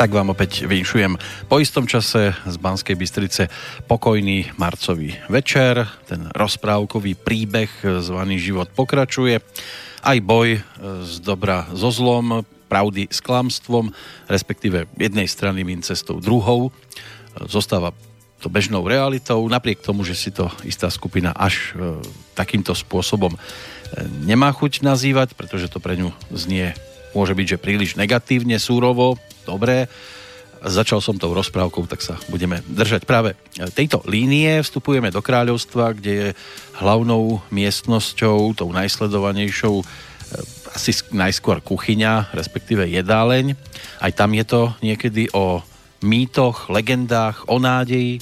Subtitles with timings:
[0.00, 3.52] Tak vám opäť vinšujem po istom čase z Banskej Bystrice
[3.84, 5.84] pokojný marcový večer.
[6.08, 7.68] Ten rozprávkový príbeh
[8.00, 9.44] zvaný Život pokračuje.
[10.00, 10.56] Aj boj
[11.04, 13.92] z dobra so zlom, pravdy s klamstvom,
[14.24, 16.72] respektíve jednej strany mince cestou druhou.
[17.44, 17.92] Zostáva
[18.40, 22.00] to bežnou realitou, napriek tomu, že si to istá skupina až e,
[22.32, 23.38] takýmto spôsobom e,
[24.24, 26.72] nemá chuť nazývať, pretože to pre ňu znie
[27.14, 29.90] môže byť, že príliš negatívne, súrovo, dobré.
[30.60, 33.32] Začal som tou rozprávkou, tak sa budeme držať práve
[33.72, 34.60] tejto línie.
[34.60, 36.28] Vstupujeme do kráľovstva, kde je
[36.76, 39.86] hlavnou miestnosťou, tou najsledovanejšou eh,
[40.76, 43.56] asi najskôr kuchyňa, respektíve jedáleň.
[44.04, 45.64] Aj tam je to niekedy o
[46.04, 48.20] mýtoch, legendách, o nádeji.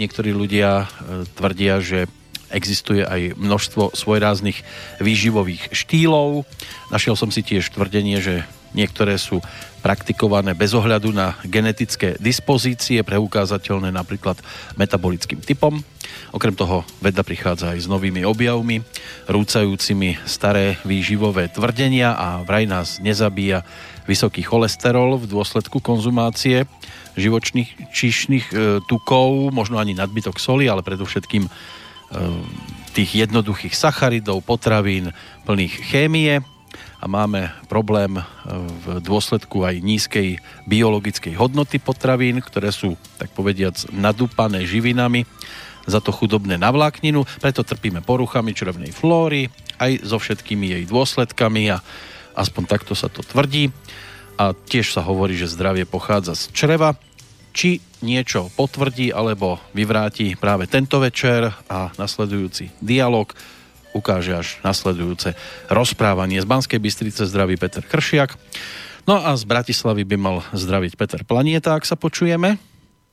[0.00, 2.08] Niektorí ľudia eh, tvrdia, že
[2.54, 4.62] existuje aj množstvo svojráznych
[5.02, 6.46] výživových štýlov.
[6.94, 9.42] Našiel som si tiež tvrdenie, že niektoré sú
[9.84, 14.40] praktikované bez ohľadu na genetické dispozície, preukázateľné napríklad
[14.80, 15.84] metabolickým typom.
[16.32, 18.80] Okrem toho veda prichádza aj s novými objavmi,
[19.28, 23.60] rúcajúcimi staré výživové tvrdenia a vraj nás nezabíja
[24.08, 26.64] vysoký cholesterol v dôsledku konzumácie
[27.14, 31.46] živočných číšnych e, tukov, možno ani nadbytok soli, ale predovšetkým
[32.94, 35.10] tých jednoduchých sacharidov, potravín
[35.44, 36.40] plných chémie.
[37.02, 38.16] A máme problém
[38.80, 45.28] v dôsledku aj nízkej biologickej hodnoty potravín, ktoré sú, tak povediac, nadúpané živinami,
[45.84, 51.76] za to chudobné na vlákninu, preto trpíme poruchami črevnej flóry, aj so všetkými jej dôsledkami
[51.76, 51.84] a
[52.32, 53.68] aspoň takto sa to tvrdí.
[54.40, 56.96] A tiež sa hovorí, že zdravie pochádza z čreva,
[57.54, 63.30] či niečo potvrdí alebo vyvráti práve tento večer a nasledujúci dialog
[63.94, 65.38] ukáže až nasledujúce
[65.70, 66.42] rozprávanie.
[66.42, 68.34] Z Banskej Bystrice zdraví Peter Kršiak.
[69.06, 72.58] No a z Bratislavy by mal zdraviť Peter Planieta, ak sa počujeme.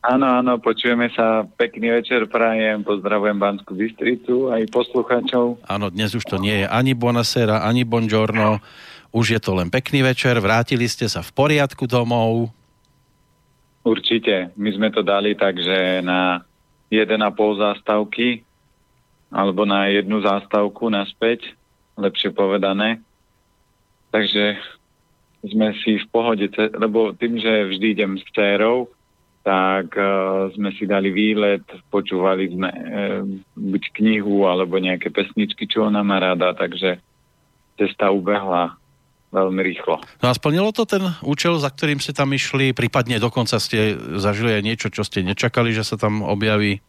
[0.01, 1.45] Áno, áno, počujeme sa.
[1.45, 5.61] Pekný večer prajem, pozdravujem Banskú Bystricu aj poslucháčov.
[5.69, 8.57] Áno, dnes už to nie je ani Bonasera, ani Bongiorno.
[9.13, 12.49] Už je to len pekný večer, vrátili ste sa v poriadku domov.
[13.81, 14.53] Určite.
[14.53, 16.45] My sme to dali tak, že na
[16.93, 17.17] 1,5
[17.57, 18.45] zástavky
[19.31, 21.55] alebo na jednu zástavku naspäť,
[21.95, 22.99] lepšie povedané.
[24.11, 24.59] Takže
[25.47, 28.91] sme si v pohode, lebo tým, že vždy idem s dcerou,
[29.41, 33.23] tak uh, sme si dali výlet, počúvali sme uh,
[33.57, 37.01] buď knihu alebo nejaké pesničky, čo ona má rada, takže
[37.79, 38.77] cesta ubehla
[39.31, 40.03] veľmi rýchlo.
[40.19, 44.59] No a splnilo to ten účel, za ktorým ste tam išli, prípadne dokonca ste zažili
[44.59, 46.83] aj niečo, čo ste nečakali, že sa tam objaví?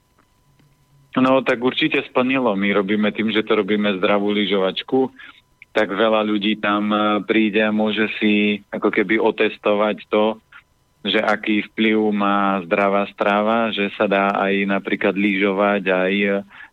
[1.16, 2.56] No tak určite splnilo.
[2.56, 5.12] My robíme tým, že to robíme zdravú lyžovačku,
[5.72, 10.36] tak veľa ľudí tam e, príde a môže si ako keby otestovať to,
[11.02, 16.14] že aký vplyv má zdravá strava, že sa dá aj napríklad lyžovať, aj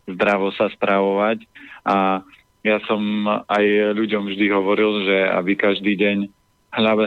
[0.06, 1.44] zdravo sa stravovať
[1.82, 2.22] a
[2.60, 6.28] ja som aj ľuďom vždy hovoril, že aby každý deň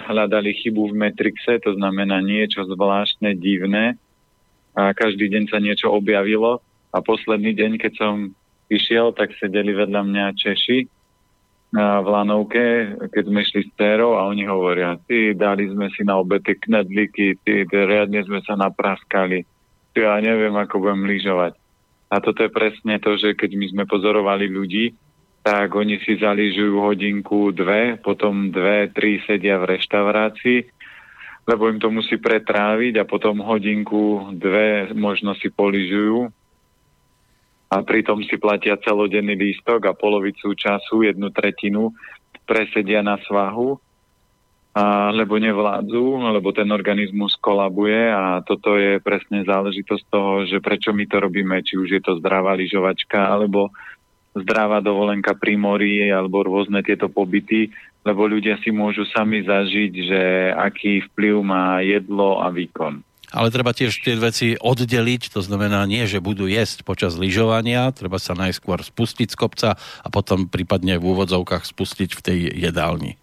[0.03, 3.95] hľadali chybu v Metrixe, to znamená niečo zvláštne, divné.
[4.73, 6.59] A každý deň sa niečo objavilo.
[6.89, 8.13] A posledný deň, keď som
[8.67, 10.79] išiel, tak sedeli vedľa mňa Češi
[11.73, 12.65] v lanovke,
[13.09, 17.41] keď sme išli s térou a oni hovoria, ty, dali sme si na obety knedlíky,
[17.41, 19.41] ty, ty, riadne sme sa napraskali,
[19.97, 21.57] ty, ja neviem, ako budem lyžovať.
[22.13, 24.93] A toto je presne to, že keď my sme pozorovali ľudí,
[25.43, 30.59] tak oni si zalížujú hodinku, dve, potom dve, tri sedia v reštaurácii,
[31.43, 36.31] lebo im to musí pretráviť a potom hodinku, dve možno si poližujú.
[37.67, 41.91] A pritom si platia celodenný lístok a polovicu času, jednu tretinu
[42.47, 43.75] presedia na svahu,
[44.73, 50.95] a, lebo nevládzu, lebo ten organizmus kolabuje a toto je presne záležitosť toho, že prečo
[50.95, 53.75] my to robíme, či už je to zdravá lyžovačka, alebo
[54.33, 57.69] zdravá dovolenka pri mori alebo rôzne tieto pobyty,
[58.03, 60.21] lebo ľudia si môžu sami zažiť, že
[60.57, 63.05] aký vplyv má jedlo a výkon.
[63.33, 68.21] Ale treba tiež tie veci oddeliť, to znamená nie, že budú jesť počas lyžovania, treba
[68.21, 73.17] sa najskôr spustiť z kopca a potom prípadne v úvodzovkách spustiť v tej jedálni.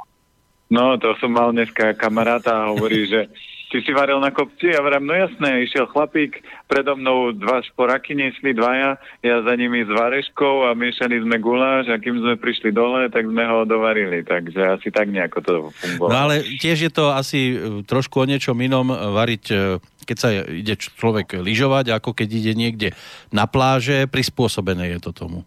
[0.67, 3.31] No, to som mal dneska kamaráta a hovorí, že
[3.71, 4.75] ty si varil na kopci?
[4.75, 9.87] Ja vrám, no jasné, išiel chlapík, predo mnou dva šporaky nesli dvaja, ja za nimi
[9.87, 14.27] s vareškou a miešali sme guláš a kým sme prišli dole, tak sme ho dovarili,
[14.27, 16.11] takže asi tak nejako to fungovalo.
[16.11, 19.57] No ale tiež je to asi e, trošku o niečom inom variť, e,
[20.03, 22.89] keď sa ide človek lyžovať, ako keď ide niekde
[23.31, 25.47] na pláže, prispôsobené je to tomu.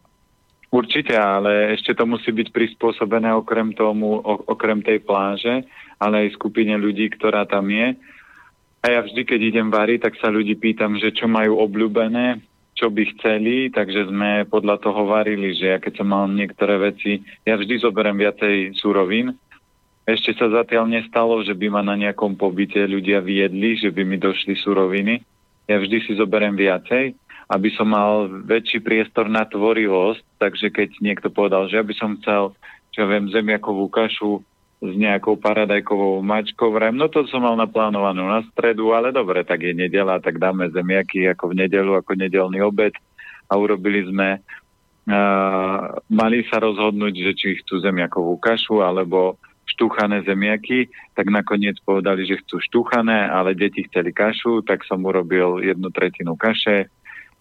[0.74, 5.70] Určite, ale ešte to musí byť prispôsobené okrem tomu, okrem tej pláže,
[6.02, 7.94] ale aj skupine ľudí, ktorá tam je
[8.84, 12.44] A ja vždy, keď idem variť, tak sa ľudí pýtam, že čo majú obľúbené,
[12.76, 17.24] čo by chceli, takže sme podľa toho varili, že ja keď som mal niektoré veci,
[17.48, 19.40] ja vždy zoberiem viacej súrovín.
[20.04, 24.20] Ešte sa zatiaľ nestalo, že by ma na nejakom pobyte ľudia viedli, že by mi
[24.20, 25.24] došli súroviny.
[25.64, 27.16] Ja vždy si zoberiem viacej,
[27.48, 32.20] aby som mal väčší priestor na tvorivosť, takže keď niekto povedal, že ja by som
[32.20, 32.52] chcel,
[32.92, 34.44] čo ja viem, zemiakovú kašu,
[34.84, 36.76] s nejakou paradajkovou mačkou.
[36.76, 40.68] Vrajím, no to som mal naplánovanú na stredu, ale dobre, tak je nedela, tak dáme
[40.76, 42.92] zemiaky ako v nedelu, ako nedelný obed
[43.48, 44.44] a urobili sme,
[45.08, 45.80] uh,
[46.12, 52.44] mali sa rozhodnúť, že či chcú zemiakovú kašu alebo štúchané zemiaky, tak nakoniec povedali, že
[52.44, 56.92] chcú štúchané, ale deti chceli kašu, tak som urobil jednu tretinu kaše,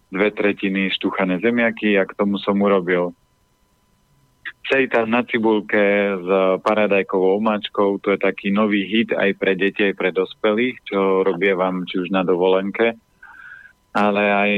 [0.07, 3.11] dve tretiny štúchané zemiaky a k tomu som urobil
[4.63, 6.27] Sejta na cibulke s
[6.63, 11.83] paradajkovou omáčkou, to je taký nový hit aj pre deti, aj pre dospelých, čo vám
[11.83, 12.95] či už na dovolenke,
[13.91, 14.51] ale aj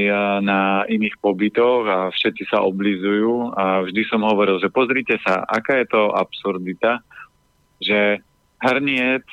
[0.46, 3.58] na iných pobytoch a všetci sa oblizujú.
[3.58, 7.02] A vždy som hovoril, že pozrite sa, aká je to absurdita,
[7.82, 8.22] že
[8.62, 9.26] hrniec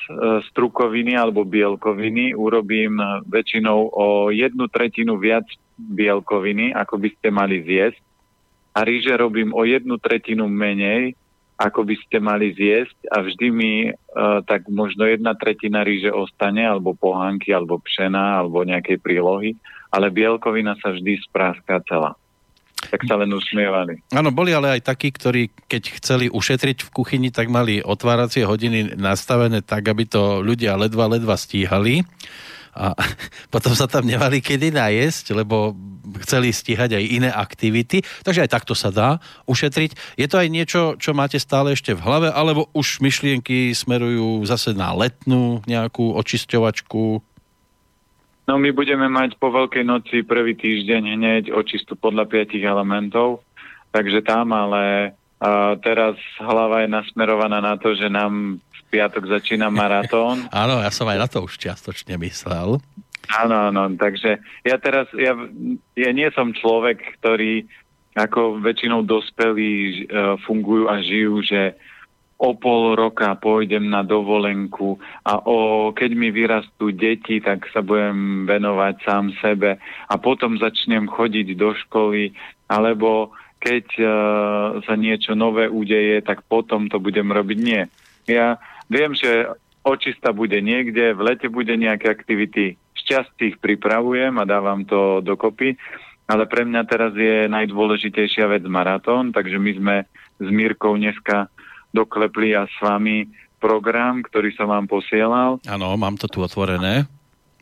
[0.50, 2.96] strukoviny alebo bielkoviny urobím
[3.28, 5.44] väčšinou o jednu tretinu viac
[5.76, 8.00] bielkoviny, ako by ste mali zjesť
[8.72, 11.12] a ríže robím o jednu tretinu menej,
[11.60, 16.64] ako by ste mali zjesť a vždy mi uh, tak možno jedna tretina ríže ostane,
[16.64, 19.54] alebo pohánky, alebo pšena, alebo nejakej prílohy,
[19.92, 22.18] ale bielkovina sa vždy spráská celá.
[22.82, 24.02] Tak sa len usmievali.
[24.10, 28.98] Áno, boli ale aj takí, ktorí keď chceli ušetriť v kuchyni, tak mali otváracie hodiny
[28.98, 32.02] nastavené tak, aby to ľudia ledva, ledva stíhali
[32.72, 32.96] a
[33.54, 35.76] potom sa tam nemali kedy najesť, lebo
[36.24, 40.18] chceli stíhať aj iné aktivity, takže aj takto sa dá ušetriť.
[40.18, 44.74] Je to aj niečo, čo máte stále ešte v hlave, alebo už myšlienky smerujú zase
[44.74, 47.22] na letnú nejakú očisťovačku?
[48.42, 53.46] No my budeme mať po Veľkej noci prvý týždeň hneď očistu podľa piatich elementov,
[53.94, 60.44] takže tam ale a teraz hlava je nasmerovaná na to, že nám piatok začína maratón.
[60.52, 62.76] Áno, ja som aj na to už čiastočne myslel.
[63.32, 65.32] Áno, áno, takže ja teraz, ja,
[65.96, 67.64] ja nie som človek, ktorý
[68.12, 71.72] ako väčšinou dospelí uh, fungujú a žijú, že
[72.42, 78.50] o pol roka pôjdem na dovolenku a o, keď mi vyrastú deti, tak sa budem
[78.50, 79.78] venovať sám sebe
[80.10, 82.34] a potom začnem chodiť do školy,
[82.66, 83.30] alebo
[83.62, 84.10] keď uh,
[84.82, 87.58] sa niečo nové udeje, tak potom to budem robiť.
[87.62, 87.86] Nie.
[88.26, 88.58] Ja
[88.92, 89.48] viem, že
[89.82, 95.74] očista bude niekde, v lete bude nejaké aktivity, šťastí ich pripravujem a dávam to dokopy,
[96.28, 99.96] ale pre mňa teraz je najdôležitejšia vec maratón, takže my sme
[100.38, 101.50] s Mírkou dneska
[101.90, 103.26] doklepli a s vami
[103.58, 105.58] program, ktorý som vám posielal.
[105.66, 107.08] Áno, mám to tu otvorené.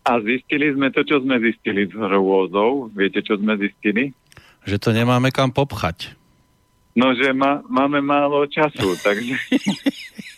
[0.04, 2.88] A zistili sme to, čo sme zistili s hrôzou.
[2.92, 4.16] Viete, čo sme zistili?
[4.64, 6.16] že to nemáme kam popchať.
[6.92, 9.38] No, že má, máme málo času, takže...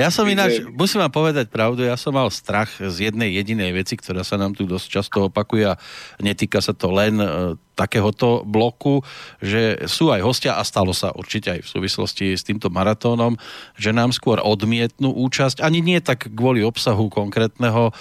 [0.00, 3.94] Ja som ináč, musím vám povedať pravdu, ja som mal strach z jednej jedinej veci,
[3.94, 5.78] ktorá sa nám tu dosť často opakuje a
[6.24, 7.28] netýka sa to len e,
[7.74, 9.02] takéhoto bloku,
[9.42, 13.34] že sú aj hostia a stalo sa určite aj v súvislosti s týmto maratónom,
[13.74, 17.92] že nám skôr odmietnú účasť, ani nie tak kvôli obsahu konkrétneho e,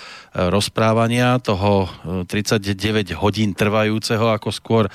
[0.54, 1.90] rozprávania, toho
[2.30, 4.92] 39 e, hodín trvajúceho, ako skôr e,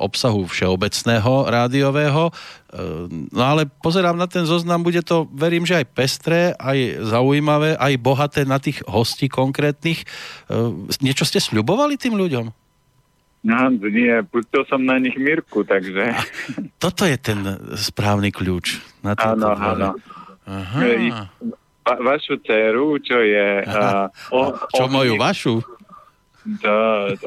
[0.00, 2.32] obsahu všeobecného rádiového.
[3.32, 7.94] No ale pozerám na ten zoznam, bude to, verím, že aj pestré, aj zaujímavé, aj
[7.96, 10.04] bohaté na tých hostí konkrétnych.
[11.00, 12.52] Niečo ste sľubovali tým ľuďom?
[13.38, 16.12] No, nie, pustil som na nich Mirku, takže...
[16.12, 16.20] A
[16.76, 17.40] toto je ten
[17.78, 18.82] správny kľúč.
[19.00, 19.90] Na áno, áno.
[20.44, 21.32] Aha.
[21.88, 23.64] Va, vašu dceru, čo je...
[23.64, 25.64] Uh, o, čo o, moju vašu?
[26.64, 26.74] To,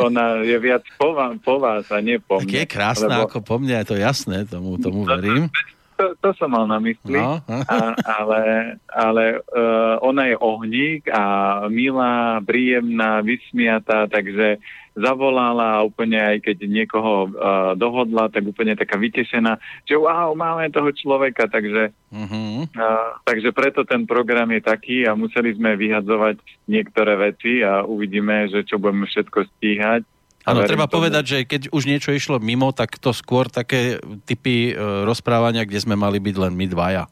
[0.01, 2.49] ona je viac po, vám, po vás a nie po mne.
[2.49, 3.29] Tak je krásna lebo...
[3.29, 5.53] ako po mne, je to jasné, tomu, tomu verím.
[6.01, 7.37] To, to som mal na mysli, no.
[7.45, 8.41] a, ale,
[8.89, 11.23] ale uh, ona je ohník a
[11.69, 14.57] milá, príjemná, vysmiatá, takže
[14.91, 19.55] zavolala a úplne aj keď niekoho uh, dohodla, tak úplne taká vytešená,
[19.87, 22.67] že wow, máme toho človeka, takže, uh-huh.
[22.67, 28.51] uh, takže preto ten program je taký a museli sme vyhadzovať niektoré veci a uvidíme,
[28.51, 30.03] že čo budeme všetko stíhať.
[30.41, 31.01] Áno, treba tomu.
[31.01, 35.77] povedať, že keď už niečo išlo mimo, tak to skôr také typy e, rozprávania, kde
[35.77, 37.05] sme mali byť len my dvaja.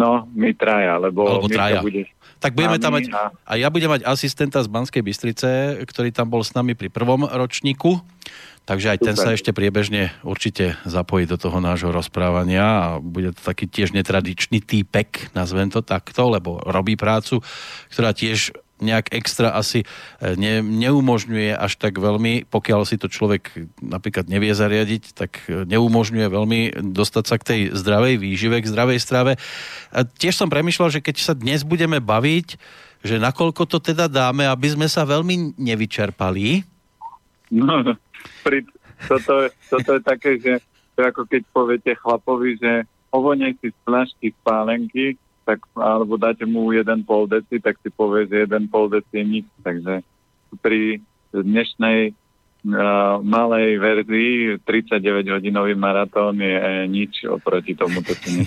[0.00, 1.84] No, my traja, lebo Alebo traja.
[1.84, 2.08] bude
[2.42, 3.08] tak budeme tam mať,
[3.46, 7.24] a ja budem mať asistenta z Banskej Bystrice, ktorý tam bol s nami pri prvom
[7.24, 8.04] ročníku,
[8.68, 9.06] takže aj Super.
[9.08, 13.96] ten sa ešte priebežne určite zapojí do toho nášho rozprávania a bude to taký tiež
[13.96, 17.40] netradičný týpek, nazvem to takto, lebo robí prácu,
[17.88, 19.86] ktorá tiež nejak extra asi e,
[20.36, 26.26] ne, neumožňuje až tak veľmi, pokiaľ si to človek napríklad nevie zariadiť, tak e, neumožňuje
[26.28, 26.60] veľmi
[26.92, 29.32] dostať sa k tej zdravej výžive, k zdravej strave.
[29.92, 32.56] A tiež som premyšľal, že keď sa dnes budeme baviť,
[33.06, 36.66] že nakoľko to teda dáme, aby sme sa veľmi nevyčerpali.
[37.54, 37.94] No,
[38.42, 38.66] pri,
[39.06, 40.58] toto, toto je také, že
[40.96, 45.14] to ako keď poviete chlapovi, že ovonej si z flašky spálenky,
[45.46, 49.24] tak, alebo dáte mu jeden pol deci, tak si povie, že jeden pol deci je
[49.24, 49.46] nič.
[49.62, 50.02] Takže
[50.58, 50.98] pri
[51.30, 52.10] dnešnej
[53.22, 58.42] malej verzii 39-hodinový maratón je e, nič oproti tomu, čo si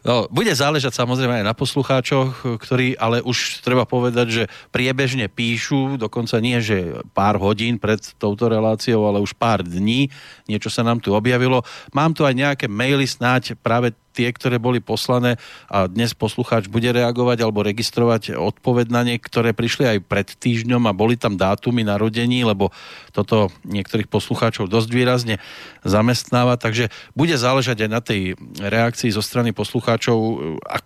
[0.00, 6.00] No, bude záležať samozrejme aj na poslucháčoch, ktorí ale už treba povedať, že priebežne píšu,
[6.00, 10.08] dokonca nie, že pár hodín pred touto reláciou, ale už pár dní,
[10.48, 11.60] niečo sa nám tu objavilo.
[11.92, 15.38] Mám tu aj nejaké maily snáď práve tie, ktoré boli poslané
[15.70, 20.90] a dnes poslucháč bude reagovať alebo registrovať odpoveď na ne, ktoré prišli aj pred týždňom
[20.90, 22.74] a boli tam dátumy narodení, lebo
[23.14, 25.38] toto niektorých poslucháčov dosť výrazne
[25.86, 30.18] zamestnáva, takže bude záležať aj na tej reakcii zo strany poslucháčov,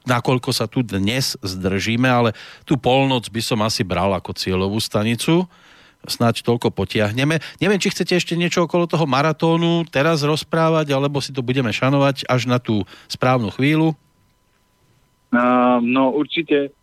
[0.04, 2.36] nakoľko sa tu dnes zdržíme, ale
[2.68, 5.48] tú polnoc by som asi bral ako cieľovú stanicu
[6.06, 7.38] snáď toľko potiahneme.
[7.62, 12.26] Neviem, či chcete ešte niečo okolo toho maratónu teraz rozprávať, alebo si to budeme šanovať
[12.26, 13.94] až na tú správnu chvíľu?
[15.32, 16.74] Uh, no určite,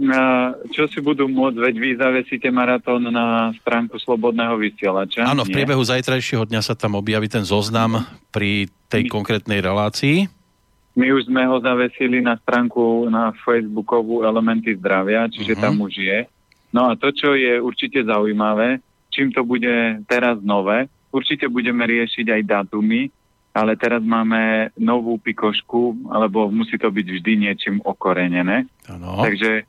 [0.00, 5.28] uh, čo si budú môcť, veď vy zavesíte maratón na stránku Slobodného vysielača.
[5.28, 9.10] Áno, v priebehu zajtrajšieho dňa sa tam objaví ten zoznam pri tej My...
[9.12, 10.30] konkrétnej relácii.
[10.98, 15.62] My už sme ho zavesili na stránku na Facebookovú Elementy zdravia, čiže uh-huh.
[15.62, 16.18] tam už je.
[16.70, 18.78] No a to, čo je určite zaujímavé,
[19.10, 23.10] čím to bude teraz nové, určite budeme riešiť aj datumy,
[23.50, 28.70] ale teraz máme novú pikošku, alebo musí to byť vždy niečím okorenené.
[28.86, 29.26] Ano.
[29.26, 29.62] Takže e,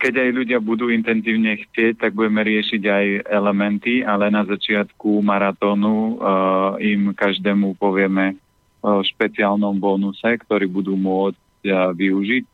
[0.00, 6.16] keď aj ľudia budú intenzívne chcieť, tak budeme riešiť aj elementy, ale na začiatku maratónu
[6.16, 8.40] uh, im každému povieme
[8.80, 12.44] o špeciálnom bonuse, ktorý budú môcť uh, využiť.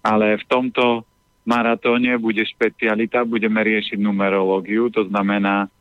[0.00, 1.07] Ale v tomto
[1.48, 5.72] maratóne bude špecialita, budeme riešiť numerológiu, to znamená,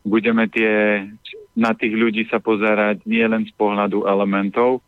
[0.00, 1.04] budeme tie,
[1.52, 4.80] na tých ľudí sa pozerať nie len z pohľadu elementov,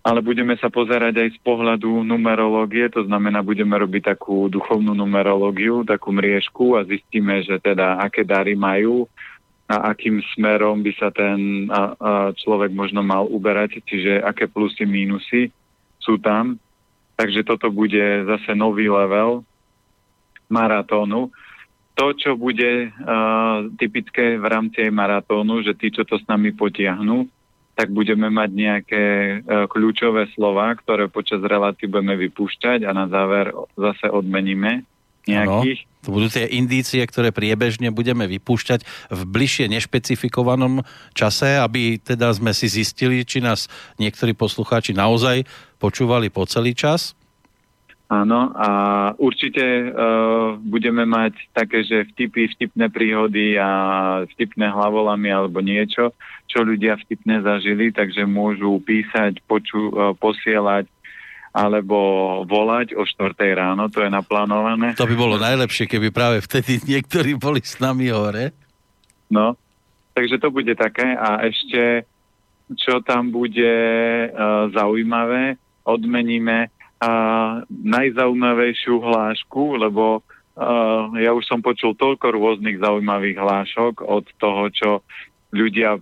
[0.00, 5.82] ale budeme sa pozerať aj z pohľadu numerológie, to znamená, budeme robiť takú duchovnú numerológiu,
[5.82, 9.10] takú mriežku a zistíme, že teda aké dary majú
[9.66, 14.86] a akým smerom by sa ten a, a človek možno mal uberať, čiže aké plusy,
[14.86, 15.50] mínusy
[16.00, 16.56] sú tam
[17.20, 19.44] Takže toto bude zase nový level
[20.48, 21.28] maratónu.
[22.00, 26.56] To, čo bude uh, typické v rámci aj maratónu, že tí, čo to s nami
[26.56, 27.28] potiahnú,
[27.76, 33.52] tak budeme mať nejaké uh, kľúčové slova, ktoré počas relácií budeme vypúšťať a na záver
[33.76, 34.88] zase odmeníme
[35.30, 35.80] nejakých.
[35.86, 38.80] Ano, to budú tie indície, ktoré priebežne budeme vypúšťať
[39.12, 40.80] v bližšie nešpecifikovanom
[41.12, 43.68] čase, aby teda sme si zistili, či nás
[44.00, 45.44] niektorí poslucháči naozaj
[45.76, 47.12] počúvali po celý čas?
[48.10, 48.68] Áno, a
[49.22, 53.70] určite uh, budeme mať také, že vtipy, vtipné príhody a
[54.34, 56.10] vtipné hlavolamy alebo niečo,
[56.50, 60.90] čo ľudia vtipne zažili, takže môžu písať, poču, uh, posielať
[61.50, 61.98] alebo
[62.46, 64.94] volať o 4 ráno, to je naplánované.
[64.94, 68.54] To by bolo najlepšie, keby práve vtedy niektorí boli s nami hore.
[69.30, 69.58] No,
[70.14, 72.06] takže to bude také a ešte,
[72.78, 73.74] čo tam bude
[74.30, 77.12] uh, zaujímavé, odmeníme a
[77.70, 84.90] najzaujímavejšiu hlášku, lebo uh, ja už som počul toľko rôznych zaujímavých hlášok od toho, čo
[85.50, 85.98] ľudia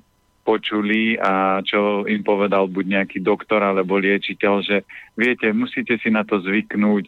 [0.49, 6.25] počuli a čo im povedal buď nejaký doktor alebo liečiteľ, že viete, musíte si na
[6.25, 7.05] to zvyknúť.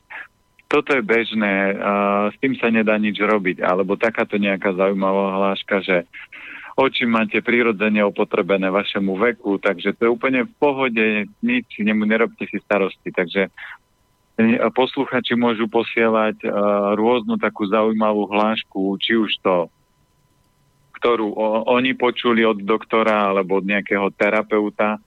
[0.69, 1.73] Toto je bežné,
[2.31, 3.65] s tým sa nedá nič robiť.
[3.65, 6.05] Alebo takáto nejaká zaujímavá hláška, že
[6.77, 11.07] oči máte prirodzene opotrebené vašemu veku, takže to je úplne v pohode,
[11.43, 13.11] nič, nemu nerobte si starosti.
[13.11, 13.51] Takže
[14.73, 16.53] posluchači môžu posielať uh,
[16.95, 19.69] rôznu takú zaujímavú hlášku, či už to,
[21.01, 25.01] ktorú o, oni počuli od doktora alebo od nejakého terapeuta,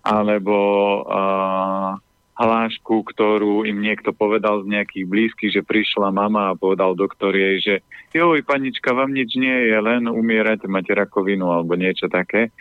[0.00, 0.56] alebo
[1.04, 1.98] uh,
[2.38, 7.60] hlášku, ktorú im niekto povedal z nejakých blízkych, že prišla mama a povedal doktor jej,
[7.60, 7.74] že
[8.16, 12.54] joj, panička, vám nič nie je, len umierate, máte rakovinu alebo niečo také.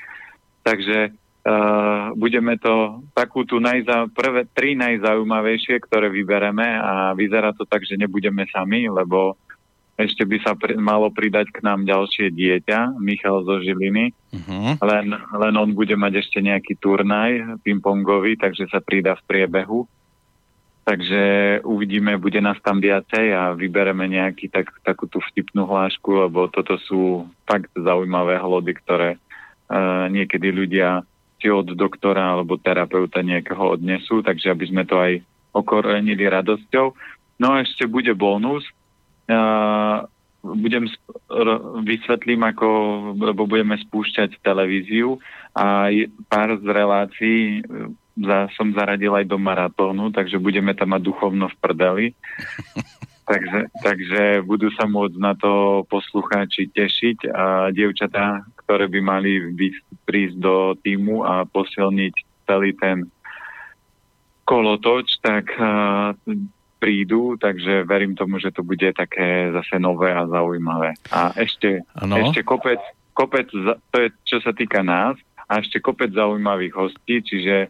[0.66, 7.64] Takže Uh, budeme to takú tú najza, prvé tri najzaujímavejšie, ktoré vybereme a vyzerá to
[7.64, 9.40] tak, že nebudeme sami, lebo
[10.00, 14.80] ešte by sa pri, malo pridať k nám ďalšie dieťa, Michal zo Žiliny, uh-huh.
[14.80, 19.84] len, len on bude mať ešte nejaký turnaj pingpongový, takže sa pridá v priebehu.
[20.90, 21.22] takže
[21.62, 26.82] uvidíme, bude nás tam viacej a vybereme nejaký tak, takú tú vtipnú hlášku, lebo toto
[26.82, 31.06] sú fakt zaujímavé hlody, ktoré uh, niekedy ľudia
[31.38, 35.22] či od doktora alebo terapeuta nejakého odnesú, takže aby sme to aj
[35.54, 36.98] okorenili radosťou.
[37.38, 38.66] No a ešte bude bonus.
[40.40, 40.88] Budem
[41.84, 42.68] vysvetlím, ako,
[43.20, 45.20] lebo budeme spúšťať televíziu
[45.52, 45.92] a
[46.32, 47.40] pár z relácií
[48.20, 52.06] za, som zaradil aj do maratónu, takže budeme tam mať duchovno v prdeli.
[53.30, 59.32] takže, takže budú sa môcť na to poslucháči tešiť a dievčatá, ktoré by mali
[60.04, 62.14] prísť do týmu a posilniť
[62.50, 63.08] celý ten
[64.44, 66.18] kolotoč, tak uh,
[66.80, 70.96] prídu, takže verím tomu, že to bude také zase nové a zaujímavé.
[71.12, 72.80] A ešte, ešte kopec,
[73.12, 73.52] kopec,
[73.92, 75.20] to je čo sa týka nás,
[75.50, 77.68] a ešte kopec zaujímavých hostí, čiže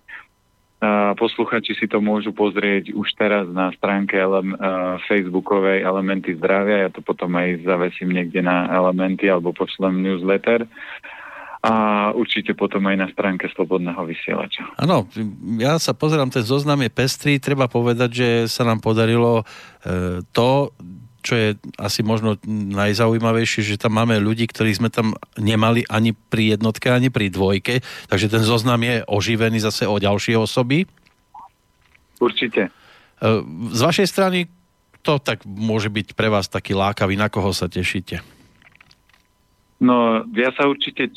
[1.19, 4.55] Posluchači si to môžu pozrieť už teraz na stránke ele-
[5.11, 6.87] facebookovej Elementy zdravia.
[6.87, 10.63] Ja to potom aj zavesím niekde na Elementy alebo pošlem newsletter
[11.59, 11.73] a
[12.15, 14.63] určite potom aj na stránke Slobodného vysielača.
[14.79, 15.11] Áno,
[15.59, 20.71] ja sa pozerám, ten zoznam je pestrý, treba povedať, že sa nám podarilo e, to,
[21.19, 26.55] čo je asi možno najzaujímavejšie, že tam máme ľudí, ktorých sme tam nemali ani pri
[26.55, 30.87] jednotke, ani pri dvojke, takže ten zoznam je oživený zase o ďalšie osoby.
[32.23, 32.71] Určite.
[33.19, 33.33] E,
[33.75, 34.47] z vašej strany
[35.03, 38.38] to tak môže byť pre vás taký lákavý, na koho sa tešíte?
[39.79, 41.13] No, ja sa určite e,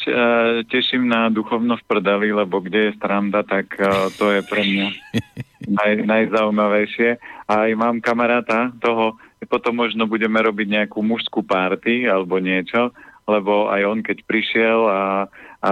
[0.71, 3.83] teším na duchovno v prdeli, lebo kde je stranda, tak e,
[4.15, 4.89] to je pre mňa
[5.83, 7.19] naj, najzaujímavejšie.
[7.51, 9.19] A aj mám kamaráta toho,
[9.51, 12.95] potom možno budeme robiť nejakú mužskú párty alebo niečo,
[13.27, 15.27] lebo aj on keď prišiel a,
[15.59, 15.71] a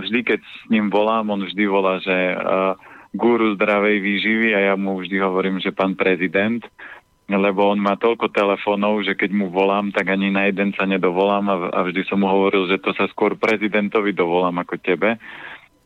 [0.00, 2.80] vždy keď s ním volám, on vždy volá, že a,
[3.12, 6.64] guru zdravej výživy a ja mu vždy hovorím, že pán prezident,
[7.36, 11.46] lebo on má toľko telefónov, že keď mu volám, tak ani na jeden sa nedovolám
[11.48, 15.20] a, a vždy som mu hovoril, že to sa skôr prezidentovi dovolám ako tebe.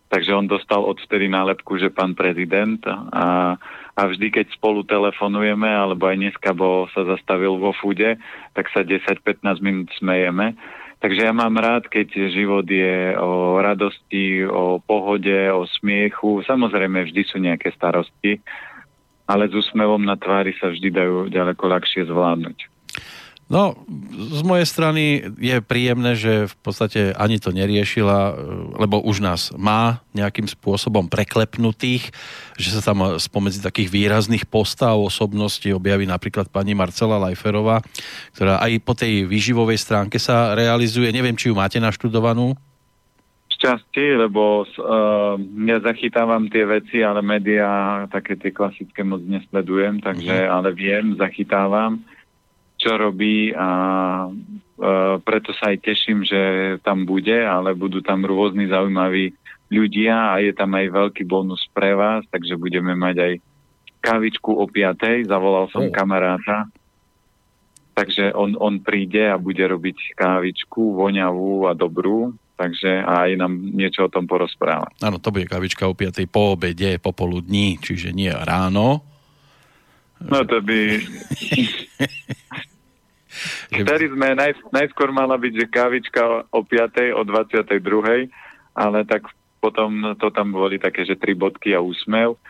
[0.07, 3.59] Takže on dostal odvtedy nálepku, že pán prezident a,
[3.99, 8.15] a vždy, keď spolu telefonujeme, alebo aj dneska, bo sa zastavil vo fude,
[8.55, 10.55] tak sa 10-15 minút smejeme.
[10.97, 16.41] Takže ja mám rád, keď život je o radosti, o pohode, o smiechu.
[16.49, 18.41] Samozrejme, vždy sú nejaké starosti,
[19.27, 22.59] ale s úsmevom na tvári sa vždy dajú ďaleko ľahšie zvládnuť.
[23.47, 23.79] No,
[24.11, 28.35] z mojej strany je príjemné, že v podstate ani to neriešila,
[28.75, 32.11] lebo už nás má nejakým spôsobom preklepnutých,
[32.59, 37.87] že sa tam spomedzi takých výrazných postav osobností objaví napríklad pani Marcela Lajferová,
[38.35, 41.15] ktorá aj po tej výživovej stránke sa realizuje.
[41.15, 42.59] Neviem, či ju máte naštudovanú?
[43.57, 50.45] Šťastie, lebo uh, ja zachytávam tie veci, ale médiá také tie klasické moc nesledujem, takže
[50.45, 50.55] uh-huh.
[50.61, 52.05] ale viem, zachytávam
[52.77, 53.69] čo robí a
[54.29, 54.31] e,
[55.25, 56.41] preto sa aj teším, že
[56.85, 59.33] tam bude, ale budú tam rôzni zaujímaví
[59.73, 63.33] ľudia a je tam aj veľký bonus pre vás, takže budeme mať aj
[64.05, 65.93] kavičku o piatej, zavolal som oh.
[65.93, 66.71] kamaráta,
[67.97, 74.09] takže on, on príde a bude robiť kávičku voňavú a dobrú, takže aj nám niečo
[74.09, 74.89] o tom porozpráva.
[75.05, 76.25] Áno, to bude kavička o 5.
[76.27, 79.05] po obede, popoludní, čiže nie ráno.
[80.25, 80.79] No to by...
[83.69, 87.21] Vtedy sme, naj, najskôr mala byť, že kávička o 5.
[87.21, 88.33] o 22.
[88.73, 89.29] ale tak
[89.61, 92.41] potom to tam boli také, že tri bodky a úsmev,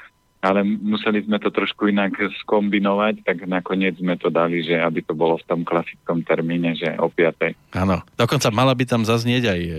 [0.46, 2.14] ale museli sme to trošku inak
[2.46, 6.94] skombinovať, tak nakoniec sme to dali, že aby to bolo v tom klasickom termíne, že
[7.02, 7.74] o 5.
[7.74, 9.72] Áno, dokonca mala by tam zaznieť aj e,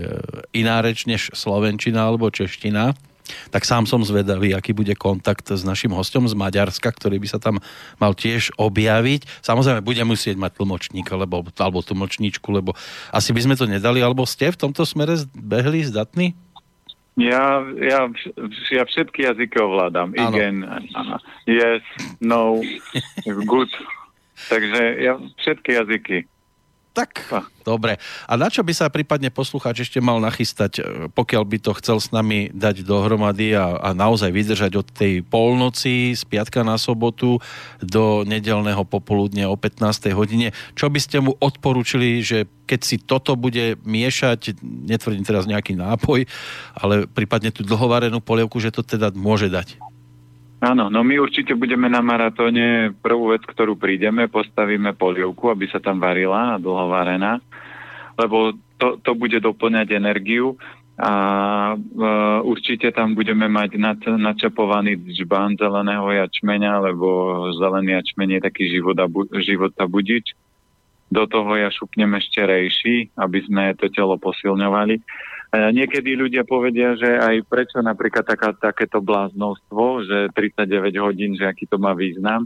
[0.52, 2.92] iná reč než slovenčina alebo čeština
[3.52, 7.38] tak sám som zvedavý, aký bude kontakt s našim hostom z Maďarska, ktorý by sa
[7.40, 7.60] tam
[8.00, 9.44] mal tiež objaviť.
[9.44, 12.72] Samozrejme, bude musieť mať tlmočníka, lebo, alebo tlmočníčku, lebo
[13.12, 16.32] asi by sme to nedali, alebo ste v tomto smere behli, zdatní?
[17.18, 18.06] Ja, ja,
[18.70, 20.14] ja všetky jazyky ovládam.
[20.14, 20.38] Ano.
[20.38, 20.62] Igen,
[21.50, 21.82] yes,
[22.22, 22.62] no,
[23.42, 23.70] good.
[24.46, 26.18] Takže ja všetky jazyky.
[26.98, 27.30] Tak,
[27.62, 28.02] dobre.
[28.26, 32.02] A na čo by sa prípadne poslucháč ešte mal nachystať, e, pokiaľ by to chcel
[32.02, 37.38] s nami dať dohromady a, a naozaj vydržať od tej polnoci z piatka na sobotu
[37.78, 40.10] do nedelného popoludne o 15.
[40.10, 40.50] hodine.
[40.74, 46.26] Čo by ste mu odporúčili, že keď si toto bude miešať, netvrdím teraz nejaký nápoj,
[46.74, 49.87] ale prípadne tú dlhovarenú polievku, že to teda môže dať?
[50.58, 55.78] Áno, no my určite budeme na maratóne prvú vec, ktorú prídeme, postavíme polievku, aby sa
[55.78, 57.38] tam varila a dlho varená,
[58.18, 60.58] lebo to, to bude doplňať energiu
[60.98, 61.12] a
[61.78, 63.78] uh, určite tam budeme mať
[64.18, 67.06] načapovaný džbán zeleného jačmeňa, lebo
[67.54, 69.06] zelený jačmeň je taký života,
[69.38, 70.34] života budič.
[71.06, 74.98] Do toho ja šupnem ešte rejší, aby sme to telo posilňovali.
[75.48, 81.64] Niekedy ľudia povedia, že aj prečo napríklad taká, takéto bláznostvo, že 39 hodín, že aký
[81.64, 82.44] to má význam.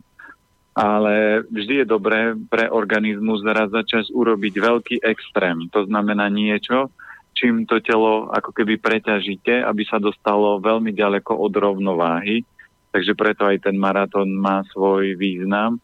[0.73, 5.67] Ale vždy je dobré pre organizmus zaraz začať urobiť veľký extrém.
[5.75, 6.95] To znamená niečo,
[7.35, 12.47] čím to telo ako keby preťažíte, aby sa dostalo veľmi ďaleko od rovnováhy.
[12.95, 15.83] Takže preto aj ten maratón má svoj význam,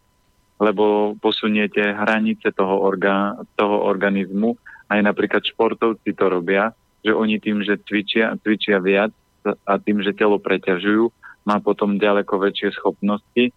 [0.63, 4.55] lebo posuniete hranice toho, orga, toho organizmu.
[4.87, 10.17] Aj napríklad športovci to robia, že oni tým, že cvičia, cvičia viac a tým, že
[10.17, 11.09] telo preťažujú,
[11.49, 13.55] má potom ďaleko väčšie schopnosti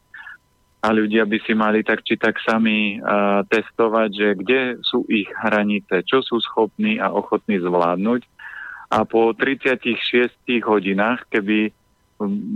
[0.81, 5.29] a ľudia by si mali tak či tak sami uh, testovať, že kde sú ich
[5.29, 8.25] hranice, čo sú schopní a ochotní zvládnuť.
[8.91, 10.33] A po 36
[10.65, 11.69] hodinách, keby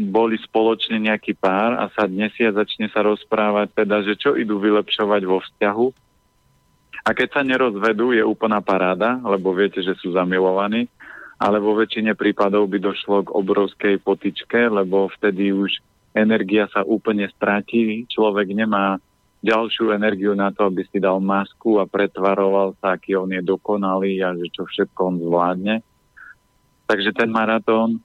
[0.09, 4.61] boli spoločne nejaký pár a sa dnes a začne sa rozprávať teda, že čo idú
[4.61, 5.87] vylepšovať vo vzťahu.
[7.05, 10.89] A keď sa nerozvedú, je úplná paráda, lebo viete, že sú zamilovaní,
[11.37, 15.69] ale vo väčšine prípadov by došlo k obrovskej potičke, lebo vtedy už
[16.17, 18.97] energia sa úplne stratí, človek nemá
[19.45, 24.25] ďalšiu energiu na to, aby si dal masku a pretvaroval sa, aký on je dokonalý
[24.25, 25.75] a že čo všetko on zvládne.
[26.89, 28.01] Takže ten maratón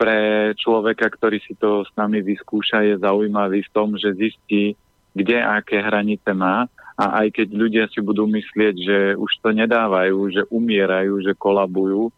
[0.00, 4.72] pre človeka, ktorý si to s nami vyskúša, je zaujímavý v tom, že zistí,
[5.12, 10.18] kde aké hranice má a aj keď ľudia si budú myslieť, že už to nedávajú,
[10.34, 12.10] že umierajú, že kolabujú,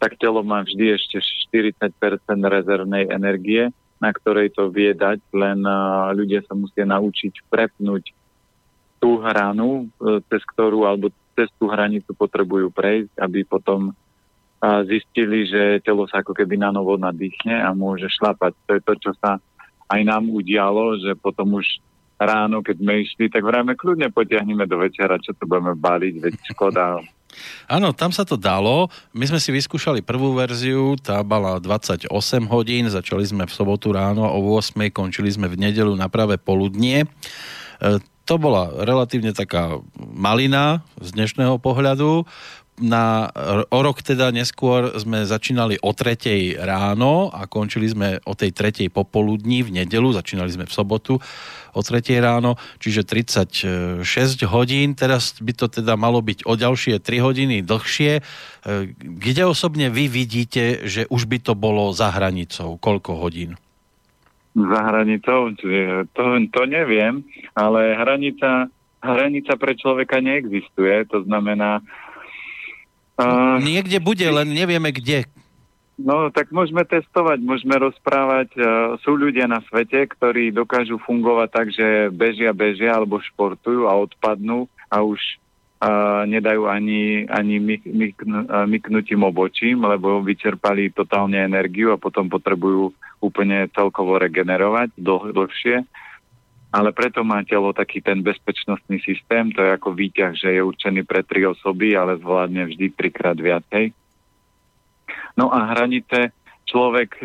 [0.00, 1.20] tak telo má vždy ešte
[1.52, 1.92] 40%
[2.40, 3.68] rezervnej energie
[4.00, 5.64] na ktorej to vie dať, len
[6.12, 8.12] ľudia sa musia naučiť prepnúť
[9.00, 13.92] tú hranu, e, cez ktorú alebo cez tú hranicu potrebujú prejsť, aby potom
[14.88, 18.56] zistili, že telo sa ako keby na novo nadýchne a môže šlapať.
[18.66, 19.36] To je to, čo sa
[19.92, 21.68] aj nám udialo, že potom už
[22.16, 26.34] ráno, keď sme išli, tak vrajme kľudne potiahneme do večera, čo to budeme baliť, veď
[26.52, 27.00] škoda,
[27.68, 28.88] Áno, tam sa to dalo.
[29.12, 32.08] My sme si vyskúšali prvú verziu, tá mala 28
[32.48, 37.04] hodín, začali sme v sobotu ráno o 8, končili sme v nedelu na práve poludnie.
[37.04, 37.06] E,
[38.26, 42.26] to bola relatívne taká malina z dnešného pohľadu
[42.76, 43.32] na,
[43.72, 48.92] o rok teda neskôr sme začínali o tretej ráno a končili sme o tej tretej
[48.92, 51.16] popoludní v nedelu, začínali sme v sobotu
[51.76, 54.04] o tretej ráno, čiže 36
[54.48, 58.12] hodín, teraz by to teda malo byť o ďalšie 3 hodiny dlhšie.
[58.16, 58.22] E,
[58.96, 62.80] kde osobne vy vidíte, že už by to bolo za hranicou?
[62.80, 63.60] Koľko hodín?
[64.56, 65.52] Za hranicou?
[66.16, 68.72] To, to neviem, ale hranica,
[69.04, 71.84] hranica pre človeka neexistuje, to znamená,
[73.16, 75.24] Uh, Niekde bude, len nevieme kde.
[75.96, 78.52] No, tak môžeme testovať, môžeme rozprávať.
[78.52, 83.96] Uh, sú ľudia na svete, ktorí dokážu fungovať tak, že bežia, bežia alebo športujú a
[83.96, 85.16] odpadnú a už
[85.80, 92.28] uh, nedajú ani, ani myk, myk, uh, myknutím obočím, lebo vyčerpali totálne energiu a potom
[92.28, 92.92] potrebujú
[93.24, 95.88] úplne celkovo regenerovať dlh, dlhšie
[96.76, 101.08] ale preto má telo taký ten bezpečnostný systém, to je ako výťah, že je určený
[101.08, 103.96] pre tri osoby, ale zvládne vždy trikrát viacej.
[105.40, 106.36] No a hranice
[106.68, 107.24] človek e,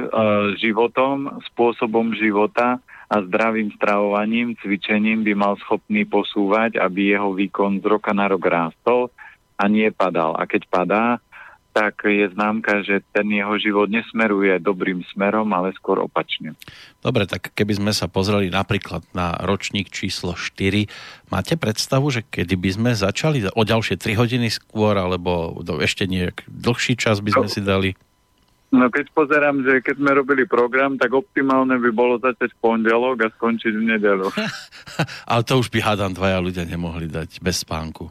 [0.55, 2.79] životom, spôsobom života
[3.11, 8.47] a zdravým stravovaním, cvičením by mal schopný posúvať, aby jeho výkon z roka na rok
[8.47, 9.11] rástol
[9.59, 10.31] a nie padal.
[10.39, 11.19] A keď padá,
[11.71, 16.53] tak je známka, že ten jeho život nesmeruje dobrým smerom, ale skôr opačne.
[16.99, 20.85] Dobre, tak keby sme sa pozreli napríklad na ročník číslo 4,
[21.31, 26.05] máte predstavu, že kedy by sme začali o ďalšie 3 hodiny skôr, alebo do ešte
[26.05, 27.89] nejak dlhší čas by sme no, si dali?
[28.71, 33.27] No keď pozerám, že keď sme robili program, tak optimálne by bolo začať v pondelok
[33.27, 34.27] a skončiť v nedelu.
[35.31, 38.07] ale to už by hádam dvaja ľudia nemohli dať bez spánku.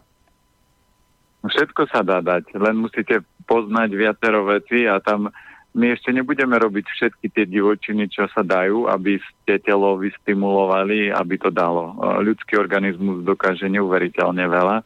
[1.40, 5.26] Všetko sa dá dať, len musíte poznať viacero veci a tam
[5.74, 11.34] my ešte nebudeme robiť všetky tie divočiny, čo sa dajú, aby ste telo vystimulovali, aby
[11.38, 11.94] to dalo.
[12.22, 14.76] Ľudský organizmus dokáže neuveriteľne veľa,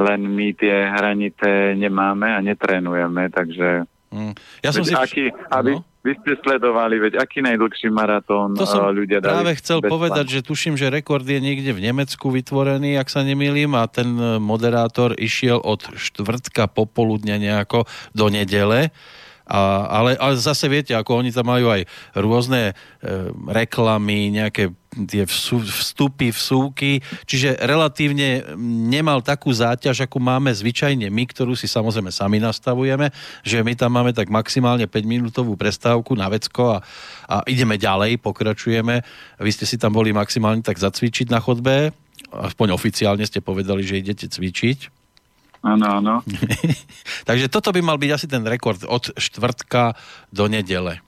[0.00, 3.84] len my tie hranice nemáme a netrénujeme, takže...
[4.14, 4.32] Mm.
[4.62, 4.94] Ja som si...
[4.94, 5.82] Aký, aby, no?
[6.04, 10.40] Vy ste sledovali, veď aký najdlhší maratón to som ľudia dali práve chcel povedať, že
[10.44, 15.16] tuším, že rekord je niekde v Nemecku vytvorený, ak sa nemýlim, a ten e, moderátor
[15.16, 18.92] išiel od štvrtka popoludne nejako do nedele
[19.44, 21.84] A, ale, ale zase viete, ako oni tam majú aj
[22.16, 22.74] rôzne e,
[23.52, 24.72] reklamy, nejaké
[25.04, 28.56] tie vstupy, vsúky, čiže relatívne
[28.88, 33.10] nemal takú záťaž, akú máme zvyčajne my, ktorú si samozrejme sami nastavujeme,
[33.42, 36.86] že my tam máme tak maximálne 5-minútovú prestávku na vecko a,
[37.28, 39.02] a ideme ďalej, pokračujeme.
[39.42, 41.92] Vy ste si tam boli maximálne tak zacvičiť na chodbe,
[42.32, 45.03] aspoň oficiálne ste povedali, že idete cvičiť.
[45.64, 46.14] Áno, áno.
[47.28, 49.96] Takže toto by mal byť asi ten rekord od štvrtka
[50.28, 51.00] do nedele.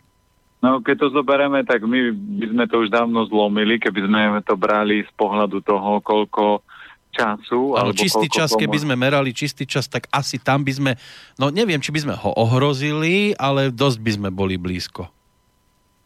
[0.65, 4.57] No, keď to zoberieme, tak my by sme to už dávno zlomili, keby sme to
[4.57, 6.65] brali z pohľadu toho, koľko
[7.13, 7.77] času.
[7.77, 10.93] Ale čistý čas, keby sme merali čistý čas, tak asi tam by sme,
[11.37, 15.13] no neviem, či by sme ho ohrozili, ale dosť by sme boli blízko.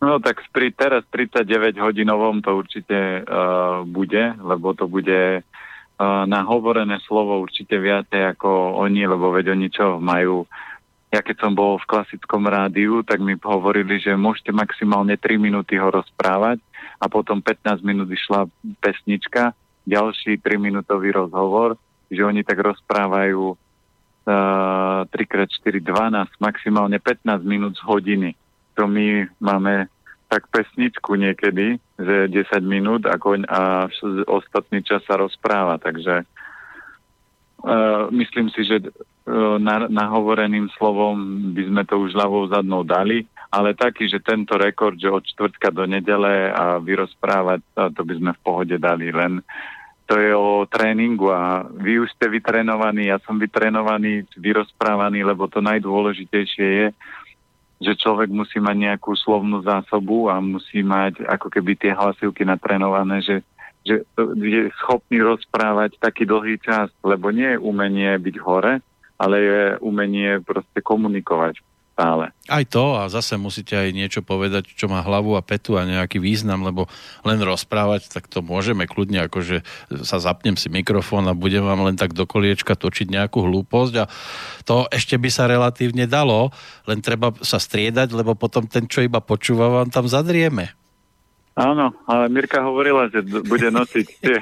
[0.00, 5.44] No tak pri teraz 39 hodinovom to určite uh, bude, lebo to bude
[6.00, 10.48] na hovorené slovo určite viacej ako oni, lebo veď oni čo majú
[11.10, 15.74] ja keď som bol v klasickom rádiu, tak mi hovorili, že môžete maximálne 3 minúty
[15.74, 16.62] ho rozprávať
[17.02, 18.46] a potom 15 minút išla
[18.78, 19.50] pesnička,
[19.90, 21.74] ďalší 3 minútový rozhovor,
[22.06, 28.30] že oni tak rozprávajú uh, 3x4, 12, maximálne 15 minút z hodiny.
[28.78, 29.90] To my máme
[30.30, 33.90] tak pesničku niekedy, že 10 minút a, koň, a
[34.30, 41.82] ostatný čas sa rozpráva, takže uh, myslím si, že uh, na, nahovoreným slovom by sme
[41.82, 46.54] to už ľavou zadnou dali, ale taký, že tento rekord, že od čtvrtka do nedele
[46.54, 47.66] a vyrozprávať,
[47.98, 49.42] to by sme v pohode dali, len.
[50.06, 55.62] To je o tréningu a vy už ste vytrenovaní, ja som vytrenovaný, vyrozprávaný, lebo to
[55.62, 56.86] najdôležitejšie je,
[57.80, 63.24] že človek musí mať nejakú slovnú zásobu a musí mať ako keby tie hlasivky natrenované,
[63.24, 63.40] že,
[63.88, 64.04] že
[64.36, 68.84] je schopný rozprávať taký dlhý čas, lebo nie je umenie byť hore,
[69.16, 71.60] ale je umenie proste komunikovať
[72.00, 72.32] stále.
[72.48, 76.16] Aj to a zase musíte aj niečo povedať, čo má hlavu a petu a nejaký
[76.16, 76.88] význam, lebo
[77.28, 79.60] len rozprávať, tak to môžeme kľudne, akože
[80.00, 84.08] sa zapnem si mikrofón a budem vám len tak do koliečka točiť nejakú hlúposť a
[84.64, 86.48] to ešte by sa relatívne dalo,
[86.88, 90.79] len treba sa striedať, lebo potom ten, čo iba počúva, vám tam zadrieme.
[91.58, 94.38] Áno, ale Mirka hovorila, že bude nosiť tie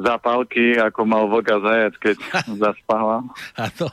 [0.00, 2.16] zápalky, ako mal vlka zajac, keď
[2.64, 3.22] zaspáva.
[3.78, 3.86] to,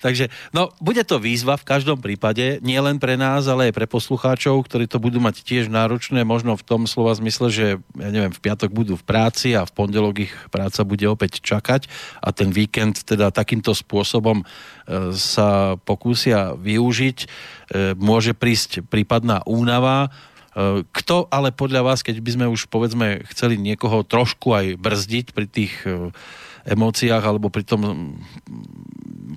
[0.00, 3.86] takže, no, bude to výzva v každom prípade, nie len pre nás, ale aj pre
[3.86, 8.32] poslucháčov, ktorí to budú mať tiež náročné, možno v tom slova zmysle, že, ja neviem,
[8.32, 11.86] v piatok budú v práci a v pondelok ich práca bude opäť čakať
[12.24, 14.44] a ten víkend teda takýmto spôsobom e,
[15.14, 17.18] sa pokúsia využiť.
[17.22, 17.26] E,
[18.00, 20.10] môže prísť prípadná únava,
[20.92, 25.46] kto ale podľa vás, keď by sme už povedzme chceli niekoho trošku aj brzdiť pri
[25.48, 26.12] tých eh,
[26.68, 28.14] emóciách alebo pri tom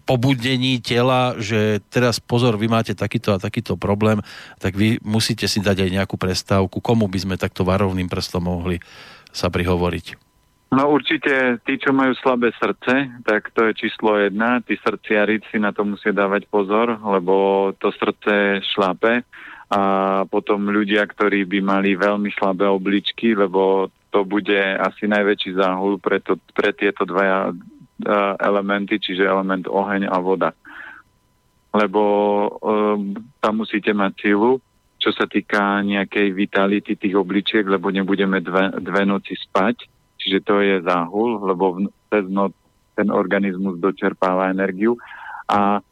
[0.05, 4.21] pobudení tela, že teraz pozor, vy máte takýto a takýto problém,
[4.61, 6.83] tak vy musíte si dať aj nejakú prestávku.
[6.83, 8.77] Komu by sme takto varovným prstom mohli
[9.33, 10.21] sa prihovoriť?
[10.75, 14.59] No určite tí, čo majú slabé srdce, tak to je číslo jedna.
[14.59, 19.23] Tí srdciari si na to musia dávať pozor, lebo to srdce šlápe
[19.75, 19.81] a
[20.31, 26.23] potom ľudia, ktorí by mali veľmi slabé obličky, lebo to bude asi najväčší záhul pre,
[26.23, 27.51] to, pre tieto dva
[28.39, 30.55] elementy, čiže element oheň a voda.
[31.75, 32.01] Lebo
[32.63, 34.63] um, tam musíte mať silu,
[34.95, 39.83] čo sa týka nejakej vitality tých obličiek, lebo nebudeme dve, dve noci spať,
[40.15, 42.55] čiže to je záhul, lebo cez noc
[42.95, 44.95] ten organizmus dočerpáva energiu.
[45.51, 45.83] A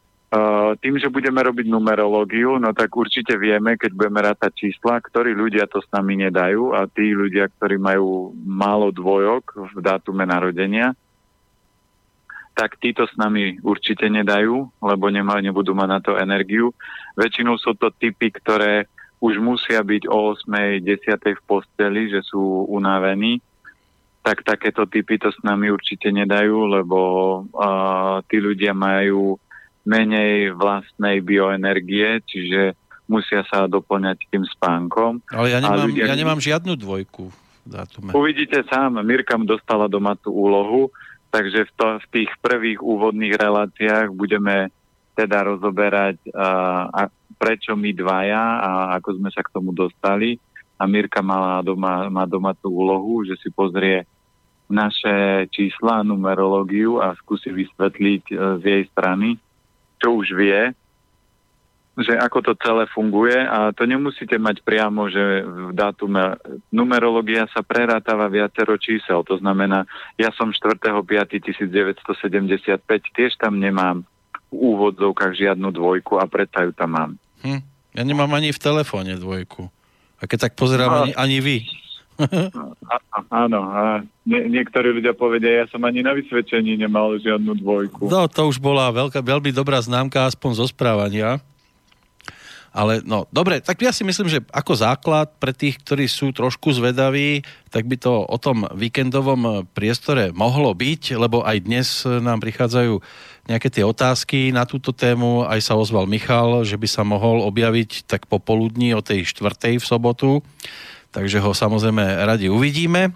[0.81, 5.69] tým, že budeme robiť numerológiu, no tak určite vieme, keď budeme rátať čísla, ktorí ľudia
[5.69, 10.97] to s nami nedajú a tí ľudia, ktorí majú málo dvojok v dátume narodenia,
[12.53, 16.69] tak títo s nami určite nedajú, lebo nemajú, nebudú mať na to energiu.
[17.17, 18.85] Väčšinou sú to typy, ktoré
[19.21, 20.81] už musia byť o 8.
[20.81, 21.37] 10.
[21.37, 23.41] v posteli, že sú unavení,
[24.23, 26.99] tak takéto typy to s nami určite nedajú, lebo
[27.51, 29.35] uh, tí ľudia majú
[29.83, 32.75] menej vlastnej bioenergie, čiže
[33.07, 35.19] musia sa doplňať tým spánkom.
[35.31, 36.07] Ale ja nemám, ľudia...
[36.07, 37.29] ja nemám žiadnu dvojku.
[37.63, 38.11] Dátume.
[38.11, 40.91] Uvidíte sám, Mirkam dostala doma tú úlohu,
[41.31, 44.67] takže v, to, v tých prvých úvodných reláciách budeme
[45.15, 47.01] teda rozoberať, uh, a
[47.39, 48.69] prečo my dvaja a
[48.99, 50.35] ako sme sa k tomu dostali.
[50.75, 54.03] A Mirka mala doma, má doma tú úlohu, že si pozrie
[54.67, 59.39] naše čísla, numerológiu a skúsi vysvetliť uh, z jej strany,
[60.03, 60.75] čo už vie,
[61.93, 66.41] že ako to celé funguje a to nemusíte mať priamo, že v dátume
[66.73, 69.85] numerológia sa prerátava viacero čísel, to znamená,
[70.17, 72.81] ja som 4.5.1975,
[73.13, 74.01] tiež tam nemám
[74.49, 77.11] v úvodzovkách žiadnu dvojku a predsa ju tam mám.
[77.45, 77.61] Hm.
[77.93, 79.69] Ja nemám ani v telefóne dvojku.
[80.17, 80.97] A keď tak pozerám, no.
[81.05, 81.57] ani, ani vy.
[82.19, 83.81] A, áno, a
[84.23, 88.07] nie, niektorí ľudia povedia, ja som ani na vysvedčení nemal žiadnu dvojku.
[88.07, 91.41] No, to už bola veľká, veľmi dobrá známka, aspoň zo správania.
[92.73, 96.73] Ale no, dobre, tak ja si myslím, že ako základ pre tých, ktorí sú trošku
[96.73, 102.97] zvedaví, tak by to o tom víkendovom priestore mohlo byť, lebo aj dnes nám prichádzajú
[103.45, 105.45] nejaké tie otázky na túto tému.
[105.45, 109.85] Aj sa ozval Michal, že by sa mohol objaviť tak popoludní o tej štvrtej v
[109.85, 110.41] sobotu.
[111.13, 113.13] Takže ho samozrejme radi uvidíme.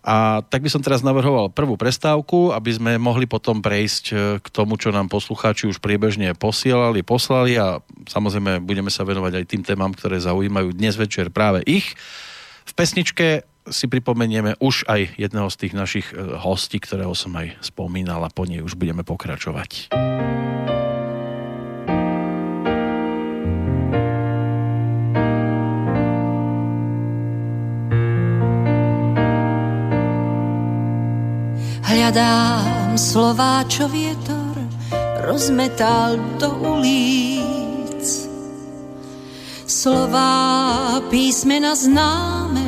[0.00, 4.46] A tak by som teraz navrhoval prvú prestávku, aby sme mohli potom prejsť e, k
[4.48, 9.60] tomu, čo nám poslucháči už priebežne posielali, poslali a samozrejme budeme sa venovať aj tým
[9.60, 11.92] témam, ktoré zaujímajú dnes večer práve ich.
[12.64, 17.60] V pesničke si pripomenieme už aj jedného z tých našich e, hostí, ktorého som aj
[17.60, 19.92] spomínal a po nej už budeme pokračovať.
[31.90, 34.54] Hľadám slová, čo vietor
[35.26, 38.30] rozmetal do ulic.
[39.66, 42.62] Slová písmena známe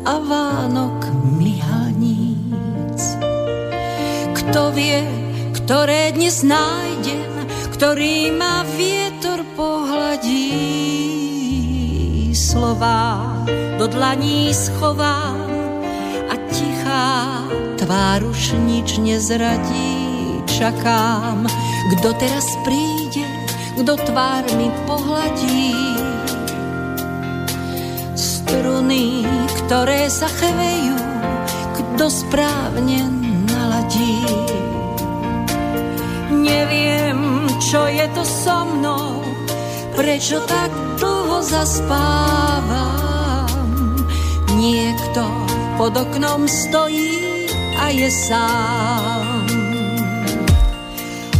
[0.00, 3.20] a Vánok mlyhaníc.
[4.32, 5.04] Kto vie,
[5.52, 7.28] ktoré dnes nájdem,
[7.76, 10.56] ktorý ma vietor pohľadí.
[12.32, 13.28] Slová
[13.76, 15.36] do dlaní schovám
[16.98, 17.46] tichá
[17.78, 21.46] tvár už nič nezradí, čakám,
[21.94, 23.22] kto teraz príde,
[23.78, 25.78] kto tvár mi pohladí.
[28.18, 29.22] Struny,
[29.62, 30.98] ktoré sa chvejú,
[31.78, 33.06] kto správne
[33.46, 34.26] naladí.
[36.34, 39.22] Neviem, čo je to so mnou,
[39.94, 42.98] prečo tak dlho zaspávam.
[44.58, 47.46] Niekto pod oknom stojí
[47.78, 49.46] a je sám.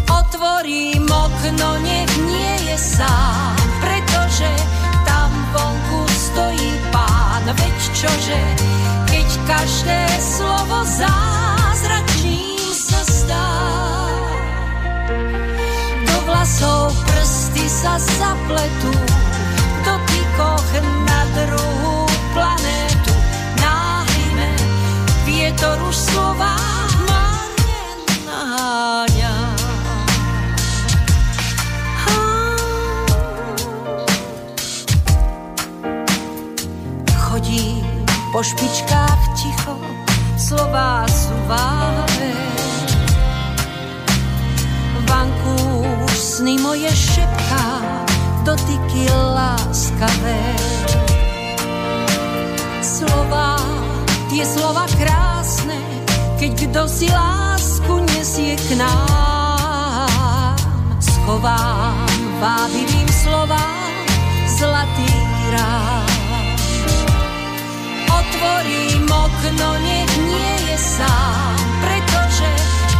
[0.06, 4.46] Otvorím okno, nech nie je sám, pretože
[5.02, 8.40] tam vonku stojí pán, veď čože,
[9.10, 13.50] keď každé slovo zázračným sa stá.
[16.06, 18.94] Do vlasov prsty sa zapletú,
[19.58, 20.70] v dotykoch
[21.10, 21.97] na druhú
[25.58, 26.54] vietor už slova
[27.10, 27.82] marne
[28.22, 29.34] naháňa.
[37.10, 37.82] Chodí
[38.30, 39.74] po špičkách ticho,
[40.38, 42.38] slova sú váhavé.
[45.10, 45.58] Vanku
[46.06, 47.66] už sny moje šepká,
[48.46, 50.54] dotyky láskavé.
[52.78, 53.77] Slova,
[54.28, 55.80] tie slova krásne,
[56.36, 60.56] keď kto si lásku nesie k nám.
[61.00, 61.96] Schovám
[62.40, 63.92] vábivým slovám
[64.46, 65.12] zlatý
[65.52, 66.06] rám.
[68.08, 72.50] Otvorím okno, nech nie je sám, pretože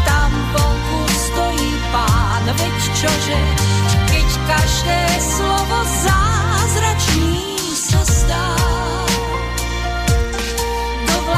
[0.09, 3.41] tam vonku stojí pán, veď čože,
[4.09, 8.58] keď každé slovo zázračným sa stá.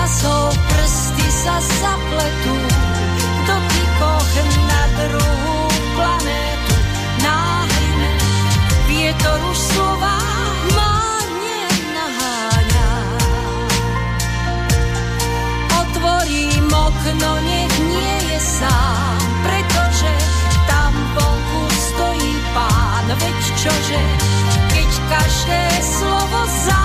[0.00, 0.56] Vlasov
[1.28, 4.32] sa zapletú v dotykoch
[4.64, 5.60] na druhú
[5.92, 6.74] planétu.
[7.20, 8.12] Náhne
[8.88, 10.16] vietor už slova
[10.72, 12.90] má nenaháňa.
[15.84, 20.12] Otvorím okno, nech nie je sám, pretože
[20.64, 24.02] tam vonku stojí pán, veď čože,
[24.72, 26.79] keď každé slovo zázračným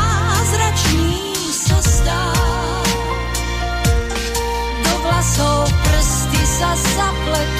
[6.56, 7.55] sa zapletú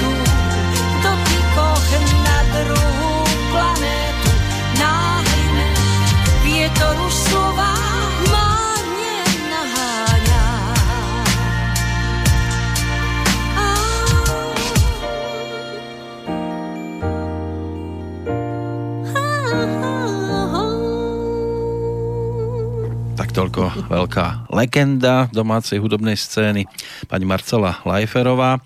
[23.36, 26.64] toľko veľká legenda domácej hudobnej scény
[27.04, 28.56] pani Marcela Lajferová.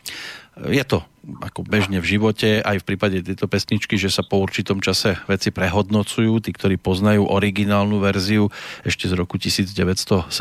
[0.70, 4.80] Je to ako bežne v živote, aj v prípade tejto pesničky, že sa po určitom
[4.80, 6.40] čase veci prehodnocujú.
[6.40, 8.48] Tí, ktorí poznajú originálnu verziu
[8.88, 10.32] ešte z roku 1970,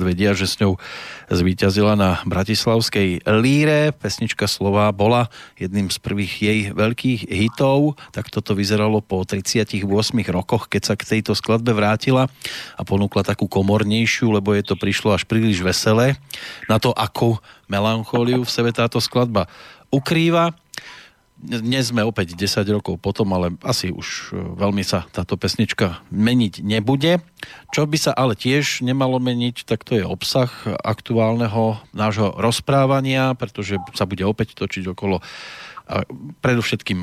[0.00, 0.80] vedia, že s ňou
[1.28, 3.92] zvíťazila na Bratislavskej líre.
[3.92, 5.28] Pesnička Slova bola
[5.60, 8.00] jedným z prvých jej veľkých hitov.
[8.16, 9.84] Tak toto vyzeralo po 38
[10.32, 12.32] rokoch, keď sa k tejto skladbe vrátila
[12.80, 16.16] a ponúkla takú komornejšiu, lebo je to prišlo až príliš veselé.
[16.72, 19.50] Na to, ako melanchóliu v sebe táto skladba
[19.90, 20.54] ukrýva.
[21.36, 26.64] Dnes sme opäť 10 rokov potom, ale asi už e, veľmi sa táto pesnička meniť
[26.64, 27.20] nebude.
[27.76, 30.48] Čo by sa ale tiež nemalo meniť, tak to je obsah
[30.80, 35.20] aktuálneho nášho rozprávania, pretože sa bude opäť točiť okolo
[36.42, 37.00] predovšetkým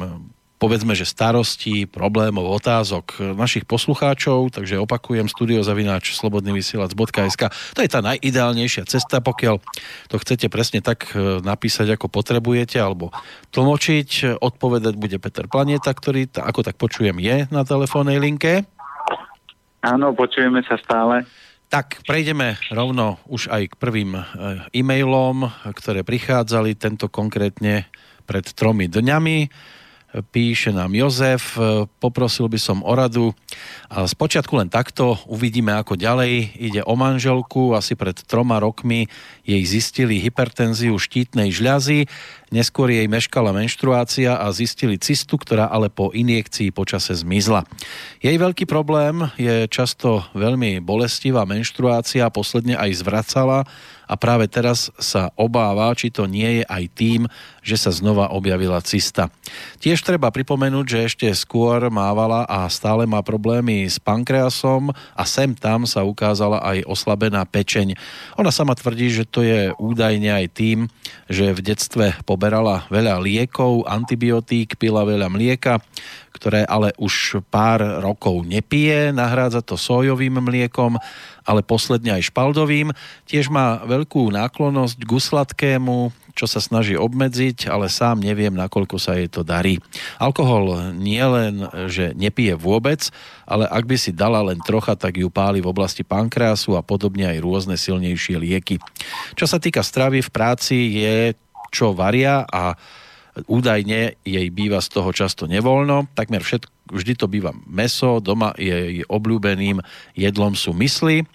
[0.63, 8.87] povedzme, že starostí, problémov, otázok našich poslucháčov, takže opakujem studiozavináč slobodnyvysielac.sk to je tá najideálnejšia
[8.87, 9.59] cesta, pokiaľ
[10.07, 13.11] to chcete presne tak e, napísať, ako potrebujete, alebo
[13.51, 14.39] tlmočiť.
[14.39, 18.63] Odpovedať bude Peter Planeta, ktorý, ako tak počujem, je na telefónnej linke.
[19.83, 21.27] Áno, počujeme sa stále.
[21.67, 24.23] Tak, prejdeme rovno už aj k prvým e,
[24.79, 27.89] e-mailom, ktoré prichádzali, tento konkrétne
[28.23, 29.37] pred tromi dňami
[30.21, 33.33] píše nám Jozef, e, poprosil by som o radu.
[33.89, 36.53] A spočiatku len takto, uvidíme ako ďalej.
[36.53, 39.09] Ide o manželku, asi pred troma rokmi
[39.41, 42.05] jej zistili hypertenziu štítnej žľazy,
[42.53, 47.65] neskôr jej meškala menštruácia a zistili cystu, ktorá ale po injekcii počase zmizla.
[48.21, 53.65] Jej veľký problém je často veľmi bolestivá menštruácia, posledne aj zvracala
[54.03, 57.21] a práve teraz sa obáva, či to nie je aj tým,
[57.63, 59.31] že sa znova objavila cysta.
[59.79, 65.55] Tiež treba pripomenúť, že ešte skôr mávala a stále má problémy s pankreasom a sem
[65.55, 67.95] tam sa ukázala aj oslabená pečeň.
[68.35, 70.91] Ona sama tvrdí, že to je údajne aj tým,
[71.31, 72.05] že v detstve
[72.43, 75.79] poberala veľa liekov, antibiotík, pila veľa mlieka,
[76.35, 80.99] ktoré ale už pár rokov nepije, nahrádza to sojovým mliekom
[81.43, 82.95] ale posledne aj špaldovým.
[83.27, 89.19] Tiež má veľkú náklonnosť k sladkému, čo sa snaží obmedziť, ale sám neviem, nakoľko sa
[89.19, 89.77] jej to darí.
[90.17, 93.13] Alkohol nie len, že nepije vôbec,
[93.45, 97.29] ale ak by si dala len trocha, tak ju páli v oblasti pankreasu a podobne
[97.29, 98.81] aj rôzne silnejšie lieky.
[99.37, 101.37] Čo sa týka stravy v práci, je
[101.73, 102.77] čo varia a
[103.49, 106.13] údajne jej býva z toho často nevoľno.
[106.13, 109.81] Takmer všetko, vždy to býva meso, doma jej obľúbeným
[110.13, 111.25] jedlom sú mysli.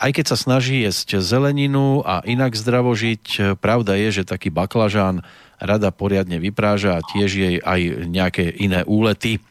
[0.00, 5.24] Aj keď sa snaží jesť zeleninu a inak zdravo žiť, pravda je, že taký baklažán
[5.60, 9.44] rada poriadne vypráža a tiež jej aj nejaké iné úlety.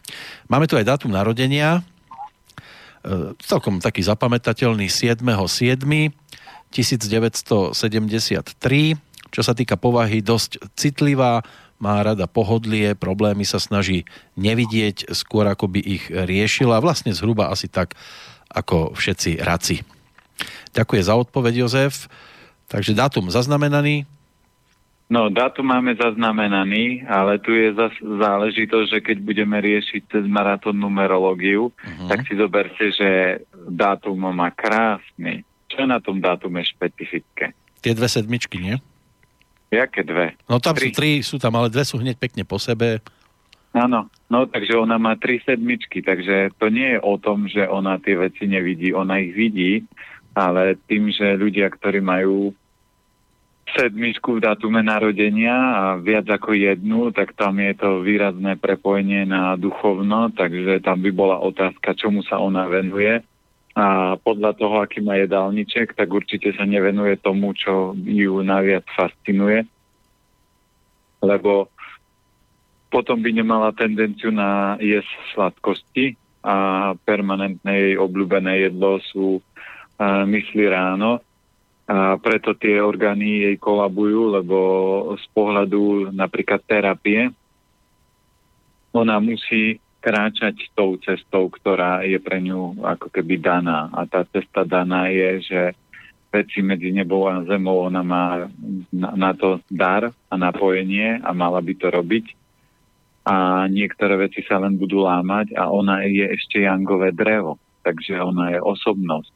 [0.49, 1.85] Máme tu aj dátum narodenia,
[3.05, 6.13] e, celkom taký zapamätateľný 7.7.
[6.69, 7.73] 1973.
[9.29, 11.45] Čo sa týka povahy, dosť citlivá,
[11.79, 14.03] má rada pohodlie, problémy sa snaží
[14.35, 16.83] nevidieť skôr ako by ich riešila.
[16.83, 17.95] Vlastne zhruba asi tak
[18.51, 19.79] ako všetci raci.
[20.75, 22.11] Ďakujem za odpoveď, Jozef.
[22.69, 24.05] Takže dátum zaznamenaný?
[25.09, 30.77] No, dátum máme zaznamenaný, ale tu je zas záležitosť, že keď budeme riešiť cez maratón
[30.77, 32.09] numerológiu, uh-huh.
[32.13, 35.41] tak si zoberte, že dátum má krásny.
[35.65, 37.57] Čo je na tom dátume špecifické?
[37.81, 38.77] Tie dve sedmičky, nie?
[39.69, 40.33] Jaké dve?
[40.49, 40.89] No tam tri.
[40.89, 43.01] sú tri, sú tam, ale dve sú hneď pekne po sebe.
[43.69, 48.01] Áno, no takže ona má tri sedmičky, takže to nie je o tom, že ona
[48.01, 49.85] tie veci nevidí, ona ich vidí,
[50.33, 52.49] ale tým, že ľudia, ktorí majú
[53.77, 59.53] sedmičku v datume narodenia a viac ako jednu, tak tam je to výrazné prepojenie na
[59.53, 63.21] duchovno, takže tam by bola otázka, čomu sa ona venuje
[63.79, 69.63] a podľa toho, aký má jedálniček, tak určite sa nevenuje tomu, čo ju najviac fascinuje,
[71.23, 71.71] lebo
[72.91, 80.67] potom by nemala tendenciu na jesť sladkosti a permanentné jej obľúbené jedlo sú uh, mysli
[80.67, 81.23] ráno.
[81.89, 84.57] A preto tie orgány jej kolabujú, lebo
[85.17, 87.31] z pohľadu napríklad terapie
[88.93, 93.91] ona musí kráčať tou cestou, ktorá je pre ňu ako keby daná.
[93.91, 95.61] A tá cesta daná je, že
[96.31, 98.47] veci medzi nebou a zemou ona má
[98.93, 102.25] na, to dar a napojenie a mala by to robiť.
[103.27, 108.57] A niektoré veci sa len budú lámať a ona je ešte jangové drevo, takže ona
[108.57, 109.31] je osobnosť.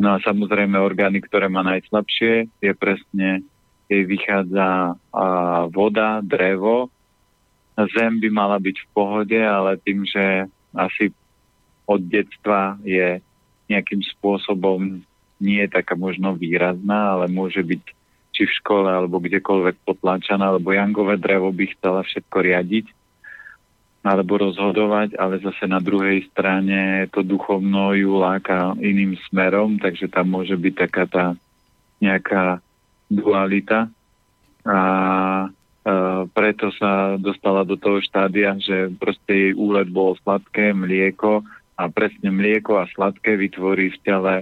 [0.00, 3.44] No a samozrejme orgány, ktoré má najslabšie, je presne,
[3.90, 4.96] jej vychádza
[5.68, 6.88] voda, drevo,
[7.76, 11.10] zem by mala byť v pohode, ale tým, že asi
[11.86, 13.18] od detstva je
[13.70, 15.02] nejakým spôsobom
[15.40, 17.82] nie je taká možno výrazná, ale môže byť
[18.30, 22.86] či v škole, alebo kdekoľvek potláčaná, lebo jangové drevo by chcela všetko riadiť
[24.00, 30.32] alebo rozhodovať, ale zase na druhej strane to duchovno ju láka iným smerom, takže tam
[30.32, 31.24] môže byť taká tá
[32.00, 32.64] nejaká
[33.12, 33.92] dualita.
[34.64, 34.78] A
[36.36, 41.40] preto sa dostala do toho štádia, že proste jej úlet bol sladké mlieko
[41.80, 44.34] a presne mlieko a sladké vytvorí v tele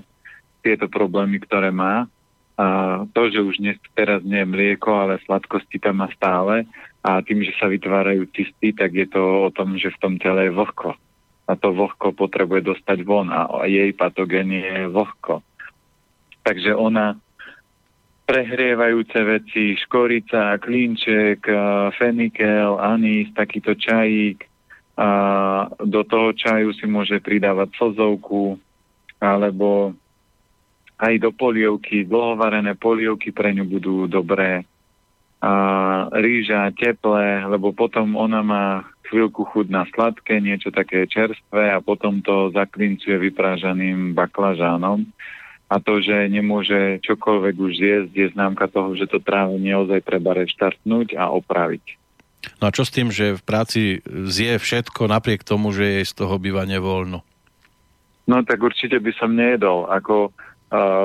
[0.66, 2.10] tieto problémy, ktoré má.
[2.58, 2.66] A
[3.14, 6.66] to, že už dnes, teraz nie je mlieko, ale sladkosti tam má stále
[7.06, 10.50] a tým, že sa vytvárajú cysty, tak je to o tom, že v tom tele
[10.50, 10.98] je vlhko.
[11.46, 15.46] A to vlhko potrebuje dostať von a jej patogén je vlhko.
[16.42, 17.14] Takže ona
[18.28, 21.48] prehrievajúce veci, škorica, klinček,
[21.96, 24.44] fenikel, anís, takýto čajík.
[25.00, 25.08] A
[25.80, 28.60] do toho čaju si môže pridávať slzovku
[29.16, 29.96] alebo
[30.98, 34.66] aj do polievky, dlhovarené polievky pre ňu budú dobré.
[35.38, 35.52] A
[36.10, 38.66] rýža, teplé, lebo potom ona má
[39.06, 45.06] chvíľku chud na sladké, niečo také čerstvé a potom to zaklincuje vyprážaným baklažánom.
[45.68, 50.32] A to, že nemôže čokoľvek už zjesť, je známka toho, že to trávenie ozaj treba
[50.32, 51.84] reštartnúť a opraviť.
[52.56, 56.12] No a čo s tým, že v práci zje všetko napriek tomu, že je z
[56.16, 57.20] toho bývanie voľno?
[58.24, 59.92] No tak určite by som nejedol.
[59.92, 60.32] Ako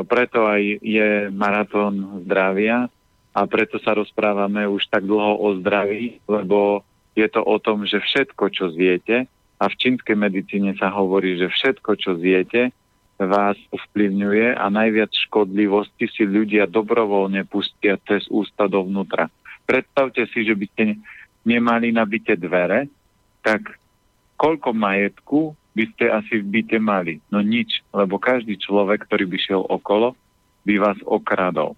[0.07, 2.87] preto aj je maratón zdravia
[3.31, 6.83] a preto sa rozprávame už tak dlho o zdraví, lebo
[7.15, 9.27] je to o tom, že všetko, čo zviete,
[9.61, 12.75] a v čínskej medicíne sa hovorí, že všetko, čo zviete,
[13.25, 19.27] vás ovplyvňuje a najviac škodlivosti si ľudia dobrovoľne pustia cez ústa dovnútra.
[19.63, 20.83] Predstavte si, že by ste
[21.47, 22.91] nemali nabite dvere,
[23.43, 23.79] tak
[24.39, 27.19] koľko majetku by ste asi v byte mali?
[27.33, 30.15] No nič, lebo každý človek, ktorý by šiel okolo,
[30.63, 31.75] by vás okradol.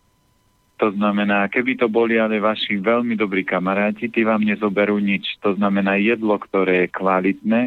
[0.76, 5.40] To znamená, keby to boli ale vaši veľmi dobrí kamaráti, tí vám nezoberú nič.
[5.40, 7.62] To znamená, jedlo, ktoré je kvalitné,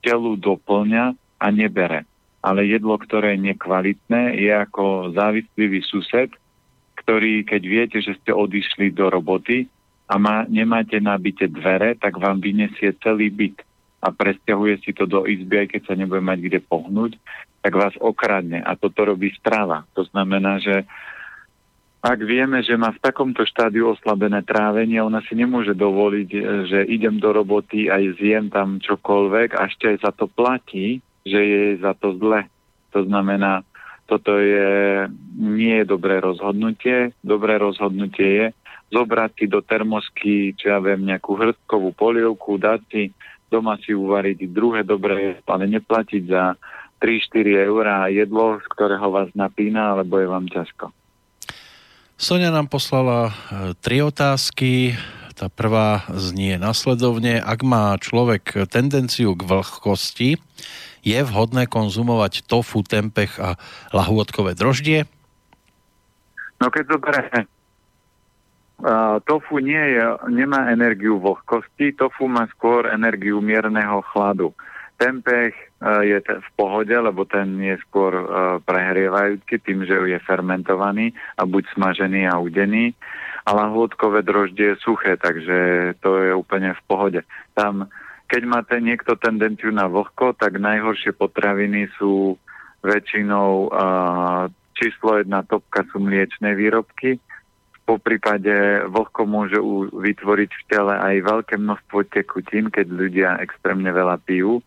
[0.00, 2.08] telu doplňa a nebere.
[2.46, 6.30] Ale jedlo, ktoré je nekvalitné, je ako závislivý sused,
[7.02, 9.66] ktorý, keď viete, že ste odišli do roboty
[10.06, 13.66] a má, nemáte nabite dvere, tak vám vyniesie celý byt
[13.98, 17.18] a presťahuje si to do izby, aj keď sa nebude mať kde pohnúť,
[17.66, 18.62] tak vás okradne.
[18.62, 19.82] A toto robí strava.
[19.98, 20.86] To znamená, že
[22.06, 26.28] ak vieme, že má v takomto štádiu oslabené trávenie, ona si nemôže dovoliť,
[26.70, 31.40] že idem do roboty a zjem tam čokoľvek a ešte aj za to platí, že
[31.42, 32.46] je za to zle.
[32.94, 33.66] To znamená,
[34.06, 37.10] toto je, nie je dobré rozhodnutie.
[37.26, 38.46] Dobré rozhodnutie je
[38.94, 43.02] zobrať si do termosky, čo ja viem, nejakú hrstkovú polievku, dať si
[43.50, 46.58] doma si uvariť druhé dobré, ale neplatiť za
[46.98, 50.90] 3-4 eur jedlo, z ktorého vás napína, alebo je vám ťažko.
[52.16, 53.32] Sonia nám poslala e,
[53.76, 54.96] tri otázky.
[55.36, 57.44] Tá prvá znie nasledovne.
[57.44, 60.40] Ak má človek tendenciu k vlhkosti,
[61.06, 63.54] je vhodné konzumovať tofu, tempeh a
[63.94, 65.06] lahôdkové droždie?
[66.58, 67.46] No keď zoberieme
[69.24, 74.52] tofu nie je, nemá energiu vlhkosti, tofu má skôr energiu mierneho chladu.
[75.00, 78.12] Tempeh je v pohode, lebo ten je skôr
[78.64, 82.92] prehrievajúci tým, že je fermentovaný a buď smažený a udený.
[83.46, 87.20] A lahôdkové droždie je suché, takže to je úplne v pohode.
[87.54, 87.86] Tam,
[88.26, 92.36] keď máte niekto tendenciu na vlhko, tak najhoršie potraviny sú
[92.82, 93.70] väčšinou
[94.76, 97.18] číslo jedna topka sú mliečné výrobky,
[97.86, 99.58] po prípade vlhko môže
[99.94, 104.58] vytvoriť v tele aj veľké množstvo tekutín, keď ľudia extrémne veľa pijú,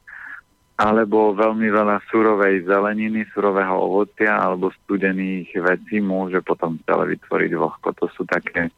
[0.79, 7.51] alebo veľmi veľa surovej zeleniny, surového ovocia alebo studených vecí môže potom v tele vytvoriť
[7.59, 7.87] vlhko.
[7.99, 8.71] To sú také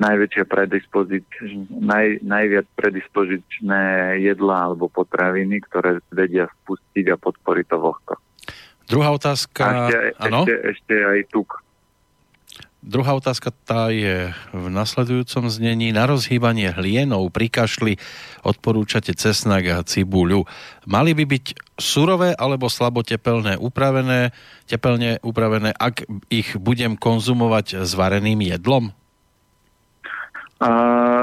[0.00, 8.14] najväčšie predispozič- naj, najviac predispozičné jedlá alebo potraviny, ktoré vedia spustiť a podporiť to vlhko.
[8.88, 9.62] Druhá otázka...
[9.62, 11.60] A ešte, ešte, ešte aj tuk.
[12.80, 15.92] Druhá otázka tá je v nasledujúcom znení.
[15.92, 18.00] Na rozhýbanie hlienov pri kašli
[18.40, 20.48] odporúčate cesnak a cibuľu.
[20.88, 24.32] Mali by byť surové alebo slabo tepelné upravené,
[24.64, 28.96] tepelne upravené, ak ich budem konzumovať s vareným jedlom?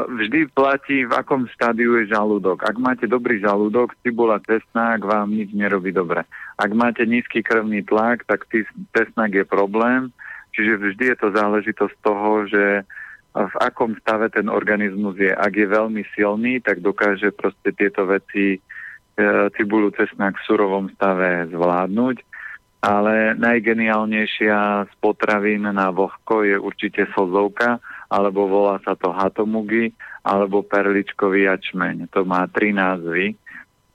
[0.08, 2.66] Vždy platí, v akom stádiu je žalúdok.
[2.66, 6.26] Ak máte dobrý žalúdok, cibula, cesnak vám nič nerobí dobre.
[6.58, 8.50] Ak máte nízky krvný tlak, tak
[8.98, 10.10] cesnak je problém
[10.58, 12.82] Čiže vždy je to záležitosť toho, že
[13.38, 15.30] v akom stave ten organizmus je.
[15.30, 18.60] Ak je veľmi silný, tak dokáže proste tieto veci e,
[19.54, 22.18] cibulu cesnak v surovom stave zvládnuť.
[22.78, 27.78] ale najgeniálnejšia z potravín na vlhko je určite sozovka,
[28.08, 29.91] alebo volá sa to hatomugi,
[30.24, 32.12] alebo perličkový jačmeň.
[32.16, 33.36] To má tri názvy.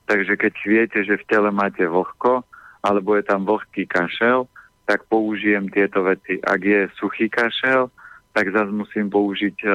[0.09, 2.45] Takže keď viete, že v tele máte vlhko,
[2.85, 4.45] alebo je tam vlhký kašel,
[4.85, 6.43] tak použijem tieto veci.
[6.43, 7.89] Ak je suchý kašel,
[8.33, 9.73] tak zase musím použiť uh,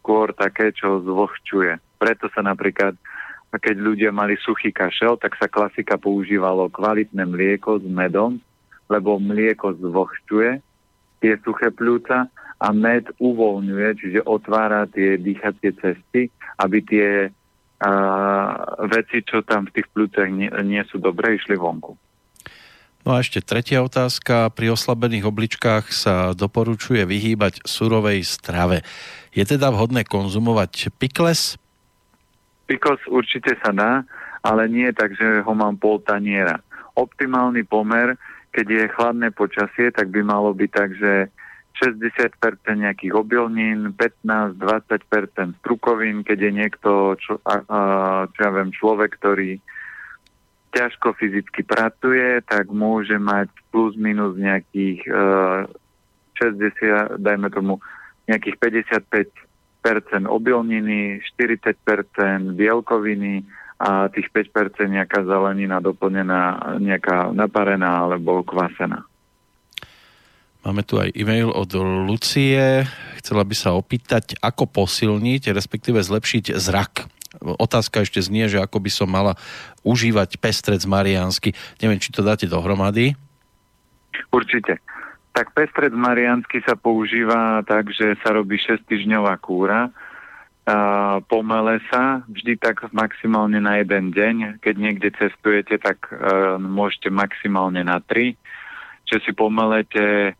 [0.00, 1.78] skôr také, čo zvlhčuje.
[1.98, 2.96] Preto sa napríklad
[3.52, 8.40] keď ľudia mali suchý kašel, tak sa klasika používalo kvalitné mlieko s medom,
[8.88, 10.64] lebo mlieko zvlhčuje
[11.20, 12.32] tie suché pľúca
[12.62, 16.30] a med uvoľňuje, čiže otvára tie dýchacie cesty,
[16.62, 17.08] aby tie
[17.82, 17.90] a,
[18.86, 21.98] veci, čo tam v tých pľúcach nie, nie sú dobré, išli vonku.
[23.02, 24.54] No a ešte tretia otázka.
[24.54, 28.86] Pri oslabených obličkách sa doporučuje vyhýbať surovej strave.
[29.34, 31.58] Je teda vhodné konzumovať pikles,
[32.72, 33.92] Pikos určite sa dá,
[34.40, 36.62] ale nie tak, že ho mám pol taniera.
[36.96, 38.16] Optimálny pomer,
[38.48, 41.28] keď je chladné počasie, tak by malo byť tak, že
[41.78, 42.36] 60%
[42.68, 47.64] nejakých obilnín, 15-20% strukovín, keď je niekto, čo, a,
[48.28, 49.60] čo ja viem, človek, ktorý
[50.72, 55.68] ťažko fyzicky pracuje, tak môže mať plus minus nejakých uh,
[56.40, 57.76] 60, dajme tomu,
[58.24, 58.56] nejakých
[59.84, 63.44] 55% obilniny, 40% bielkoviny
[63.82, 69.04] a tých 5% nejaká zelenina doplnená, nejaká naparená alebo kvasená.
[70.62, 71.74] Máme tu aj e-mail od
[72.06, 72.86] Lucie.
[73.18, 77.10] Chcela by sa opýtať, ako posilniť, respektíve zlepšiť zrak.
[77.42, 79.34] Otázka ešte znie, že ako by som mala
[79.82, 81.50] užívať pestrec mariánsky.
[81.82, 83.18] Neviem, či to dáte dohromady.
[84.30, 84.78] Určite.
[85.34, 89.90] Tak pestred mariansky sa používa tak, že sa robí 6 týždňová kúra,
[90.62, 94.62] a pomele sa vždy tak maximálne na jeden deň.
[94.62, 98.38] Keď niekde cestujete, tak uh, môžete maximálne na 3.
[99.10, 100.38] Čiže si pomelete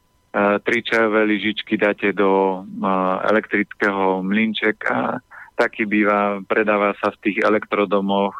[0.64, 5.20] tri čajové lyžičky, dáte do uh, elektrického mlinčeka.
[5.60, 8.32] Taký býva, predáva sa v tých elektrodomoch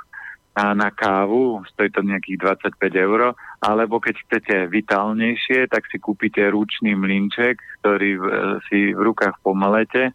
[0.53, 3.21] a na kávu, stojí to nejakých 25 eur,
[3.61, 8.25] alebo keď chcete vitálnejšie, tak si kúpite ručný mlinček, ktorý v,
[8.69, 10.13] si v rukách pomalete,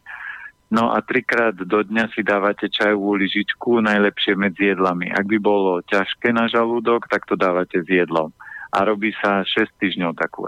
[0.69, 5.09] no a trikrát do dňa si dávate čajovú lyžičku, najlepšie medzi jedlami.
[5.09, 8.29] Ak by bolo ťažké na žalúdok, tak to dávate s jedlom.
[8.69, 10.45] A robí sa 6 týždňov takú.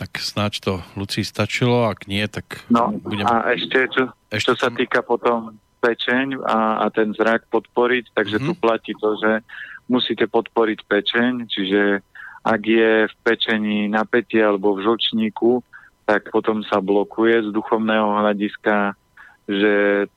[0.00, 3.28] Tak snáď to Luci stačilo, ak nie, tak no, budem...
[3.28, 8.40] a ešte, čo, ešte čo sa týka potom pečeň a, a ten zrak podporiť, takže
[8.40, 8.48] mm-hmm.
[8.48, 8.60] tu mhm.
[8.64, 9.44] platí to, že
[9.92, 12.00] musíte podporiť pečeň, čiže
[12.40, 15.60] ak je v pečení napätie alebo v žlčníku,
[16.08, 18.96] tak potom sa blokuje z duchovného hľadiska,
[19.44, 20.08] že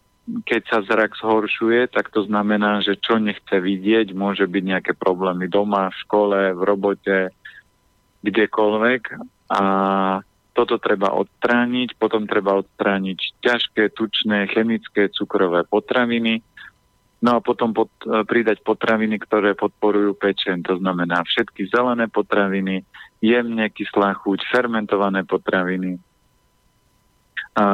[0.48, 5.52] keď sa zrak zhoršuje, tak to znamená, že čo nechce vidieť, môže byť nejaké problémy
[5.52, 7.18] doma, v škole, v robote,
[8.24, 9.20] kdekoľvek.
[9.50, 9.62] A
[10.54, 16.46] toto treba odstrániť, potom treba odstrániť ťažké, tučné, chemické, cukrové potraviny,
[17.26, 22.86] no a potom pod, e, pridať potraviny, ktoré podporujú pečen, to znamená všetky zelené potraviny,
[23.18, 25.98] jemne kyslá chuť, fermentované potraviny,
[27.54, 27.66] a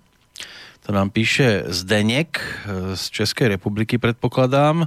[0.82, 2.58] to nám píše Zdenek
[2.94, 4.86] z Českej republiky, predpokladám.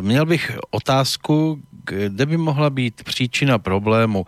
[0.00, 4.26] Měl bych otázku, kde by mohla být příčina problému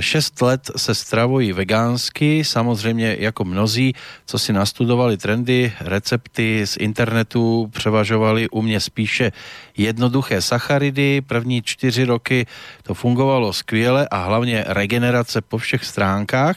[0.00, 3.94] 6 let se stravují vegánsky, samozřejmě jako mnozí,
[4.26, 9.32] co si nastudovali trendy, recepty z internetu, převažovali u mě spíše
[9.76, 11.20] jednoduché sacharidy.
[11.20, 12.46] První čtyři roky
[12.82, 16.56] to fungovalo skvěle a hlavně regenerace po všech stránkách.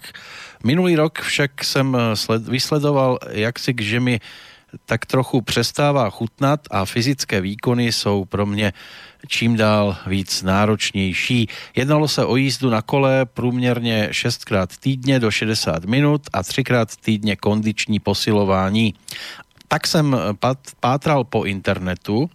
[0.64, 1.98] Minulý rok však jsem
[2.50, 4.20] vysledoval, jak si, že mi
[4.86, 8.74] tak trochu přestává chutnat a fyzické výkony jsou pro mě
[9.28, 11.48] čím dál víc náročnější.
[11.76, 16.64] Jednalo se o jízdu na kole průměrně 6 krát týdně do 60 minut a 3
[16.64, 18.94] krát týdně kondiční posilování.
[19.68, 20.18] Tak jsem
[20.80, 22.30] pátral po internetu,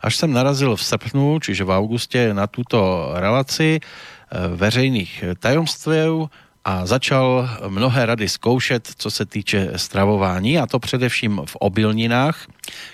[0.00, 6.28] až jsem narazil v srpnu, čiže v auguste, na tuto relaci eh, veřejných tajomství
[6.64, 12.46] a začal mnohé rady zkoušet, co se týče stravování, a to především v obilninách,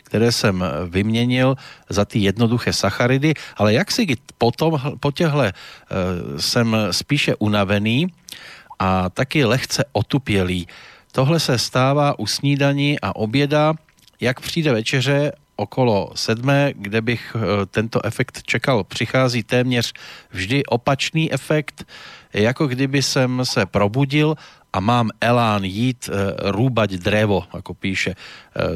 [0.03, 1.57] které jsem vyměnil
[1.89, 4.07] za ty jednoduché sacharidy, ale jak si
[4.39, 5.53] potom, po těhle
[6.37, 8.07] jsem spíše unavený
[8.79, 10.69] a taky lehce otupělý.
[11.13, 13.75] Tohle se stává u snídaní a oběda,
[14.21, 19.93] jak přijde večeře, okolo sedmé, kde bych e, tento efekt čekal, přichází téměř
[20.31, 21.85] vždy opačný efekt,
[22.33, 24.35] jako kdyby jsem se probudil
[24.73, 26.13] a mám elán jít e,
[26.55, 28.11] rúbať drevo, ako píše.
[28.11, 28.17] E,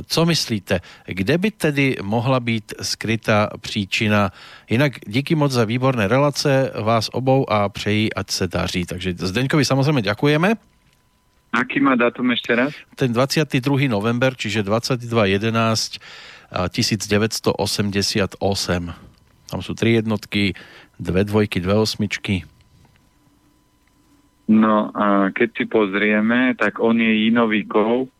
[0.02, 4.32] co myslíte, kde by tedy mohla být skrytá příčina?
[4.70, 8.86] Jinak díky moc za výborné relace vás obou a přeji, ať se daří.
[8.86, 10.54] Takže Zdeňkovi samozřejmě děkujeme.
[11.54, 12.74] Aký má datum ešte raz?
[12.98, 13.86] Ten 22.
[13.86, 16.02] november, čiže 22.11
[16.50, 18.34] 1988.
[19.46, 20.58] Tam sú tri jednotky,
[20.98, 22.42] dve dvojky, dve osmičky.
[24.44, 28.12] No a keď si pozrieme, tak on je inovíkov.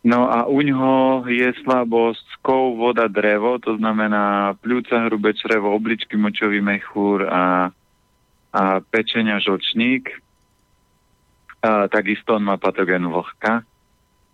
[0.00, 6.16] No a u ňoho je slabosť kov, voda, drevo, to znamená pľúca, hrubé črevo, obličky,
[6.16, 7.68] močový mechúr a,
[8.50, 10.08] a pečenia žočník.
[11.60, 13.62] A, takisto on má patogen vlhka.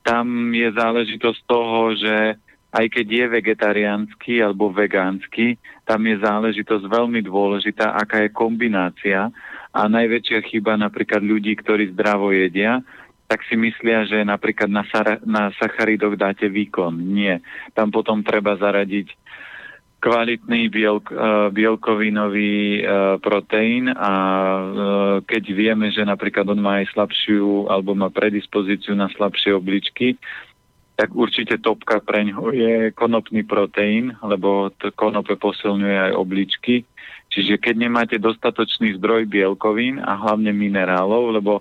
[0.06, 2.38] Tam je záležitosť toho, že
[2.70, 9.34] aj keď je vegetariánsky alebo vegánsky, tam je záležitosť veľmi dôležitá, aká je kombinácia
[9.76, 12.80] a najväčšia chyba napríklad ľudí, ktorí zdravo jedia,
[13.28, 16.96] tak si myslia, že napríklad na, sara, na sacharidoch dáte výkon.
[16.96, 17.44] Nie.
[17.76, 19.12] Tam potom treba zaradiť
[20.00, 24.64] kvalitný bielk, uh, bielkovinový uh, proteín a uh,
[25.26, 30.14] keď vieme, že napríklad on má aj slabšiu alebo má predispozíciu na slabšie obličky,
[30.96, 36.86] tak určite topka pre ňo je konopný proteín, lebo to konope posilňuje aj obličky
[37.36, 41.60] Čiže keď nemáte dostatočný zdroj bielkovín a hlavne minerálov, lebo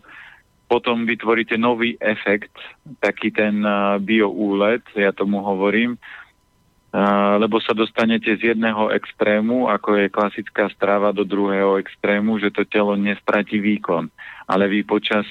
[0.72, 2.56] potom vytvoríte nový efekt,
[3.04, 10.00] taký ten uh, bioúlet, ja tomu hovorím, uh, lebo sa dostanete z jedného extrému, ako
[10.00, 14.08] je klasická strava, do druhého extrému, že to telo nestratí výkon.
[14.48, 15.28] Ale vy počas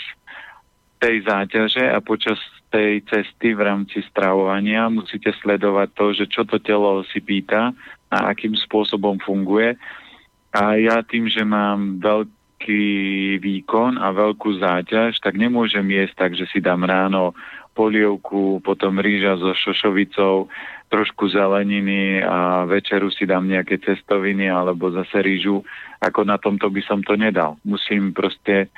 [1.00, 2.36] tej záťaže a počas
[2.68, 7.72] tej cesty v rámci stravovania musíte sledovať to, že čo to telo si pýta
[8.12, 9.72] a akým spôsobom funguje
[10.54, 12.86] a ja tým, že mám veľký
[13.42, 17.34] výkon a veľkú záťaž, tak nemôžem jesť tak, že si dám ráno
[17.74, 20.46] polievku, potom rýža so šošovicou,
[20.94, 25.66] trošku zeleniny a večeru si dám nejaké cestoviny alebo zase rýžu.
[25.98, 27.58] Ako na tomto by som to nedal.
[27.66, 28.70] Musím proste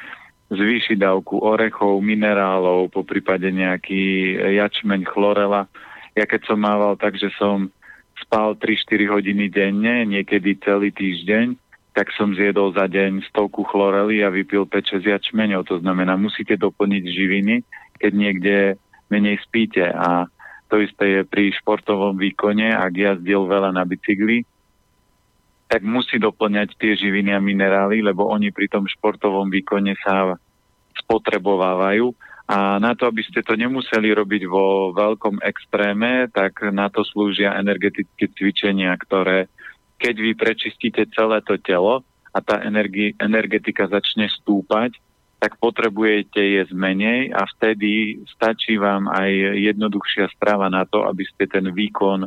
[0.49, 5.69] zvýšiť dávku orechov, minerálov, po prípade nejaký jačmeň, chlorela.
[6.17, 7.69] Ja keď som mával tak, že som
[8.17, 11.66] spal 3-4 hodiny denne, niekedy celý týždeň,
[11.97, 15.65] tak som zjedol za deň stovku chlorely a vypil 5-6 jačmeňov.
[15.73, 17.65] To znamená, musíte doplniť živiny,
[17.97, 18.57] keď niekde
[19.09, 19.89] menej spíte.
[19.89, 20.29] A
[20.69, 24.45] to isté je pri športovom výkone, ak jazdil veľa na bicykli,
[25.73, 30.37] tak musí doplňať tie živiny a minerály, lebo oni pri tom športovom výkone sa
[31.01, 32.13] spotrebovávajú.
[32.47, 37.57] A na to, aby ste to nemuseli robiť vo veľkom extréme, tak na to slúžia
[37.57, 39.49] energetické cvičenia, ktoré
[39.97, 44.97] keď vy prečistíte celé to telo a tá energi- energetika začne stúpať,
[45.37, 49.31] tak potrebujete jesť menej a vtedy stačí vám aj
[49.61, 52.25] jednoduchšia strava na to, aby ste ten výkon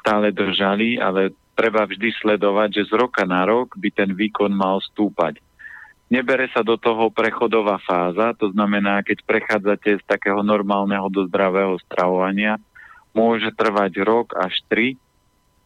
[0.00, 4.80] stále držali, ale treba vždy sledovať, že z roka na rok by ten výkon mal
[4.80, 5.40] stúpať.
[6.12, 11.80] Nebere sa do toho prechodová fáza, to znamená, keď prechádzate z takého normálneho do zdravého
[11.88, 12.60] stravovania,
[13.16, 15.00] môže trvať rok až tri,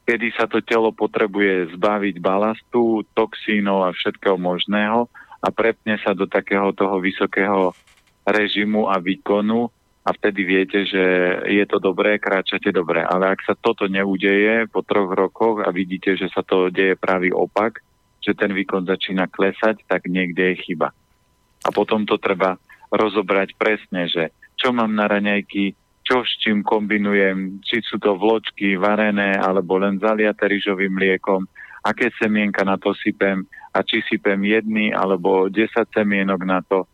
[0.08, 5.04] kedy sa to telo potrebuje zbaviť balastu, toxínov a všetkého možného
[5.44, 7.76] a prepne sa do takého toho vysokého
[8.24, 9.68] režimu a výkonu
[10.08, 11.04] a vtedy viete, že
[11.44, 13.04] je to dobré, kráčate dobre.
[13.04, 17.28] Ale ak sa toto neudeje po troch rokoch a vidíte, že sa to deje pravý
[17.28, 17.84] opak,
[18.24, 20.96] že ten výkon začína klesať, tak niekde je chyba.
[21.60, 22.56] A potom to treba
[22.88, 25.76] rozobrať presne, že čo mám na raňajky,
[26.08, 31.44] čo s čím kombinujem, či sú to vločky varené alebo len zaliate rýžovým mliekom,
[31.84, 33.44] aké semienka na to sypem
[33.76, 36.88] a či sypem jedný alebo 10 semienok na to,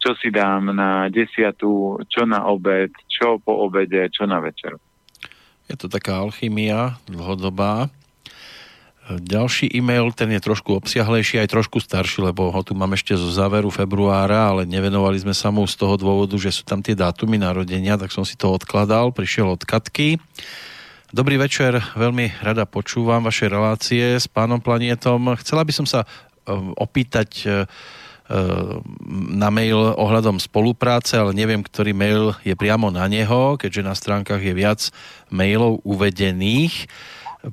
[0.00, 4.80] čo si dám na desiatu, čo na obed, čo po obede, čo na večeru.
[5.68, 7.92] Je to taká alchymia dlhodobá.
[9.04, 13.28] Ďalší e-mail, ten je trošku obsiahlejší, aj trošku starší, lebo ho tu mám ešte zo
[13.28, 17.36] záveru februára, ale nevenovali sme sa mu z toho dôvodu, že sú tam tie dátumy
[17.36, 20.16] narodenia, tak som si to odkladal, prišiel od Katky.
[21.12, 25.36] Dobrý večer, veľmi rada počúvam vaše relácie s pánom Planietom.
[25.36, 26.08] Chcela by som sa
[26.48, 27.68] um, opýtať uh,
[28.32, 28.80] uh,
[29.36, 34.40] na mail ohľadom spolupráce, ale neviem, ktorý mail je priamo na neho, keďže na stránkach
[34.40, 34.80] je viac
[35.28, 36.88] mailov uvedených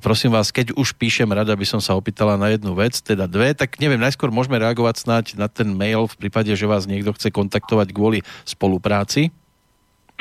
[0.00, 3.52] prosím vás, keď už píšem, rada by som sa opýtala na jednu vec, teda dve,
[3.52, 7.28] tak neviem, najskôr môžeme reagovať snáď na ten mail v prípade, že vás niekto chce
[7.28, 9.34] kontaktovať kvôli spolupráci.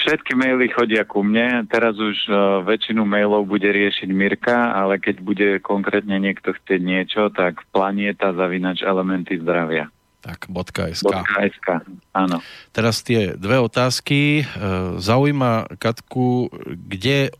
[0.01, 5.15] Všetky maily chodia ku mne, teraz už uh, väčšinu mailov bude riešiť Mirka, ale keď
[5.21, 9.93] bude konkrétne niekto chcieť niečo, tak planieta zavinač elementy zdravia.
[10.21, 10.53] Tak,
[10.93, 11.09] .sk.
[11.25, 11.67] .sk,
[12.13, 12.45] áno.
[12.69, 14.41] Teraz tie dve otázky.
[14.41, 14.43] E,
[15.01, 17.31] zaujíma Katku, kde e,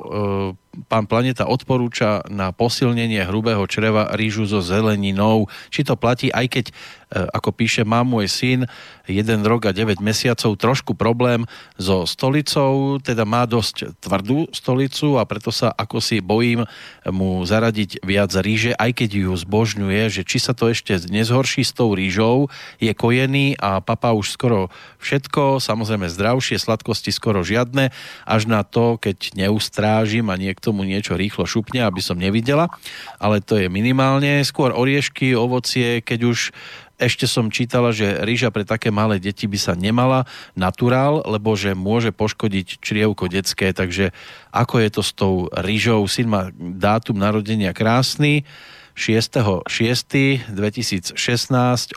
[0.88, 5.52] pán Planeta odporúča na posilnenie hrubého čreva rýžu so zeleninou.
[5.68, 6.66] Či to platí, aj keď
[7.12, 8.60] E, ako píše, má môj syn
[9.04, 11.44] jeden rok a 9 mesiacov trošku problém
[11.76, 16.64] so stolicou, teda má dosť tvrdú stolicu a preto sa ako si bojím
[17.12, 21.76] mu zaradiť viac ríže, aj keď ju zbožňuje, že či sa to ešte nezhorší s
[21.76, 22.48] tou rížou,
[22.80, 24.72] je kojený a papa už skoro
[25.04, 27.92] všetko, samozrejme zdravšie, sladkosti skoro žiadne,
[28.24, 32.70] až na to, keď neustrážim a niekto mu niečo rýchlo šupne, aby som nevidela,
[33.18, 34.46] ale to je minimálne.
[34.46, 36.54] Skôr oriešky, ovocie, keď už
[37.02, 41.74] ešte som čítala, že rýža pre také malé deti by sa nemala naturál, lebo že
[41.74, 44.14] môže poškodiť črievko detské, takže
[44.54, 46.06] ako je to s tou rýžou?
[46.06, 48.46] Syn má dátum narodenia krásny,
[48.94, 51.18] 6.6.2016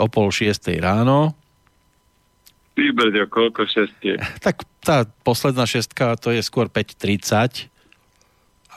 [0.01, 0.73] o pol 6.
[0.81, 1.37] ráno.
[2.75, 4.17] Vybrďo, koľko šestie?
[4.41, 7.74] Tak tá posledná šestka to je skôr 5.30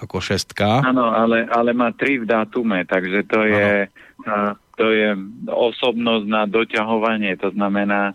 [0.01, 0.85] ako šestka.
[0.85, 3.89] Áno, ale, ale má tri v dátume, takže to je...
[4.25, 5.17] Ano to je
[5.49, 8.13] osobnosť na doťahovanie, to znamená,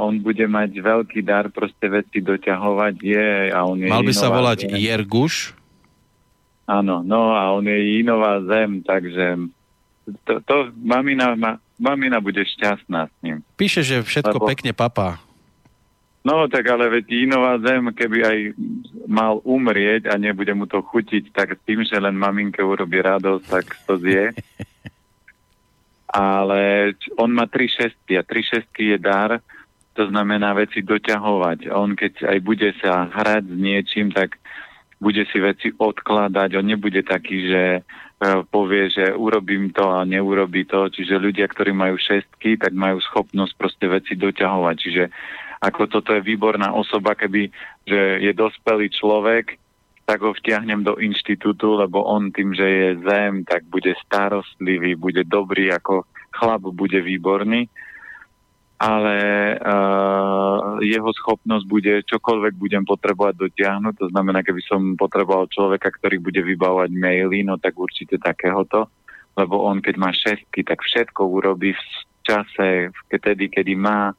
[0.00, 4.32] on bude mať veľký dar proste veci doťahovať, je a on je Mal by sa
[4.32, 4.80] volať zem.
[4.80, 5.52] Jerguš?
[6.64, 9.52] Áno, no a on je inová zem, takže
[10.24, 13.44] to, to mamina, ma, mamina bude šťastná s ním.
[13.60, 15.20] Píše, že všetko Lebo, pekne papá.
[16.28, 18.38] No tak ale veď inová zem, keby aj
[19.08, 23.64] mal umrieť a nebude mu to chutiť, tak tým, že len maminke urobí radosť, tak
[23.88, 24.36] to zje.
[26.12, 29.40] ale on má tri šestky a tri šestky je dar,
[29.96, 31.72] to znamená veci doťahovať.
[31.72, 34.36] On keď aj bude sa hrať s niečím, tak
[35.00, 37.80] bude si veci odkladať, on nebude taký, že e,
[38.52, 40.92] povie, že urobím to a neurobí to.
[40.92, 44.76] Čiže ľudia, ktorí majú šestky, tak majú schopnosť proste veci doťahovať.
[44.76, 45.04] Čiže
[45.58, 47.50] ako toto je výborná osoba, keby
[47.82, 49.58] že je dospelý človek,
[50.08, 55.20] tak ho vtiahnem do inštitútu, lebo on tým, že je zem, tak bude starostlivý, bude
[55.28, 57.68] dobrý, ako chlap bude výborný,
[58.78, 59.16] ale
[59.58, 66.22] uh, jeho schopnosť bude, čokoľvek budem potrebovať dotiahnuť, to znamená, keby som potreboval človeka, ktorý
[66.22, 68.88] bude vybavovať maily, no tak určite takéhoto,
[69.36, 71.84] lebo on keď má šestky, tak všetko urobí v
[72.24, 74.16] čase, vtedy, kedy má,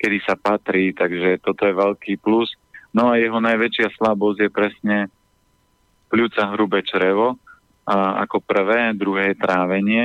[0.00, 2.48] kedy sa patrí, takže toto je veľký plus.
[2.96, 4.96] No a jeho najväčšia slabosť je presne
[6.08, 7.36] pľúca hrubé črevo,
[7.84, 10.04] a ako prvé, druhé je trávenie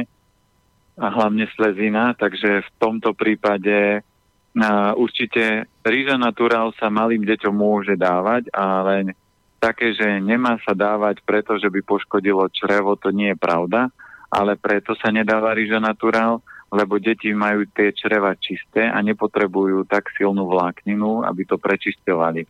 [0.95, 7.99] a hlavne slezina, takže v tomto prípade a, určite rýža naturál sa malým deťom môže
[7.99, 9.13] dávať, ale
[9.59, 13.91] také, že nemá sa dávať preto, že by poškodilo črevo, to nie je pravda,
[14.31, 16.39] ale preto sa nedáva rýža naturál,
[16.73, 22.45] lebo deti majú tie čreva čisté a nepotrebujú tak silnú vlákninu, aby to prečisťovali.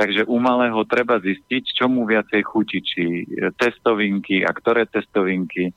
[0.00, 3.28] Takže u malého treba zistiť, čo mu viacej chutí, či
[3.60, 5.76] testovinky a ktoré testovinky,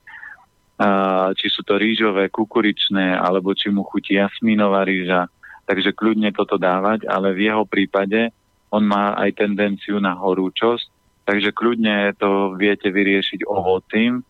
[1.36, 5.28] či sú to rýžové, kukuričné, alebo či mu chutí jasmínová rýža.
[5.68, 8.32] Takže kľudne toto dávať, ale v jeho prípade
[8.72, 10.88] on má aj tendenciu na horúčosť,
[11.28, 14.24] takže kľudne to viete vyriešiť ovocím,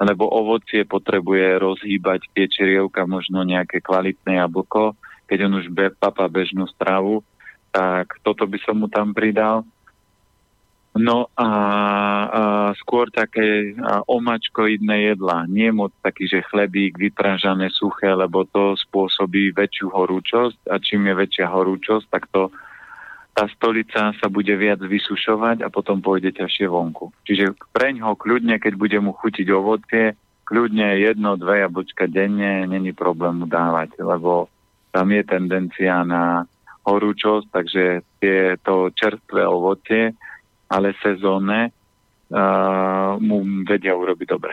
[0.00, 4.96] lebo ovocie potrebuje rozhýbať tie čerievka, možno nejaké kvalitné jablko,
[5.28, 7.20] keď on už be, papa bežnú stravu,
[7.70, 9.62] tak toto by som mu tam pridal.
[10.90, 11.50] No a, a
[12.74, 19.54] skôr také a, omačkoidné jedla, nie moc taký, že chlebík vypražané suché, lebo to spôsobí
[19.54, 20.66] väčšiu horúčosť.
[20.66, 22.50] A čím je väčšia horúčosť, tak to
[23.34, 27.14] tá stolica sa bude viac vysušovať a potom pôjde ťažšie vonku.
[27.24, 32.90] Čiže preň ho kľudne, keď bude mu chutiť ovocie, kľudne jedno, dve jablčka denne, není
[32.90, 34.50] problém mu dávať, lebo
[34.90, 36.42] tam je tendencia na
[36.82, 37.84] horúčosť, takže
[38.18, 40.10] je to čerstvé ovocie,
[40.66, 44.52] ale sezónne uh, mu vedia urobiť dobre.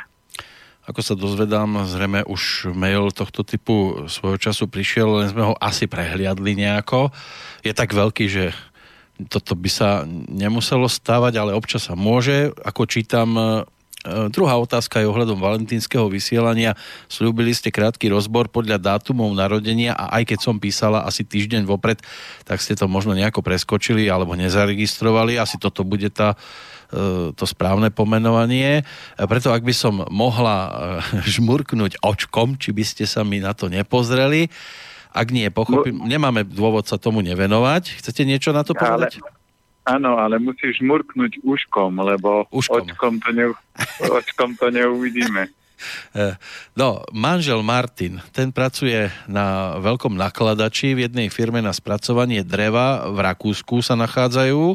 [0.88, 5.84] Ako sa dozvedám, zrejme už mail tohto typu svojho času prišiel, len sme ho asi
[5.84, 7.12] prehliadli nejako.
[7.60, 8.56] Je tak veľký, že
[9.28, 12.56] toto by sa nemuselo stávať, ale občas sa môže.
[12.64, 13.36] Ako čítam,
[14.08, 16.78] E, druhá otázka je ohľadom valentínskeho vysielania.
[17.12, 22.00] Sľúbili ste krátky rozbor podľa dátumov narodenia a aj keď som písala asi týždeň vopred,
[22.48, 25.36] tak ste to možno nejako preskočili alebo nezaregistrovali.
[25.36, 26.40] Asi toto bude tá
[27.36, 28.82] to správne pomenovanie.
[28.82, 30.58] E, preto ak by som mohla
[31.36, 34.48] žmurknúť očkom, či by ste sa mi na to nepozreli.
[35.12, 38.00] Ak nie, pochopím, no, nemáme dôvod sa tomu nevenovať.
[38.04, 39.18] Chcete niečo na to povedať?
[39.18, 42.86] Ale, áno, ale musíš murknúť uškom, lebo uškom.
[42.86, 43.46] Očkom, to ne,
[44.20, 45.50] očkom to neuvidíme.
[46.74, 53.22] No, manžel Martin, ten pracuje na veľkom nakladači v jednej firme na spracovanie dreva v
[53.22, 54.74] Rakúsku sa nachádzajú,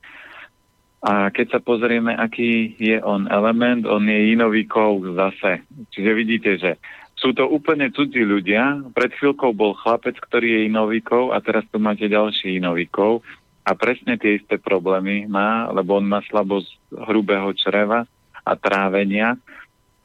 [1.06, 5.62] A keď sa pozrieme, aký je on element, on je inovikov zase.
[5.94, 6.72] Čiže vidíte, že
[7.20, 8.82] sú to úplne cudzí ľudia.
[8.96, 13.22] Pred chvíľkou bol chlapec, ktorý je inovikov a teraz tu máte ďalší inovikov
[13.66, 16.70] a presne tie isté problémy má, lebo on má slabosť
[17.10, 18.06] hrubého čreva
[18.46, 19.42] a trávenia.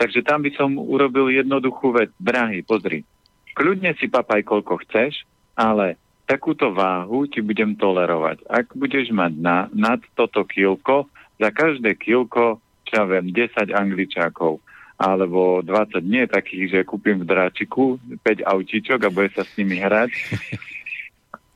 [0.00, 2.08] Takže tam by som urobil jednoduchú vec.
[2.16, 3.04] Drahý, pozri,
[3.52, 8.48] kľudne si papaj koľko chceš, ale takúto váhu ti budem tolerovať.
[8.48, 14.64] Ak budeš mať na, nad toto kilko, za každé kilko, čo ja viem, 10 angličákov
[15.00, 19.80] alebo 20 nie takých, že kúpim v dráčiku 5 autíčok a bude sa s nimi
[19.80, 20.12] hrať.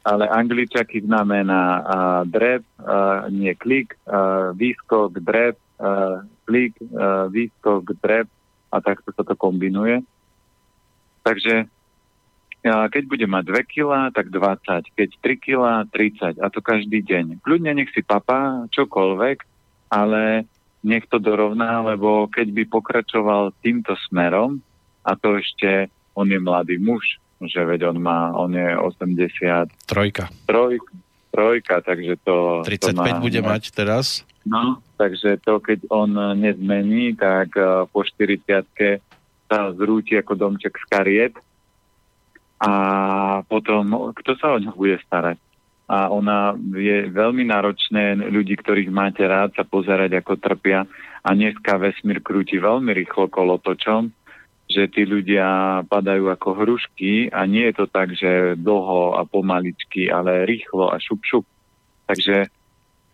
[0.04, 1.84] Ale angličaky znamená uh,
[2.28, 8.28] drep, uh, nie klik, uh, výskok, drep, uh, klik, uh, výskok, drep
[8.68, 10.04] a takto sa to kombinuje.
[11.24, 16.60] Takže uh, keď bude mať 2 kg, tak 20, keď 3 kg, 30 a to
[16.60, 17.40] každý deň.
[17.40, 19.38] Kľudne nech si papa čokoľvek,
[19.88, 20.44] ale
[20.84, 24.60] nech to dorovná, lebo keď by pokračoval týmto smerom,
[25.00, 29.88] a to ešte on je mladý muž, že veď on má, on je 80...
[29.88, 30.28] Trojka.
[30.46, 30.92] Trojka,
[31.30, 32.62] trojka takže to...
[32.66, 34.22] 35 to má, bude mať teraz.
[34.44, 38.44] No, takže to, keď on nezmení, tak uh, po 40
[39.48, 41.34] sa zrúti ako domček z kariet
[42.60, 42.72] a
[43.44, 45.36] potom, kto sa o ňo bude starať?
[45.84, 50.88] a ona je veľmi náročné ľudí, ktorých máte rád, sa pozerať, ako trpia.
[51.24, 54.08] A dneska vesmír krúti veľmi rýchlo kolotočom,
[54.74, 60.10] že tí ľudia padajú ako hrušky a nie je to tak, že dlho a pomaličky,
[60.10, 61.46] ale rýchlo a šup, šup.
[62.10, 62.50] Takže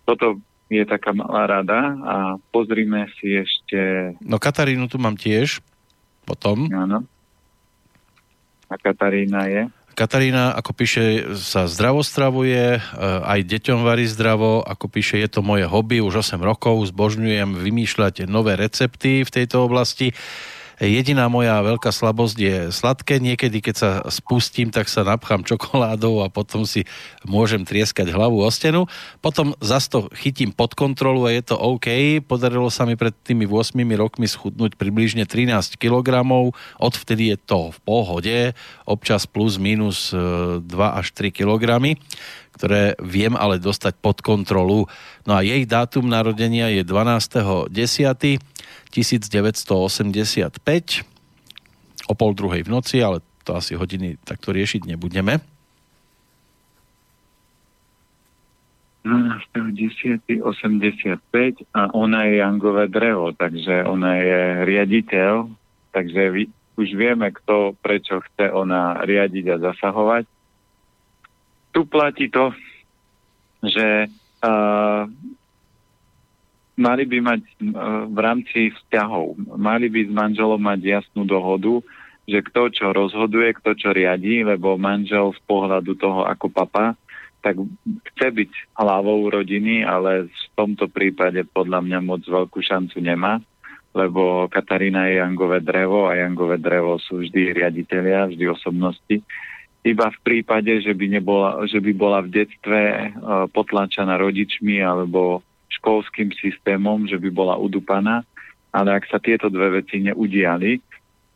[0.09, 0.41] toto
[0.73, 2.17] je taká malá rada a
[2.49, 4.15] pozrime si ešte...
[4.25, 5.61] No Katarínu tu mám tiež,
[6.25, 6.71] potom.
[6.73, 7.05] Áno.
[8.71, 9.63] A Katarína je?
[9.99, 15.45] Katarína, ako píše, sa zdravo stravuje, e, aj deťom varí zdravo, ako píše, je to
[15.45, 20.15] moje hobby, už 8 rokov, zbožňujem vymýšľať nové recepty v tejto oblasti.
[20.81, 23.21] Jediná moja veľká slabosť je sladké.
[23.21, 26.89] Niekedy, keď sa spustím, tak sa napchám čokoládou a potom si
[27.29, 28.89] môžem trieskať hlavu o stenu.
[29.21, 32.25] Potom zase to chytím pod kontrolu a je to OK.
[32.25, 36.25] Podarilo sa mi pred tými 8 rokmi schudnúť približne 13 kg.
[36.81, 38.39] Odvtedy je to v pohode.
[38.89, 41.93] Občas plus minus 2 e, až 3 kg
[42.57, 44.91] ktoré viem ale dostať pod kontrolu.
[45.25, 47.71] No a jej dátum narodenia je 12.10.
[48.91, 50.51] 1985
[52.11, 55.39] o pol druhej v noci, ale to asi hodiny takto riešiť nebudeme.
[59.01, 60.45] 12.10.85
[61.73, 65.49] a ona je Jangové drevo, takže ona je riaditeľ,
[65.97, 70.29] takže už vieme, kto prečo chce ona riadiť a zasahovať.
[71.81, 72.53] Tu platí to,
[73.65, 74.05] že
[74.45, 75.09] uh,
[76.77, 77.41] mali by mať
[78.05, 81.81] v rámci vzťahov, mali by s manželom mať jasnú dohodu,
[82.29, 87.01] že kto čo rozhoduje, kto čo riadí, lebo manžel z pohľadu toho ako papa,
[87.41, 87.57] tak
[88.13, 93.41] chce byť hlavou rodiny, ale v tomto prípade podľa mňa moc veľkú šancu nemá,
[93.97, 99.25] lebo Katarína je Jangové drevo a Jangové drevo sú vždy riaditeľia, vždy osobnosti.
[99.81, 105.41] Iba v prípade, že by, nebola, že by bola v detstve uh, potlačená rodičmi alebo
[105.81, 108.21] školským systémom, že by bola udupaná,
[108.77, 110.77] ale ak sa tieto dve veci neudiali,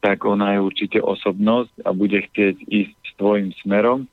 [0.04, 4.04] tak ona je určite osobnosť a bude chcieť ísť svojim smerom.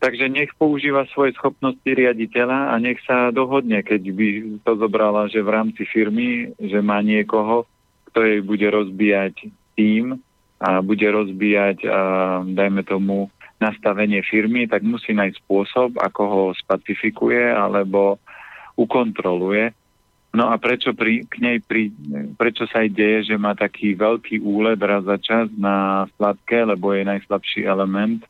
[0.00, 4.28] Takže nech používa svoje schopnosti riaditeľa a nech sa dohodne, keď by
[4.64, 7.68] to zobrala, že v rámci firmy, že má niekoho,
[8.12, 10.16] kto jej bude rozbíjať tým
[10.60, 11.90] a bude rozbíjať, a,
[12.44, 18.20] dajme tomu, nastavenie firmy, tak musí nájsť spôsob, ako ho spacifikuje alebo
[18.76, 19.72] ukontroluje.
[20.36, 21.88] No a prečo pri, k nej pri,
[22.36, 26.92] prečo sa aj deje, že má taký veľký úled raz za čas na sladké, lebo
[26.92, 28.20] jej najslabší element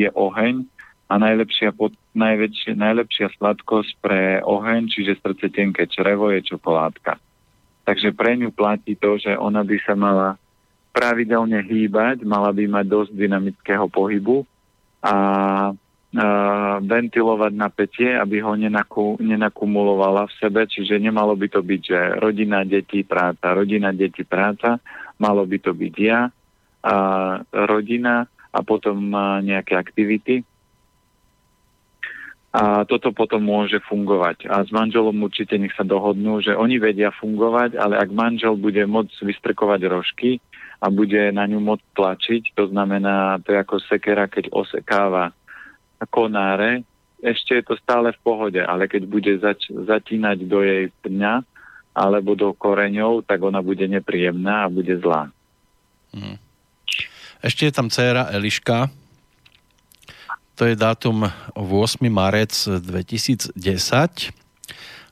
[0.00, 0.64] je oheň
[1.12, 7.20] a najlepšia, pod, najväčšia, najlepšia sladkosť pre oheň, čiže srdce tenké črevo je čokoládka.
[7.84, 10.40] Takže pre ňu platí to, že ona by sa mala
[10.90, 14.42] pravidelne hýbať, mala by mať dosť dynamického pohybu
[15.00, 15.14] a
[16.82, 22.66] ventilovať napätie, aby ho nenaku, nenakumulovala v sebe, čiže nemalo by to byť, že rodina,
[22.66, 24.82] deti, práca, rodina, deti, práca,
[25.22, 26.26] malo by to byť ja,
[26.80, 26.94] a
[27.54, 29.14] rodina a potom
[29.46, 30.42] nejaké aktivity.
[32.50, 34.50] A toto potom môže fungovať.
[34.50, 38.82] A s manželom určite nech sa dohodnú, že oni vedia fungovať, ale ak manžel bude
[38.90, 40.42] môcť vystrkovať rožky
[40.80, 45.36] a bude na ňu môcť tlačiť, to znamená, to je ako sekera, keď osekáva
[46.08, 46.88] konáre,
[47.20, 51.44] ešte je to stále v pohode, ale keď bude zač- zatínať do jej pňa
[51.92, 55.28] alebo do koreňov, tak ona bude nepríjemná a bude zlá.
[56.16, 56.40] Hmm.
[57.44, 58.88] Ešte je tam dcéra Eliška.
[60.56, 62.08] To je dátum 8.
[62.08, 63.52] marec 2010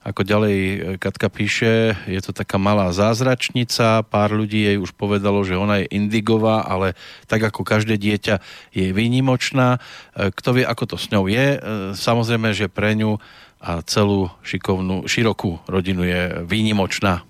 [0.03, 5.43] ako ďalej e, Katka píše, je to taká malá zázračnica, pár ľudí jej už povedalo,
[5.43, 6.95] že ona je indigová, ale
[7.27, 8.41] tak ako každé dieťa
[8.71, 9.79] je výnimočná.
[10.15, 11.59] E, kto vie, ako to s ňou je, e,
[11.99, 13.19] samozrejme, že pre ňu
[13.59, 17.27] a celú šikovnú, širokú rodinu je výnimočná.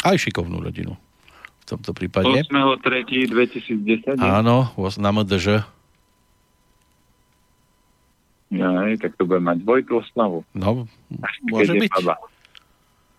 [0.00, 2.48] Aj šikovnú rodinu v tomto prípade.
[2.48, 4.16] 8.3.2010.
[4.22, 5.75] Áno, na MDŽ.
[8.46, 8.70] Ja,
[9.02, 10.46] tak to bude mať dvojku oslavu.
[10.54, 10.86] No,
[11.50, 11.90] môže byť.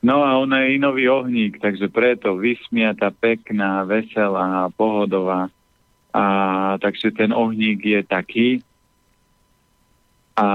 [0.06, 5.50] No a ona je inový ohník, takže preto vysmiata, pekná, veselá, pohodová.
[6.14, 6.24] A,
[6.80, 8.50] takže ten ohník je taký,
[10.38, 10.48] a,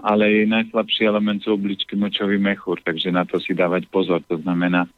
[0.00, 4.24] ale jej najslabší element sú obličky močový mechúr, takže na to si dávať pozor.
[4.32, 4.88] To znamená,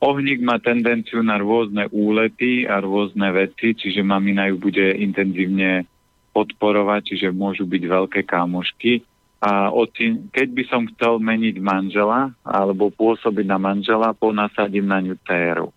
[0.00, 5.84] ohník má tendenciu na rôzne úlety a rôzne veci, čiže mamina ju bude intenzívne
[6.32, 9.04] podporovať, čiže môžu byť veľké kámošky.
[9.42, 15.18] A oci, keď by som chcel meniť manžela alebo pôsobiť na manžela, ponasadím na ňu
[15.26, 15.68] céru.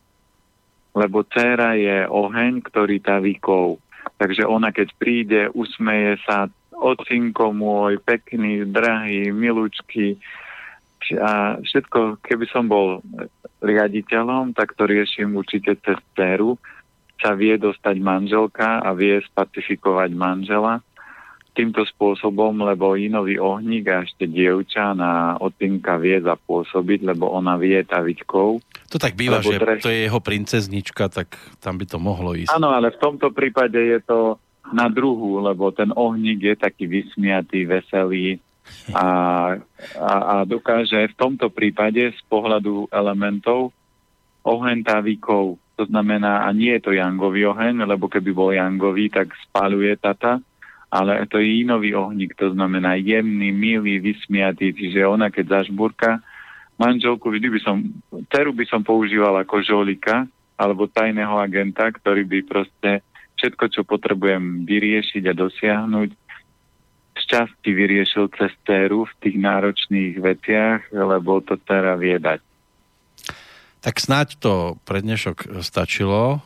[0.96, 3.82] Lebo céra je oheň, ktorý taví kov.
[4.22, 10.22] Takže ona keď príde, usmeje sa, ocinko môj, pekný, drahý, milúčky,
[11.14, 13.06] a všetko, keby som bol
[13.62, 16.58] riaditeľom, tak to riešim určite cez céru,
[17.20, 20.84] sa vie dostať manželka a vie spacifikovať manžela
[21.56, 27.80] týmto spôsobom, lebo inový ohník a ešte dievča na otinka vie zapôsobiť, lebo ona vie
[27.88, 28.60] tavičkou.
[28.92, 29.88] To tak býva, že treš...
[29.88, 32.52] to je jeho princeznička, tak tam by to mohlo ísť.
[32.52, 34.36] Áno, ale v tomto prípade je to
[34.76, 38.44] na druhu, lebo ten ohník je taký vysmiatý, veselý
[38.92, 39.08] a,
[39.96, 43.72] a, a dokáže v tomto prípade z pohľadu elementov
[44.46, 49.36] oheň tavíkov to znamená, a nie je to jangový oheň, lebo keby bol jangový, tak
[49.52, 50.40] spaluje tata,
[50.88, 56.24] ale to je inový ohník, to znamená jemný, milý, vysmiatý, čiže ona keď zažburka,
[56.80, 57.84] manželku vždy by som,
[58.32, 60.24] teru by som používal ako žolika,
[60.56, 63.04] alebo tajného agenta, ktorý by proste
[63.36, 66.10] všetko, čo potrebujem vyriešiť a dosiahnuť,
[67.16, 72.55] z časti vyriešil cez téru v tých náročných veciach, lebo to téra vie dať.
[73.86, 76.42] Tak snáď to pre dnešok stačilo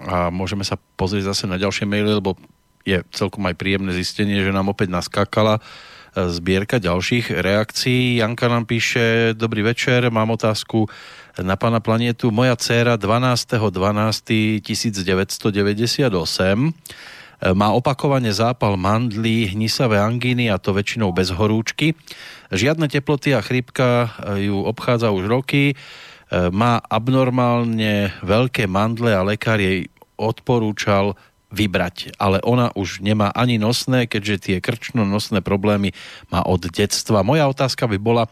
[0.00, 2.32] a môžeme sa pozrieť zase na ďalšie maily, lebo
[2.80, 5.62] je celkom aj príjemné zistenie, že nám opäť naskákala e,
[6.32, 8.24] zbierka ďalších reakcií.
[8.24, 10.88] Janka nám píše, dobrý večer, mám otázku
[11.36, 12.32] na pána planietu.
[12.32, 16.72] Moja dcéra 12.12.1998 e,
[17.52, 21.92] má opakovane zápal mandlí, hnisavé angíny a to väčšinou bez horúčky.
[22.48, 25.76] Žiadne teploty a chrípka e, ju obchádza už roky
[26.32, 29.86] má abnormálne veľké mandle a lekár jej
[30.18, 31.14] odporúčal
[31.54, 35.94] vybrať, ale ona už nemá ani nosné, keďže tie krčno-nosné problémy
[36.26, 37.22] má od detstva.
[37.22, 38.26] Moja otázka by bola,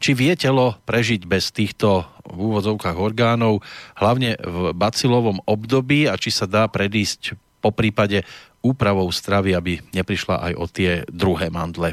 [0.00, 3.60] či vie telo prežiť bez týchto v úvodzovkách orgánov,
[4.00, 8.24] hlavne v bacilovom období a či sa dá predísť po prípade
[8.64, 11.92] úpravou stravy, aby neprišla aj o tie druhé mandle.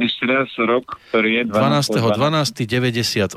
[0.00, 2.16] Ešte raz rok, ktorý je 12.
[2.16, 3.36] 12.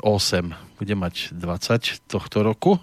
[0.80, 2.80] Bude mať 20 tohto roku.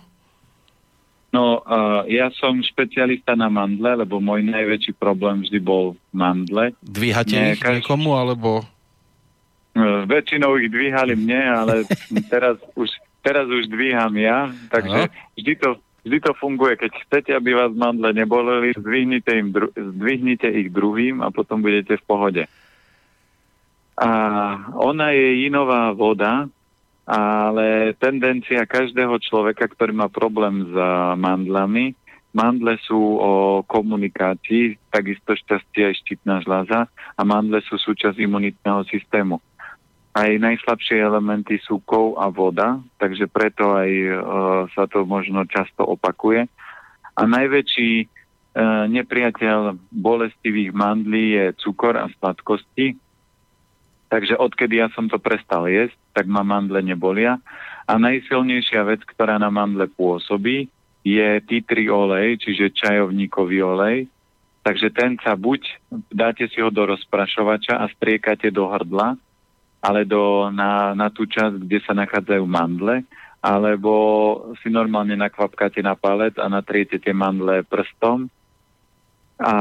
[1.29, 6.73] No, uh, ja som špecialista na mandle, lebo môj najväčší problém vždy bol mandle.
[6.81, 7.85] Dvíhate Nie, ich každý...
[7.85, 8.65] niekomu, alebo...
[9.77, 11.73] Uh, väčšinou ich dvíhali mne, ale
[12.33, 12.89] teraz už,
[13.21, 15.69] teraz už dvíham ja, takže vždy to,
[16.01, 16.73] vždy to funguje.
[16.81, 22.01] Keď chcete, aby vás mandle neboleli, zdvihnite, im dru- zdvihnite ich druhým a potom budete
[22.01, 22.43] v pohode.
[23.99, 24.09] A
[24.79, 26.47] ona je inová voda,
[27.03, 30.73] ale tendencia každého človeka, ktorý má problém s
[31.19, 31.97] mandlami,
[32.31, 33.31] mandle sú o
[33.65, 39.41] komunikácii, takisto šťastie aj štítna žľaza a mandle sú súčasť imunitného systému.
[40.13, 44.11] Aj najslabšie elementy sú kov a voda, takže preto aj e,
[44.73, 46.49] sa to možno často opakuje.
[47.13, 48.05] A najväčší e,
[48.89, 52.97] nepriateľ bolestivých mandlí je cukor a sladkosti,
[54.09, 57.37] Takže odkedy ja som to prestal jesť, tak ma mandle nebolia.
[57.85, 60.65] A najsilnejšia vec, ktorá na mandle pôsobí,
[61.05, 63.97] je tree olej, čiže čajovníkový olej.
[64.65, 65.61] Takže ten sa buď
[66.11, 69.15] dáte si ho do rozprašovača a striekate do hrdla,
[69.79, 73.07] ale do, na, na tú časť, kde sa nachádzajú mandle,
[73.39, 73.93] alebo
[74.59, 78.27] si normálne nakvapkáte na palec a natriete tie mandle prstom
[79.39, 79.53] a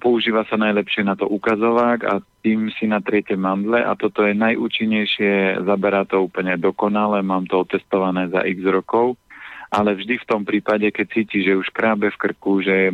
[0.00, 5.60] používa sa najlepšie na to ukazovák a tým si natriete mandle a toto je najúčinnejšie,
[5.60, 9.20] zaberá to úplne dokonale, mám to otestované za x rokov,
[9.68, 12.90] ale vždy v tom prípade, keď cíti, že už krábe v krku, že je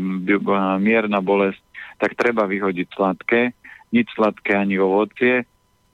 [0.82, 1.62] mierna bolesť,
[2.02, 3.54] tak treba vyhodiť sladké,
[3.94, 5.46] nič sladké ani ovocie,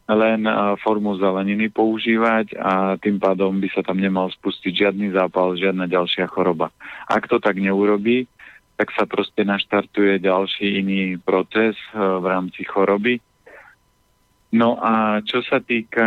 [0.07, 0.47] len
[0.81, 6.31] formu zeleniny používať a tým pádom by sa tam nemal spustiť žiadny zápal, žiadna ďalšia
[6.31, 6.73] choroba.
[7.11, 8.31] Ak to tak neurobí,
[8.77, 13.21] tak sa proste naštartuje ďalší iný proces eh, v rámci choroby.
[14.55, 16.07] No a čo sa týka,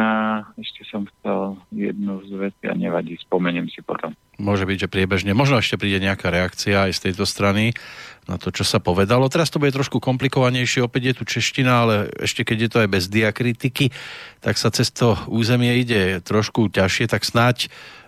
[0.55, 4.15] ešte som chcel jednu z veci a nevadí, spomeniem si potom.
[4.39, 5.35] Môže byť, že priebežne.
[5.35, 7.75] Možno ešte príde nejaká reakcia aj z tejto strany
[8.31, 9.27] na to, čo sa povedalo.
[9.27, 12.89] Teraz to bude trošku komplikovanejšie, opäť je tu čeština, ale ešte keď je to aj
[12.89, 13.91] bez diakritiky,
[14.39, 17.67] tak sa cez to územie ide trošku ťažšie, tak snáď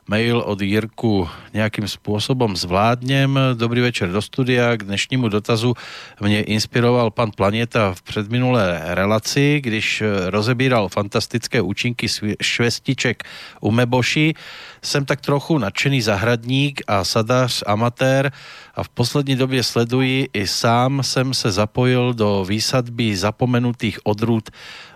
[0.10, 3.54] mail od Jirku nejakým spôsobom zvládnem.
[3.54, 4.74] Dobrý večer do studia.
[4.74, 5.78] K dnešnímu dotazu
[6.18, 10.04] mne inspiroval pán Planeta v předminulé relaci, když
[10.34, 12.08] rozebíral fantastické účinky
[12.42, 13.24] švestiček
[13.62, 14.34] u Meboši.
[14.82, 18.32] Jsem tak trochu nadšený zahradník a sadář amatér
[18.76, 24.50] a v poslední době sleduji i sám jsem se zapojil do výsadby zapomenutých odrůd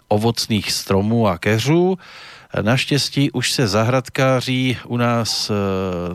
[0.08, 1.98] ovocných stromů a keřů.
[2.62, 5.54] Naštěstí už se zahradkáři u nás e,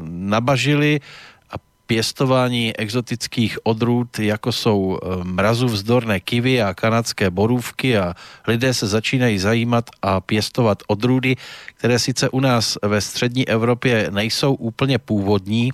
[0.08, 1.00] nabažili
[1.50, 1.54] a
[1.86, 8.14] pěstování exotických odrůd, jako jsou e, mrazu vzdorné kivy a kanadské borůvky a
[8.46, 11.36] lidé se začínají zajímat a pěstovat odrůdy,
[11.66, 15.72] které sice u nás ve střední Evropě nejsou úplně původní,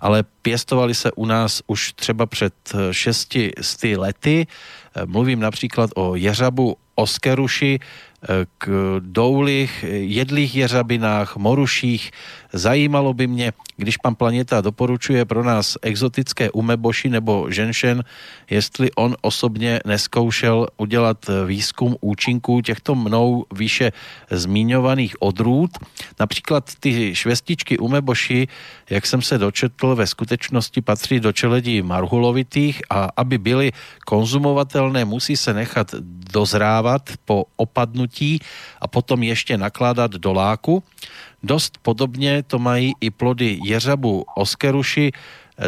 [0.00, 2.54] ale pěstovali se u nás už třeba před
[2.90, 3.52] 600
[3.96, 4.46] lety.
[4.96, 7.78] E, mluvím například o jeřabu oskeruši,
[8.58, 12.10] k doulých, jedlých jeřabinách, moruších.
[12.54, 18.04] Zajímalo by mě, když pan Planeta doporučuje pro nás exotické umeboši nebo ženšen,
[18.50, 23.92] jestli on osobně neskoušel udělat výzkum účinků těchto mnou výše
[24.30, 25.70] zmíňovaných odrůd.
[26.20, 28.48] Například ty švestičky umeboši,
[28.90, 33.72] jak jsem se dočetl, ve skutečnosti patří do čeledí marhulovitých a aby byly
[34.06, 35.94] konzumovatelné, musí se nechat
[36.32, 38.40] dozrávat po opadnutí
[38.80, 40.82] a potom ještě nakládat do láku.
[41.44, 45.12] Dost podobně to mají i plody jeřabu oskeruši.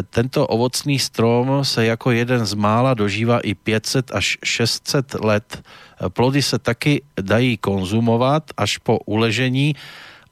[0.09, 5.63] Tento ovocný strom se jako jeden z mála dožívá i 500 až 600 let.
[6.09, 9.75] Plody se taky dají konzumovat až po uležení,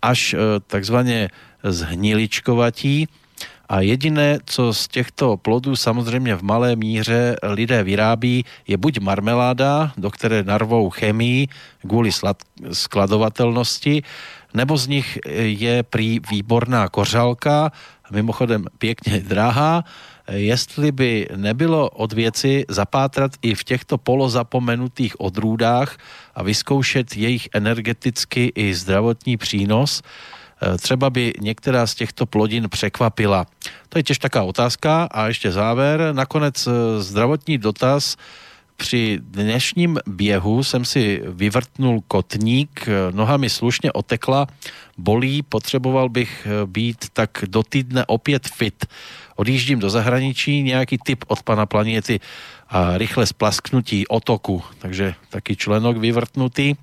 [0.01, 1.29] až eh, takzvaně
[1.63, 3.07] zhniličkovatí
[3.69, 9.91] a jediné, co z těchto plodů samozřejmě v malé míře lidé vyrábí, je buď marmeláda,
[9.97, 11.47] do které narvou chemii
[11.87, 12.09] kvůli
[12.71, 14.03] skladovatelnosti,
[14.55, 17.71] nebo z nich je prý výborná kořálka,
[18.11, 19.83] mimochodem pěkně drahá,
[20.31, 25.97] jestli by nebylo od věci zapátrat i v těchto polozapomenutých odrůdách
[26.35, 30.01] a vyzkoušet jejich energetický i zdravotní přínos,
[30.61, 33.45] E, třeba by některá z těchto plodin překvapila.
[33.89, 36.09] To je těž taká otázka a ještě záver.
[36.11, 36.71] Nakonec e,
[37.01, 38.17] zdravotní dotaz.
[38.77, 44.47] Při dnešním běhu jsem si vyvrtnul kotník, e, noha mi slušně otekla,
[44.97, 48.85] bolí, potřeboval bych být tak do týdne opět fit.
[49.35, 52.19] Odjíždím do zahraničí, nějaký tip od pana Planety
[52.69, 54.63] a rychle splasknutí otoku.
[54.79, 56.75] Takže taký členok vyvrtnutý.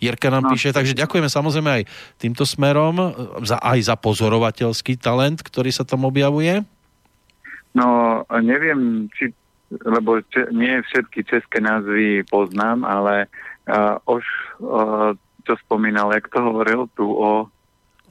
[0.00, 0.50] Jirka nám no.
[0.50, 1.82] píše, takže ďakujeme samozrejme aj
[2.18, 3.14] týmto smerom,
[3.46, 6.66] za, aj za pozorovateľský talent, ktorý sa tam objavuje.
[7.70, 7.86] No,
[8.42, 9.30] neviem, či,
[9.70, 13.30] lebo če, nie všetky české názvy poznám, ale
[13.70, 14.24] uh, už
[14.62, 15.14] uh,
[15.46, 17.46] čo spomínal, jak to hovoril tu o...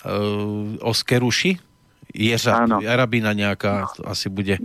[0.04, 1.60] Uh, o Skeruši?
[2.10, 4.58] Ježa, Arabina nejaká asi bude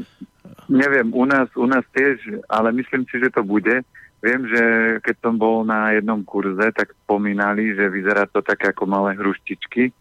[0.65, 3.85] Neviem, u nás, u nás tiež, ale myslím si, že to bude,
[4.25, 4.63] viem, že
[5.05, 9.93] keď som bol na jednom kurze, tak spomínali, že vyzerá to tak ako malé hruštičky.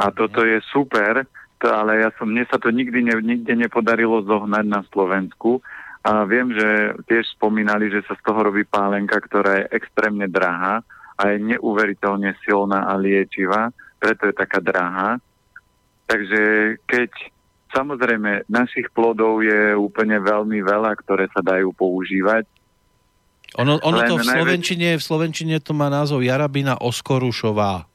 [0.00, 1.28] A toto je super,
[1.60, 5.60] to, ale ja som, mne sa to nikdy ne, nikde nepodarilo zohnať na Slovensku.
[6.02, 10.82] A viem, že tiež spomínali, že sa z toho robí pálenka, ktorá je extrémne drahá
[11.14, 13.70] a je neuveriteľne silná a liečivá,
[14.02, 15.22] preto je taká drahá.
[16.10, 16.42] Takže
[16.90, 17.10] keď
[17.70, 22.50] samozrejme našich plodov je úplne veľmi veľa, ktoré sa dajú používať.
[23.62, 27.91] Ono, ono to v Slovenčine, v Slovenčine to má názov Jarabina oskorušová.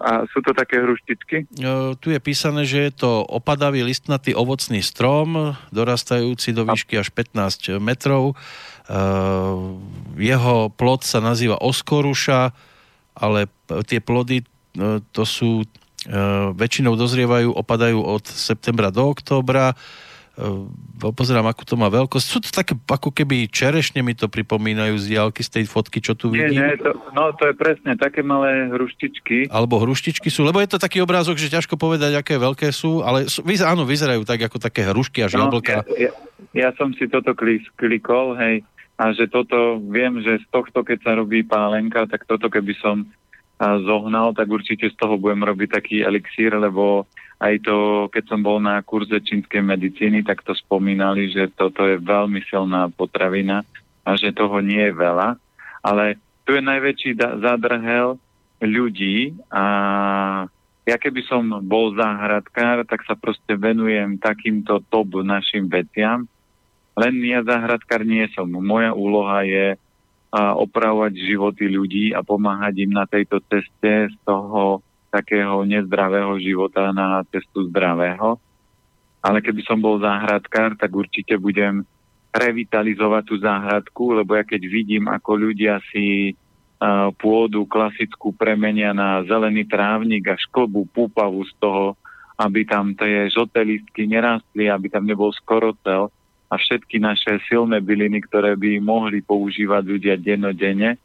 [0.00, 1.50] A sú to také hruštičky?
[1.58, 7.10] Uh, tu je písané, že je to opadavý listnatý ovocný strom, dorastajúci do výšky až
[7.10, 8.38] 15 metrov.
[8.86, 9.78] Uh,
[10.18, 12.54] jeho plod sa nazýva oskoruša,
[13.18, 13.50] ale
[13.86, 15.66] tie plody uh, to sú
[16.56, 19.76] väčšinou dozrievajú, opadajú od septembra do októbra.
[20.40, 22.24] Uh, pozerám, ako to má veľkosť.
[22.24, 26.16] Sú to také, ako keby čerešne mi to pripomínajú z diálky z tej fotky, čo
[26.16, 26.56] tu vidím.
[26.56, 29.52] Nie, nie, to, no to je presne také malé hruštičky.
[29.52, 33.28] Alebo hruštičky sú, lebo je to taký obrázok, že ťažko povedať, aké veľké sú, ale
[33.28, 35.84] sú, áno, vyzerajú tak ako také hrušky až no, jablka.
[35.92, 36.12] Ja, ja,
[36.56, 37.36] ja som si toto
[37.76, 38.64] klikol, hej,
[39.00, 43.08] a že toto, viem, že z tohto, keď sa robí pálenka, tak toto keby som
[43.60, 47.04] zohnal, tak určite z toho budem robiť taký elixír, lebo
[47.40, 52.00] aj to, keď som bol na kurze čínskej medicíny, tak to spomínali, že toto je
[52.00, 53.64] veľmi silná potravina
[54.04, 55.36] a že toho nie je veľa.
[55.80, 58.16] Ale tu je najväčší zadrhel
[58.60, 59.64] ľudí a
[60.88, 66.28] ja keby som bol záhradkár, tak sa proste venujem takýmto top našim veciam.
[66.96, 68.48] Len ja záhradkár nie som.
[68.50, 69.80] Moja úloha je
[70.34, 74.78] opravovať životy ľudí a pomáhať im na tejto ceste z toho
[75.10, 78.38] takého nezdravého života na cestu zdravého.
[79.20, 81.82] Ale keby som bol záhradkár, tak určite budem
[82.30, 86.38] revitalizovať tú záhradku, lebo ja keď vidím, ako ľudia si
[87.20, 91.98] pôdu klasickú premenia na zelený trávnik a šklbu púpavu z toho,
[92.40, 96.08] aby tam tie žlté listky nerastli, aby tam nebol skorocel
[96.50, 100.98] a všetky naše silné byliny, ktoré by mohli používať ľudia dennodenne,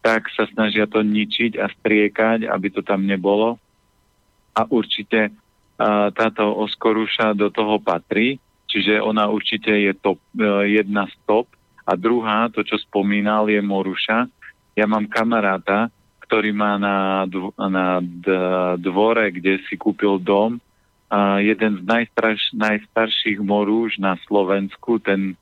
[0.00, 3.60] tak sa snažia to ničiť a striekať, aby to tam nebolo.
[4.56, 11.08] A určite a, táto oskoruša do toho patrí, čiže ona určite je top, e, jedna
[11.12, 11.48] z top.
[11.84, 14.24] A druhá, to čo spomínal, je moruša.
[14.72, 15.92] Ja mám kamaráta,
[16.24, 17.28] ktorý má na,
[17.68, 18.00] na
[18.80, 20.56] dvore, kde si kúpil dom,
[21.42, 25.38] jeden z najstarš, najstarších morúž na Slovensku, ten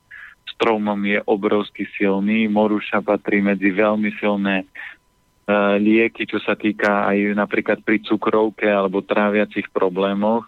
[0.53, 2.45] stromom je obrovsky silný.
[2.45, 9.01] Moruša patrí medzi veľmi silné uh, lieky, čo sa týka aj napríklad pri cukrovke alebo
[9.01, 10.45] tráviacich problémoch.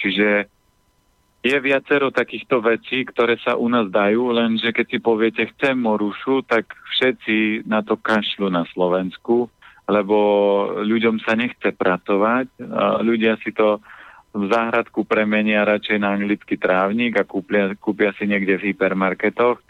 [0.00, 0.48] Čiže
[1.44, 6.40] je viacero takýchto vecí, ktoré sa u nás dajú, lenže keď si poviete, chcem morušu,
[6.48, 9.52] tak všetci na to kašľú na Slovensku,
[9.84, 10.16] lebo
[10.80, 12.48] ľuďom sa nechce pracovať.
[13.04, 13.84] Ľudia si to
[14.34, 19.62] záhradku premenia radšej na anglický trávnik a kúpia, kúpia si niekde v hypermarketoch.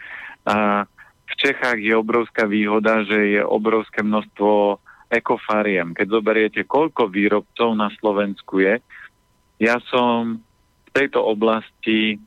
[0.49, 0.89] A
[1.25, 4.81] v Čechách je obrovská výhoda, že je obrovské množstvo
[5.13, 5.93] ekofariem.
[5.93, 8.81] Keď zoberiete, koľko výrobcov na Slovensku je,
[9.61, 12.17] ja som v tejto oblasti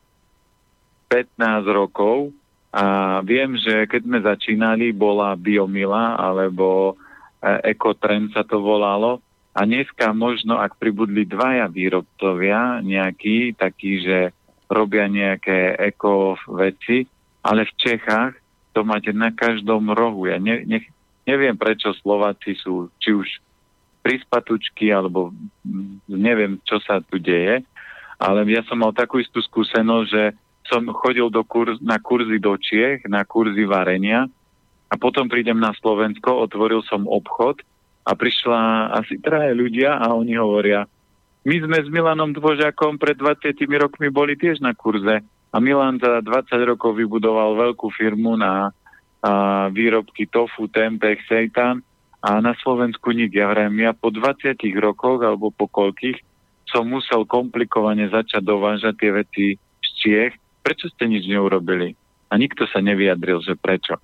[1.10, 2.30] 15 rokov
[2.70, 6.94] a viem, že keď sme začínali, bola Biomila alebo
[7.42, 9.22] Ekotrend sa to volalo
[9.58, 14.30] a dneska možno, ak pribudli dvaja výrobcovia, nejakí, takí, že
[14.70, 17.10] robia nejaké eko veci,
[17.42, 18.38] ale v Čechách
[18.70, 20.30] to máte na každom rohu.
[20.30, 20.78] Ja ne, ne,
[21.26, 23.26] neviem, prečo Slováci sú, či už
[24.06, 25.34] prispatučky, alebo
[26.06, 27.66] neviem, čo sa tu deje,
[28.14, 30.38] ale ja som mal takú istú skúsenosť, že
[30.70, 34.30] som chodil do kurz, na kurzy do Čiech, na kurzy varenia
[34.86, 37.58] a potom prídem na Slovensko, otvoril som obchod
[38.08, 40.88] a prišla asi traje ľudia a oni hovoria,
[41.44, 45.20] my sme s Milanom Dvožakom pred 20 rokmi boli tiež na kurze
[45.52, 48.68] a Milan za 20 rokov vybudoval veľkú firmu na
[49.20, 51.84] a, výrobky tofu, tempeh, seitan
[52.20, 53.32] a na Slovensku nik.
[53.32, 56.20] Ja vrajím, ja po 20 rokoch alebo po koľkých
[56.68, 60.34] som musel komplikovane začať dovážať tie veci z Čiech.
[60.60, 61.96] Prečo ste nič neurobili?
[62.28, 63.96] A nikto sa nevyjadril, že prečo.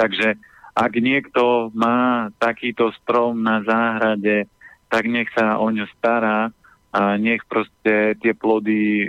[0.00, 0.40] Takže
[0.74, 4.48] ak niekto má takýto strom na záhrade,
[4.88, 6.48] tak nech sa o ňo stará
[6.88, 9.08] a nech proste tie plody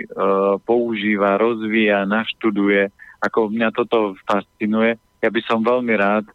[0.62, 2.92] používa, rozvíja, naštuduje.
[3.24, 5.00] Ako mňa toto fascinuje.
[5.20, 6.28] Ja by som veľmi rád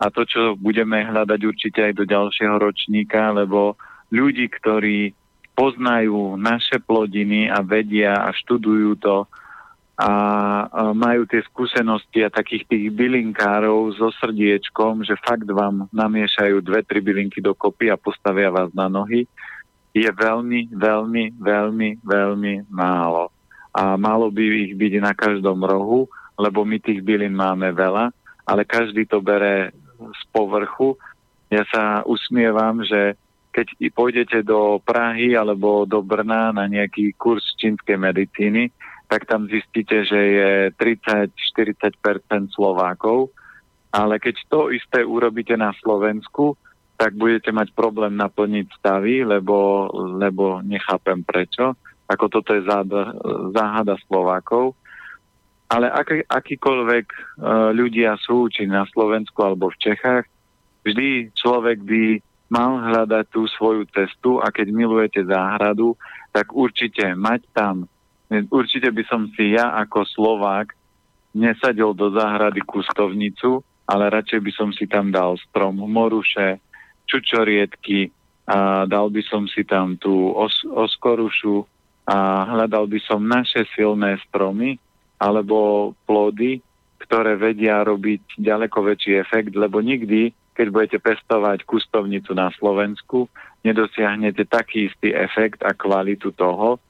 [0.00, 3.76] a to, čo budeme hľadať určite aj do ďalšieho ročníka, lebo
[4.08, 5.12] ľudí, ktorí
[5.52, 9.28] poznajú naše plodiny a vedia a študujú to,
[10.00, 10.10] a
[10.96, 17.04] majú tie skúsenosti a takých tých bylinkárov so srdiečkom, že fakt vám namiešajú dve, tri
[17.04, 19.28] bylinky dokopy a postavia vás na nohy,
[19.92, 23.28] je veľmi, veľmi, veľmi, veľmi málo.
[23.76, 26.08] A malo by ich byť na každom rohu,
[26.40, 28.08] lebo my tých bylín máme veľa,
[28.48, 30.96] ale každý to bere z povrchu.
[31.52, 33.20] Ja sa usmievam, že
[33.52, 38.72] keď pôjdete do Prahy alebo do Brna na nejaký kurz čínskej medicíny,
[39.10, 43.34] tak tam zistíte, že je 30-40% Slovákov,
[43.90, 46.54] ale keď to isté urobíte na Slovensku,
[46.94, 51.74] tak budete mať problém naplniť stavy, lebo, lebo nechápem prečo.
[52.06, 52.62] Ako toto je
[53.50, 54.78] záhada Slovákov.
[55.70, 60.26] Ale aký, akýkoľvek uh, ľudia sú, či na Slovensku alebo v Čechách,
[60.86, 62.02] vždy človek by
[62.50, 65.94] mal hľadať tú svoju cestu a keď milujete záhradu,
[66.34, 67.86] tak určite mať tam
[68.30, 70.70] Určite by som si ja ako Slovák
[71.34, 76.62] nesadil do záhrady kustovnicu, ale radšej by som si tam dal strom moruše,
[77.10, 78.14] čučoriedky,
[78.50, 81.62] a dal by som si tam tú os- oskorušu
[82.06, 84.74] a hľadal by som naše silné stromy
[85.22, 86.58] alebo plody,
[86.98, 93.30] ktoré vedia robiť ďaleko väčší efekt, lebo nikdy, keď budete pestovať kustovnicu na Slovensku,
[93.62, 96.82] nedosiahnete taký istý efekt a kvalitu toho,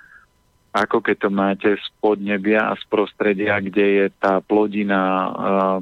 [0.70, 5.30] ako keď to máte z podnebia a z prostredia, kde je tá plodina uh,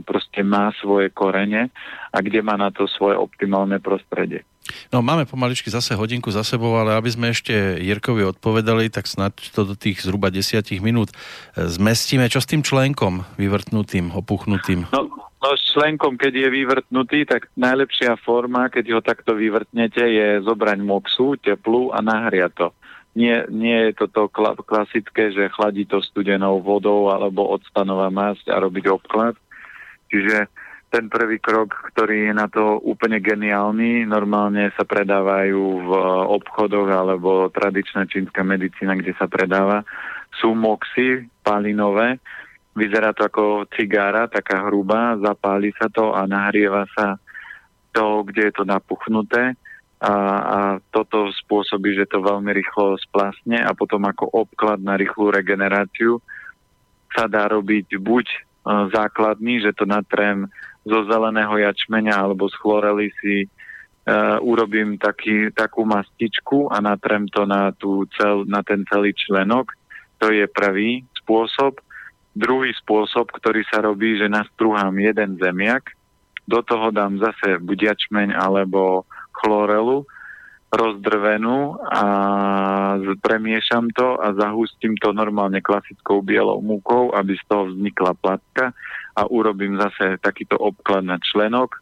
[0.01, 1.69] proste má svoje korene
[2.09, 4.48] a kde má na to svoje optimálne prostredie.
[4.93, 9.32] No máme pomaličky zase hodinku za sebou, ale aby sme ešte Jirkovi odpovedali, tak snad
[9.32, 11.16] to do tých zhruba desiatich minút e,
[11.69, 12.28] zmestíme.
[12.28, 14.93] Čo s tým členkom vyvrtnutým, opuchnutým?
[14.93, 20.28] No, no s členkom, keď je vyvrtnutý, tak najlepšia forma, keď ho takto vyvrtnete, je
[20.44, 22.69] zobrať moxu, teplú a nahriať to
[23.16, 24.28] nie, nie je toto
[24.62, 29.35] klasické, že chladí to studenou vodou alebo odstanová masť a robiť obklad.
[30.12, 30.48] Čiže
[30.89, 35.90] ten prvý krok, ktorý je na to úplne geniálny, normálne sa predávajú v
[36.32, 39.85] obchodoch alebo tradičná čínska medicína, kde sa predáva,
[40.40, 42.16] sú moxy palinové.
[42.72, 47.20] Vyzerá to ako cigára, taká hrubá, zapáli sa to a nahrieva sa
[47.93, 49.59] to, kde je to napuchnuté
[49.99, 50.59] a, a
[50.95, 56.23] toto spôsobí, že to veľmi rýchlo splasne a potom ako obklad na rýchlu regeneráciu
[57.11, 58.39] sa dá robiť buď e,
[58.95, 60.47] základný, že to natrem
[60.87, 67.45] zo zeleného jačmeňa alebo z chlorely si uh, urobím taký, takú mastičku a natrem to
[67.45, 69.77] na, tú cel, na ten celý členok.
[70.25, 71.77] To je prvý spôsob.
[72.33, 75.93] Druhý spôsob, ktorý sa robí, že nastruhám jeden zemiak,
[76.49, 79.05] do toho dám zase buď jačmeň alebo
[79.39, 80.05] chlorelu
[80.69, 82.05] rozdrvenú a
[83.24, 88.77] premiešam to a zahustím to normálne klasickou bielou múkou, aby z toho vznikla placka
[89.16, 91.81] a urobím zase takýto obklad na členok.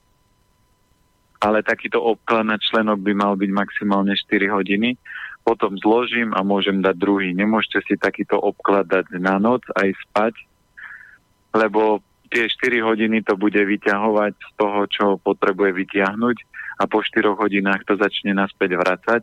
[1.43, 4.95] Ale takýto obklad na členok by mal byť maximálne 4 hodiny.
[5.43, 7.35] Potom zložím a môžem dať druhý.
[7.35, 10.35] Nemôžete si takýto obklad dať na noc aj spať,
[11.55, 12.01] lebo
[12.31, 16.37] tie 4 hodiny to bude vyťahovať z toho, čo potrebuje vyťahnuť
[16.77, 19.23] a po 4 hodinách to začne naspäť vracať.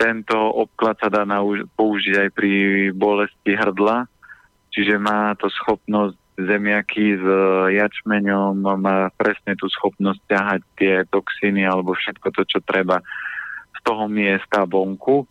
[0.00, 1.28] Tento obklad sa dá
[1.76, 2.52] použiť aj pri
[2.96, 4.08] bolesti hrdla,
[4.72, 7.24] čiže má to schopnosť zemiaky s
[7.76, 13.04] jačmeňom, má presne tú schopnosť ťahať tie toxíny alebo všetko to, čo treba
[13.76, 15.28] z toho miesta vonku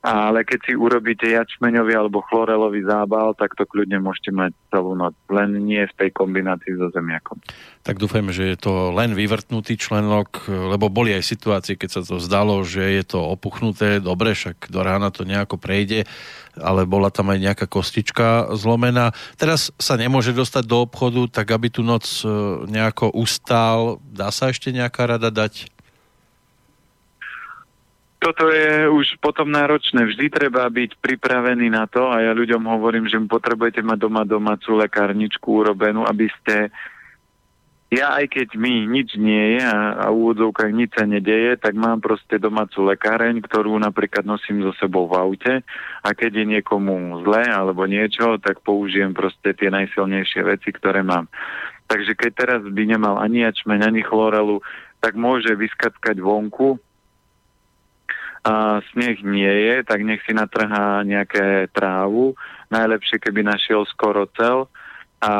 [0.00, 5.12] ale keď si urobíte jačmeňový alebo chlorelový zábal, tak to kľudne môžete mať celú noc,
[5.28, 7.36] len nie v tej kombinácii so zemiakom.
[7.84, 12.16] Tak dúfajme, že je to len vyvrtnutý členok, lebo boli aj situácie, keď sa to
[12.16, 16.08] zdalo, že je to opuchnuté, dobre, však do rána to nejako prejde,
[16.56, 19.12] ale bola tam aj nejaká kostička zlomená.
[19.36, 22.28] Teraz sa nemôže dostať do obchodu, tak aby tú noc e,
[22.72, 25.68] nejako ustál, dá sa ešte nejaká rada dať?
[28.20, 30.04] Toto je už potom náročné.
[30.04, 34.76] Vždy treba byť pripravený na to a ja ľuďom hovorím, že potrebujete mať doma domácu
[34.76, 36.68] lekárničku urobenú, aby ste
[37.90, 41.74] ja aj keď mi nič nie je a, a v úvodzovkách nič sa nedeje, tak
[41.74, 45.54] mám proste domácu lekáreň, ktorú napríklad nosím so sebou v aute
[46.06, 51.26] a keď je niekomu zle alebo niečo, tak použijem proste tie najsilnejšie veci, ktoré mám.
[51.90, 54.62] Takže keď teraz by nemal ani jačmeň, ani chlorelu,
[55.02, 56.78] tak môže vyskatkať vonku,
[58.40, 62.32] a sneh nie je, tak nech si natrhá nejaké trávu.
[62.72, 64.72] Najlepšie, keby našiel skoro cel
[65.20, 65.32] a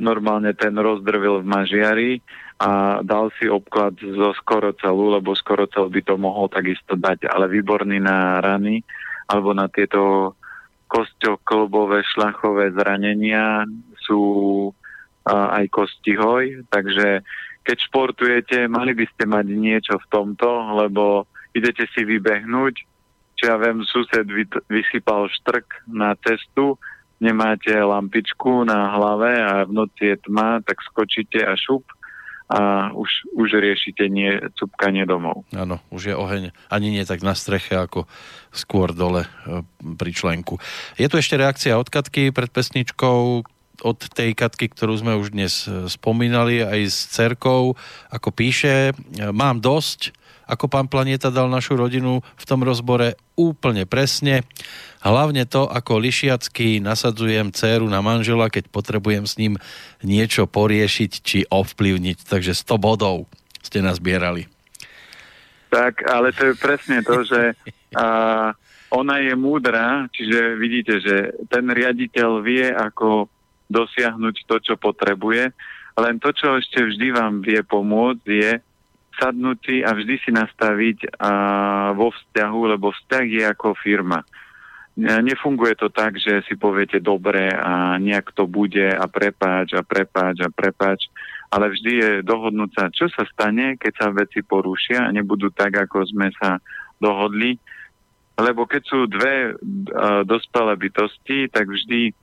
[0.00, 2.12] normálne ten rozdrvil v mažiari
[2.56, 8.00] a dal si obklad zo skorocelu, lebo skorocel by to mohol takisto dať, ale výborný
[8.00, 8.80] na rany
[9.28, 10.32] alebo na tieto
[10.88, 13.68] kostioklbové šlachové zranenia
[14.00, 14.72] sú
[15.26, 17.26] aj kostihoj, takže
[17.66, 20.48] keď športujete, mali by ste mať niečo v tomto,
[20.86, 21.26] lebo
[21.56, 22.74] idete si vybehnúť,
[23.36, 24.28] čo ja viem, sused
[24.68, 26.76] vysypal štrk na cestu,
[27.20, 31.84] nemáte lampičku na hlave a v noci je tma, tak skočíte a šup
[32.46, 35.42] a už, už riešite nie, cupkanie domov.
[35.50, 38.06] Áno, už je oheň ani nie tak na streche, ako
[38.54, 39.66] skôr dole e,
[39.98, 40.62] pri členku.
[40.94, 43.42] Je tu ešte reakcia od Katky pred pesničkou,
[43.82, 47.74] od tej Katky, ktorú sme už dnes e, spomínali, aj s cerkou,
[48.14, 50.14] ako píše, e, mám dosť,
[50.46, 54.46] ako pán Planeta dal našu rodinu v tom rozbore úplne presne.
[55.02, 59.58] Hlavne to, ako lišiacky nasadzujem dceru na manžela, keď potrebujem s ním
[60.06, 62.26] niečo poriešiť či ovplyvniť.
[62.26, 63.26] Takže 100 bodov
[63.62, 64.46] ste nazbierali.
[65.66, 67.58] Tak, ale to je presne to, že
[67.98, 68.54] a,
[68.94, 73.26] ona je múdra, čiže vidíte, že ten riaditeľ vie, ako
[73.66, 75.50] dosiahnuť to, čo potrebuje.
[75.96, 78.52] Len to, čo ešte vždy vám vie pomôcť, je
[79.16, 81.30] sadnúť si a vždy si nastaviť a,
[81.96, 84.20] vo vzťahu, lebo vzťah je ako firma.
[84.96, 90.40] Nefunguje to tak, že si poviete dobre a nejak to bude a prepáč a prepáč
[90.40, 91.12] a prepáč,
[91.52, 95.76] ale vždy je dohodnúť sa, čo sa stane, keď sa veci porušia a nebudú tak,
[95.76, 96.64] ako sme sa
[96.96, 97.60] dohodli.
[98.40, 102.16] Lebo keď sú dve uh, dospelé bytosti, tak vždy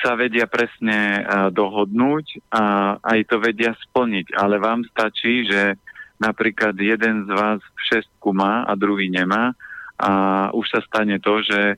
[0.00, 4.32] sa vedia presne dohodnúť a aj to vedia splniť.
[4.34, 5.76] Ale vám stačí, že
[6.20, 9.56] napríklad jeden z vás šestku má a druhý nemá
[10.00, 10.12] a
[10.52, 11.74] už sa stane to, že e,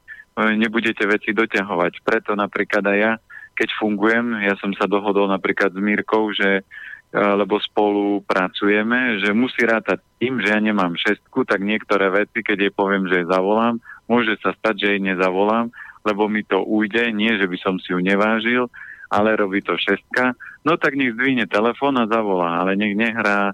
[0.55, 2.07] nebudete veci doťahovať.
[2.07, 3.13] Preto napríklad aj ja,
[3.59, 9.35] keď fungujem, ja som sa dohodol napríklad s Mírkou, že e, lebo spolu pracujeme, že
[9.35, 13.27] musí rátať tým, že ja nemám šestku, tak niektoré veci, keď jej poviem, že jej
[13.27, 17.75] zavolám, môže sa stať, že jej nezavolám lebo mi to ujde, nie, že by som
[17.79, 18.67] si ju nevážil,
[19.13, 20.33] ale robí to šestka,
[20.65, 23.53] no tak nech zdvihne telefón a zavolá, ale nech nehrá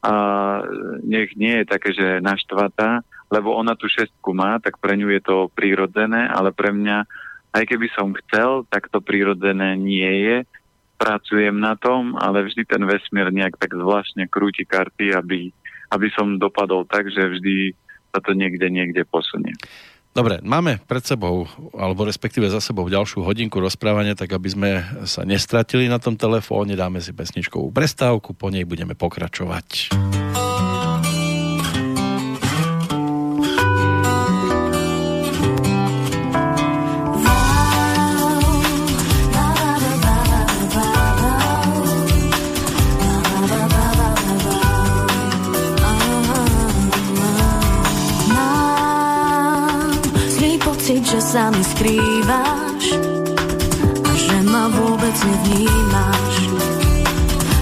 [0.00, 0.14] a
[1.04, 5.22] nech nie je také, že naštvatá, lebo ona tú šestku má, tak pre ňu je
[5.22, 7.04] to prírodzené, ale pre mňa,
[7.52, 10.36] aj keby som chcel, tak to prírodzené nie je.
[10.96, 15.52] Pracujem na tom, ale vždy ten vesmír nejak tak zvláštne krúti karty, aby,
[15.92, 17.76] aby som dopadol tak, že vždy
[18.10, 19.54] sa to niekde, niekde posunie.
[20.10, 24.70] Dobre, máme pred sebou, alebo respektíve za sebou ďalšiu hodinku rozprávania, tak aby sme
[25.06, 29.94] sa nestratili na tom telefóne, dáme si pesničkovú prestávku, po nej budeme pokračovať.
[51.30, 52.98] Sa mi skrývaš
[54.02, 56.34] a že ma vôbec nevnímaš.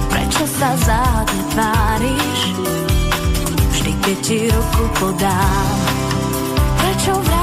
[0.08, 2.40] Prečo sa záhadne tváriš,
[3.68, 5.76] vždy keď ti ruku podám?
[6.80, 7.37] Prečo vravíš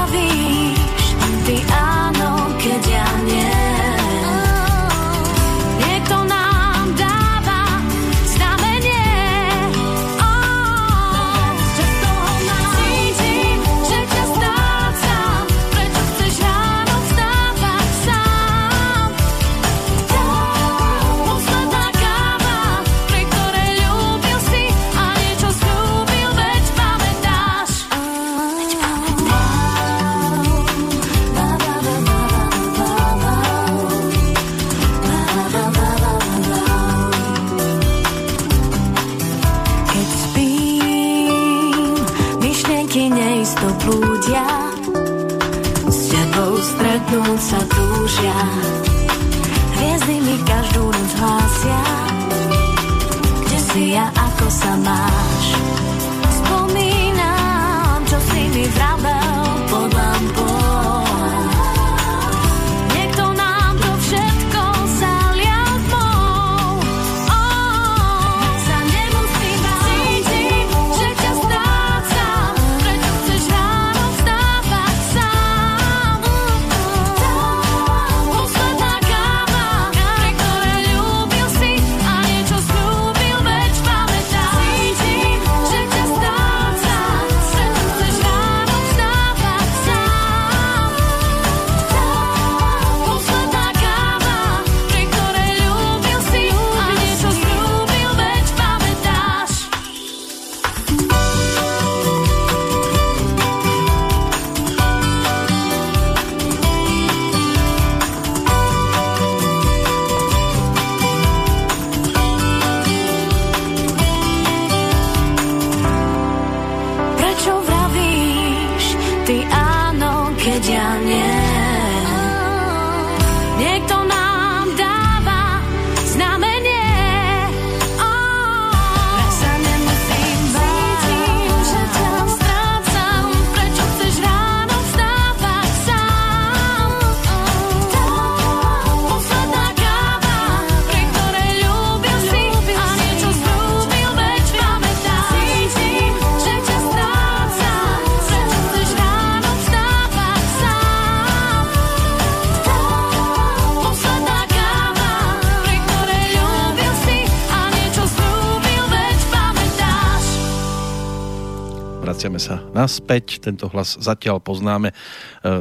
[162.26, 163.38] vraciame sa naspäť.
[163.38, 164.90] Tento hlas zatiaľ poznáme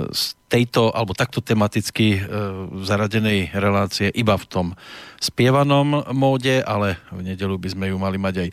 [0.09, 2.17] z tejto, alebo takto tematicky
[2.81, 4.67] zaradenej relácie iba v tom
[5.21, 8.49] spievanom móde, ale v nedelu by sme ju mali mať aj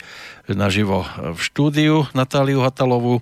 [0.53, 1.01] naživo
[1.33, 3.17] v štúdiu Natáliu Hatalovú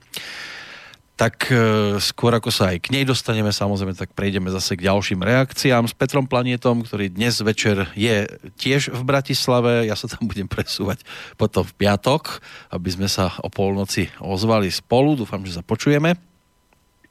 [1.22, 5.22] tak e, skôr ako sa aj k nej dostaneme, samozrejme, tak prejdeme zase k ďalším
[5.22, 8.26] reakciám s Petrom Planietom, ktorý dnes večer je
[8.58, 9.86] tiež v Bratislave.
[9.86, 11.06] Ja sa tam budem presúvať
[11.38, 12.42] potom v piatok,
[12.74, 15.14] aby sme sa o polnoci ozvali spolu.
[15.14, 16.31] Dúfam, že sa počujeme.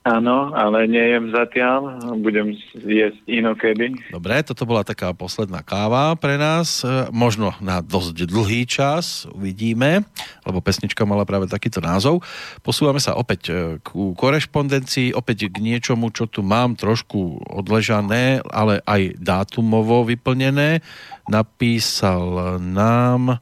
[0.01, 3.93] Áno, ale nejem zatiaľ, budem jesť inokedy.
[4.09, 10.09] Dobre, toto bola taká posledná káva pre nás, e, možno na dosť dlhý čas, uvidíme,
[10.49, 12.25] lebo pesnička mala práve takýto názov.
[12.65, 13.55] Posúvame sa opäť e,
[13.85, 20.81] k korešpondencii, opäť k niečomu, čo tu mám trošku odležané, ale aj dátumovo vyplnené.
[21.29, 23.37] Napísal nám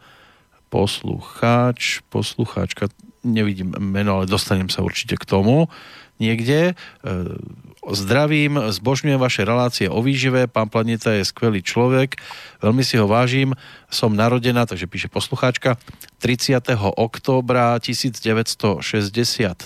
[0.74, 2.90] poslucháč, poslucháčka,
[3.22, 5.70] nevidím meno, ale dostanem sa určite k tomu
[6.20, 6.72] niekde.
[6.72, 6.74] E,
[7.88, 12.20] zdravím, zbožňujem vaše relácie o výžive, pán Planeta je skvelý človek,
[12.60, 13.56] veľmi si ho vážim,
[13.88, 15.78] som narodená, takže píše poslucháčka,
[16.20, 16.76] 30.
[16.76, 19.64] októbra 1963,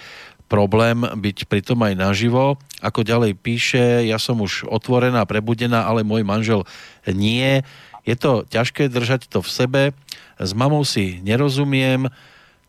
[0.51, 2.59] problém byť pritom aj naživo.
[2.83, 6.67] Ako ďalej píše, ja som už otvorená, prebudená, ale môj manžel
[7.07, 7.63] nie.
[8.03, 9.83] Je to ťažké držať to v sebe.
[10.43, 12.11] S mamou si nerozumiem,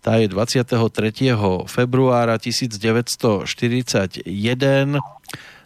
[0.02, 0.66] tá je 23.
[1.70, 4.26] februára 1941.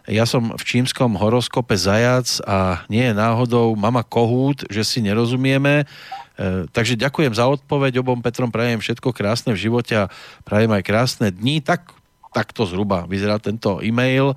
[0.06, 5.82] Ja som v čímskom horoskope zajac a nie je náhodou mama kohút, že si nerozumieme.
[5.82, 8.04] E, takže ďakujem za odpoveď.
[8.04, 10.12] Obom Petrom prajem všetko krásne v živote a
[10.44, 11.64] prajem aj krásne dni.
[11.64, 11.90] Tak,
[12.30, 14.36] takto zhruba vyzerá tento e-mail.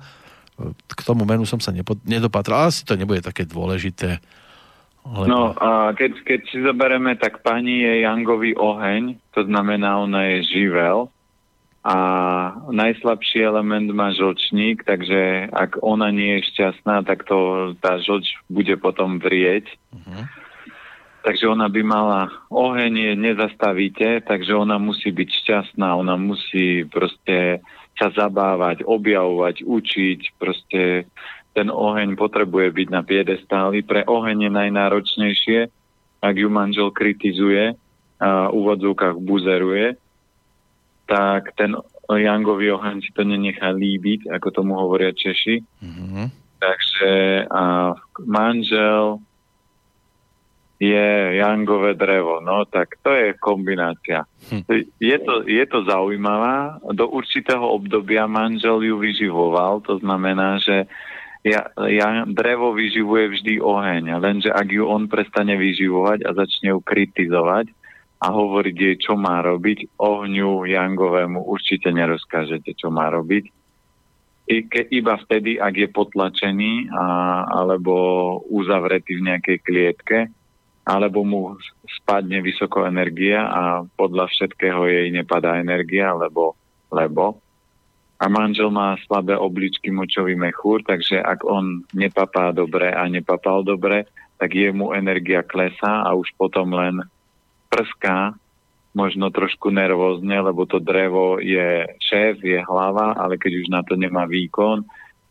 [0.74, 2.72] k tomu menu som sa nepo, nedopatral.
[2.72, 4.18] Asi to nebude také dôležité.
[5.06, 5.26] Lebo...
[5.26, 10.38] No a keď, keď si zoberieme, tak pani je Jangový oheň, to znamená, ona je
[10.46, 11.08] živel
[11.80, 11.96] a
[12.68, 18.76] najslabší element má žlčník, takže ak ona nie je šťastná, tak to, tá žlč bude
[18.76, 19.64] potom vrieť.
[19.96, 20.28] Uh-huh.
[21.24, 22.20] Takže ona by mala
[22.52, 27.64] oheň, je nezastavíte, takže ona musí byť šťastná, ona musí proste
[27.96, 31.08] sa zabávať, objavovať, učiť, proste
[31.60, 33.84] ten oheň potrebuje byť na piedestáli.
[33.84, 35.60] Pre oheň je najnáročnejšie,
[36.24, 37.76] ak ju manžel kritizuje
[38.16, 40.00] a v úvodzovkách buzeruje,
[41.04, 41.76] tak ten
[42.08, 45.60] Jangový oheň si to nenechá líbiť, ako tomu hovoria Češi.
[45.84, 46.26] Mm-hmm.
[46.60, 47.12] Takže
[47.52, 47.92] a
[48.24, 49.20] manžel
[50.80, 52.40] je Jangové drevo.
[52.40, 54.24] No tak to je kombinácia.
[54.48, 54.64] Hm.
[54.96, 56.80] Je, to, je to zaujímavá.
[56.96, 60.88] Do určitého obdobia manžel ju vyživoval, to znamená, že
[61.40, 66.80] ja, ja, drevo vyživuje vždy oheň, lenže ak ju on prestane vyživovať a začne ju
[66.84, 67.72] kritizovať
[68.20, 73.48] a hovoriť jej, čo má robiť, ohňu Jangovému určite nerozkážete, čo má robiť.
[74.50, 77.04] I ke, iba vtedy, ak je potlačený a,
[77.48, 77.94] alebo
[78.52, 80.18] uzavretý v nejakej klietke,
[80.84, 81.56] alebo mu
[82.02, 83.62] spadne vysoko energia a
[83.96, 86.58] podľa všetkého jej nepadá energia, lebo,
[86.92, 87.40] lebo
[88.20, 94.04] a manžel má slabé obličky, močový mechúr, takže ak on nepapá dobre a nepapal dobre,
[94.36, 97.00] tak jemu energia klesá a už potom len
[97.72, 98.36] prská,
[98.92, 103.96] možno trošku nervózne, lebo to drevo je šéf, je hlava, ale keď už na to
[103.96, 104.84] nemá výkon,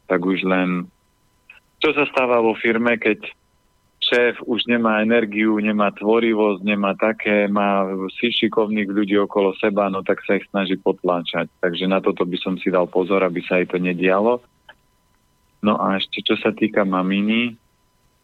[0.09, 0.89] tak už len...
[1.79, 3.29] Čo sa stáva vo firme, keď
[4.09, 7.85] šéf už nemá energiu, nemá tvorivosť, nemá také, má
[8.17, 11.47] si šikovných ľudí okolo seba, no tak sa ich snaží potláčať.
[11.61, 14.41] Takže na toto by som si dal pozor, aby sa aj to nedialo.
[15.61, 17.53] No a ešte čo sa týka maminy,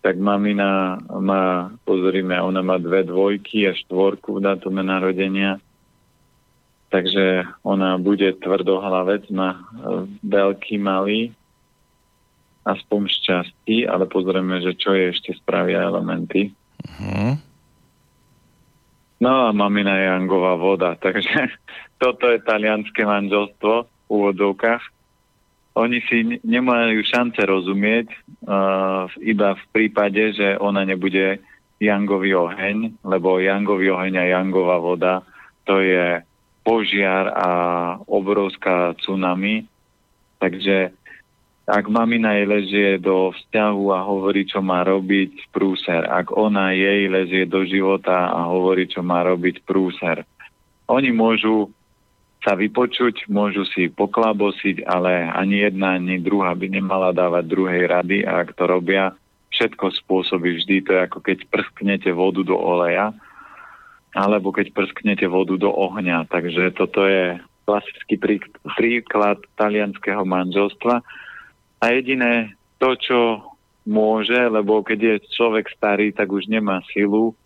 [0.02, 5.58] tak mamina má, pozoríme, ona má dve dvojky a štvorku v dátume narodenia.
[6.94, 9.60] Takže ona bude tvrdohlavec, má e,
[10.22, 11.34] veľký, malý,
[12.66, 16.50] aspoň šťastí, ale pozrieme, že čo je ešte spravia elementy.
[16.82, 17.38] Uh-huh.
[19.22, 21.54] No a mamina je Angová voda, takže
[22.02, 24.84] toto je talianské manželstvo v úvodovkách.
[25.76, 28.08] Oni si nemajú šance rozumieť
[28.48, 31.44] uh, iba v prípade, že ona nebude
[31.84, 35.20] Jangový oheň, lebo Jangový oheň a Jangová voda
[35.66, 36.22] to je
[36.62, 37.50] požiar a
[38.06, 39.66] obrovská tsunami.
[40.40, 40.94] Takže
[41.66, 46.06] ak mamina jej ležie do vzťahu a hovorí, čo má robiť, prúser.
[46.06, 50.22] Ak ona jej ležie do života a hovorí, čo má robiť, prúser.
[50.86, 51.74] Oni môžu
[52.46, 58.22] sa vypočuť, môžu si poklabosiť, ale ani jedna, ani druhá by nemala dávať druhej rady
[58.22, 59.18] a ak to robia,
[59.50, 60.86] všetko spôsobí vždy.
[60.86, 63.10] To je ako keď prsknete vodu do oleja,
[64.14, 66.30] alebo keď prsknete vodu do ohňa.
[66.30, 68.22] Takže toto je klasický
[68.78, 71.02] príklad talianského manželstva
[71.86, 73.20] a jediné to, čo
[73.86, 77.38] môže, lebo keď je človek starý, tak už nemá silu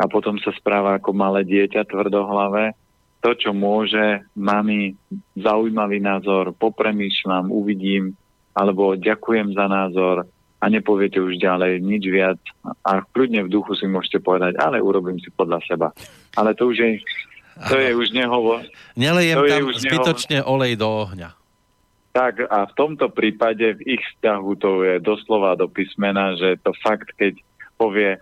[0.00, 2.72] a potom sa správa ako malé dieťa tvrdohlavé.
[3.20, 4.96] To, čo môže, mami,
[5.36, 8.16] zaujímavý názor, popremýšľam, uvidím,
[8.56, 10.28] alebo ďakujem za názor
[10.60, 12.40] a nepoviete už ďalej nič viac
[12.84, 15.88] a kľudne v duchu si môžete povedať, ale urobím si podľa seba.
[16.36, 16.88] Ale to už je,
[17.68, 18.64] to je už nehovor.
[18.96, 20.52] Nelejem tam zbytočne nehovor.
[20.56, 21.43] olej do ohňa.
[22.14, 26.70] Tak a v tomto prípade v ich vzťahu to je doslova do písmena, že to
[26.78, 27.34] fakt, keď
[27.74, 28.20] povie, e,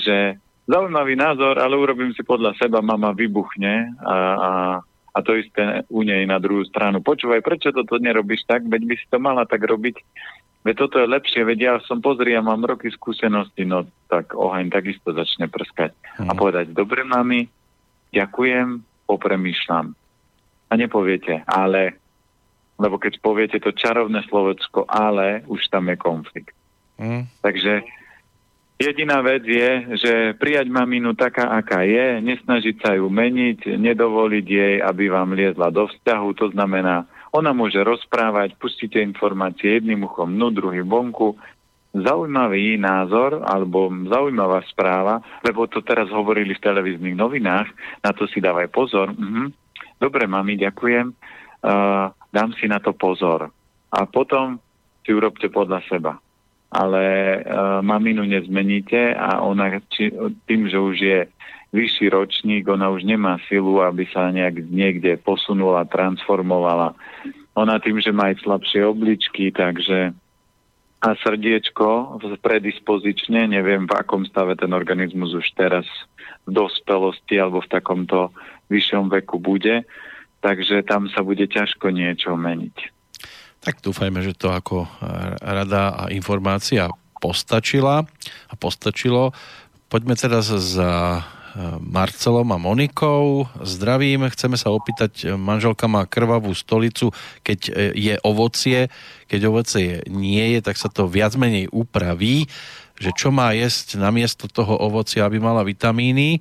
[0.00, 4.52] že zaujímavý názor, ale urobím si podľa seba, mama vybuchne a, a,
[5.12, 7.04] a to isté u nej na druhú stranu.
[7.04, 8.64] Počúvaj, prečo toto nerobíš tak?
[8.64, 10.00] Veď by si to mala tak robiť.
[10.64, 14.72] Veď toto je lepšie, veď ja som pozri, ja mám roky skúsenosti, no tak oheň
[14.72, 15.92] takisto začne prskať.
[16.16, 16.28] Mm.
[16.28, 16.38] A mhm.
[16.40, 17.44] povedať, dobre mami,
[18.08, 19.92] ďakujem, popremýšľam.
[20.70, 22.00] A nepoviete, ale
[22.80, 26.56] lebo keď poviete to čarovné slovečko ale, už tam je konflikt.
[26.96, 27.28] Mm.
[27.44, 27.84] Takže
[28.80, 34.74] jediná vec je, že prijať maminu taká, aká je, nesnažiť sa ju meniť, nedovoliť jej,
[34.80, 40.50] aby vám liezla do vzťahu, to znamená, ona môže rozprávať, pustíte informácie jedným uchom, no
[40.50, 41.38] druhým vonku,
[41.90, 47.66] zaujímavý názor alebo zaujímavá správa, lebo to teraz hovorili v televíznych novinách,
[48.02, 49.10] na to si dávaj pozor.
[49.10, 49.50] Mhm.
[50.00, 51.12] Dobre, mami, ďakujem.
[51.60, 53.52] Uh, dám si na to pozor.
[53.92, 54.56] A potom
[55.04, 56.12] si urobte podľa seba.
[56.70, 57.02] Ale
[57.42, 60.14] uh, maminu nezmeníte a ona či,
[60.46, 61.18] tým, že už je
[61.70, 66.98] vyšší ročník, ona už nemá silu, aby sa nejak niekde posunula, transformovala.
[67.54, 70.14] Ona tým, že má aj slabšie obličky, takže
[71.00, 75.88] a srdiečko predispozične, neviem v akom stave ten organizmus už teraz
[76.44, 78.28] v dospelosti alebo v takomto
[78.68, 79.88] vyššom veku bude,
[80.40, 82.76] takže tam sa bude ťažko niečo meniť.
[83.60, 84.88] Tak dúfajme, že to ako
[85.44, 86.88] rada a informácia
[87.20, 88.08] postačila
[88.48, 89.36] a postačilo.
[89.92, 91.22] Poďme teraz za e,
[91.84, 93.44] Marcelom a Monikou.
[93.60, 97.12] Zdravím, chceme sa opýtať, manželka má krvavú stolicu,
[97.44, 98.88] keď e, je ovocie,
[99.28, 102.48] keď ovocie nie je, tak sa to viac menej upraví,
[102.96, 106.40] že čo má jesť namiesto toho ovocia, aby mala vitamíny.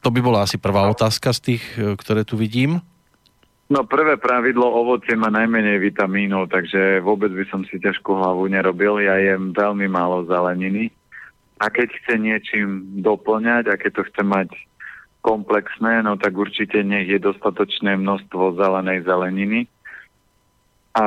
[0.00, 2.80] To by bola asi prvá otázka z tých, e, ktoré tu vidím.
[3.70, 8.98] No prvé pravidlo, ovocie má najmenej vitamínov, takže vôbec by som si ťažkú hlavu nerobil.
[8.98, 10.90] Ja jem veľmi málo zeleniny.
[11.60, 14.50] A keď chce niečím doplňať a keď to chce mať
[15.20, 19.68] komplexné, no tak určite nech je dostatočné množstvo zelenej zeleniny.
[20.96, 21.06] A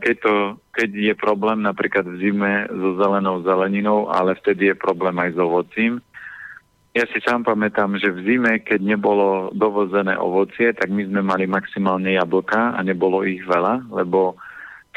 [0.00, 0.34] keď, to,
[0.72, 5.38] keď je problém napríklad v zime so zelenou zeleninou, ale vtedy je problém aj s
[5.38, 6.00] ovocím,
[6.90, 11.46] ja si sám pamätám, že v zime, keď nebolo dovozené ovocie, tak my sme mali
[11.46, 14.34] maximálne jablka a nebolo ich veľa, lebo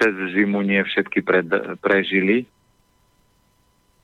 [0.02, 1.46] cez zimu nie všetky pred,
[1.86, 2.50] prežili.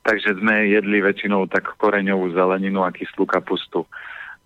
[0.06, 3.82] Takže sme jedli väčšinou tak koreňovú zeleninu a kyslú kapustu.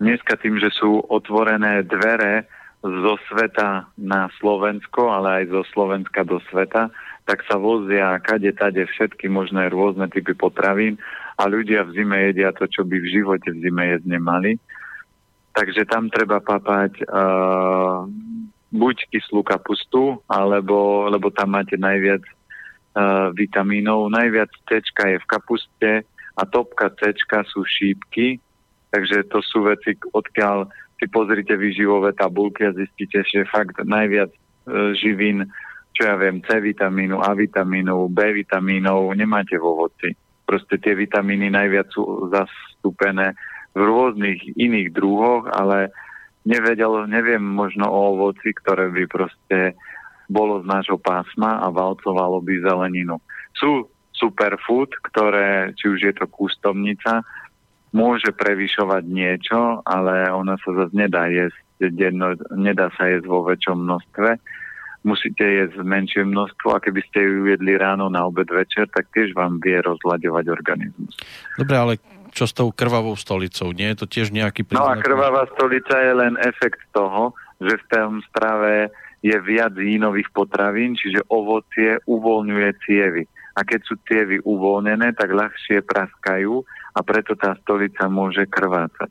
[0.01, 2.49] Dneska tým, že sú otvorené dvere
[2.81, 6.89] zo sveta na Slovensko, ale aj zo Slovenska do sveta,
[7.29, 10.97] tak sa vozia kade tade všetky možné rôzne typy potravín
[11.35, 14.51] a ľudia v zime jedia to, čo by v živote v zime jesť nemali.
[15.55, 18.07] Takže tam treba papať uh,
[18.75, 24.11] buď kyslú kapustu, alebo, lebo tam máte najviac uh, vitamínov.
[24.11, 25.91] Najviac C je v kapuste
[26.35, 27.15] a topka C
[27.51, 28.39] sú šípky,
[28.91, 30.67] takže to sú veci, odkiaľ
[30.99, 35.47] si pozrite výživové tabulky a zistíte, že fakt najviac uh, živín,
[35.95, 40.15] čo ja viem, C vitamínu, A vitamínu, B vitamínov nemáte vo ovoci
[40.45, 43.33] proste tie vitamíny najviac sú zastúpené
[43.75, 45.91] v rôznych iných druhoch, ale
[46.47, 49.75] nevedel, neviem možno o ovoci, ktoré by proste
[50.31, 53.19] bolo z nášho pásma a valcovalo by zeleninu.
[53.57, 57.21] Sú superfood, ktoré, či už je to kústovnica,
[57.91, 61.59] môže prevyšovať niečo, ale ona sa zase nedá jesť,
[62.55, 64.29] nedá sa jesť vo väčšom množstve
[65.05, 69.37] musíte jesť menšie množstvo a keby ste ju jedli ráno na obed večer, tak tiež
[69.37, 71.13] vám vie rozhľadovať organizmus.
[71.55, 71.93] Dobre, ale
[72.35, 73.71] čo s tou krvavou stolicou?
[73.71, 74.81] Nie je to tiež nejaký príznak?
[74.81, 77.31] No a krvavá stolica je len efekt toho,
[77.63, 78.91] že v tom strave
[79.23, 83.23] je viac jínových potravín, čiže ovocie uvoľňuje cievy.
[83.55, 86.59] A keď sú cievy uvoľnené, tak ľahšie praskajú
[86.91, 89.07] a preto tá stolica môže krvácať.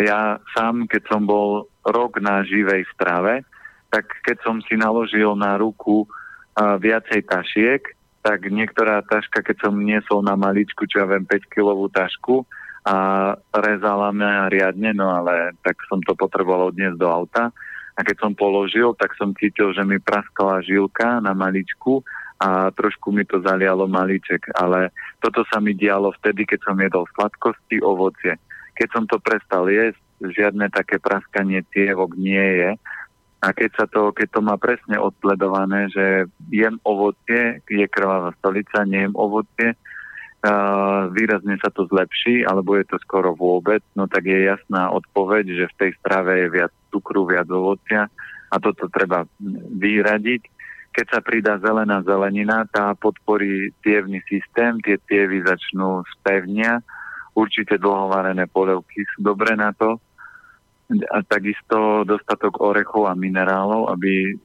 [0.00, 3.44] Ja sám, keď som bol rok na živej strave,
[3.90, 7.82] tak keď som si naložil na ruku uh, viacej tašiek,
[8.20, 12.42] tak niektorá taška, keď som niesol na maličku, čo ja viem, 5-kilovú tašku
[12.86, 12.96] a
[13.54, 17.54] rezala mňa riadne, no ale tak som to potreboval odniesť do auta,
[17.96, 22.04] a keď som položil, tak som cítil, že mi praskala žilka na maličku
[22.36, 24.52] a trošku mi to zalialo malíček.
[24.52, 24.92] Ale
[25.24, 28.36] toto sa mi dialo vtedy, keď som jedol sladkosti, ovocie.
[28.76, 32.70] Keď som to prestal jesť, žiadne také praskanie cievok nie je.
[33.46, 38.82] A keď, sa to, keď to má presne odsledované, že jem ovocie, je krvavá stolica,
[38.82, 44.50] nejem ovocie, uh, výrazne sa to zlepší, alebo je to skoro vôbec, no tak je
[44.50, 48.10] jasná odpoveď, že v tej strave je viac cukru, viac ovocia
[48.50, 49.22] a toto treba
[49.78, 50.42] vyradiť.
[50.90, 56.82] Keď sa pridá zelená zelenina, tá podporí tievný systém, tie tievy začnú spevnia,
[57.38, 60.02] určite dlhovarené polievky sú dobré na to
[60.86, 64.38] a takisto dostatok orechov a minerálov, aby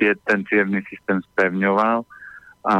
[0.00, 2.04] tie, ten cievný systém spevňoval
[2.64, 2.76] a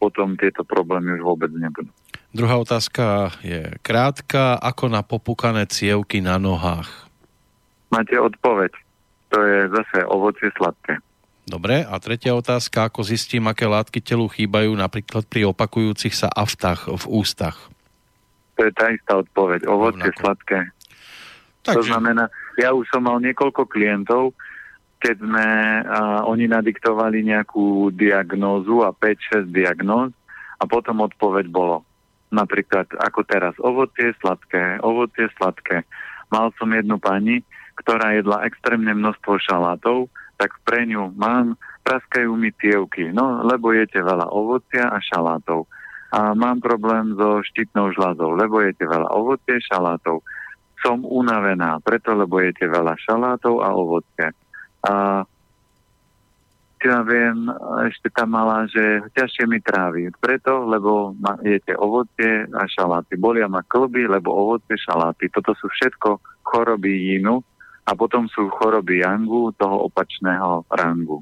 [0.00, 1.92] potom tieto problémy už vôbec nebudú.
[2.32, 4.56] Druhá otázka je krátka.
[4.56, 7.04] Ako na popúkané cievky na nohách?
[7.94, 8.72] máte odpoveď.
[9.30, 10.98] To je zase ovocie sladké.
[11.44, 16.88] Dobre, a tretia otázka, ako zistím, aké látky telu chýbajú napríklad pri opakujúcich sa aftách
[16.88, 17.68] v ústach?
[18.56, 19.68] To je tá istá odpoveď.
[19.68, 20.20] Ovocie Rovnako.
[20.24, 20.58] sladké.
[21.64, 21.80] Takže...
[21.80, 22.28] To znamená,
[22.60, 24.36] ja už som mal niekoľko klientov,
[25.00, 25.46] keď sme,
[25.84, 30.12] a, oni nadiktovali nejakú diagnózu a 5-6 diagnóz
[30.60, 31.84] a potom odpoveď bolo
[32.32, 35.86] napríklad ako teraz ovocie sladké, ovocie sladké.
[36.28, 37.40] Mal som jednu pani,
[37.78, 41.54] ktorá jedla extrémne množstvo šalátov, tak pre ňu mám,
[41.86, 45.68] praskajú mi tievky, no lebo jete veľa ovocia a šalátov.
[46.14, 50.22] A mám problém so štítnou žľazou, lebo jete veľa ovocie, šalátov.
[50.84, 54.28] Som unavená, preto lebo jete veľa šalátov a ovocie.
[54.84, 55.24] A
[56.84, 57.48] ja viem,
[57.88, 60.12] ešte tam mala, že ťažšie mi trávi.
[60.20, 63.16] Preto, lebo ma, jete ovocie a šaláty.
[63.16, 65.32] Bolia ma klby, lebo ovocie, šaláty.
[65.32, 67.40] Toto sú všetko choroby jínu,
[67.84, 71.20] a potom sú choroby Yangu, toho opačného rangu.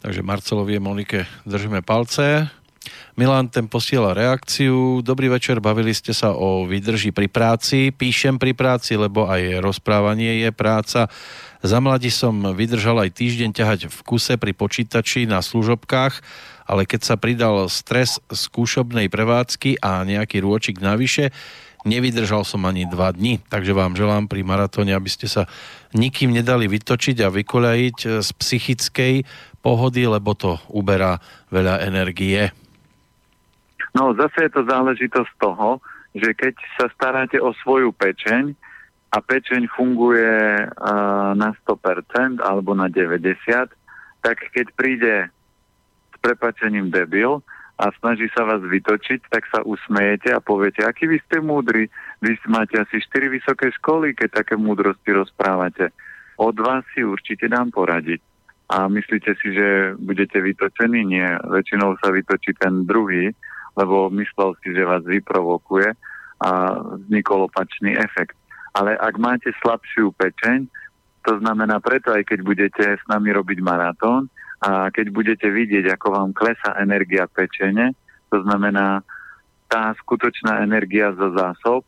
[0.00, 2.48] Takže Marcelovi a Monike držíme palce.
[3.14, 5.04] Milan ten posiela reakciu.
[5.04, 7.92] Dobrý večer, bavili ste sa o výdrži pri práci.
[7.92, 11.12] Píšem pri práci, lebo aj rozprávanie je práca.
[11.62, 16.14] Za mladí som vydržal aj týždeň ťahať v kuse pri počítači na služobkách,
[16.66, 21.30] ale keď sa pridal stres skúšobnej prevádzky a nejaký rôčik navyše,
[21.84, 25.50] nevydržal som ani dva dni, takže vám želám pri maratóne, aby ste sa
[25.94, 29.14] nikým nedali vytočiť a vykoľajiť z psychickej
[29.62, 31.18] pohody, lebo to uberá
[31.50, 32.50] veľa energie.
[33.92, 35.80] No zase je to záležitosť toho,
[36.16, 38.52] že keď sa staráte o svoju pečeň
[39.12, 43.68] a pečeň funguje uh, na 100% alebo na 90%,
[44.22, 45.14] tak keď príde
[46.12, 47.44] s prepačením debil,
[47.82, 51.90] a snaží sa vás vytočiť, tak sa usmejete a poviete, aký vy ste múdri,
[52.22, 55.90] vy máte asi 4 vysoké školy, keď také múdrosti rozprávate.
[56.38, 58.22] Od vás si určite dám poradiť.
[58.70, 61.04] A myslíte si, že budete vytočení?
[61.04, 61.36] Nie.
[61.44, 63.34] Väčšinou sa vytočí ten druhý,
[63.76, 65.92] lebo myslel si, že vás vyprovokuje
[66.42, 66.50] a
[67.06, 68.36] vznikol opačný efekt.
[68.72, 70.66] Ale ak máte slabšiu pečeň,
[71.22, 74.26] to znamená preto, aj keď budete s nami robiť maratón,
[74.62, 77.98] a keď budete vidieť, ako vám klesa energia pečene,
[78.30, 79.02] to znamená
[79.66, 81.82] tá skutočná energia zo zásob,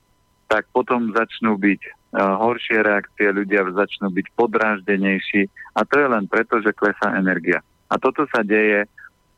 [0.50, 5.46] tak potom začnú byť uh, horšie reakcie, ľudia začnú byť podráždenejší
[5.78, 7.62] a to je len preto, že klesá energia.
[7.88, 8.90] A toto sa deje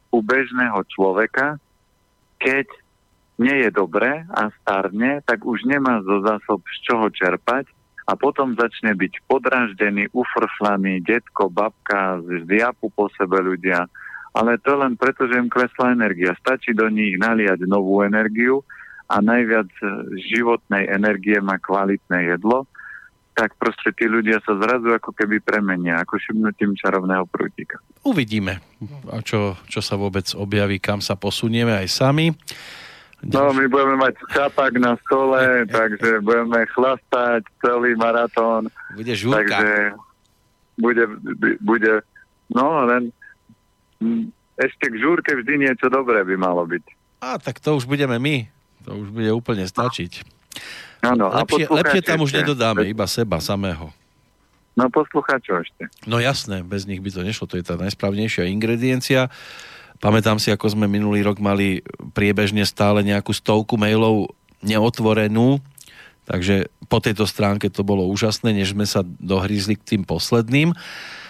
[0.08, 1.60] u bežného človeka,
[2.38, 2.66] keď
[3.36, 7.68] nie je dobré a starne, tak už nemá zo zásob z čoho čerpať
[8.08, 13.84] a potom začne byť podraždený, ufrflaný, detko, babka, zviapu po sebe ľudia.
[14.36, 16.36] Ale to len preto, že im klesla energia.
[16.38, 18.62] Stačí do nich naliať novú energiu
[19.10, 19.68] a najviac
[20.32, 22.68] životnej energie má kvalitné jedlo,
[23.36, 27.76] tak proste tí ľudia sa zrazu ako keby premenia, ako šibnutím čarovného prútika.
[28.00, 28.64] Uvidíme,
[29.28, 32.32] čo, čo sa vôbec objaví, kam sa posunieme aj sami.
[33.20, 38.72] No, my budeme mať čapak na stole, takže budeme chlastať celý maratón.
[38.96, 39.52] Bude žúrka.
[39.52, 39.68] Takže
[40.80, 41.04] bude,
[41.60, 41.92] bude,
[42.52, 43.12] no len
[44.56, 46.84] ešte k žúrke vždy niečo dobré by malo byť.
[47.20, 48.48] A tak to už budeme my.
[48.88, 50.24] To už bude úplne stačiť.
[51.12, 53.94] Áno, lepšie, lepšie tam už nedodáme, iba seba samého.
[54.76, 55.88] No poslucháčov ešte.
[56.04, 59.32] No jasné, bez nich by to nešlo, to je tá najsprávnejšia ingrediencia.
[59.96, 61.80] Pamätám si, ako sme minulý rok mali
[62.12, 65.64] priebežne stále nejakú stovku mailov neotvorenú,
[66.28, 70.76] takže po tejto stránke to bolo úžasné, než sme sa dohrízli k tým posledným.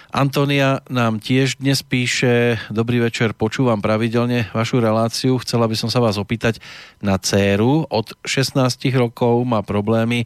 [0.07, 5.99] Antonia nám tiež dnes píše, dobrý večer, počúvam pravidelne vašu reláciu, chcela by som sa
[5.99, 6.63] vás opýtať
[7.03, 8.55] na dceru, od 16
[8.95, 10.23] rokov má problémy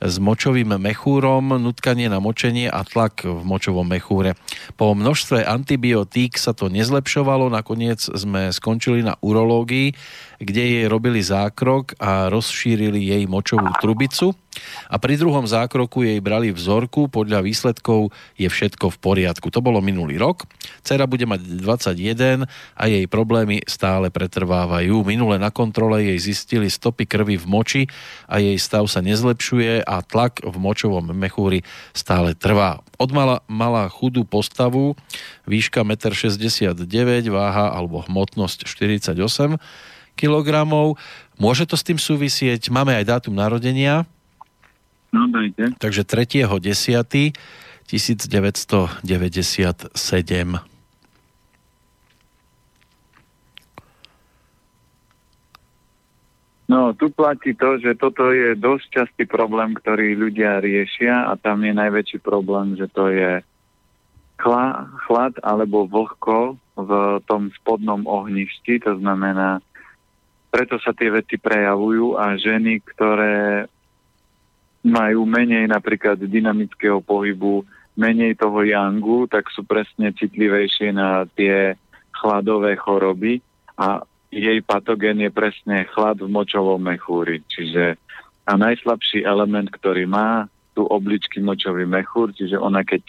[0.00, 4.38] s močovým mechúrom, nutkanie na močenie a tlak v močovom mechúre.
[4.78, 9.92] Po množstve antibiotík sa to nezlepšovalo, nakoniec sme skončili na urológii,
[10.38, 14.34] kde jej robili zákrok a rozšírili jej močovú trubicu
[14.88, 19.50] a pri druhom zákroku jej brali vzorku, podľa výsledkov je všetko v poriadku.
[19.52, 20.48] To bolo minulý rok.
[20.82, 25.04] Cera bude mať 21 a jej problémy stále pretrvávajú.
[25.06, 27.82] Minule na kontrole jej zistili stopy krvi v moči
[28.26, 31.62] a jej stav sa nezlepšuje a tlak v močovom mechúri
[31.94, 32.80] stále trvá.
[32.98, 34.98] Od mala, mala chudú postavu,
[35.46, 39.60] výška 1,69 m, váha alebo hmotnosť 48
[40.18, 40.66] kg.
[41.38, 42.74] Môže to s tým súvisieť?
[42.74, 44.02] Máme aj dátum narodenia,
[45.08, 45.72] No dajte.
[45.80, 47.32] Takže 3.10.
[47.88, 49.00] 1997.
[56.68, 61.64] No, tu platí to, že toto je dosť častý problém, ktorý ľudia riešia a tam
[61.64, 63.40] je najväčší problém, že to je
[64.36, 66.90] chla, chlad alebo vlhko v
[67.24, 69.64] tom spodnom ohništi, to znamená,
[70.48, 73.68] preto sa tie veci prejavujú a ženy, ktoré
[74.84, 77.66] majú menej napríklad dynamického pohybu,
[77.98, 81.74] menej toho yangu, tak sú presne citlivejšie na tie
[82.14, 83.42] chladové choroby
[83.74, 87.42] a jej patogén je presne chlad v močovom mechúri.
[87.50, 87.98] Čiže
[88.48, 93.02] a najslabší element, ktorý má tu obličky močový mechúr, čiže ona keď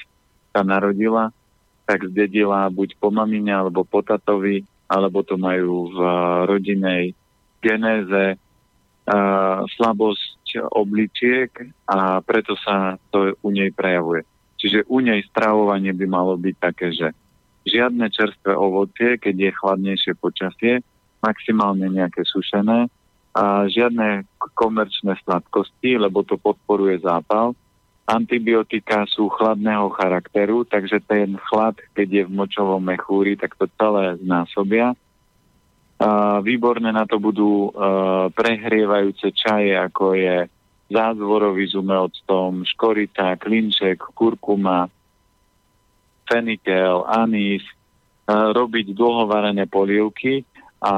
[0.51, 1.31] sa narodila,
[1.85, 5.99] tak zdedila buď po mamine alebo po tatovi, alebo to majú v
[6.49, 7.13] rodinej
[7.61, 10.39] genéze, uh, slabosť
[10.73, 11.51] obličiek
[11.85, 14.25] a preto sa to u nej prejavuje.
[14.59, 17.15] Čiže u nej stravovanie by malo byť také, že
[17.63, 20.73] žiadne čerstvé ovocie, keď je chladnejšie počasie,
[21.23, 22.91] maximálne nejaké sušené,
[23.29, 24.25] a žiadne
[24.57, 27.53] komerčné sladkosti, lebo to podporuje zápal.
[28.09, 34.17] Antibiotika sú chladného charakteru, takže ten chlad, keď je v močovom mechúri, tak to celé
[34.25, 34.97] znásobia
[36.43, 37.75] výborné na to budú
[38.31, 40.47] prehrievajúce čaje, ako je
[40.89, 44.89] zázvorový s umelctom, škorita, klinček, kurkuma,
[46.25, 47.61] fenikel, anís,
[48.29, 50.47] robiť dlhovarené polievky.
[50.79, 50.93] A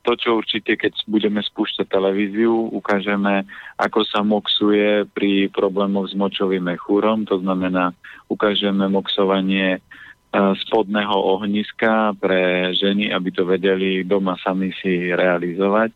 [0.00, 3.44] to, čo určite, keď budeme spúšťať televíziu, ukážeme,
[3.76, 7.92] ako sa moxuje pri problémoch s močovým mechúrom, to znamená,
[8.32, 9.84] ukážeme moxovanie
[10.30, 15.90] spodného ohniska pre ženy, aby to vedeli doma sami si realizovať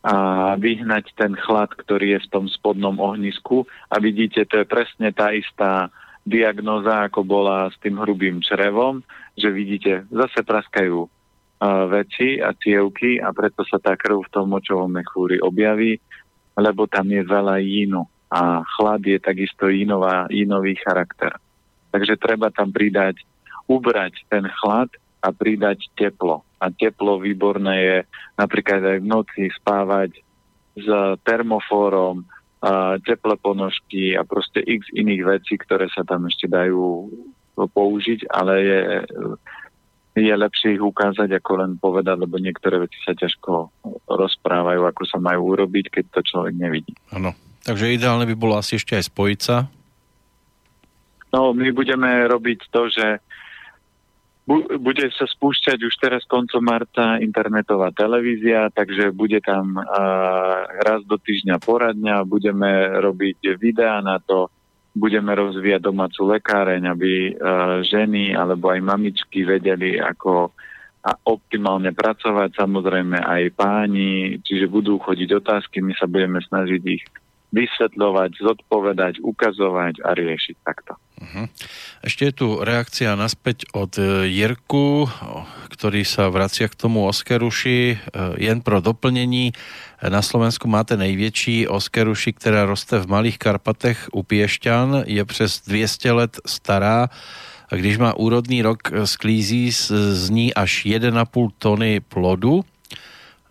[0.00, 0.16] a
[0.56, 3.68] vyhnať ten chlad, ktorý je v tom spodnom ohnisku.
[3.92, 5.92] A vidíte, to je presne tá istá
[6.24, 9.04] diagnoza, ako bola s tým hrubým črevom,
[9.36, 11.08] že vidíte, zase praskajú uh,
[11.92, 16.00] veci a cievky a preto sa tá krv v tom močovom mechúri objaví,
[16.56, 21.36] lebo tam je veľa jínu a chlad je takisto jínová, jínový charakter.
[21.90, 23.22] Takže treba tam pridať,
[23.66, 24.90] ubrať ten chlad
[25.20, 26.42] a pridať teplo.
[26.62, 27.98] A teplo výborné je
[28.38, 30.22] napríklad aj v noci spávať
[30.78, 30.86] s
[31.26, 32.24] termofórom,
[32.60, 37.08] a teple ponožky a proste x iných vecí, ktoré sa tam ešte dajú
[37.56, 38.80] použiť, ale je,
[40.20, 43.72] je lepšie ich ukázať, ako len povedať, lebo niektoré veci sa ťažko
[44.04, 46.92] rozprávajú, ako sa majú urobiť, keď to človek nevidí.
[47.16, 47.32] Áno.
[47.64, 49.68] Takže ideálne by bolo asi ešte aj spojiť sa
[51.30, 53.06] No, my budeme robiť to, že
[54.82, 59.84] bude sa spúšťať už teraz koncom marca internetová televízia, takže bude tam uh,
[60.82, 64.50] raz do týždňa poradňa, budeme robiť videá na to,
[64.90, 70.50] budeme rozvíjať domácu lekáreň, aby uh, ženy alebo aj mamičky vedeli, ako
[71.00, 77.04] a optimálne pracovať, samozrejme aj páni, čiže budú chodiť otázky, my sa budeme snažiť ich
[77.56, 81.00] vysvetľovať, zodpovedať, ukazovať a riešiť takto.
[81.20, 81.52] Uh-huh.
[82.00, 85.04] Ešte je tu reakcia naspäť od e, Jirku,
[85.68, 87.80] ktorý sa vracia k tomu Oskeruši.
[87.92, 87.96] E,
[88.40, 89.52] jen pro doplnení,
[90.00, 96.12] na Slovensku máte největší Oskeruši, která roste v Malých Karpatech u Piešťan, je přes 200
[96.12, 97.12] let stará
[97.70, 102.64] a když má úrodný rok, sklízí z ní až 1,5 tony plodu.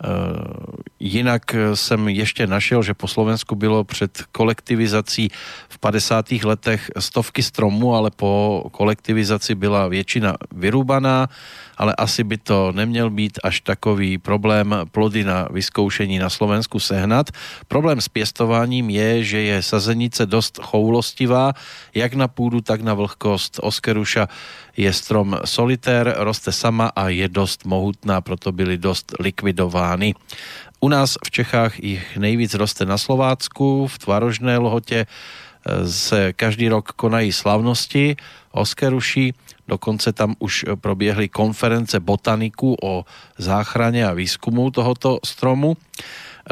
[0.03, 5.29] E, Jinak jsem ještě našel, že po Slovensku bylo před kolektivizací
[5.69, 6.31] v 50.
[6.31, 11.27] letech stovky stromů, ale po kolektivizaci byla většina vyrúbaná,
[11.77, 17.31] ale asi by to neměl být až takový problém plody na vyzkoušení na Slovensku sehnat.
[17.67, 21.53] Problém s pěstováním je, že je sazenice dost choulostivá,
[21.95, 23.59] jak na půdu, tak na vlhkost.
[23.63, 24.27] Oskeruša
[24.79, 30.15] je strom solitér, roste sama a je dost mohutná, proto byly dost likvidovány.
[30.79, 35.07] U nás v Čechách ich nejvíc roste na Slovácku, v Tvarožné lohote e,
[35.83, 38.15] se každý rok konají slavnosti
[38.55, 39.33] Oskeruši,
[39.67, 43.03] dokonce tam už probiehli konference botaniku o
[43.37, 45.75] záchrane a výskumu tohoto stromu.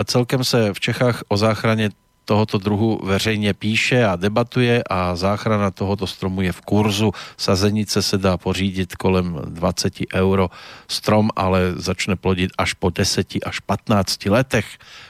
[0.06, 1.90] Celkem se v Čechách o záchrane
[2.28, 7.12] tohoto druhu veřejně píše a debatuje a záchrana tohoto stromu je v kurzu.
[7.38, 10.52] Sazenice se dá pořídit kolem 20 euro
[10.92, 14.68] strom, ale začne plodit až po 10 až 15 letech.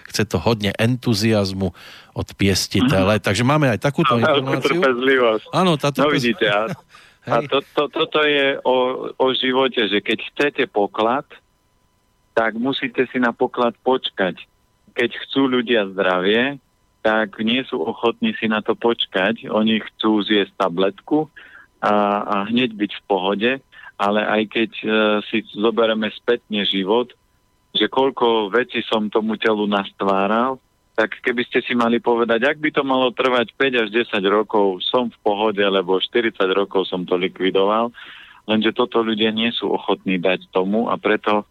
[0.07, 1.73] Chce to hodně entuziasmu
[2.13, 3.19] od pěstitele.
[3.27, 4.81] Takže máme aj takúto informáciu.
[5.53, 6.69] Áno, táto no vidíte, a,
[7.33, 11.25] a to, to, toto je o, o živote, že keď chcete poklad,
[12.37, 14.37] tak musíte si na poklad počkať.
[14.93, 16.61] Keď chcú ľudia zdravie,
[17.07, 19.47] tak nie sú ochotní si na to počkať.
[19.47, 21.31] Oni chcú zjesť tabletku
[21.79, 23.51] a, a hneď byť v pohode,
[23.95, 24.85] ale aj keď e,
[25.31, 27.15] si zoberieme spätne život,
[27.71, 30.59] že koľko vecí som tomu telu nastváral,
[30.99, 34.83] tak keby ste si mali povedať, ak by to malo trvať 5 až 10 rokov,
[34.83, 37.87] som v pohode, lebo 40 rokov som to likvidoval,
[38.51, 41.47] lenže toto ľudia nie sú ochotní dať tomu a preto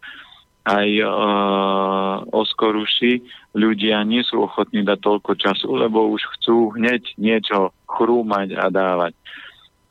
[0.67, 3.23] aj uh, oskoruši
[3.55, 9.15] ľudia nie sú ochotní dať toľko času, lebo už chcú hneď niečo chrúmať a dávať.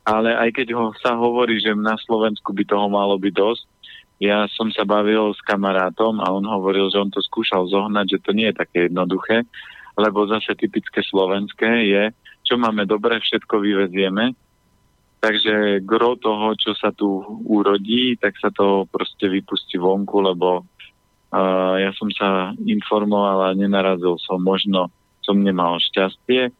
[0.07, 3.65] Ale aj keď ho sa hovorí, že na Slovensku by toho malo byť dosť,
[4.17, 8.23] ja som sa bavil s kamarátom a on hovoril, že on to skúšal zohnať, že
[8.23, 9.45] to nie je také jednoduché,
[9.97, 12.03] lebo zase typické slovenské je,
[12.45, 14.33] čo máme dobre, všetko vyvezieme,
[15.17, 21.73] Takže gro toho, čo sa tu urodí, tak sa to proste vypustí vonku, lebo uh,
[21.81, 24.37] ja som sa informoval a nenarazil som.
[24.37, 24.93] Možno
[25.25, 26.53] som nemal šťastie,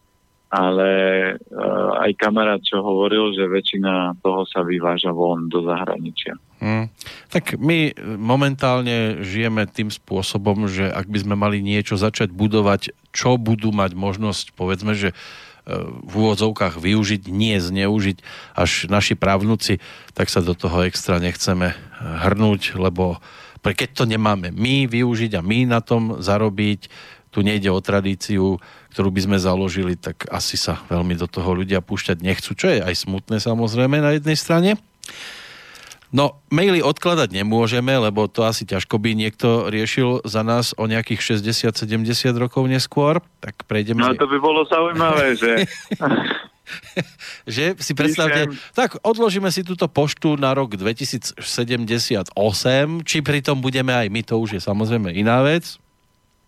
[0.50, 0.90] ale
[1.38, 6.34] uh, aj kamarát, čo hovoril, že väčšina toho sa vyváža von do zahraničia.
[6.58, 6.90] Hmm.
[7.30, 13.38] Tak my momentálne žijeme tým spôsobom, že ak by sme mali niečo začať budovať, čo
[13.38, 15.14] budú mať možnosť, povedzme, že
[16.08, 18.24] v úvodzovkách využiť, nie zneužiť,
[18.56, 19.84] až naši právnuci,
[20.16, 23.20] tak sa do toho extra nechceme hrnúť, lebo
[23.68, 26.88] keď to nemáme my využiť a my na tom zarobiť,
[27.36, 28.64] tu nejde o tradíciu,
[28.96, 32.80] ktorú by sme založili, tak asi sa veľmi do toho ľudia púšťať nechcú, čo je
[32.80, 34.80] aj smutné samozrejme na jednej strane.
[36.08, 41.44] No, maily odkladať nemôžeme, lebo to asi ťažko by niekto riešil za nás o nejakých
[41.44, 43.20] 60-70 rokov neskôr.
[43.44, 44.00] Tak prejdeme...
[44.00, 45.68] No to by bolo zaujímavé, že...
[47.48, 48.76] že si predstavte, Píšem.
[48.76, 51.40] tak odložíme si túto poštu na rok 2078,
[53.04, 55.80] či pritom budeme aj my, to už je samozrejme iná vec.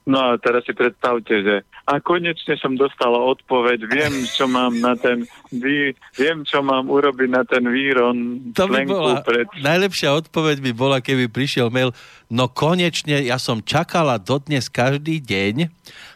[0.07, 1.55] No a teraz si predstavte, že
[1.89, 7.29] a konečne som dostala odpoveď, viem, čo mám na ten vý, viem, čo mám urobiť
[7.33, 8.45] na ten výron.
[8.53, 9.49] To by bola, pred...
[9.57, 11.89] najlepšia odpoveď by bola, keby prišiel mail,
[12.29, 15.69] no konečne ja som čakala dodnes každý deň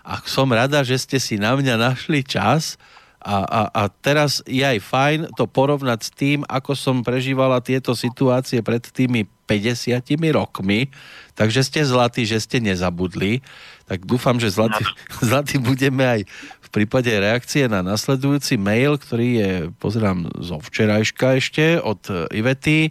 [0.05, 2.77] a som rada, že ste si na mňa našli čas
[3.23, 7.95] a, a, a teraz je aj fajn to porovnať s tým, ako som prežívala tieto
[7.95, 10.03] situácie pred tými 50
[10.35, 10.91] rokmi,
[11.31, 13.39] takže ste zlatí, že ste nezabudli
[13.88, 14.84] tak dúfam, že zlatý,
[15.30, 16.22] zlatý budeme aj
[16.64, 22.01] v prípade reakcie na nasledujúci mail, ktorý je, pozerám, zo včerajška ešte od
[22.34, 22.89] Ivety.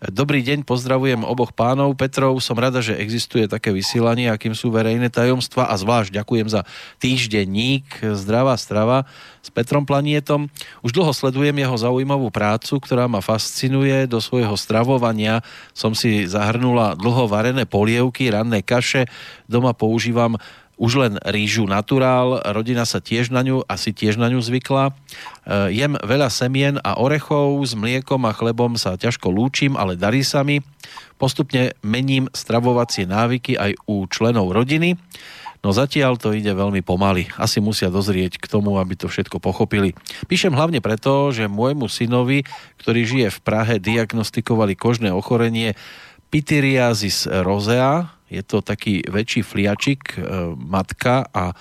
[0.00, 1.92] Dobrý deň, pozdravujem oboch pánov.
[1.92, 6.64] Petrov, som rada, že existuje také vysielanie, akým sú verejné tajomstva a zvlášť ďakujem za
[7.04, 7.84] týždenník
[8.16, 9.04] Zdravá strava
[9.44, 10.48] s Petrom Planietom.
[10.80, 14.08] Už dlho sledujem jeho zaujímavú prácu, ktorá ma fascinuje.
[14.08, 15.44] Do svojho stravovania
[15.76, 19.04] som si zahrnula dlho varené polievky, ranné kaše.
[19.52, 20.40] Doma používam
[20.80, 24.88] už len rýžu naturál, rodina sa tiež na ňu, asi tiež na ňu zvykla.
[24.88, 24.92] E,
[25.76, 30.40] jem veľa semien a orechov, s mliekom a chlebom sa ťažko lúčim, ale darí sa
[30.40, 30.64] mi.
[31.20, 34.96] Postupne mením stravovacie návyky aj u členov rodiny.
[35.60, 37.28] No zatiaľ to ide veľmi pomaly.
[37.36, 39.92] Asi musia dozrieť k tomu, aby to všetko pochopili.
[40.24, 42.48] Píšem hlavne preto, že môjmu synovi,
[42.80, 45.76] ktorý žije v Prahe, diagnostikovali kožné ochorenie
[46.32, 50.18] Pityriasis rosea, je to taký väčší fliačik, e,
[50.54, 51.52] matka a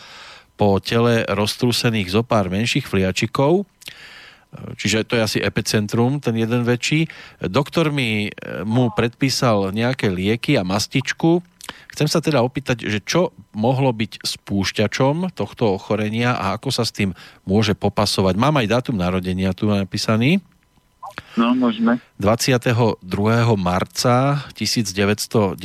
[0.53, 3.63] po tele roztrúsených zo pár menších fliačikov.
[3.63, 7.09] E, čiže to je asi epicentrum, ten jeden väčší.
[7.41, 8.31] Doktor mi e,
[8.63, 11.41] mu predpísal nejaké lieky a mastičku.
[11.89, 16.93] Chcem sa teda opýtať, že čo mohlo byť spúšťačom tohto ochorenia a ako sa s
[16.93, 17.17] tým
[17.49, 18.37] môže popasovať.
[18.37, 20.41] Mám aj dátum narodenia tu napísaný.
[21.40, 22.03] No, môžeme.
[22.20, 22.99] 22.
[23.56, 25.56] marca 1992,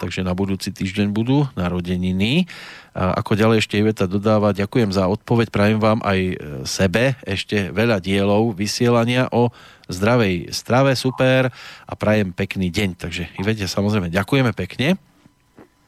[0.00, 2.48] takže na budúci týždeň budú narodeniny.
[2.96, 6.34] Ako ďalej ešte Iveta dodáva, ďakujem za odpoveď, prajem vám aj e,
[6.64, 9.52] sebe ešte veľa dielov vysielania o
[9.92, 11.52] zdravej strave, super
[11.84, 12.96] a prajem pekný deň.
[12.96, 14.96] Takže Ivete samozrejme ďakujeme pekne.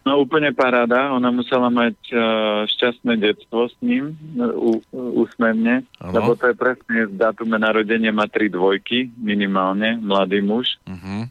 [0.05, 2.21] No úplne paráda, ona musela mať uh,
[2.69, 6.13] šťastné detstvo s ním, uh, úsmevne, ano.
[6.13, 10.77] lebo to je presne z datume narodenia má tri dvojky, minimálne, mladý muž.
[10.85, 11.25] Uh-huh.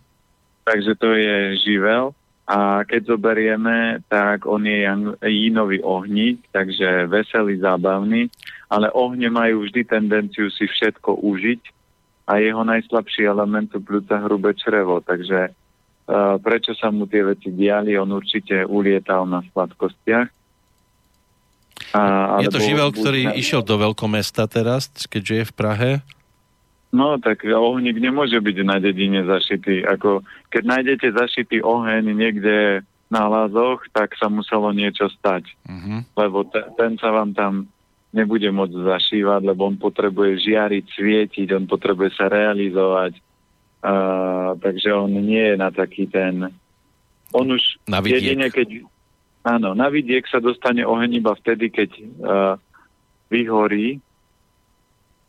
[0.66, 2.18] Takže to je živel.
[2.44, 4.84] A keď zoberieme, tak on je
[5.32, 8.28] jínový ohník, takže veselý, zábavný,
[8.68, 11.62] ale ohne majú vždy tendenciu si všetko užiť
[12.28, 15.56] a jeho najslabší element sú pľúca hrubé črevo, takže
[16.44, 20.28] prečo sa mu tie veci diali, on určite ulietal na sladkostiach.
[21.94, 22.02] A,
[22.42, 23.34] je to živel, ktorý na...
[23.38, 25.92] išiel do veľkomesta teraz, keďže je v Prahe?
[26.94, 29.82] No, tak ohník nemôže byť na dedine zašitý.
[29.82, 30.22] Ako,
[30.54, 35.50] keď nájdete zašitý oheň niekde na lázoch, tak sa muselo niečo stať.
[35.66, 36.06] Uh-huh.
[36.18, 37.66] Lebo te, ten sa vám tam
[38.14, 43.18] nebude môcť zašívať, lebo on potrebuje žiariť, svietiť, on potrebuje sa realizovať
[43.84, 46.48] Uh, takže on nie je na taký ten...
[47.36, 48.88] On už na jedine, keď...
[49.44, 52.56] Áno, na vidiek sa dostane oheň iba vtedy, keď uh,
[53.28, 54.00] vyhorí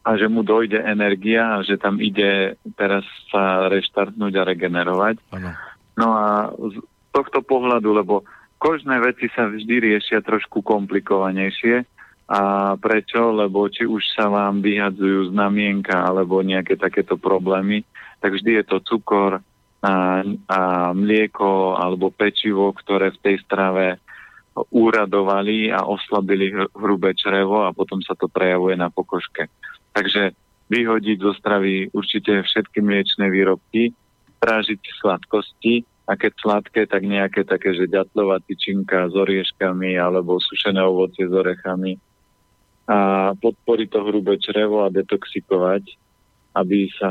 [0.04, 3.02] a že mu dojde energia a že tam ide teraz
[3.32, 5.16] sa reštartnúť a regenerovať.
[5.34, 5.50] Ano.
[5.96, 6.78] No a z
[7.10, 8.22] tohto pohľadu, lebo
[8.60, 11.88] kožné veci sa vždy riešia trošku komplikovanejšie.
[12.24, 13.32] A prečo?
[13.32, 17.84] Lebo či už sa vám vyhadzujú znamienka alebo nejaké takéto problémy,
[18.24, 19.44] tak vždy je to cukor
[19.84, 19.92] a,
[20.48, 20.60] a
[20.96, 24.00] mlieko alebo pečivo, ktoré v tej strave
[24.72, 29.52] úradovali a oslabili hrubé črevo a potom sa to prejavuje na pokožke.
[29.92, 30.32] Takže
[30.72, 33.92] vyhodiť zo stravy určite všetky mliečne výrobky,
[34.40, 40.80] strážiť sladkosti a keď sladké, tak nejaké také, že ďatlová tyčinka s orieškami alebo sušené
[40.80, 42.00] ovocie s orechami
[42.88, 46.03] a podporiť to hrubé črevo a detoxikovať
[46.54, 47.10] aby sa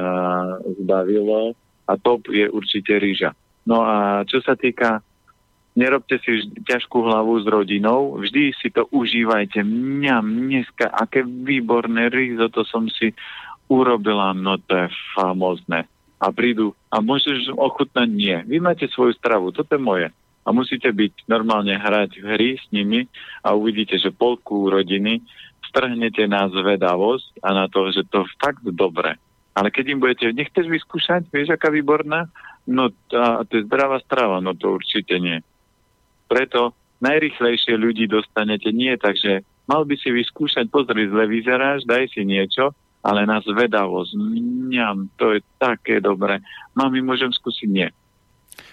[0.79, 1.53] zbavilo
[1.87, 3.35] a top je určite rýža.
[3.67, 5.03] No a čo sa týka,
[5.75, 9.63] nerobte si ťažkú hlavu s rodinou, vždy si to užívajte.
[9.63, 12.11] Mňa, dneska, aké výborné
[12.51, 13.11] to som si
[13.67, 15.87] urobila, no to je famozne.
[16.23, 18.07] A prídu, a môžeš ochutnať?
[18.07, 18.37] Nie.
[18.47, 20.07] Vy máte svoju stravu, toto je moje.
[20.43, 23.07] A musíte byť normálne hrať hry s nimi
[23.43, 25.23] a uvidíte, že polku rodiny
[25.71, 29.15] strhnete na zvedavosť a na to, že to fakt dobre.
[29.53, 32.25] Ale keď im budete, nechceš vyskúšať, vieš, aká výborná?
[32.65, 35.45] No a to je zdravá strava, no to určite nie.
[36.25, 36.73] Preto
[37.03, 42.25] najrychlejšie ľudí dostanete nie tak, že mal by si vyskúšať, pozri, zle vyzeráš, daj si
[42.25, 42.73] niečo,
[43.03, 46.39] ale na zvedavosť, mňam, to je také dobré.
[46.73, 47.69] Mami, môžem skúsiť?
[47.69, 47.91] Nie.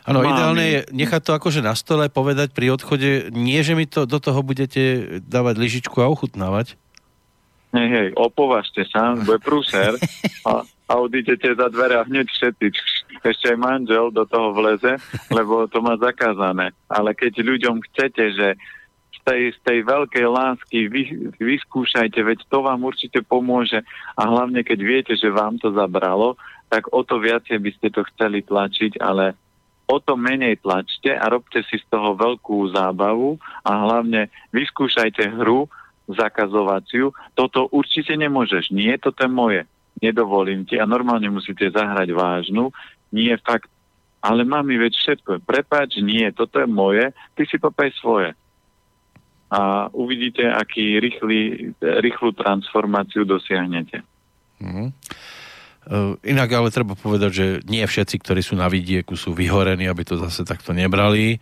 [0.06, 4.08] Áno, ideálne je nechať to akože na stole, povedať pri odchode, nie, že mi to
[4.08, 6.78] do toho budete dávať lyžičku a ochutnávať.
[7.70, 9.94] Hej, opovažte sa, bude prúser
[10.42, 12.66] a, a odídete za dvere a hneď všetci.
[13.22, 14.98] Ešte aj manžel do toho vleze,
[15.30, 16.74] lebo to má zakázané.
[16.90, 18.48] Ale keď ľuďom chcete, že
[19.14, 21.02] z tej, z tej veľkej lásky vy,
[21.38, 23.86] vyskúšajte, veď to vám určite pomôže
[24.18, 26.34] a hlavne keď viete, že vám to zabralo,
[26.66, 29.38] tak o to viacej by ste to chceli tlačiť, ale
[29.90, 35.66] o to menej tlačte a robte si z toho veľkú zábavu a hlavne vyskúšajte hru,
[36.14, 38.70] zakazovaciu, toto určite nemôžeš.
[38.74, 39.62] Nie, toto je moje.
[40.00, 42.72] Nedovolím ti a normálne musíte zahrať vážnu.
[43.12, 43.68] Nie, fakt.
[44.20, 45.30] Ale mami, veď všetko.
[45.44, 48.36] Prepač, nie, toto je moje, ty si popaj svoje.
[49.50, 54.04] A uvidíte, aký rýchly, rýchlu transformáciu dosiahnete.
[54.60, 54.88] Mm-hmm.
[56.22, 60.20] Inak ale treba povedať, že nie všetci, ktorí sú na vidieku, sú vyhorení, aby to
[60.20, 61.40] zase takto nebrali.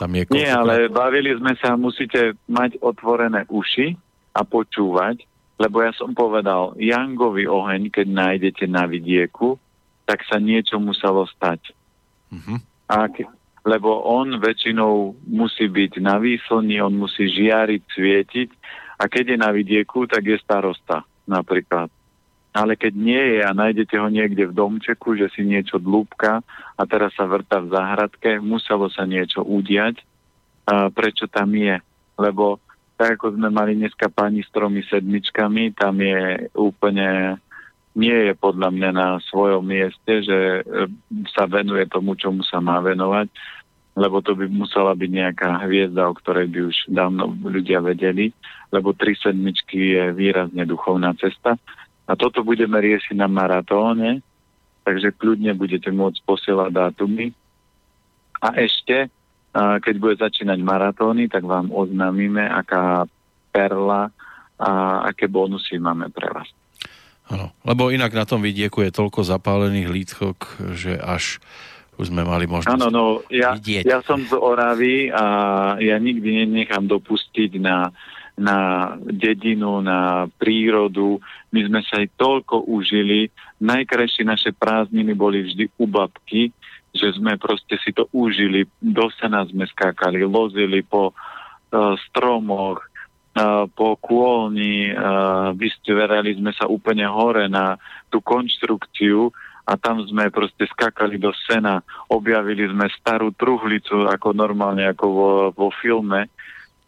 [0.00, 3.92] Tam je Nie, ale bavili sme sa, musíte mať otvorené uši
[4.32, 5.28] a počúvať,
[5.60, 9.60] lebo ja som povedal, Jangový oheň, keď nájdete na vidieku,
[10.08, 11.76] tak sa niečo muselo stať.
[12.32, 12.56] Uh-huh.
[12.88, 13.28] A ke,
[13.68, 18.48] lebo on väčšinou musí byť na výslni, on musí žiariť, svietiť
[18.96, 21.92] a keď je na vidieku, tak je starosta napríklad.
[22.50, 26.42] Ale keď nie je a nájdete ho niekde v domčeku, že si niečo dlúbka
[26.74, 30.02] a teraz sa vrta v záhradke, muselo sa niečo udiať,
[30.66, 31.78] a prečo tam je.
[32.18, 32.58] Lebo
[33.00, 37.40] tak ako sme mali dneska pani s tromi sedmičkami, tam je úplne,
[37.96, 40.62] nie je podľa mňa na svojom mieste, že e,
[41.32, 43.32] sa venuje tomu, čomu sa má venovať.
[43.98, 48.30] lebo to by musela byť nejaká hviezda, o ktorej by už dávno ľudia vedeli,
[48.70, 51.58] lebo tri sedmičky je výrazne duchovná cesta.
[52.10, 54.18] A toto budeme riešiť na maratóne,
[54.82, 57.30] takže kľudne budete môcť posielať dátumy.
[58.42, 59.06] A ešte,
[59.54, 63.06] keď bude začínať maratóny, tak vám oznámime, aká
[63.54, 64.10] perla
[64.58, 64.70] a
[65.06, 66.50] aké bonusy máme pre vás.
[67.30, 70.38] Ano, lebo inak na tom vidieku je toľko zapálených lítkok,
[70.74, 71.38] že až
[71.94, 73.86] už sme mali možnosť Áno, no, ja, vidieť.
[73.86, 75.24] ja som z Oravy a
[75.78, 77.92] ja nikdy nenechám dopustiť na,
[78.40, 78.58] na
[79.04, 81.20] dedinu, na prírodu.
[81.52, 83.28] My sme sa aj toľko užili.
[83.60, 86.48] Najkrajšie naše prázdniny boli vždy u babky,
[86.96, 88.64] že sme proste si to užili.
[88.80, 96.64] Do sena sme skákali, lozili po uh, stromoch, uh, po kôlni, uh, vystverali sme sa
[96.64, 97.76] úplne hore na
[98.08, 99.28] tú konštrukciu
[99.68, 105.30] a tam sme proste skakali do sena, objavili sme starú truhlicu ako normálne ako vo,
[105.54, 106.26] vo filme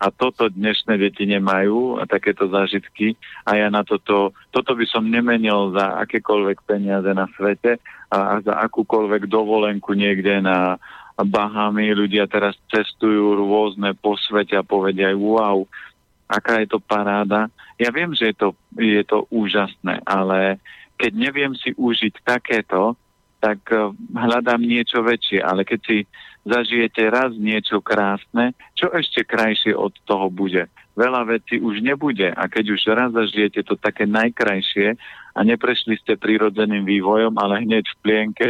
[0.02, 3.14] a toto dnešné deti nemajú a takéto zážitky
[3.46, 7.78] a ja na toto, toto by som nemenil za akékoľvek peniaze na svete
[8.10, 10.82] a, a za akúkoľvek dovolenku niekde na
[11.14, 11.94] Bahamy.
[11.94, 15.62] Ľudia teraz cestujú rôzne po svete a povedia wow,
[16.26, 17.46] aká je to paráda.
[17.78, 20.58] Ja viem, že je to, je to úžasné, ale
[20.98, 22.98] keď neviem si užiť takéto,
[23.43, 25.98] tak eh, hľadám niečo väčšie, ale keď si
[26.47, 30.70] zažijete raz niečo krásne, čo ešte krajšie od toho bude?
[30.94, 34.94] Veľa vecí už nebude a keď už raz zažijete to také najkrajšie
[35.32, 38.48] a neprešli ste prírodzeným vývojom, ale hneď v plienke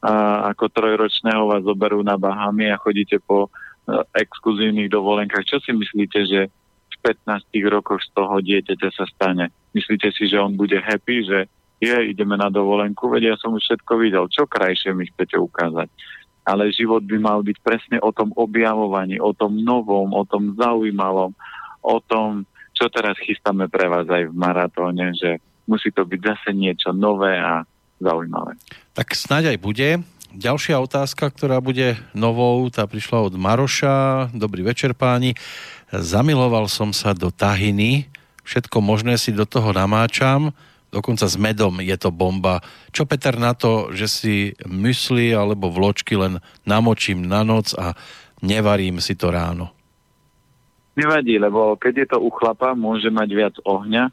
[0.00, 5.44] a ako trojročného vás zoberú na Bahamy a chodíte po uh, exkluzívnych dovolenkách.
[5.44, 6.40] Čo si myslíte, že
[6.88, 9.52] v 15 rokoch z toho dieťaťa sa stane?
[9.76, 11.38] Myslíte si, že on bude happy, že
[11.80, 15.88] je, ideme na dovolenku, vedia, ja som už všetko videl, čo krajšie mi chcete ukázať.
[16.44, 21.32] Ale život by mal byť presne o tom objavovaní, o tom novom, o tom zaujímavom,
[21.80, 22.44] o tom,
[22.76, 27.36] čo teraz chystáme pre vás aj v maratóne, že musí to byť zase niečo nové
[27.36, 27.64] a
[28.00, 28.56] zaujímavé.
[28.96, 29.88] Tak snáď aj bude.
[30.30, 34.30] Ďalšia otázka, ktorá bude novou, tá prišla od Maroša.
[34.30, 35.34] Dobrý večer páni.
[35.90, 38.06] Zamiloval som sa do tahiny,
[38.46, 40.54] všetko možné si do toho namáčam,
[40.90, 42.60] dokonca s medom je to bomba.
[42.90, 44.34] Čo Peter na to, že si
[44.66, 47.94] mysli alebo vločky len namočím na noc a
[48.42, 49.70] nevarím si to ráno?
[50.98, 54.10] Nevadí, lebo keď je to u chlapa, môže mať viac ohňa.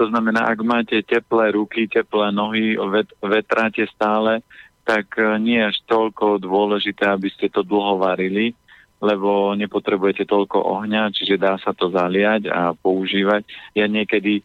[0.00, 4.40] To znamená, ak máte teplé ruky, teplé nohy, vet, vetráte stále,
[4.88, 8.56] tak e, nie je až toľko dôležité, aby ste to dlho varili,
[9.02, 13.44] lebo nepotrebujete toľko ohňa, čiže dá sa to zaliať a používať.
[13.76, 14.40] Ja niekedy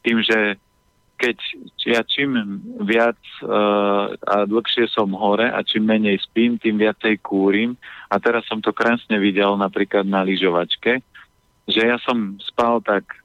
[0.00, 0.56] tým, že
[1.20, 1.36] keď
[1.84, 2.32] ja čím
[2.80, 7.76] viac uh, a dlhšie som hore a čím menej spím, tým viacej kúrim.
[8.08, 11.04] A teraz som to krásne videl napríklad na lyžovačke,
[11.68, 13.20] že ja som spal tak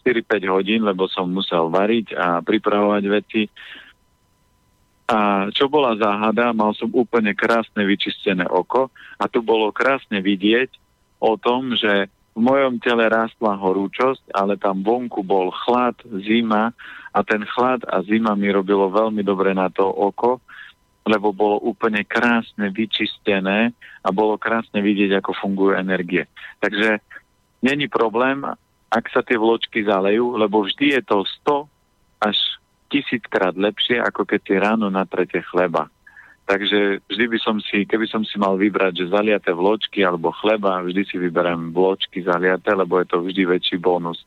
[0.00, 3.42] 4-5 hodín, lebo som musel variť a pripravovať veci.
[5.04, 8.88] A čo bola záhada, mal som úplne krásne vyčistené oko
[9.20, 10.72] a tu bolo krásne vidieť
[11.20, 15.94] o tom, že v mojom tele rástla horúčosť, ale tam vonku bol chlad,
[16.24, 16.74] zima
[17.14, 20.42] a ten chlad a zima mi robilo veľmi dobre na to oko,
[21.06, 23.70] lebo bolo úplne krásne vyčistené
[24.02, 26.26] a bolo krásne vidieť, ako fungujú energie.
[26.58, 26.98] Takže
[27.62, 28.42] není problém,
[28.90, 32.36] ak sa tie vločky zalejú, lebo vždy je to 100 až
[32.88, 35.90] tisíckrát lepšie, ako keď si ráno natrete chleba.
[36.44, 40.84] Takže vždy by som si, keby som si mal vybrať, že zaliaté vločky alebo chleba,
[40.84, 44.20] vždy si vyberám vločky zaliaté, lebo je to vždy väčší bonus.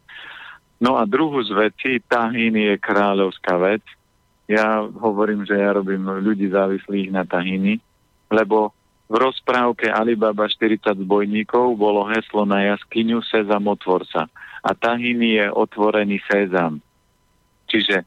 [0.78, 3.82] No a druhú z vecí, tahíny je kráľovská vec.
[4.46, 7.82] Ja hovorím, že ja robím ľudí závislých na tahíny,
[8.30, 8.72] lebo
[9.08, 14.28] v rozprávke Alibaba 40 zbojníkov bolo heslo na jaskyňu Sezam otvor sa.
[14.62, 16.84] A tahiny je otvorený sezam.
[17.72, 18.04] Čiže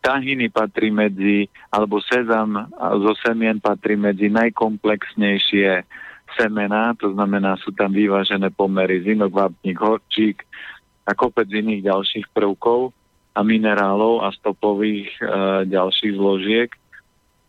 [0.00, 5.84] tahiny patrí medzi, alebo sezam zo semien patrí medzi najkomplexnejšie
[6.36, 10.48] semená, to znamená, sú tam vyvážené pomery zinok, vápnik, horčík
[11.08, 12.92] a kopec iných ďalších prvkov
[13.32, 15.24] a minerálov a stopových e,
[15.72, 16.70] ďalších zložiek.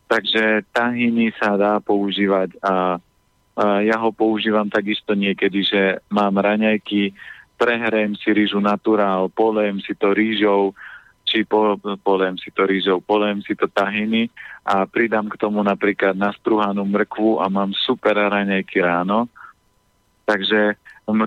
[0.07, 2.97] Takže tahiny sa dá používať a,
[3.59, 7.11] a ja ho používam takisto niekedy, že mám raňajky,
[7.59, 10.71] prehrejem si rýžu naturál, polejem si to rýžou,
[11.29, 14.33] či po, polem si to rýžou, polem si to tahiny
[14.65, 19.29] a pridám k tomu napríklad nastruhanú mrkvu a mám super raňajky ráno.
[20.25, 20.79] Takže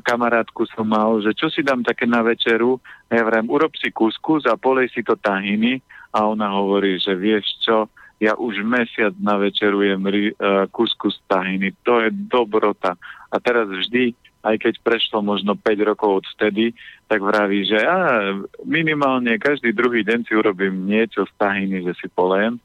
[0.04, 2.78] kamarátku som mal, že čo si dám také na večeru,
[3.10, 5.82] ja vrem, urob si kuskus a polej si to tahiny
[6.12, 7.90] a ona hovorí, že vieš čo,
[8.22, 11.74] Ja už mesiac navečerujem uh, kuskus tahiny.
[11.82, 12.94] To je dobrota.
[13.26, 14.14] A teraz vždy,
[14.46, 16.70] aj keď prešlo možno 5 rokov od vtedy,
[17.10, 18.30] tak vraví, že ja
[18.62, 22.62] minimálne každý druhý deň si urobím niečo z tahiny, že si polejem.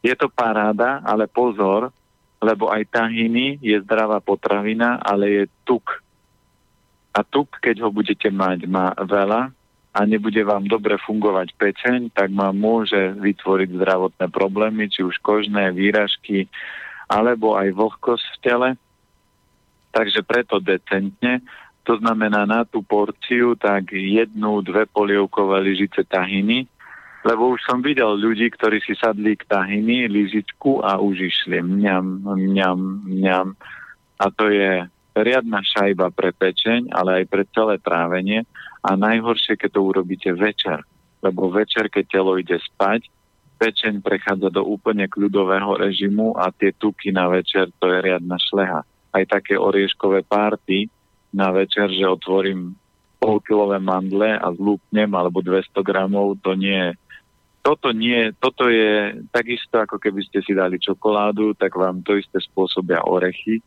[0.00, 1.92] Je to paráda, ale pozor,
[2.40, 5.84] lebo aj tahiny je zdravá potravina, ale je tuk.
[7.16, 9.48] A tuk, keď ho budete mať, má veľa
[9.96, 15.72] a nebude vám dobre fungovať pečeň, tak ma môže vytvoriť zdravotné problémy, či už kožné
[15.72, 16.52] výražky,
[17.08, 18.68] alebo aj vlhkosť v tele.
[19.96, 21.40] Takže preto decentne,
[21.88, 26.68] to znamená na tú porciu tak jednu, dve polievkové lyžice tahiny,
[27.24, 32.28] lebo už som videl ľudí, ktorí si sadli k tahiny, lyžičku a už išli mňam,
[32.28, 32.78] mňam,
[33.08, 33.56] mňam.
[34.20, 34.84] A to je
[35.22, 38.44] riadna šajba pre pečeň, ale aj pre celé trávenie.
[38.84, 40.82] A najhoršie, keď to urobíte večer.
[41.24, 43.08] Lebo večer, keď telo ide spať,
[43.56, 48.84] pečeň prechádza do úplne kľudového režimu a tie tuky na večer, to je riadna šleha.
[49.10, 50.92] Aj také orieškové párty
[51.32, 52.76] na večer, že otvorím
[53.16, 56.92] polkilové mandle a zlúpnem alebo 200 gramov, to nie je
[57.66, 62.38] toto nie, toto je takisto, ako keby ste si dali čokoládu, tak vám to isté
[62.38, 63.58] spôsobia orechy.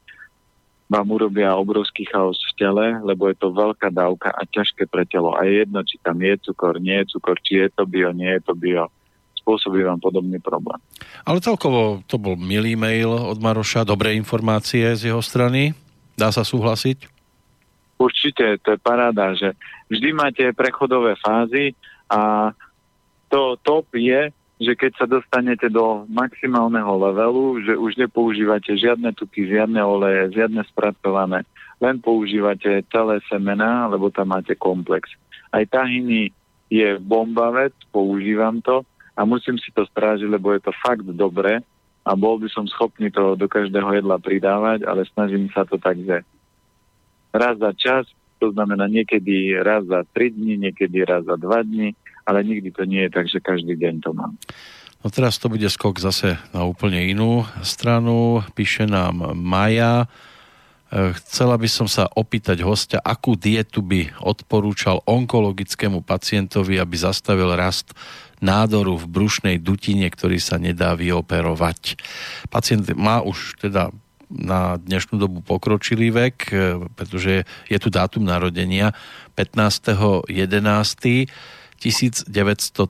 [0.89, 5.37] Vám urobia obrovský chaos v tele, lebo je to veľká dávka a ťažké pre telo.
[5.37, 8.33] A je jedno, či tam je cukor, nie je cukor, či je to bio, nie
[8.33, 8.89] je to bio.
[9.37, 10.81] Spôsobí vám podobný problém.
[11.29, 15.77] Ale celkovo to bol milý mail od Maroša, dobré informácie z jeho strany.
[16.17, 17.05] Dá sa súhlasiť?
[18.01, 19.53] Určite, to je paráda, že
[19.93, 21.77] vždy máte prechodové fázy
[22.09, 22.49] a
[23.29, 29.47] to top je, že keď sa dostanete do maximálneho levelu, že už nepoužívate žiadne tuky,
[29.47, 31.47] žiadne oleje, žiadne spracované,
[31.79, 35.07] len používate celé semená, lebo tam máte komplex.
[35.55, 36.35] Aj tahiny
[36.67, 38.83] je bomba vec, používam to
[39.15, 41.63] a musím si to strážiť, lebo je to fakt dobre
[42.03, 45.95] a bol by som schopný to do každého jedla pridávať, ale snažím sa to tak,
[46.03, 46.27] že
[47.31, 48.03] raz za čas,
[48.43, 51.95] to znamená niekedy raz za 3 dní, niekedy raz za 2 dní,
[52.29, 54.37] ale nikdy to nie je tak, že každý deň to mám.
[55.01, 58.45] No teraz to bude skok zase na úplne inú stranu.
[58.53, 60.05] Píše nám Maja.
[60.05, 67.55] E, chcela by som sa opýtať hostia, akú dietu by odporúčal onkologickému pacientovi, aby zastavil
[67.55, 67.95] rast
[68.43, 71.95] nádoru v brušnej dutine, ktorý sa nedá vyoperovať.
[72.51, 73.95] Pacient má už teda
[74.29, 78.91] na dnešnú dobu pokročilý vek, e, pretože je tu dátum narodenia
[79.39, 80.27] 15.11.
[81.79, 82.83] 1938,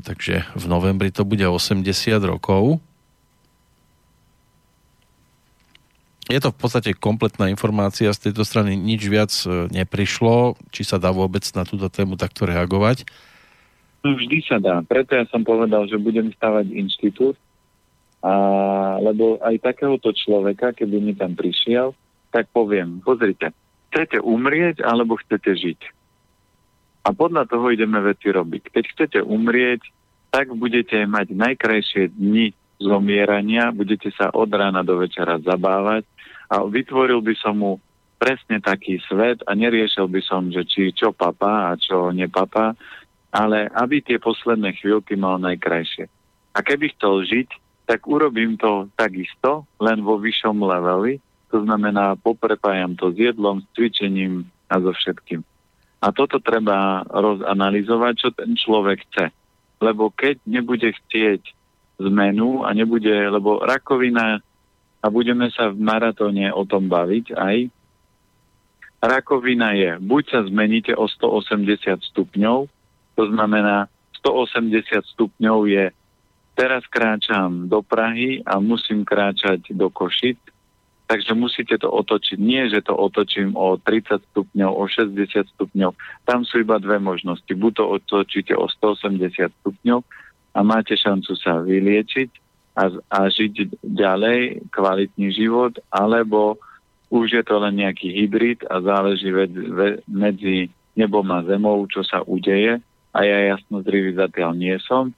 [0.00, 1.84] takže v novembri to bude 80
[2.24, 2.80] rokov.
[6.26, 10.98] Je to v podstate kompletná informácia, z tejto strany nič viac e, neprišlo, či sa
[10.98, 13.06] dá vôbec na túto tému takto reagovať?
[14.02, 17.38] Vždy sa dá, preto ja som povedal, že budem stavať inštitút,
[18.26, 18.32] a,
[18.98, 21.94] lebo aj takéhoto človeka, keby mi tam prišiel,
[22.34, 23.54] tak poviem, pozrite,
[23.94, 25.80] chcete umrieť alebo chcete žiť?
[27.06, 28.74] A podľa toho ideme veci robiť.
[28.74, 29.86] Keď chcete umrieť,
[30.34, 32.50] tak budete mať najkrajšie dni
[32.82, 36.02] zomierania, budete sa od rána do večera zabávať
[36.50, 37.72] a vytvoril by som mu
[38.18, 42.74] presne taký svet a neriešil by som, že či čo papa a čo nepapa,
[43.30, 46.10] ale aby tie posledné chvíľky mal najkrajšie.
[46.56, 47.48] A keby chcel žiť,
[47.86, 51.22] tak urobím to takisto, len vo vyššom leveli,
[51.54, 55.46] to znamená poprepájam to s jedlom, s cvičením a so všetkým.
[56.00, 59.32] A toto treba rozanalizovať, čo ten človek chce.
[59.80, 61.42] Lebo keď nebude chcieť
[62.00, 64.40] zmenu a nebude, lebo rakovina,
[65.00, 67.56] a budeme sa v maratóne o tom baviť aj,
[69.00, 72.68] rakovina je, buď sa zmeníte o 180 stupňov,
[73.16, 73.88] to znamená
[74.20, 74.82] 180
[75.16, 75.84] stupňov je,
[76.56, 80.40] teraz kráčam do Prahy a musím kráčať do Košic,
[81.06, 82.34] Takže musíte to otočiť.
[82.34, 85.94] Nie, že to otočím o 30 stupňov, o 60 stupňov.
[86.26, 87.46] Tam sú iba dve možnosti.
[87.46, 90.02] Buď to otočíte o 180 stupňov
[90.56, 92.30] a máte šancu sa vyliečiť
[92.74, 96.58] a, a žiť ďalej kvalitný život, alebo
[97.14, 102.02] už je to len nejaký hybrid a záleží ved, ve, medzi nebom a zemou, čo
[102.02, 102.82] sa udeje
[103.16, 105.08] a ja jasno zrivý zatiaľ nie som,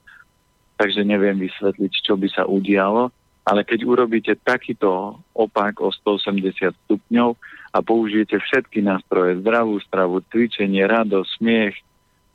[0.79, 3.11] takže neviem vysvetliť, čo by sa udialo
[3.49, 7.33] ale keď urobíte takýto opak o 180 stupňov
[7.73, 11.77] a použijete všetky nástroje, zdravú stravu, cvičenie, radosť, smiech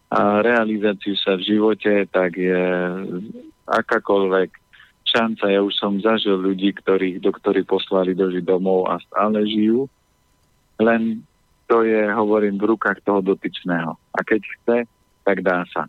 [0.09, 2.65] a realizáciu sa v živote, tak je
[3.69, 4.49] akákoľvek
[5.05, 5.53] šanca.
[5.53, 9.85] Ja už som zažil ľudí, ktorých doktori poslali dožiť domov a stále žijú.
[10.81, 11.21] Len
[11.69, 13.93] to je, hovorím, v rukách toho dotyčného.
[13.93, 14.77] A keď chce,
[15.21, 15.85] tak dá sa.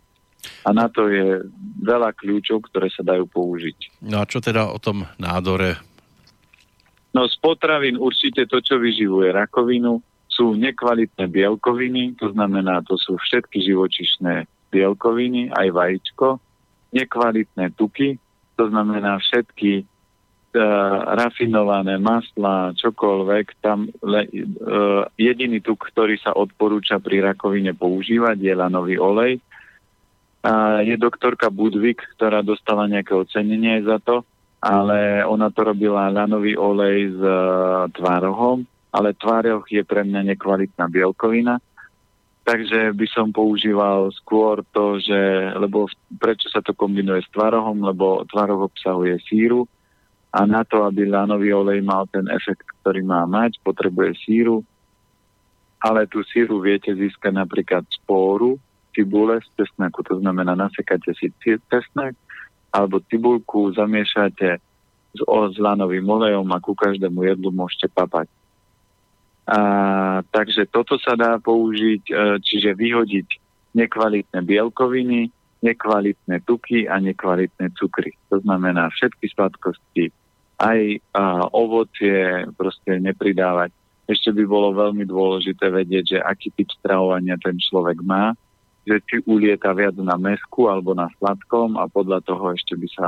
[0.65, 1.45] A na to je
[1.81, 4.03] veľa kľúčov, ktoré sa dajú použiť.
[4.05, 5.77] No a čo teda o tom nádore?
[7.15, 13.15] No z potravín určite to, čo vyživuje rakovinu, sú nekvalitné bielkoviny, to znamená, to sú
[13.15, 16.43] všetky živočišné bielkoviny, aj vajíčko,
[16.91, 18.19] nekvalitné tuky,
[18.59, 26.99] to znamená všetky uh, rafinované masla, čokoľvek, tam le, uh, jediný tuk, ktorý sa odporúča
[26.99, 29.39] pri rakovine používať, je lanový olej.
[30.85, 34.21] Je doktorka Budvik, ktorá dostala nejaké ocenenie za to,
[34.61, 40.85] ale ona to robila lanový olej s uh, tvárohom, ale tvároch je pre mňa nekvalitná
[40.85, 41.57] bielkovina,
[42.45, 45.17] takže by som používal skôr to, že,
[45.57, 45.89] lebo
[46.21, 49.65] prečo sa to kombinuje s tvarohom, lebo tvaroh obsahuje síru.
[50.35, 54.61] A na to, aby lanový olej mal ten efekt, ktorý má mať, potrebuje síru,
[55.79, 58.59] ale tú síru viete získať napríklad z póru,
[58.95, 61.29] cibule z cesnaku, to znamená nasekáte si
[61.67, 62.15] cesnak
[62.71, 64.59] alebo cibulku, zamiešate
[65.15, 68.27] s, s lanovým olejom a ku každému jedlu môžete papať.
[69.45, 69.59] A,
[70.27, 73.27] takže toto sa dá použiť, e, čiže vyhodiť
[73.77, 75.29] nekvalitné bielkoviny,
[75.61, 78.17] nekvalitné tuky a nekvalitné cukry.
[78.33, 80.09] To znamená všetky sladkosti,
[80.59, 80.79] aj
[81.13, 83.71] a, ovocie proste nepridávať.
[84.05, 88.33] Ešte by bolo veľmi dôležité vedieť, že aký typ stravovania ten človek má,
[88.85, 93.07] že či ulieta viac na mesku alebo na sladkom a podľa toho ešte by sa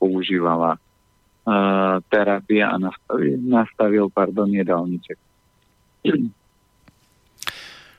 [0.00, 5.20] používala uh, terapia a nastavil, nastavil pardon, jedálniček.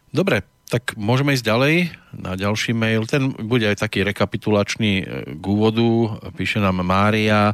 [0.09, 1.75] Dobre, tak môžeme ísť ďalej
[2.13, 3.09] na ďalší mail.
[3.09, 5.03] Ten bude aj taký rekapitulačný e,
[5.33, 6.21] k úvodu.
[6.37, 7.53] Píše nám Mária.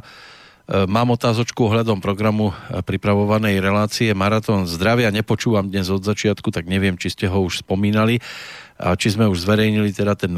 [0.84, 2.52] mám otázočku ohľadom programu
[2.84, 5.08] pripravovanej relácie Maratón zdravia.
[5.08, 8.20] Nepočúvam dnes od začiatku, tak neviem, či ste ho už spomínali.
[8.76, 10.36] Či sme už zverejnili teda ten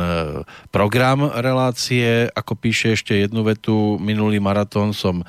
[0.70, 2.31] program relácie.
[2.31, 5.27] Ako píše ešte jednu vetu, minulý maratón som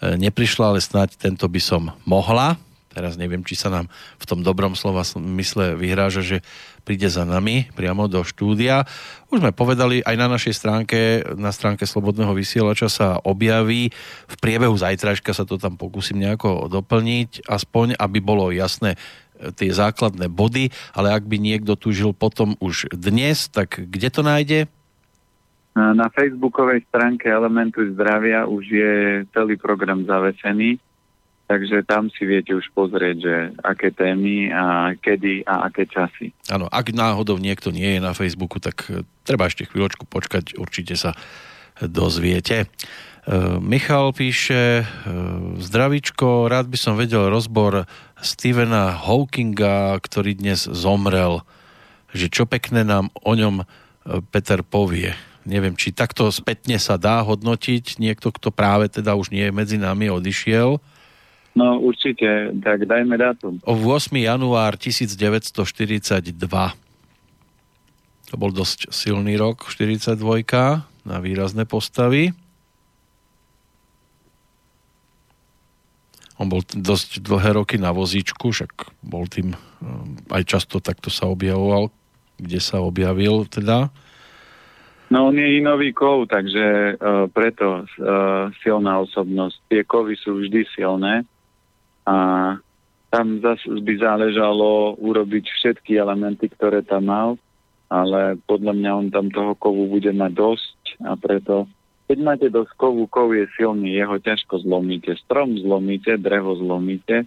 [0.00, 2.56] neprišla, ale snáď tento by som mohla
[2.96, 5.04] teraz neviem, či sa nám v tom dobrom slova
[5.36, 6.38] mysle vyhráža, že
[6.88, 8.88] príde za nami priamo do štúdia.
[9.28, 13.92] Už sme povedali, aj na našej stránke, na stránke Slobodného vysielača sa objaví.
[14.32, 18.98] V priebehu zajtrajška sa to tam pokúsim nejako doplniť, aspoň aby bolo jasné e,
[19.56, 24.60] tie základné body, ale ak by niekto tužil potom už dnes, tak kde to nájde?
[25.76, 28.94] Na facebookovej stránke Elementu zdravia už je
[29.36, 30.80] celý program zavesený
[31.46, 36.34] Takže tam si viete už pozrieť, že aké témy a kedy a aké časy.
[36.50, 40.98] Áno, ak náhodou niekto nie je na Facebooku, tak e, treba ešte chvíľočku počkať, určite
[40.98, 41.14] sa
[41.78, 42.66] dozviete.
[42.66, 44.84] E, Michal píše, e,
[45.62, 47.86] zdravičko, rád by som vedel rozbor
[48.16, 51.44] Stephena Hawkinga, ktorý dnes zomrel.
[52.16, 53.68] Že čo pekné nám o ňom
[54.32, 55.12] Peter povie.
[55.46, 59.76] Neviem, či takto spätne sa dá hodnotiť niekto, kto práve teda už nie je medzi
[59.78, 60.82] nami, odišiel.
[61.56, 63.62] No určite, tak dajme dátum.
[63.62, 64.12] O 8.
[64.16, 65.54] január 1942.
[68.26, 70.18] To bol dosť silný rok, 42
[71.06, 72.34] na výrazné postavy.
[76.36, 81.28] On bol dosť dlhé roky na vozíčku, však bol tým eh, aj často takto sa
[81.28, 81.88] objavoval,
[82.36, 83.88] kde sa objavil teda.
[85.06, 89.54] No on je inový kov, takže uh, preto uh, silná osobnosť.
[89.70, 91.22] Tie kovy sú vždy silné
[92.02, 92.16] a
[93.14, 97.30] tam zase by záležalo urobiť všetky elementy, ktoré tam mal,
[97.86, 101.70] ale podľa mňa on tam toho kovu bude mať dosť a preto
[102.06, 105.18] keď máte dosť kovu, kov je silný, jeho ťažko zlomíte.
[105.26, 107.26] Strom zlomíte, drevo zlomíte,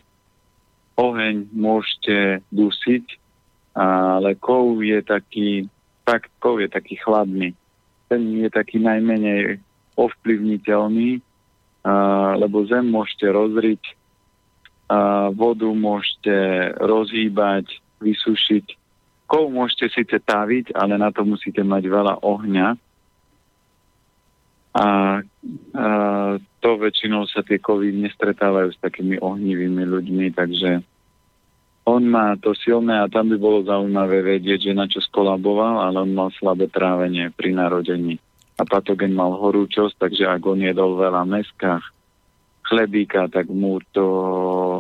[0.95, 3.05] oheň môžete dusiť,
[3.75, 5.49] ale kov je taký,
[6.07, 7.51] tak kov je taký chladný.
[8.07, 9.59] Ten je taký najmenej
[9.99, 11.19] ovplyvniteľný,
[12.39, 13.83] lebo zem môžete rozriť,
[15.37, 16.35] vodu môžete
[16.81, 17.69] rozhýbať,
[17.99, 18.65] vysušiť.
[19.29, 22.73] Kov môžete síce taviť, ale na to musíte mať veľa ohňa.
[24.79, 25.19] A,
[25.75, 25.87] a
[26.63, 30.79] to väčšinou sa tie kovy nestretávajú s takými ohnivými ľuďmi, takže
[31.83, 36.05] on má to silné a tam by bolo zaujímavé vedieť, že na čo skolaboval, ale
[36.05, 38.21] on mal slabé trávenie pri narodení.
[38.59, 41.81] A patogen mal horúčosť, takže ak on jedol veľa meskách,
[42.69, 44.05] chlebíka, tak mu to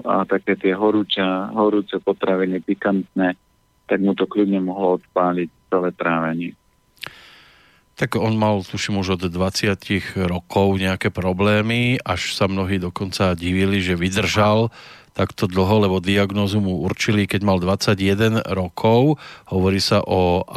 [0.05, 3.33] a také tie horúča, horúce potraviny, pikantné,
[3.89, 6.58] tak mu to kľudne mohlo odpáliť celé trávenie.
[7.99, 9.75] Tak on mal, tuším, už od 20
[10.23, 14.71] rokov nejaké problémy, až sa mnohí dokonca divili, že vydržal
[15.11, 19.19] takto dlho, lebo diagnózu mu určili, keď mal 21 rokov.
[19.51, 20.47] Hovorí sa o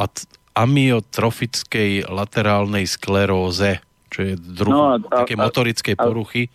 [0.55, 6.47] amyotrofickej laterálnej skleróze, čo je druh no a, a, také motorickej poruchy.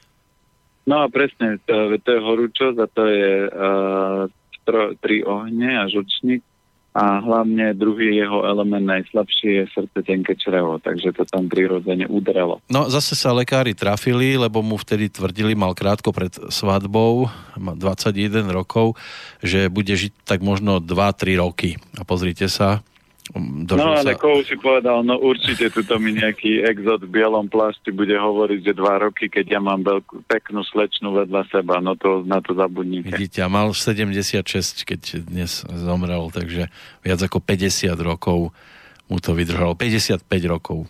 [0.89, 4.25] No a presne, to, to je horúčosť a to je uh,
[4.65, 6.41] tro, tri ohne a žučník
[6.99, 12.59] a hlavne druhý jeho element najslabší je srdce tenké črevo, takže to tam prirodzene udrelo.
[12.67, 18.51] No zase sa lekári trafili, lebo mu vtedy tvrdili, mal krátko pred svadbou, má 21
[18.51, 18.99] rokov,
[19.47, 21.79] že bude žiť tak možno 2-3 roky.
[21.95, 22.83] A pozrite sa,
[23.37, 24.21] no ale sa...
[24.21, 28.73] Kou si povedal, no určite tuto mi nejaký exot v bielom plášti bude hovoriť, že
[28.73, 33.13] dva roky, keď ja mám veľkú, peknú slečnú vedľa seba, no to na to zabudnite.
[33.13, 34.41] Vidíte, a mal 76,
[34.89, 36.73] keď dnes zomrel, takže
[37.05, 38.57] viac ako 50 rokov
[39.09, 39.77] mu to vydržalo.
[39.77, 40.89] 55 rokov.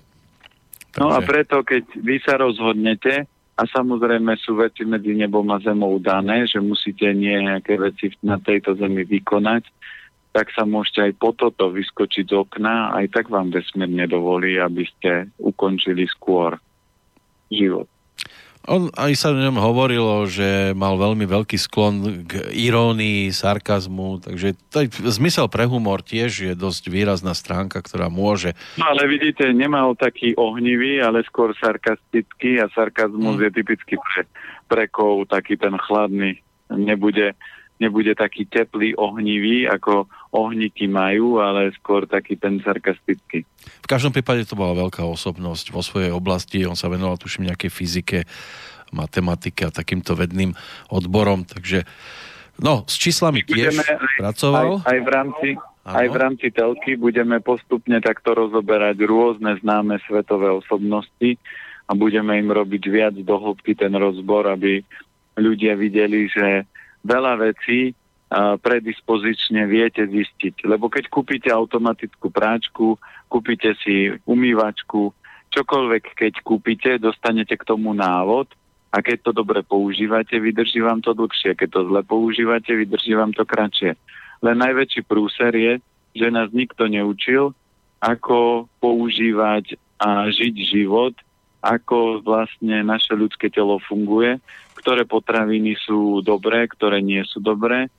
[0.94, 1.02] Takže...
[1.02, 3.26] No a preto, keď vy sa rozhodnete,
[3.58, 8.78] a samozrejme sú veci medzi nebom a zemou dané, že musíte nejaké veci na tejto
[8.78, 9.66] zemi vykonať,
[10.38, 14.86] tak sa môžete aj po toto vyskočiť z okna, aj tak vám vesmír nedovolí, aby
[14.86, 16.54] ste ukončili skôr
[17.50, 17.90] život.
[18.70, 24.54] On aj sa o ňom hovorilo, že mal veľmi veľký sklon k irónii, sarkazmu, takže
[24.70, 28.54] to zmysel pre humor tiež je dosť výrazná stránka, ktorá môže...
[28.78, 33.42] No ale vidíte, nemal taký ohnivý, ale skôr sarkastický a sarkazmus mm.
[33.42, 34.22] je typický pre
[34.70, 36.38] prekov, taký ten chladný.
[36.70, 37.34] Nebude,
[37.78, 43.46] nebude taký teplý, ohnivý, ako ohníky majú, ale skôr taký ten sarkastický.
[43.82, 47.70] V každom prípade to bola veľká osobnosť vo svojej oblasti, on sa venoval tuším nejakej
[47.70, 48.18] fyzike,
[48.90, 50.52] matematike a takýmto vedným
[50.90, 51.86] odborom, takže
[52.60, 54.82] no, s číslami tiež aj, pracoval.
[54.82, 55.48] Aj, aj v rámci
[55.88, 61.40] Aj v rámci telky budeme postupne takto rozoberať rôzne známe svetové osobnosti
[61.88, 64.84] a budeme im robiť viac do hĺbky ten rozbor, aby
[65.40, 66.68] ľudia videli, že
[67.08, 67.96] veľa vecí
[68.60, 70.68] predispozične viete zistiť.
[70.68, 73.00] Lebo keď kúpite automatickú práčku,
[73.32, 75.16] kúpite si umývačku,
[75.48, 78.52] čokoľvek keď kúpite, dostanete k tomu návod
[78.92, 81.56] a keď to dobre používate, vydrží vám to dlhšie.
[81.56, 83.96] Keď to zle používate, vydrží vám to kratšie.
[84.44, 85.72] Len najväčší prúser je,
[86.12, 87.56] že nás nikto neučil,
[88.04, 91.16] ako používať a žiť život,
[91.58, 94.38] ako vlastne naše ľudské telo funguje,
[94.78, 97.90] ktoré potraviny sú dobré, ktoré nie sú dobré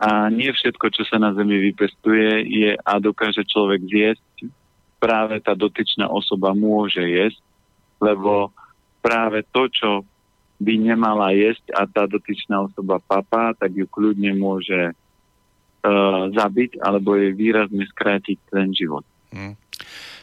[0.00, 4.48] a nie všetko, čo sa na Zemi vypestuje, je a dokáže človek zjesť.
[4.96, 7.40] Práve tá dotyčná osoba môže jesť,
[8.00, 8.48] lebo
[9.04, 9.90] práve to, čo
[10.60, 17.16] by nemala jesť a tá dotyčná osoba papá, tak ju kľudne môže uh, zabiť alebo
[17.16, 19.04] jej výrazne skrátiť ten život.
[19.32, 19.52] Hmm.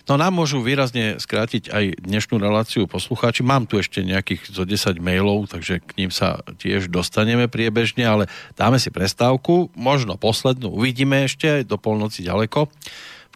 [0.08, 3.44] No nám môžu výrazne skrátiť aj dnešnú reláciu poslucháči.
[3.44, 8.32] Mám tu ešte nejakých zo 10 mailov, takže k ním sa tiež dostaneme priebežne, ale
[8.56, 12.72] dáme si prestávku, možno poslednú, uvidíme ešte do polnoci ďaleko.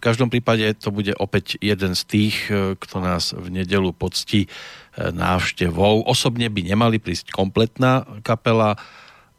[0.00, 5.12] každom prípade to bude opäť jeden z tých, e, kto nás v nedelu poctí e,
[5.12, 6.08] návštevou.
[6.08, 8.80] Osobne by nemali prísť kompletná kapela,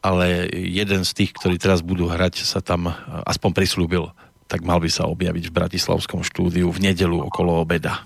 [0.05, 2.95] ale jeden z tých, ktorí teraz budú hrať, sa tam e,
[3.25, 4.13] aspoň prislúbil
[4.53, 8.05] tak mal by sa objaviť v Bratislavskom štúdiu v nedelu okolo obeda.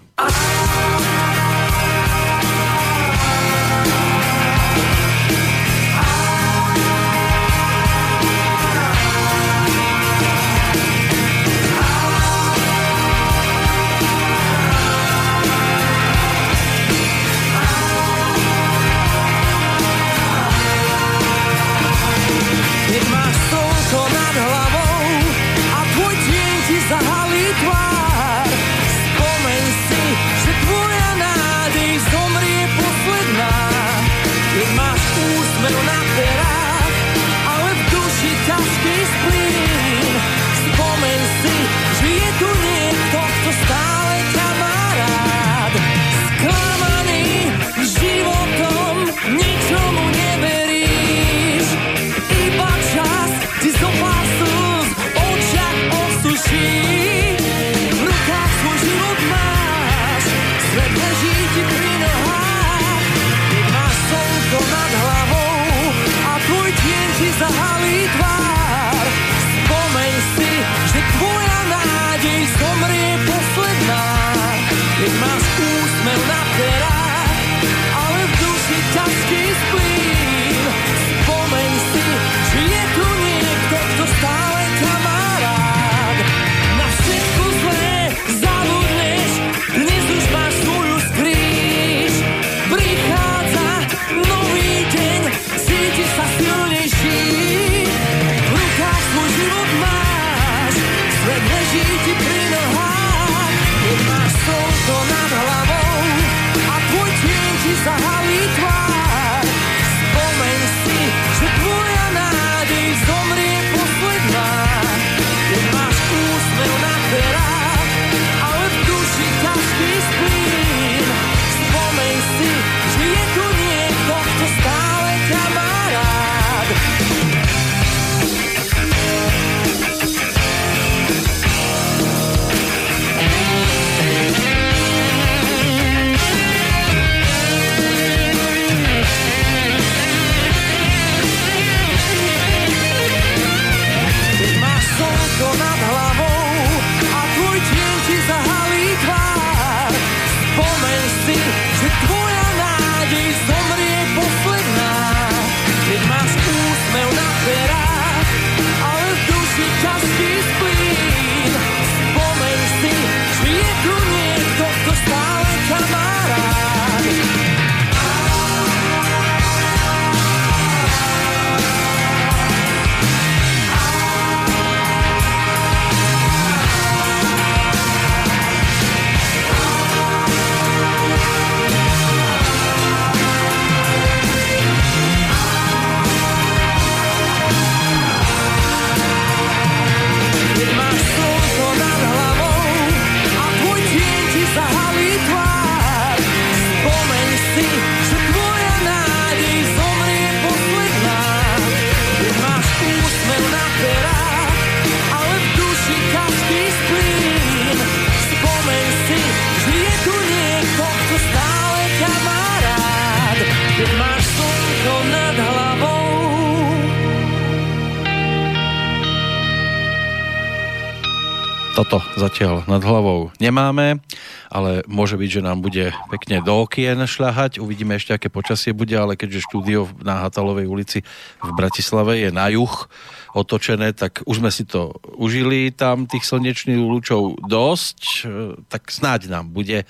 [221.78, 224.02] Toto zatiaľ nad hlavou nemáme,
[224.50, 227.62] ale môže byť, že nám bude pekne do okien šľahať.
[227.62, 231.06] Uvidíme ešte, aké počasie bude, ale keďže štúdio na Hatalovej ulici
[231.38, 232.90] v Bratislave je na juh
[233.38, 238.26] otočené, tak už sme si to užili tam tých slnečných lúčov dosť,
[238.74, 239.86] tak snáď nám bude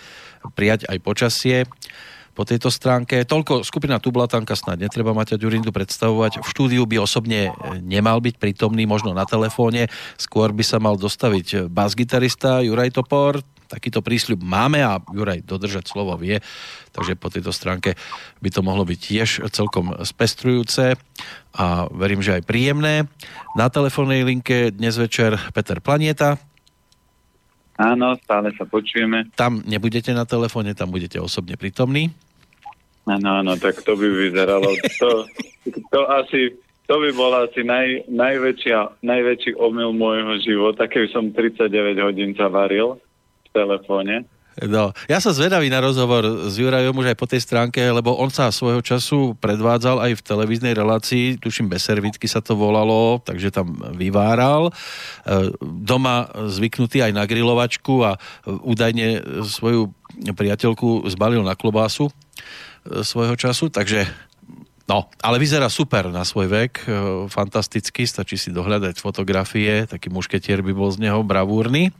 [0.59, 1.57] prijať aj počasie
[2.37, 3.25] po tejto stránke.
[3.25, 6.45] Toľko skupina Tublatanka snad netreba Maťa Ďurindu predstavovať.
[6.45, 7.49] V štúdiu by osobne
[7.81, 9.89] nemal byť prítomný, možno na telefóne.
[10.21, 13.41] Skôr by sa mal dostaviť bas-gitarista Juraj Topor.
[13.65, 16.37] Takýto prísľub máme a Juraj dodržať slovo vie.
[16.93, 17.97] Takže po tejto stránke
[18.37, 20.93] by to mohlo byť tiež celkom spestrujúce
[21.57, 23.09] a verím, že aj príjemné.
[23.57, 26.37] Na telefónnej linke dnes večer Peter Planieta.
[27.77, 29.29] Áno, stále sa počujeme.
[29.33, 32.13] Tam nebudete na telefóne, tam budete osobne prítomní.
[33.07, 34.67] Áno, áno, tak to by vyzeralo.
[34.99, 35.23] To,
[35.95, 36.51] to asi,
[36.91, 42.51] to by bol asi naj, najväčšia, najväčší omyl môjho života, keby som 39 hodín sa
[42.51, 42.99] varil
[43.47, 44.27] v telefóne.
[44.57, 48.33] No, ja som zvedavý na rozhovor s Jurajom už aj po tej stránke, lebo on
[48.33, 53.53] sa svojho času predvádzal aj v televíznej relácii, tuším bez servitky sa to volalo, takže
[53.53, 54.73] tam vyváral.
[54.73, 58.17] E, doma zvyknutý aj na grilovačku a
[58.49, 59.93] údajne svoju
[60.33, 62.09] priateľku zbalil na klobásu
[63.03, 64.07] svojho času, takže
[64.87, 66.91] No, ale vyzerá super na svoj vek, e,
[67.27, 71.91] fantasticky, stačí si dohľadať fotografie, taký mušketier by bol z neho bravúrny.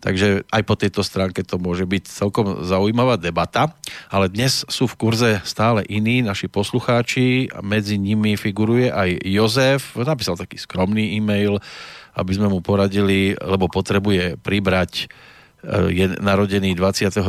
[0.00, 3.76] Takže aj po tejto stránke to môže byť celkom zaujímavá debata.
[4.08, 9.94] Ale dnes sú v kurze stále iní naši poslucháči a medzi nimi figuruje aj Jozef.
[9.94, 11.60] Napísal taký skromný e-mail,
[12.16, 15.12] aby sme mu poradili, lebo potrebuje pribrať
[15.68, 17.20] je narodený 29.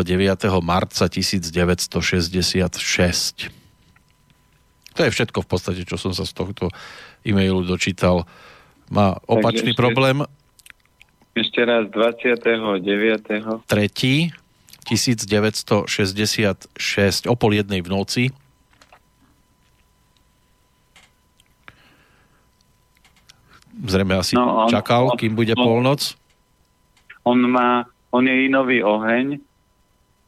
[0.64, 3.51] marca 1966.
[4.92, 6.69] To je všetko v podstate, čo som sa z tohto
[7.27, 8.26] e-mailu dočítal.
[8.92, 10.26] Má opačný ešte, problém.
[11.35, 13.64] Ešte raz 29.
[13.68, 14.32] 3.
[14.82, 18.34] 1966 o pol jednej v noci.
[23.82, 26.18] Zrejme asi no, on, čakal, on, kým bude on, polnoc.
[27.24, 29.40] On má on je inový oheň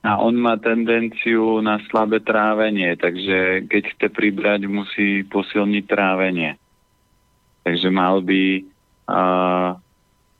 [0.03, 6.59] a on má tendenciu na slabé trávenie, takže keď chce pribrať, musí posilniť trávenie.
[7.63, 8.43] Takže mal by
[9.07, 9.79] uh,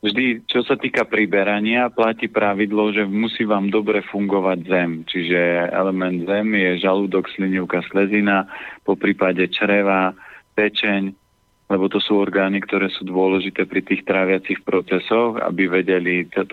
[0.03, 4.91] vždy, čo sa týka priberania, platí pravidlo, že musí vám dobre fungovať zem.
[5.07, 8.51] Čiže element zem je žalúdok, slinivka, slezina,
[8.83, 10.11] po prípade čreva,
[10.59, 11.23] pečeň,
[11.72, 16.43] lebo to sú orgány, ktoré sú dôležité pri tých tráviacich procesoch, aby vedeli to,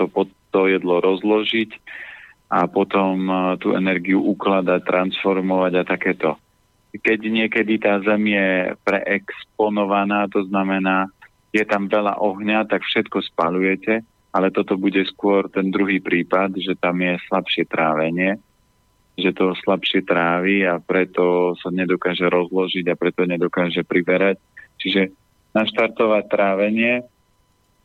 [0.54, 1.70] to jedlo rozložiť
[2.50, 6.30] a potom e, tú energiu ukladať, transformovať a takéto.
[6.90, 11.06] Keď niekedy tá zem je preexponovaná, to znamená,
[11.54, 14.02] je tam veľa ohňa, tak všetko spalujete,
[14.34, 18.38] ale toto bude skôr ten druhý prípad, že tam je slabšie trávenie,
[19.14, 24.42] že to slabšie trávi a preto sa nedokáže rozložiť a preto nedokáže priberať
[24.80, 25.12] Čiže
[25.52, 27.04] naštartovať trávenie,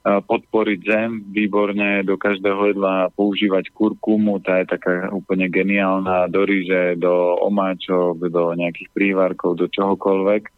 [0.05, 6.93] podporiť zem, výborne do každého jedla používať kurkumu, tá je taká úplne geniálna, do ríže,
[7.01, 10.53] do omáčok, do nejakých prívarkov, do čohokoľvek.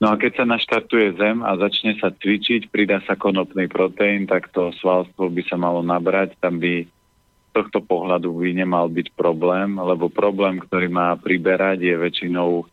[0.00, 4.48] No a keď sa naštartuje zem a začne sa cvičiť, pridá sa konopný proteín, tak
[4.48, 9.76] to svalstvo by sa malo nabrať, tam by z tohto pohľadu by nemal byť problém,
[9.76, 12.64] lebo problém, ktorý má priberať, je väčšinou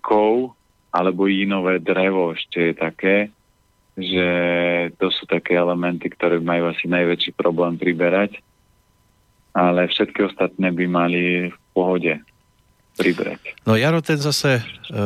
[0.00, 0.56] kov,
[0.90, 3.16] alebo inové drevo ešte je také,
[3.98, 4.28] že
[4.98, 8.38] to sú také elementy, ktoré majú asi najväčší problém priberať,
[9.54, 12.14] ale všetky ostatné by mali v pohode
[12.98, 13.54] pribrať.
[13.66, 14.62] No Jaro ten zase e,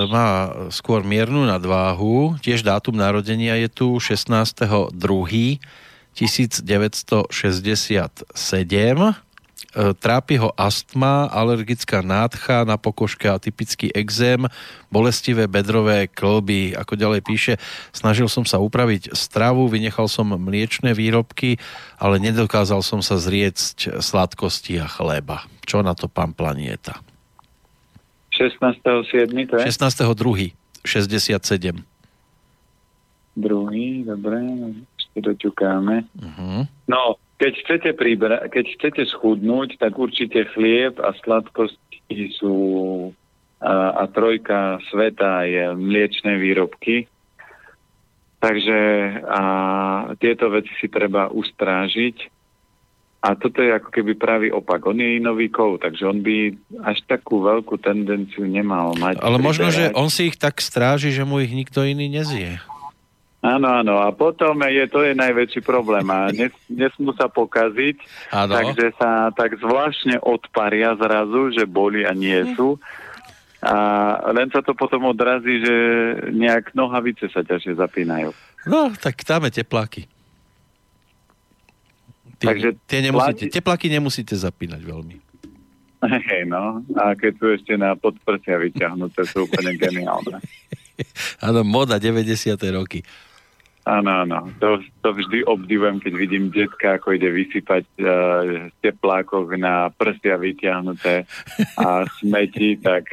[0.09, 4.93] má skôr miernu nadváhu, tiež dátum narodenia je tu 16.2.
[6.15, 7.27] 1967
[8.15, 9.34] E,
[9.75, 14.47] trápi ho astma, alergická nádcha na pokožke a typický exém,
[14.89, 16.79] bolestivé bedrové klby.
[16.79, 17.55] Ako ďalej píše,
[17.91, 21.59] snažil som sa upraviť stravu, vynechal som mliečne výrobky,
[21.99, 25.45] ale nedokázal som sa zriecť sladkosti a chleba.
[25.67, 27.03] Čo na to pán Planieta?
[28.35, 29.51] 16.7.
[29.51, 29.67] to je?
[29.67, 30.55] 16.2.
[30.85, 31.41] 67.
[33.35, 34.39] Druhý, dobre,
[34.95, 36.07] ešte doťukáme.
[36.15, 36.63] Uh-huh.
[36.87, 42.57] No, keď chcete, pribra- keď chcete schudnúť, tak určite chlieb a sladkosti sú
[43.65, 47.09] a, a trojka sveta je mliečne výrobky.
[48.39, 48.79] Takže
[49.25, 49.43] a
[50.21, 52.29] tieto veci si treba ustrážiť.
[53.25, 54.85] A toto je ako keby pravý opak.
[54.85, 56.53] On je inový kov, takže on by
[56.85, 59.17] až takú veľkú tendenciu nemal mať.
[59.25, 62.61] Ale možno, že on si ich tak stráži, že mu ich nikto iný nezie.
[63.45, 64.01] Áno, áno.
[64.01, 66.09] A potom je to je najväčší problém.
[66.09, 68.01] A nes, nesmú sa pokaziť,
[68.33, 68.57] Áno.
[68.57, 72.81] takže sa tak zvláštne odparia zrazu, že boli a nie sú.
[73.61, 73.77] A
[74.33, 75.75] len sa to potom odrazí, že
[76.33, 78.33] nejak nohavice sa ťažšie zapínajú.
[78.65, 80.09] No, tak dáme tepláky.
[82.41, 85.17] Tie, Takže tie nemusíte, platí- tepláky nemusíte zapínať veľmi.
[86.05, 86.85] Hej, no.
[86.97, 90.41] A keď sú ešte na podprsia vyťahnuté, sú úplne geniálne.
[91.47, 92.29] Áno, moda 90.
[92.73, 93.01] roky.
[93.85, 94.49] Áno, áno.
[94.65, 98.05] To, to vždy obdivujem, keď vidím detka, ako ide vysypať uh,
[98.73, 101.29] v teplákoch na prsia vyťahnuté
[101.77, 103.13] a smeti, tak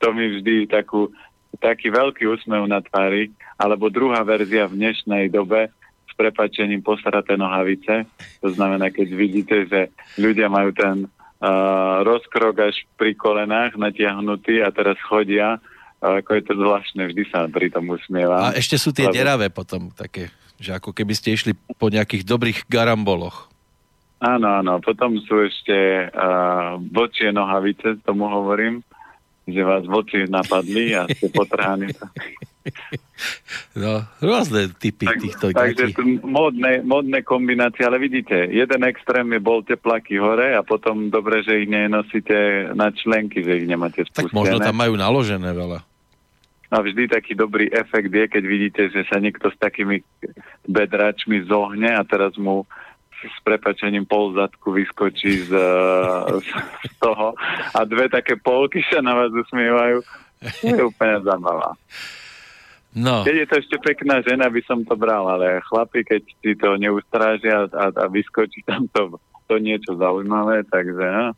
[0.00, 1.12] to mi vždy takú,
[1.60, 3.36] taký veľký úsmev na tvári.
[3.60, 5.68] Alebo druhá verzia v dnešnej dobe
[6.08, 8.08] s prepačením posraté nohavice.
[8.40, 14.72] To znamená, keď vidíte, že ľudia majú ten uh, rozkrok až pri kolenách natiahnutý a
[14.72, 15.60] teraz chodia,
[16.02, 18.50] uh, ako je to zvláštne, vždy sa pri tom usmievam.
[18.50, 22.26] A ešte sú tie Lebo- deravé potom také, že ako keby ste išli po nejakých
[22.26, 23.46] dobrých garamboloch.
[24.22, 24.78] Áno, áno.
[24.78, 28.78] Potom sú ešte uh, vočie nohavice, tomu hovorím,
[29.42, 31.90] že vás voči napadli a ste potrhaní.
[33.74, 39.40] No, rôzne typy Tak, týchto takže sú módne, módne kombinácie, ale vidíte, jeden extrém je
[39.42, 44.30] bol teplaky hore a potom dobre, že ich nenosíte na členky, že ich nemáte Tak
[44.30, 44.38] spustené.
[44.38, 45.82] možno tam majú naložené veľa.
[46.72, 50.00] A vždy taký dobrý efekt je, keď vidíte, že sa niekto s takými
[50.64, 52.64] bedračmi zohne a teraz mu
[53.22, 55.52] s prepačením pol zadku vyskočí z,
[56.40, 57.38] z toho
[57.70, 60.02] a dve také polky sa na vás usmievajú.
[60.42, 61.78] To je úplne zabava.
[62.92, 66.52] No, Keď je to ešte pekná žena, by som to bral, ale chlapi, keď si
[66.58, 69.16] to neustrážia a, a vyskočí tam to,
[69.48, 71.32] to niečo zaujímavé, takže no.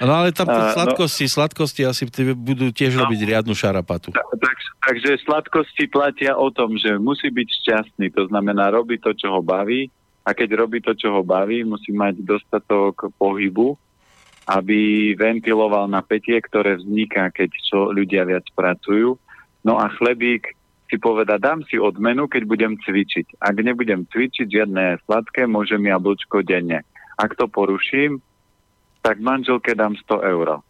[0.00, 4.12] No ale tam A, no- sladkosti, sladkosti asi budú tiež robiť riadnu šarapatu.
[4.12, 4.56] Ta- Tak,
[4.86, 9.40] takže sladkosti platia o tom, že musí byť šťastný, to znamená robiť to, čo ho
[9.44, 9.92] baví
[10.24, 13.76] a keď robí to, čo ho baví, musí mať dostatok pohybu,
[14.48, 19.16] aby ventiloval napätie, ktoré vzniká, keď čo ľudia viac pracujú.
[19.62, 20.56] No a chlebík
[20.90, 23.38] si poveda, dám si odmenu, keď budem cvičiť.
[23.38, 26.82] Ak nebudem cvičiť, žiadne sladké, môžem jablčko denne.
[27.14, 28.18] Ak to poruším,
[29.00, 30.60] tak manželke dám 100 eur.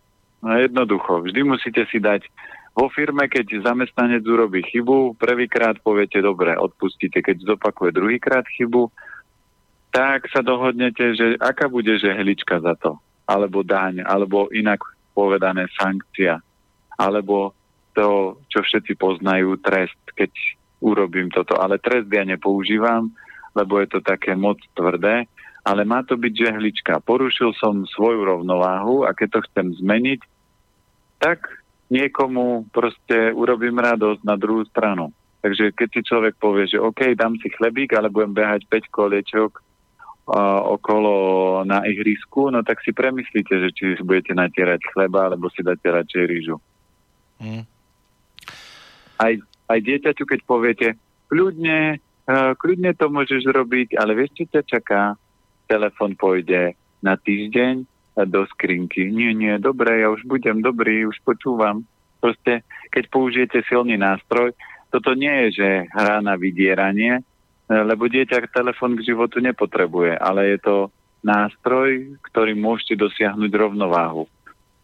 [0.40, 2.24] No jednoducho, vždy musíte si dať
[2.72, 8.88] vo firme, keď zamestnanec urobí chybu, prvýkrát poviete, dobre, odpustíte, keď zopakuje druhýkrát chybu,
[9.90, 14.80] tak sa dohodnete, že aká bude žehlička za to, alebo daň, alebo inak
[15.12, 16.38] povedané sankcia,
[16.94, 17.52] alebo
[17.92, 20.30] to, čo všetci poznajú, trest, keď
[20.78, 21.58] urobím toto.
[21.58, 23.10] Ale trest ja nepoužívam,
[23.52, 25.26] lebo je to také moc tvrdé,
[25.64, 27.04] ale má to byť žehlička.
[27.04, 30.20] Porušil som svoju rovnováhu a keď to chcem zmeniť,
[31.20, 31.60] tak
[31.92, 35.12] niekomu proste urobím radosť na druhú stranu.
[35.40, 39.50] Takže keď si človek povie, že OK, dám si chlebík, ale budem behať 5 koliečok
[39.56, 41.12] uh, okolo
[41.64, 46.24] na ihrisku, no tak si premyslíte, že či budete natierať chleba, alebo si dáte radšej
[46.28, 46.56] rýžu.
[47.40, 47.64] Hm.
[49.20, 49.32] Aj,
[49.72, 50.88] aj dieťaťu, keď poviete,
[51.32, 55.16] kľudne, uh, kľudne to môžeš robiť, ale vieš, čo ťa čaká?
[55.70, 57.86] Telefón pôjde na týždeň
[58.26, 59.06] do skrinky.
[59.06, 61.86] Nie, nie, dobre, ja už budem dobrý, už počúvam.
[62.18, 64.50] Proste, keď použijete silný nástroj,
[64.90, 67.22] toto nie je, že hra na vydieranie, e,
[67.70, 70.76] lebo dieťa telefón k životu nepotrebuje, ale je to
[71.22, 74.26] nástroj, ktorý môžete dosiahnuť rovnováhu.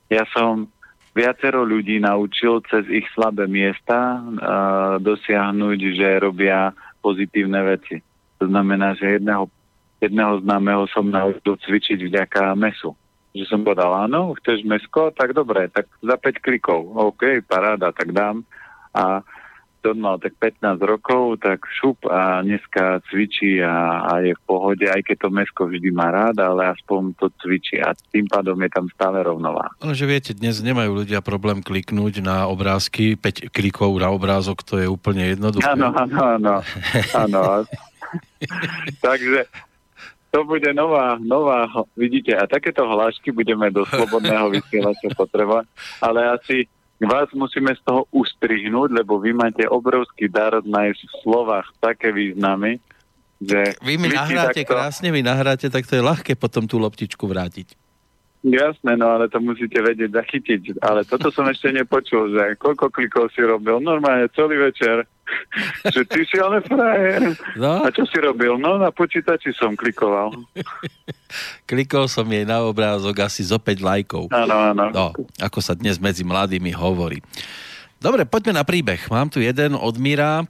[0.06, 0.70] Ja som
[1.16, 8.04] viacero ľudí naučil cez ich slabé miesta uh, dosiahnuť, že robia pozitívne veci.
[8.36, 9.48] To znamená, že jedného,
[10.00, 12.92] jedného známeho som naučil cvičiť vďaka mesu.
[13.36, 15.12] Že som povedal, áno, chceš mesko?
[15.12, 16.96] Tak dobre, tak za 5 klikov.
[16.96, 18.40] OK, paráda, tak dám.
[18.96, 19.20] A
[19.86, 24.82] to mal tak 15 rokov, tak šup a dneska cvičí a, a je v pohode,
[24.82, 28.70] aj keď to mesko vždy má rád, ale aspoň to cvičí a tým pádom je
[28.74, 29.70] tam stále rovnováha.
[29.78, 34.90] Lenže viete, dnes nemajú ľudia problém kliknúť na obrázky, 5 klikov na obrázok, to je
[34.90, 35.70] úplne jednoduché.
[35.70, 36.54] Áno, áno, áno.
[37.14, 37.42] áno.
[39.06, 39.46] Takže
[40.36, 41.64] to bude nová, nová,
[41.96, 45.64] vidíte, a takéto hlášky budeme do slobodného vysielača potrebovať,
[46.04, 46.68] ale asi
[47.00, 52.76] vás musíme z toho ustrihnúť, lebo vy máte obrovský dar nájsť v slovách také významy,
[53.40, 53.80] že...
[53.80, 57.72] Vy mi nahráte takto- krásne, vy nahráte, tak to je ľahké potom tú loptičku vrátiť.
[58.46, 60.78] Jasné, no ale to musíte vedieť zachytiť.
[60.78, 63.82] Ale toto som ešte nepočul, že koľko klikov si robil.
[63.82, 65.02] Normálne celý večer.
[65.94, 67.34] že ty si ale frajer.
[67.58, 68.54] No, A čo si robil?
[68.62, 70.30] No na počítači som klikoval.
[71.70, 74.30] klikol som jej na obrázok asi zo 5 lajkov.
[74.30, 74.84] Áno, áno.
[74.94, 75.06] No,
[75.42, 77.18] ako sa dnes medzi mladými hovorí.
[77.98, 79.10] Dobre, poďme na príbeh.
[79.10, 80.46] Mám tu jeden od Mira.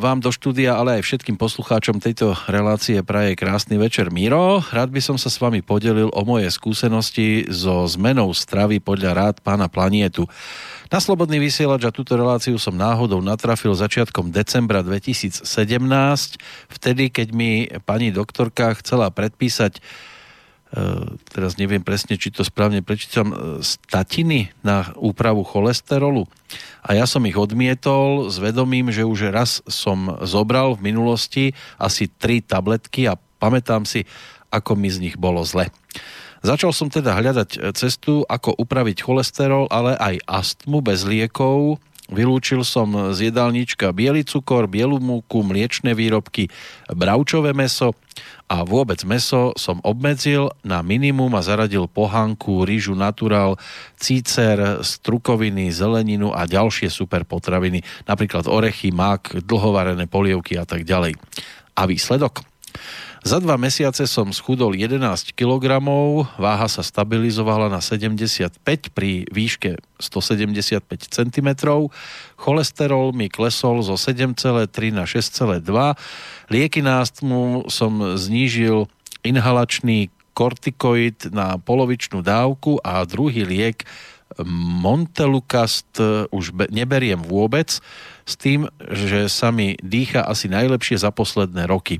[0.00, 4.64] Vám do štúdia, ale aj všetkým poslucháčom tejto relácie praje krásny večer Miro.
[4.64, 9.36] Rád by som sa s vami podelil o moje skúsenosti so zmenou stravy podľa rád
[9.44, 10.24] pána Planietu.
[10.88, 15.44] Na Slobodný vysielač a túto reláciu som náhodou natrafil začiatkom decembra 2017,
[16.72, 19.78] vtedy, keď mi pani doktorka chcela predpísať
[21.34, 26.30] teraz neviem presne, či to správne prečítam, e, statiny na úpravu cholesterolu.
[26.86, 32.06] A ja som ich odmietol s vedomím, že už raz som zobral v minulosti asi
[32.06, 34.06] tri tabletky a pamätám si,
[34.54, 35.74] ako mi z nich bolo zle.
[36.40, 41.76] Začal som teda hľadať cestu, ako upraviť cholesterol, ale aj astmu bez liekov,
[42.10, 46.50] Vylúčil som z jedálnička biely cukor, bielu múku, mliečne výrobky,
[46.90, 47.94] bravčové meso
[48.50, 53.54] a vôbec meso som obmedzil na minimum a zaradil pohánku, rýžu natural,
[53.94, 61.14] cícer, strukoviny, zeleninu a ďalšie super potraviny, napríklad orechy, mak, dlhovarené polievky a tak ďalej.
[61.78, 62.42] A výsledok?
[63.20, 65.84] Za dva mesiace som schudol 11 kg,
[66.40, 68.56] váha sa stabilizovala na 75
[68.96, 71.48] pri výške 175 cm,
[72.40, 74.64] cholesterol mi klesol zo 7,3
[74.96, 75.60] na 6,2,
[76.48, 78.88] lieky na astmu som znížil
[79.20, 83.84] inhalačný kortikoid na polovičnú dávku a druhý liek
[84.80, 85.98] Montelukast
[86.30, 87.82] už neberiem vôbec,
[88.30, 91.98] s tým, že sa mi dýcha asi najlepšie za posledné roky.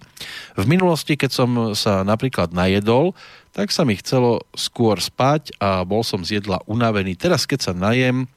[0.54, 3.18] V minulosti, keď som sa napríklad najedol,
[3.50, 7.18] tak sa mi chcelo skôr spať a bol som z jedla unavený.
[7.18, 8.30] Teraz, keď sa najem,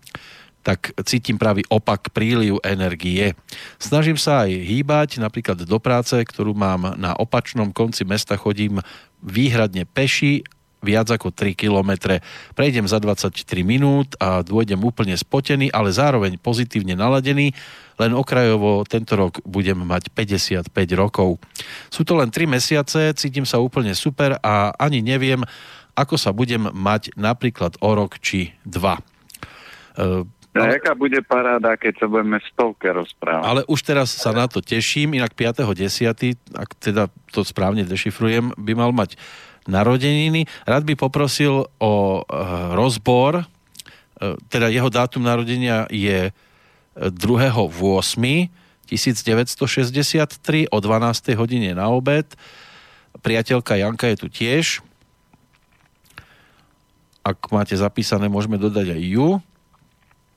[0.63, 3.35] tak cítim pravý opak príliv energie.
[3.77, 8.79] Snažím sa aj hýbať, napríklad do práce, ktorú mám na opačnom konci mesta, chodím
[9.19, 10.47] výhradne peši
[10.83, 12.19] viac ako 3 km.
[12.53, 17.55] Prejdem za 23 minút a dôjdem úplne spotený, ale zároveň pozitívne naladený,
[17.97, 21.39] len okrajovo tento rok budem mať 55 rokov.
[21.87, 25.41] Sú to len 3 mesiace, cítim sa úplne super a ani neviem,
[25.95, 28.99] ako sa budem mať napríklad o rok či dva.
[29.93, 33.41] Uh, a jaká bude paráda, keď sa budeme stovke rozprávať?
[33.41, 35.73] Ale už teraz sa na to teším, inak 5.10.,
[36.53, 39.17] ak teda to správne dešifrujem, by mal mať
[39.67, 40.45] narodeniny.
[40.67, 42.21] Rád by poprosil o e,
[42.75, 43.45] rozbor, e,
[44.47, 46.31] teda jeho dátum narodenia je
[46.95, 48.49] 2.8.
[48.83, 51.33] 1963 o 12.
[51.39, 52.27] hodine na obed.
[53.23, 54.83] Priateľka Janka je tu tiež.
[57.23, 59.39] Ak máte zapísané, môžeme dodať aj ju.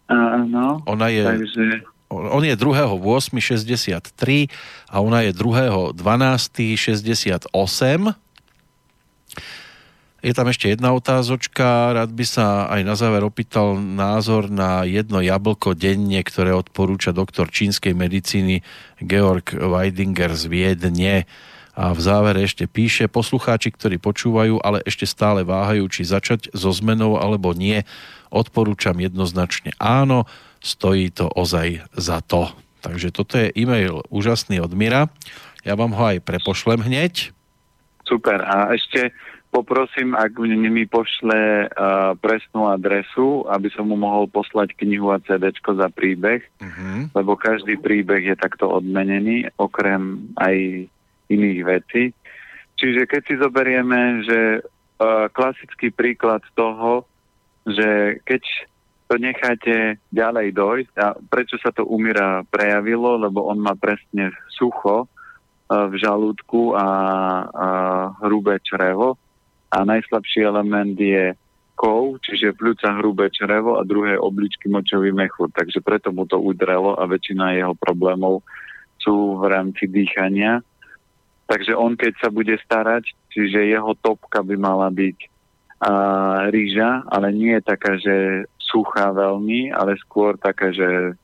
[0.06, 0.86] Áno.
[0.86, 1.26] Ona je...
[1.26, 1.82] Takže...
[2.06, 4.46] On je 2.8.63
[4.86, 7.50] a ona je 2.12.68.
[10.26, 15.22] Je tam ešte jedna otázočka, rád by sa aj na záver opýtal názor na jedno
[15.22, 18.66] jablko denne, ktoré odporúča doktor čínskej medicíny
[18.98, 21.30] Georg Weidinger z Viedne.
[21.78, 26.74] A v závere ešte píše, poslucháči, ktorí počúvajú, ale ešte stále váhajú, či začať so
[26.74, 27.86] zmenou alebo nie,
[28.34, 30.26] odporúčam jednoznačne áno,
[30.58, 32.50] stojí to ozaj za to.
[32.82, 35.06] Takže toto je e-mail úžasný od Mira.
[35.62, 37.30] Ja vám ho aj prepošlem hneď.
[38.06, 38.42] Super.
[38.42, 39.14] A ešte
[39.57, 45.49] poprosím, ak mi pošle uh, presnú adresu, aby som mu mohol poslať knihu a CD
[45.57, 47.09] za príbeh, uh-huh.
[47.17, 50.85] lebo každý príbeh je takto odmenený, okrem aj
[51.33, 52.12] iných vecí.
[52.76, 57.09] Čiže keď si zoberieme, že uh, klasický príklad toho,
[57.65, 58.44] že keď
[59.09, 65.07] to necháte ďalej dojsť a prečo sa to umíra prejavilo, lebo on má presne sucho
[65.67, 66.89] v žalúdku a,
[67.51, 67.68] a
[68.23, 69.18] hrubé črevo,
[69.70, 71.35] a najslabší element je
[71.77, 75.53] kov, čiže pľúca hrubé črevo a druhé obličky močový mechúr.
[75.53, 78.41] Takže preto mu to udrelo a väčšina jeho problémov
[78.97, 80.65] sú v rámci dýchania.
[81.47, 85.93] Takže on, keď sa bude starať, čiže jeho topka by mala byť a,
[86.49, 88.17] rýža, ale nie je taká, že
[88.59, 91.15] suchá veľmi, ale skôr taká, že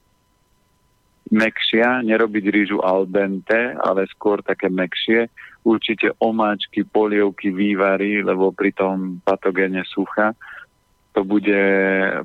[1.33, 5.33] mekšia, nerobiť rýžu al dente, ale skôr také mekšie
[5.65, 10.37] určite omáčky, polievky, vývary, lebo pri tom patogéne sucha
[11.13, 11.65] to bude,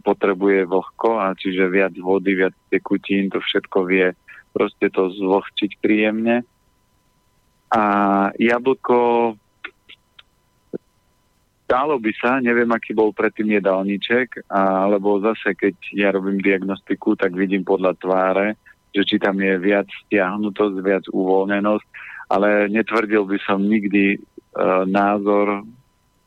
[0.04, 4.12] potrebuje vlhko a čiže viac vody, viac tekutín, to všetko vie
[4.52, 6.42] proste to zvlhčiť príjemne.
[7.72, 7.84] A
[8.40, 9.36] jablko
[11.68, 17.36] Dálo by sa, neviem, aký bol predtým jedálniček, alebo zase, keď ja robím diagnostiku, tak
[17.36, 18.48] vidím podľa tváre,
[18.96, 21.88] že či tam je viac stiahnutosť, viac uvoľnenosť
[22.28, 25.64] ale netvrdil by som nikdy uh, názor,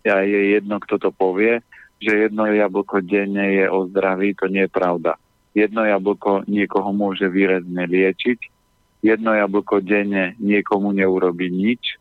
[0.00, 1.60] ja je jedno, kto to povie,
[2.00, 5.20] že jedno jablko denne je o zdraví, to nie je pravda.
[5.52, 8.40] Jedno jablko niekoho môže výrazne liečiť
[9.00, 11.96] jedno jablko denne niekomu neurobi nič,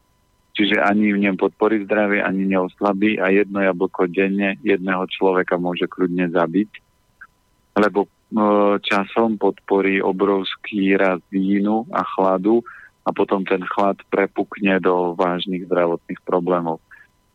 [0.55, 5.88] čiže ani v ňom podporí zdravie, ani neoslabí a jedno jablko denne jedného človeka môže
[5.88, 6.71] kľudne zabiť,
[7.79, 8.09] lebo e,
[8.85, 12.61] časom podporí obrovský rast vínu a chladu
[13.01, 16.77] a potom ten chlad prepukne do vážnych zdravotných problémov.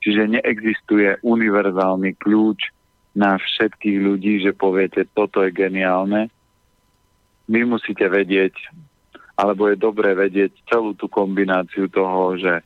[0.04, 2.70] Čiže neexistuje univerzálny kľúč
[3.16, 6.30] na všetkých ľudí, že poviete, toto je geniálne.
[7.50, 8.54] Vy musíte vedieť,
[9.34, 12.62] alebo je dobre vedieť celú tú kombináciu toho, že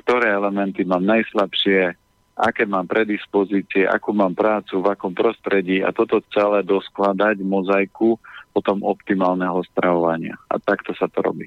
[0.00, 1.99] ktoré elementy mám najslabšie,
[2.40, 8.16] aké mám predispozície, akú mám prácu, v akom prostredí a toto celé doskladať mozaiku
[8.56, 10.34] potom optimálneho stravovania.
[10.48, 11.46] A takto sa to robí.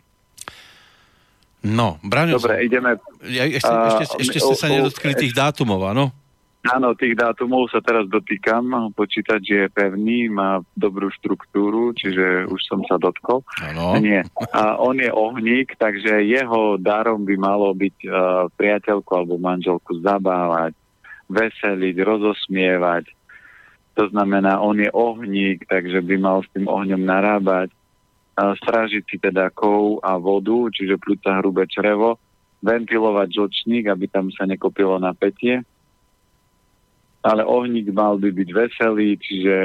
[1.64, 3.00] No, Braňo, Dobre, ideme...
[3.24, 6.12] Ja, ešte, ešte, ešte ste sa nedotkli tých dátumov, áno?
[6.64, 8.96] Áno, tých dátumov sa teraz dotýkam.
[8.96, 13.44] Počítač je pevný, má dobrú štruktúru, čiže už som sa dotkol.
[14.00, 14.24] Nie.
[14.56, 20.72] A on je ohník, takže jeho darom by malo byť uh, priateľku alebo manželku zabávať,
[21.34, 23.10] veseliť, rozosmievať.
[23.98, 27.74] To znamená, on je ohník, takže by mal s tým ohňom narábať
[28.34, 32.18] strážiť si teda kov a vodu, čiže plúca hrubé črevo,
[32.66, 35.62] ventilovať žlčník, aby tam sa nekopilo napätie.
[37.22, 39.56] Ale ohník mal by byť veselý, čiže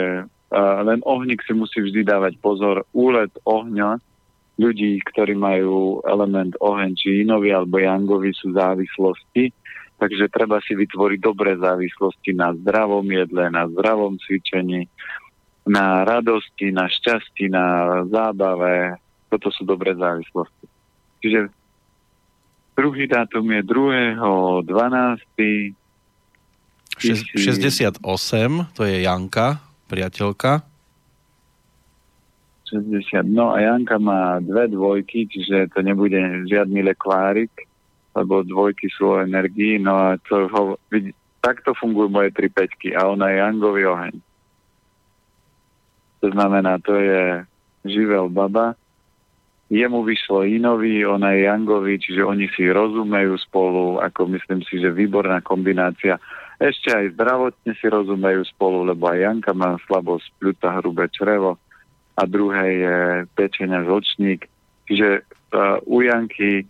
[0.84, 2.84] len ohník si musí vždy dávať pozor.
[2.92, 3.96] Úlet ohňa
[4.60, 9.48] ľudí, ktorí majú element oheň, či inovi alebo jangovi sú závislosti,
[9.98, 14.86] takže treba si vytvoriť dobré závislosti na zdravom jedle, na zdravom cvičení,
[15.66, 17.66] na radosti, na šťastí, na
[18.08, 18.96] zábave.
[19.28, 20.64] Toto sú dobré závislosti.
[21.20, 21.50] Čiže
[22.78, 24.64] druhý dátum je 2.
[24.64, 25.74] 12.
[26.98, 30.66] 68, to je Janka, priateľka.
[32.66, 33.22] 60.
[33.28, 36.18] No a Janka má dve dvojky, čiže to nebude
[36.50, 37.50] žiadny lekvárik,
[38.16, 39.80] lebo dvojky sú o energii.
[39.80, 40.76] No a to ho,
[41.40, 44.14] takto fungujú moje tri peťky a ona je Jangový oheň.
[46.18, 47.46] To znamená, to je
[47.86, 48.74] živel baba.
[49.68, 54.88] Jemu vyšlo Inovi, ona je Jangovi, čiže oni si rozumejú spolu, ako myslím si, že
[54.88, 56.16] výborná kombinácia.
[56.58, 61.60] Ešte aj zdravotne si rozumejú spolu, lebo aj Janka má slabosť pľuta hrubé črevo
[62.18, 62.96] a druhé je
[63.38, 64.48] pečenia žlčník.
[64.90, 66.66] Čiže uh, u Janky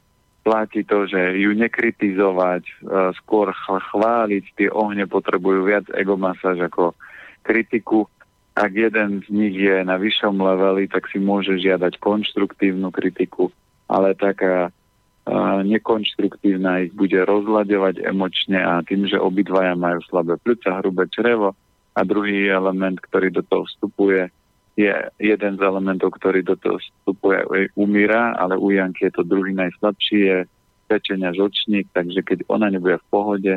[0.49, 3.53] platí to, že ju nekritizovať, uh, skôr
[3.93, 6.97] chváliť, tie ohne potrebujú viac egomasáž ako
[7.45, 8.09] kritiku.
[8.57, 13.53] Ak jeden z nich je na vyššom leveli, tak si môže žiadať konštruktívnu kritiku,
[13.93, 20.81] ale taká uh, nekonštruktívna ich bude rozľadovať emočne a tým, že obidvaja majú slabé pľúca,
[20.81, 21.53] hrubé črevo
[21.93, 24.33] a druhý element, ktorý do toho vstupuje,
[24.79, 29.51] je jeden z elementov, ktorý do toho vstupuje, umíra, ale u Janky je to druhý
[29.51, 30.39] najslabší, je
[30.87, 33.55] pečenia žlčník, takže keď ona nebude v pohode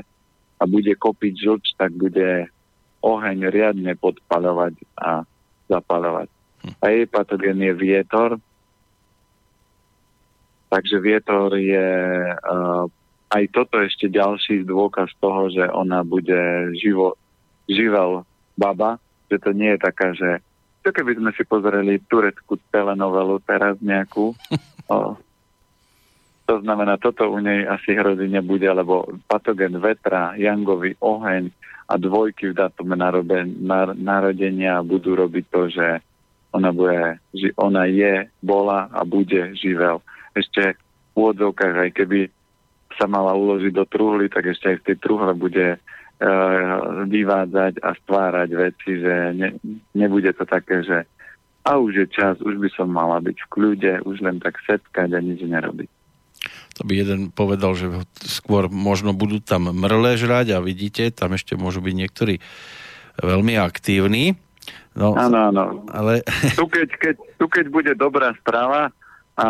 [0.58, 2.50] a bude kopiť žlč, tak bude
[3.06, 5.22] oheň riadne podpaľovať a
[5.69, 6.27] zapaľovať.
[6.66, 6.74] Hm.
[6.82, 8.41] A jej patogen je vietor,
[10.74, 11.90] takže vietor je
[12.33, 12.85] uh,
[13.30, 17.14] aj toto ešte ďalší dôkaz toho, že ona bude živo,
[17.69, 18.25] živel
[18.58, 18.98] baba,
[19.30, 20.41] že to nie je taká, že
[20.82, 24.34] to keby sme si pozreli tureckú telenovelu teraz nejakú,
[24.93, 25.16] o,
[26.45, 31.53] to znamená, toto u nej asi hrozí nebude, lebo patogen vetra, jangový oheň,
[31.92, 32.95] a dvojky v datume
[34.00, 35.88] narodenia budú robiť to, že
[36.56, 37.19] ona, bude,
[37.60, 40.00] ona je, bola a bude živel.
[40.32, 40.80] Ešte
[41.11, 42.19] v úvodzovkách, aj keby
[42.95, 45.68] sa mala uložiť do truhly, tak ešte aj v tej truhle bude
[47.09, 49.50] vyvádzať a stvárať veci, že ne,
[49.98, 51.09] nebude to také, že
[51.61, 55.09] a už je čas, už by som mala byť v kľude, už len tak setkať
[55.14, 55.90] a nič nerobiť
[56.82, 57.91] to by jeden povedal, že
[58.25, 62.41] skôr možno budú tam mrle žrať a vidíte, tam ešte môžu byť niektorí
[63.22, 64.33] veľmi aktívni.
[64.98, 65.64] No, áno, áno.
[65.93, 66.25] Ale...
[66.58, 68.90] Tu, keď, keď, tu keď bude dobrá strava
[69.38, 69.48] a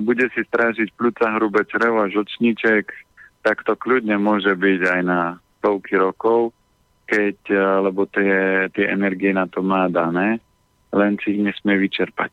[0.00, 2.88] bude si strážiť plúca, hrubé črevo a žočníček,
[3.44, 5.20] tak to kľudne môže byť aj na
[5.60, 6.56] stovky rokov,
[7.04, 10.40] keď, eh, lebo tie, tie energie na to má dané,
[10.90, 12.32] len si ich nesmie vyčerpať.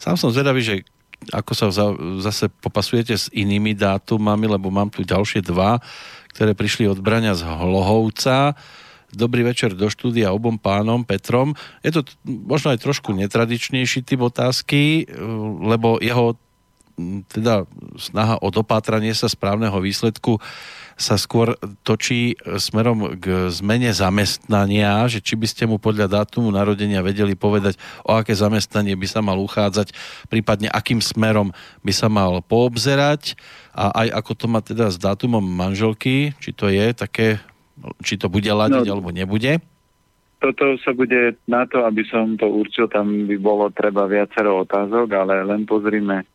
[0.00, 0.74] Sám som zvedavý, že
[1.30, 1.68] ako sa
[2.24, 5.76] zase popasujete s inými dátumami, lebo mám tu ďalšie dva,
[6.32, 8.56] ktoré prišli od Brania z Hlohovca.
[9.12, 11.52] Dobrý večer do štúdia obom pánom Petrom.
[11.84, 15.04] Je to možno aj trošku netradičnejší typ otázky,
[15.60, 16.40] lebo jeho
[17.28, 17.64] teda
[17.96, 20.38] snaha o dopátranie sa správneho výsledku
[21.00, 27.00] sa skôr točí smerom k zmene zamestnania, že či by ste mu podľa dátumu narodenia
[27.00, 29.96] vedeli povedať, o aké zamestnanie by sa mal uchádzať,
[30.28, 33.32] prípadne akým smerom by sa mal poobzerať
[33.72, 37.40] a aj ako to má teda s dátumom manželky, či to je také,
[38.04, 39.56] či to bude ladiť no, alebo nebude?
[40.40, 45.08] Toto sa bude na to, aby som to určil, tam by bolo treba viacero otázok,
[45.16, 46.28] ale len pozrime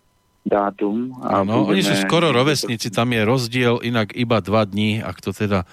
[0.45, 1.17] dátum.
[1.25, 1.73] Áno, budeme...
[1.73, 5.65] oni sú skoro rovesníci, tam je rozdiel inak iba dva dní, ak to teda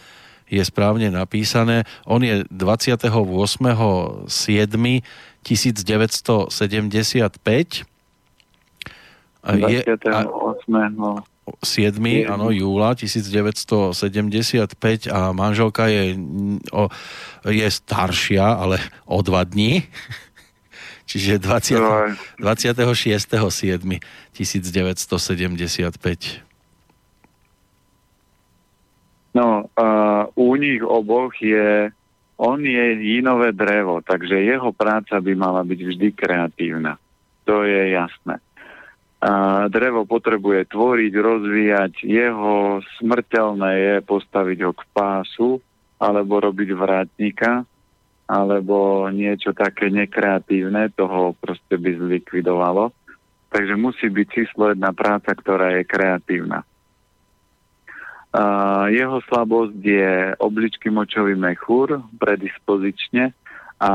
[0.49, 1.85] je správne napísané.
[2.09, 3.13] On je 28.
[4.29, 5.01] 7.
[5.43, 7.83] 1975.
[9.43, 9.67] 28.
[9.67, 10.23] Je, a,
[11.67, 11.99] 7.
[12.31, 16.15] áno, júla 1975 a manželka je,
[16.71, 16.87] o,
[17.51, 18.79] je staršia, ale
[19.11, 19.83] o dva dní.
[21.13, 24.33] Čiže 20, 26.7.1975.
[29.37, 31.93] No, uh, u nich oboch je,
[32.41, 36.97] on je jinové drevo, takže jeho práca by mala byť vždy kreatívna.
[37.45, 38.41] To je jasné.
[39.21, 42.09] A drevo potrebuje tvoriť, rozvíjať.
[42.09, 45.61] Jeho smrteľné je postaviť ho k pásu
[46.01, 47.69] alebo robiť vrátnika
[48.33, 52.89] alebo niečo také nekreatívne, toho proste by zlikvidovalo.
[53.53, 56.65] Takže musí byť číslo jedna práca, ktorá je kreatívna.
[58.33, 63.37] Uh, jeho slabosť je obličky močový mechúr predispozične
[63.77, 63.93] a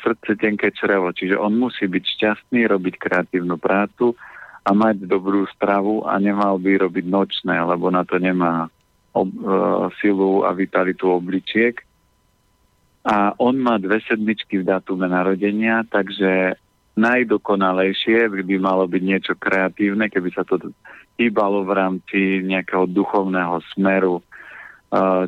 [0.00, 1.12] srdce tenké črevo.
[1.12, 4.16] Čiže on musí byť šťastný, robiť kreatívnu prácu
[4.64, 8.72] a mať dobrú stravu a nemal by robiť nočné, lebo na to nemá
[9.12, 11.84] ob, uh, silu a vitalitu obličiek
[13.04, 16.56] a on má dve sedmičky v datume narodenia, takže
[16.96, 20.72] najdokonalejšie by malo byť niečo kreatívne, keby sa to
[21.20, 24.24] hýbalo v rámci nejakého duchovného smeru,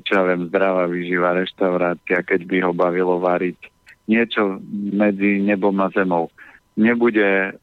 [0.01, 3.59] čo ja viem, zdravá výživa, reštaurácia, keď by ho bavilo variť.
[4.07, 4.63] Niečo
[4.95, 6.31] medzi nebom a zemou.
[6.79, 7.59] Nebude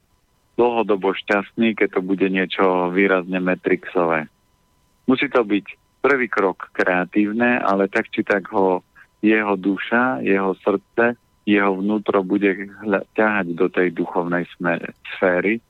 [0.60, 4.28] dlhodobo šťastný, keď to bude niečo výrazne metrixové.
[5.08, 5.66] Musí to byť
[6.04, 8.84] prvý krok kreatívne, ale tak či tak ho
[9.24, 11.16] jeho duša, jeho srdce,
[11.48, 12.68] jeho vnútro bude
[13.16, 14.44] ťahať do tej duchovnej
[15.16, 15.64] sféry.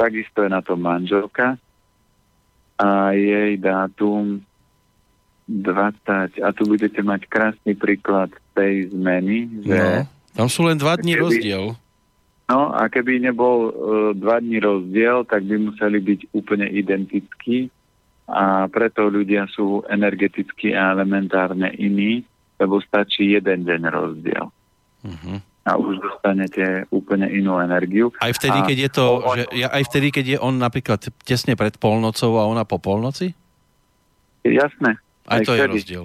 [0.00, 1.60] Takisto je na to manželka
[2.80, 4.40] a jej dátum
[5.48, 6.44] 20.
[6.44, 9.76] A tu budete mať krásny príklad tej zmeny, že...
[9.76, 11.64] No, tam sú len dva dní keby, rozdiel.
[12.48, 13.72] No a keby nebol uh,
[14.16, 17.72] dva dní rozdiel, tak by museli byť úplne identickí
[18.28, 24.46] a preto ľudia sú energeticky a elementárne iní lebo stačí jeden deň rozdiel.
[25.06, 25.38] Uh-huh.
[25.68, 28.10] A už dostanete úplne inú energiu.
[28.18, 29.36] Aj vtedy, a keď je to, on...
[29.36, 33.36] že, aj vtedy, keď je on napríklad tesne pred polnocou a ona po polnoci?
[34.42, 34.96] Jasné.
[35.28, 35.60] Aj, aj to vtedy.
[35.60, 36.04] je rozdiel.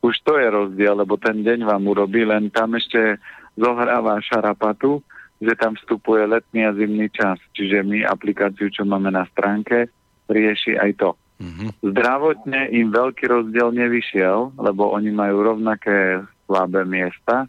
[0.00, 3.20] Už to je rozdiel, lebo ten deň vám urobí, len tam ešte
[3.58, 5.02] zohráva šarapatu,
[5.40, 7.36] že tam vstupuje letný a zimný čas.
[7.52, 9.92] Čiže my aplikáciu, čo máme na stránke,
[10.32, 11.10] rieši aj to.
[11.36, 11.68] Mm-hmm.
[11.84, 17.44] Zdravotne im veľký rozdiel nevyšiel, lebo oni majú rovnaké slabé miesta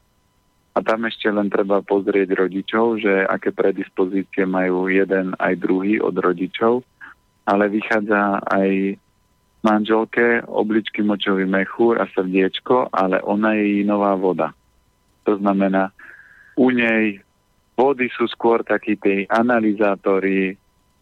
[0.76, 6.14] a tam ešte len treba pozrieť rodičov, že aké predispozície majú jeden aj druhý od
[6.14, 6.84] rodičov,
[7.48, 9.00] ale vychádza aj
[9.66, 14.54] manželke obličky močový mechúr a srdiečko, ale ona je nová voda.
[15.26, 15.90] To znamená,
[16.60, 17.24] u nej
[17.74, 20.54] vody sú skôr takí tí analyzátori,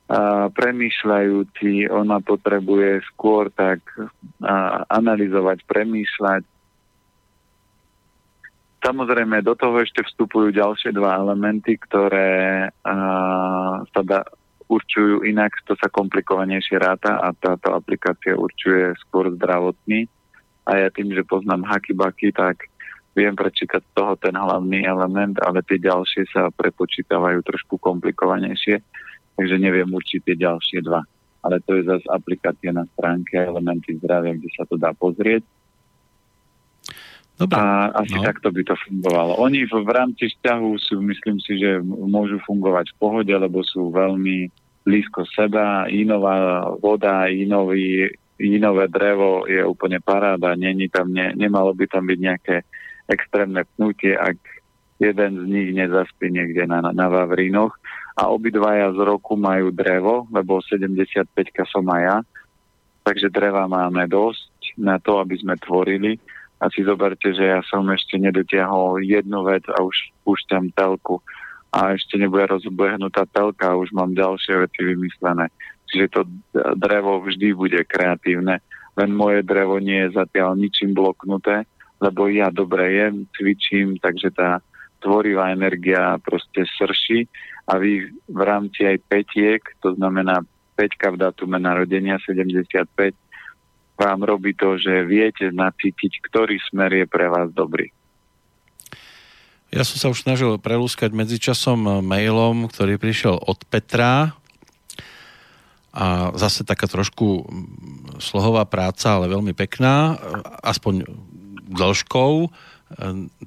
[0.06, 3.82] a premýšľajúci, ona potrebuje skôr tak
[4.46, 6.44] a, analyzovať, premýšľať.
[8.86, 12.96] Samozrejme, do toho ešte vstupujú ďalšie dva elementy, ktoré a,
[13.82, 14.22] sa da,
[14.70, 20.06] určujú inak, to sa komplikovanejšie ráta a táto aplikácia určuje skôr zdravotný.
[20.70, 22.70] A ja tým, že poznám haky-baky, tak
[23.18, 28.86] viem prečítať z toho ten hlavný element, ale tie ďalšie sa prepočítavajú trošku komplikovanejšie
[29.36, 31.04] takže neviem určite ďalšie dva.
[31.46, 35.46] Ale to je zase aplikácia na stránke Elementy zdravia, kde sa to dá pozrieť.
[37.36, 37.60] Dobre.
[37.60, 38.24] A asi no.
[38.24, 39.36] takto by to fungovalo.
[39.44, 43.92] Oni v, v rámci vzťahu sú, myslím si, že môžu fungovať v pohode, lebo sú
[43.92, 44.48] veľmi
[44.88, 45.84] blízko seba.
[45.92, 48.08] Inová voda, inový,
[48.40, 50.56] inové drevo je úplne paráda.
[50.56, 52.56] Není tam, ne, nemalo by tam byť nejaké
[53.12, 54.40] extrémne pnutie, ak
[55.00, 57.76] jeden z nich nezaspí niekde na, na Vavrínoch
[58.16, 61.28] a obidvaja z roku majú drevo, lebo 75
[61.68, 62.18] som aj ja,
[63.04, 66.16] takže dreva máme dosť na to, aby sme tvorili.
[66.64, 71.20] A si zoberte, že ja som ešte nedotiahol jednu vec a už púšťam telku.
[71.76, 75.52] a ešte nebude rozbehnutá telka, už mám ďalšie veci vymyslené.
[75.92, 76.22] Čiže to
[76.80, 78.64] drevo vždy bude kreatívne,
[78.96, 81.68] len moje drevo nie je zatiaľ ničím bloknuté,
[82.00, 84.64] lebo ja dobre jem, cvičím, takže tá
[85.06, 87.30] tvorivá energia proste srší
[87.70, 90.42] a vy v rámci aj petiek, to znamená
[90.74, 93.14] peťka v datume narodenia 75,
[93.96, 97.94] vám robí to, že viete nacítiť, ktorý smer je pre vás dobrý.
[99.72, 104.36] Ja som sa už snažil prelúskať medzičasom mailom, ktorý prišiel od Petra
[105.96, 107.48] a zase taká trošku
[108.20, 110.20] slohová práca, ale veľmi pekná,
[110.60, 111.08] aspoň
[111.72, 112.52] dĺžkou.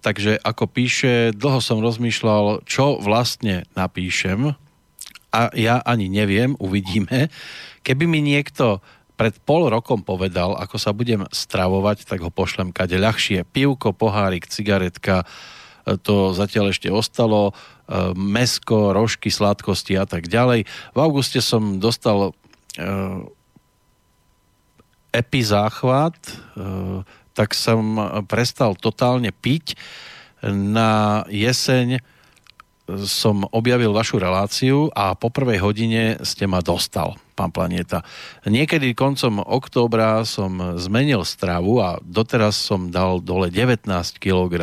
[0.03, 4.59] Takže ako píše, dlho som rozmýšľal, čo vlastne napíšem
[5.31, 7.29] a ja ani neviem, uvidíme.
[7.87, 8.81] Keby mi niekto
[9.19, 13.43] pred pol rokom povedal, ako sa budem stravovať, tak ho pošlem kade ľahšie.
[13.47, 15.27] Pivko, pohárik, cigaretka,
[16.07, 17.53] to zatiaľ ešte ostalo, e,
[18.15, 20.69] mesko, rožky, sladkosti a tak ďalej.
[20.69, 22.33] V auguste som dostal e,
[25.11, 26.33] epizáchvat, e,
[27.39, 27.95] tak som
[28.27, 29.79] prestal totálne piť.
[30.43, 32.03] Na jeseň
[33.07, 38.03] som objavil vašu reláciu a po prvej hodine ste ma dostal, pán Planeta.
[38.49, 43.87] Niekedy koncom októbra som zmenil stravu a doteraz som dal dole 19
[44.19, 44.55] kg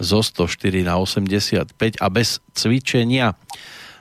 [0.00, 3.38] zo 104 na 85 a bez cvičenia.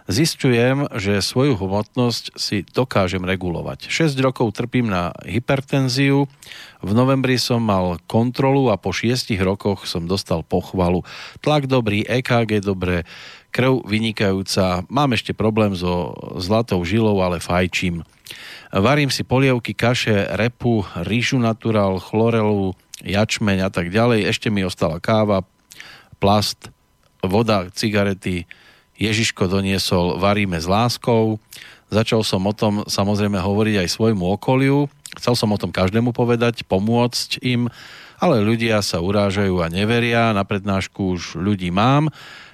[0.09, 3.93] Zistujem, že svoju hmotnosť si dokážem regulovať.
[3.93, 6.25] 6 rokov trpím na hypertenziu,
[6.81, 11.05] v novembri som mal kontrolu a po 6 rokoch som dostal pochvalu.
[11.45, 13.05] Tlak dobrý, EKG dobré,
[13.53, 18.01] krv vynikajúca, mám ešte problém so zlatou žilou, ale fajčím.
[18.73, 22.73] Varím si polievky, kaše, repu, rýžu natural, chlorelu,
[23.05, 24.25] jačmeň a tak ďalej.
[24.25, 25.45] Ešte mi ostala káva,
[26.17, 26.73] plast,
[27.21, 28.49] voda, cigarety,
[28.99, 31.39] Ježiško doniesol Varíme s láskou.
[31.87, 34.91] Začal som o tom samozrejme hovoriť aj svojmu okoliu.
[35.17, 37.71] Chcel som o tom každému povedať, pomôcť im,
[38.19, 40.35] ale ľudia sa urážajú a neveria.
[40.35, 42.11] Na prednášku už ľudí mám.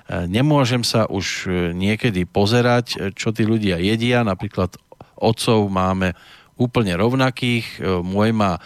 [0.07, 4.21] Nemôžem sa už niekedy pozerať, čo tí ľudia jedia.
[4.21, 4.77] Napríklad
[5.17, 6.13] otcov máme
[6.55, 7.81] úplne rovnakých.
[8.05, 8.61] Môj ma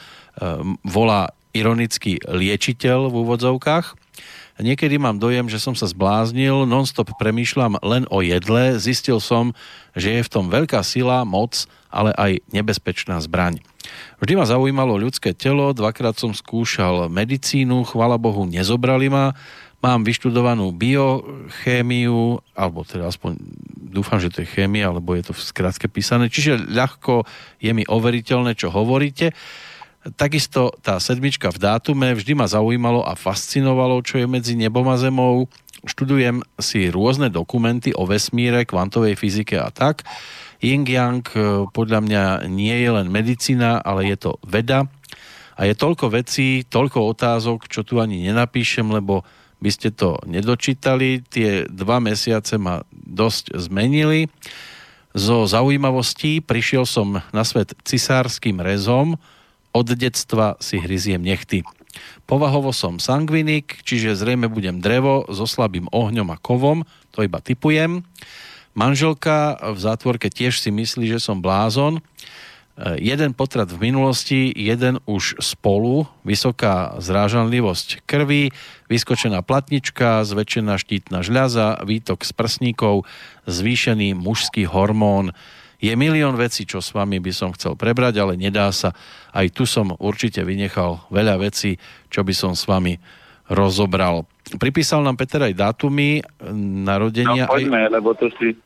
[0.84, 3.99] volá ironický liečiteľ v úvodzovkách
[4.60, 9.56] Niekedy mám dojem, že som sa zbláznil, nonstop premýšľam len o jedle, zistil som,
[9.96, 13.64] že je v tom veľká sila, moc, ale aj nebezpečná zbraň.
[14.20, 19.32] Vždy ma zaujímalo ľudské telo, dvakrát som skúšal medicínu, chvala Bohu, nezobrali ma,
[19.80, 23.40] mám vyštudovanú biochémiu, alebo teda aspoň
[23.80, 27.24] dúfam, že to je chémia, alebo je to v skratke písané, čiže ľahko
[27.64, 29.32] je mi overiteľné, čo hovoríte.
[30.00, 34.96] Takisto tá sedmička v dátume vždy ma zaujímalo a fascinovalo, čo je medzi nebom a
[34.96, 35.52] zemou.
[35.84, 40.08] Študujem si rôzne dokumenty o vesmíre, kvantovej fyzike a tak.
[40.64, 41.40] Ying Yang e,
[41.72, 44.88] podľa mňa nie je len medicína, ale je to veda.
[45.60, 49.28] A je toľko vecí, toľko otázok, čo tu ani nenapíšem, lebo
[49.60, 51.20] by ste to nedočítali.
[51.28, 54.32] Tie dva mesiace ma dosť zmenili.
[55.12, 59.20] Zo zaujímavostí prišiel som na svet cisárským rezom,
[59.74, 61.62] od detstva si hryziem nechty.
[62.30, 68.06] Povahovo som sangvinik, čiže zrejme budem drevo so slabým ohňom a kovom, to iba typujem.
[68.78, 71.98] Manželka v zátvorke tiež si myslí, že som blázon.
[71.98, 72.02] E,
[73.02, 78.54] jeden potrat v minulosti, jeden už spolu, vysoká zrážanlivosť krvi,
[78.88, 83.10] vyskočená platnička, zväčšená štítna žľaza, výtok z prsníkov,
[83.50, 85.34] zvýšený mužský hormón,
[85.80, 88.92] je milión vecí, čo s vami by som chcel prebrať, ale nedá sa.
[89.32, 91.80] Aj tu som určite vynechal veľa vecí,
[92.12, 93.00] čo by som s vami
[93.48, 94.28] rozobral.
[94.60, 96.22] Pripísal nám Peter aj dátumy
[96.84, 97.48] narodenia.
[97.48, 97.92] No poďme, aj...
[97.96, 98.60] lebo to si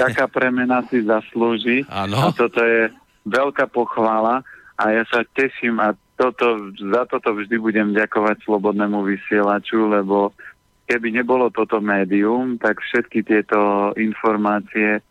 [0.00, 1.84] taká premena si zaslúži.
[1.92, 2.18] Áno.
[2.18, 2.88] A toto je
[3.28, 4.40] veľká pochvála
[4.80, 10.30] a ja sa teším a toto, za toto vždy budem ďakovať Slobodnému vysielaču, lebo
[10.86, 15.02] keby nebolo toto médium, tak všetky tieto informácie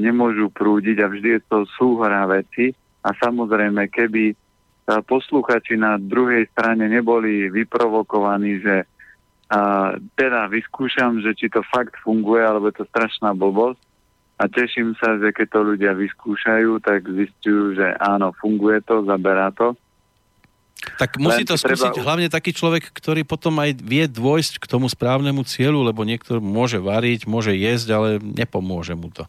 [0.00, 2.74] nemôžu prúdiť a vždy je to súhra veci.
[3.04, 4.36] A samozrejme, keby
[4.88, 8.76] posluchači na druhej strane neboli vyprovokovaní, že
[9.48, 13.80] a, teda vyskúšam, že či to fakt funguje, alebo je to strašná blbosť.
[14.38, 19.50] A teším sa, že keď to ľudia vyskúšajú, tak zistujú, že áno, funguje to, zaberá
[19.56, 19.74] to.
[20.78, 22.06] Tak musí to skúsiť treba...
[22.06, 26.78] hlavne taký človek, ktorý potom aj vie dôjsť k tomu správnemu cieľu, lebo niekto môže
[26.78, 29.26] variť, môže jesť, ale nepomôže mu to.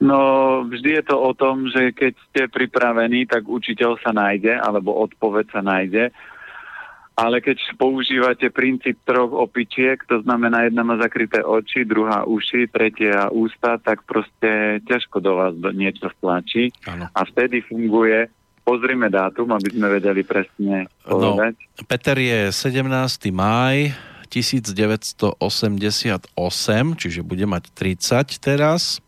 [0.00, 0.18] No,
[0.64, 5.46] vždy je to o tom, že keď ste pripravení, tak učiteľ sa nájde, alebo odpoveď
[5.54, 6.10] sa nájde.
[7.20, 13.28] ale keď používate princíp troch opičiek, to znamená jedna má zakryté oči, druhá uši, tretia
[13.28, 16.72] ústa, tak proste ťažko do vás niečo vtlačí.
[16.88, 18.32] A vtedy funguje
[18.62, 21.54] Pozrime dátum, aby sme vedeli presne povedať.
[21.58, 22.86] No, Peter je 17.
[23.34, 23.90] máj
[24.30, 25.42] 1988,
[26.94, 29.02] čiže bude mať 30 teraz.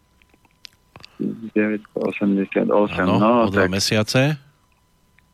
[1.23, 2.67] 1988,
[2.99, 3.75] ano, no, o dva tak...
[3.79, 4.23] mesiace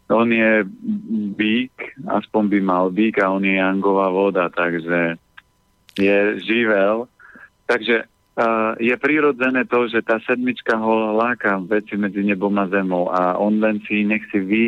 [0.08, 0.64] on je
[1.36, 1.72] bík,
[2.08, 5.20] aspoň by mal bík a on je jangová voda, takže
[6.00, 7.04] je živel.
[7.68, 8.08] Takže
[8.78, 13.58] je prirodzené to, že tá sedmička ho láka veci medzi nebom a zemou a on
[13.58, 14.64] len si nech si vy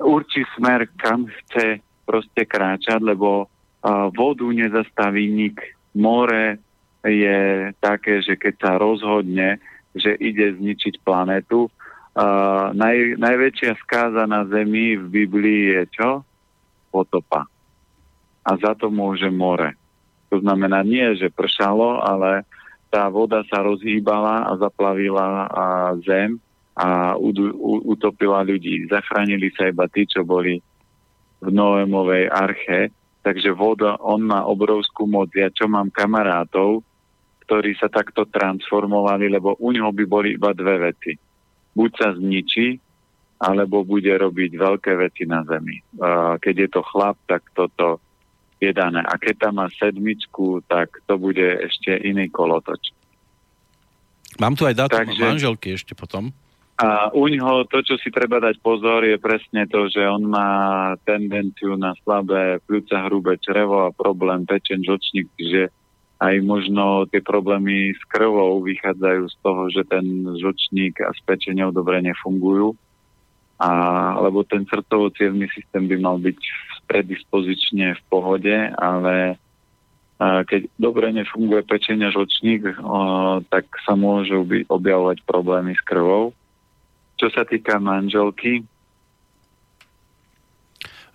[0.00, 5.60] určí smer, kam chce proste kráčať, lebo uh, vodu nezastaví nik.
[5.92, 6.56] More
[7.04, 9.60] je také, že keď sa rozhodne,
[9.92, 11.68] že ide zničiť planetu,
[12.12, 16.20] Uh, naj, najväčšia skáza na Zemi v Biblii je čo?
[16.92, 17.48] Potopa.
[18.44, 19.72] A za to môže more.
[20.28, 22.44] To znamená nie, že pršalo, ale
[22.92, 25.64] tá voda sa rozhýbala a zaplavila a
[26.04, 26.36] zem
[26.76, 27.16] a
[27.88, 28.84] utopila ľudí.
[28.92, 30.60] Zachránili sa iba tí, čo boli
[31.40, 32.92] v Noémovej arche.
[33.24, 35.32] Takže voda, on má obrovskú moc.
[35.32, 36.84] Ja čo mám kamarátov,
[37.48, 41.32] ktorí sa takto transformovali, lebo u ňoho by boli iba dve veci
[41.72, 42.76] buď sa zničí,
[43.42, 45.82] alebo bude robiť veľké veci na zemi.
[46.38, 47.98] Keď je to chlap, tak toto
[48.62, 49.02] je dané.
[49.02, 52.94] A keď tam má sedmičku, tak to bude ešte iný kolotoč.
[54.38, 56.30] Mám tu aj dátum Takže, manželky ešte potom.
[56.80, 60.50] A u ňoho to, čo si treba dať pozor, je presne to, že on má
[61.04, 65.68] tendenciu na slabé pľúca, hrubé črevo a problém pečen, žočník, že
[66.22, 70.06] aj možno tie problémy s krvou vychádzajú z toho, že ten
[70.38, 72.78] žočník a spečenie dobre nefungujú,
[73.58, 73.70] a,
[74.22, 75.10] lebo ten srdcovo
[75.54, 76.40] systém by mal byť
[76.86, 79.40] predispozične v pohode, ale
[80.22, 86.30] keď dobre nefunguje pečenie žočník, o, tak sa môžu objavovať problémy s krvou.
[87.18, 88.62] Čo sa týka manželky?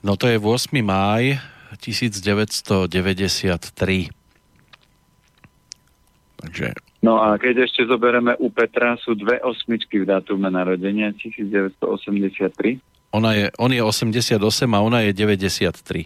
[0.03, 0.75] No to je 8.
[0.83, 1.39] máj
[1.79, 4.11] 1993.
[6.37, 6.69] Takže...
[6.99, 12.83] No a keď ešte zoberieme u Petra, sú dve osmičky v dátume narodenia, 1983.
[13.11, 14.35] Ona je, on je 88
[14.73, 16.05] a ona je 93.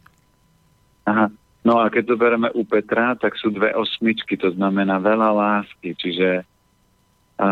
[1.05, 1.27] Aha.
[1.61, 6.41] No a keď zoberieme u Petra, tak sú dve osmičky, to znamená veľa lásky, čiže
[7.37, 7.49] a,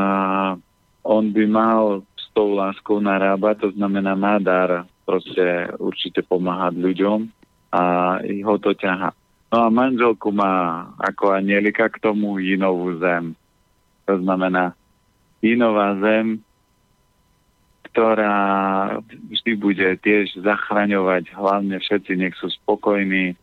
[1.06, 7.30] on by mal s tou láskou narábať, to znamená má dar proste určite pomáhať ľuďom
[7.70, 7.82] a
[8.22, 9.14] ho to ťaha.
[9.50, 13.34] No a manželku má ako anielika k tomu jinovú zem.
[14.06, 14.78] To znamená
[15.42, 16.42] jinová zem,
[17.92, 18.38] ktorá
[19.04, 23.34] vždy bude tiež zachraňovať, hlavne všetci nech sú spokojní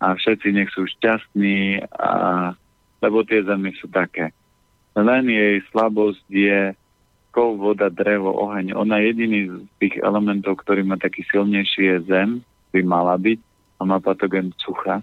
[0.00, 2.10] a všetci nech sú šťastní, a,
[3.04, 4.32] lebo tie zemi sú také.
[4.96, 6.60] Len jej slabosť je
[7.30, 8.74] kov, voda, drevo, oheň.
[8.74, 12.30] Ona jediný z tých elementov, ktorý má taký silnejší je zem,
[12.74, 13.38] by mala byť
[13.78, 15.02] a má patogen sucha.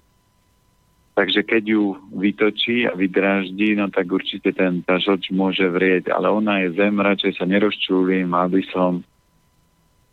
[1.18, 5.02] Takže keď ju vytočí a vydráždí, no tak určite ten, tá
[5.34, 6.14] môže vrieť.
[6.14, 9.02] Ale ona je zem, radšej sa nerozčúlim, aby som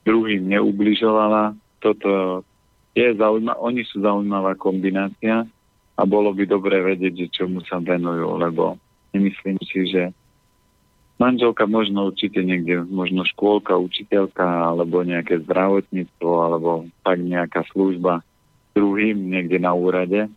[0.08, 1.52] druhým neubližovala.
[1.84, 2.41] Toto
[2.97, 5.44] je zaujímavé, oni sú zaujímavá kombinácia
[5.92, 8.81] a bolo by dobre vedieť, že čomu sa venujú, lebo
[9.12, 10.08] nemyslím si, že
[11.20, 18.24] manželka možno určite niekde, možno škôlka, učiteľka, alebo nejaké zdravotníctvo, alebo tak nejaká služba
[18.73, 20.33] druhým niekde na úrade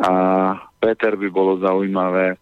[0.00, 0.12] a
[0.80, 2.40] Peter by bolo zaujímavé.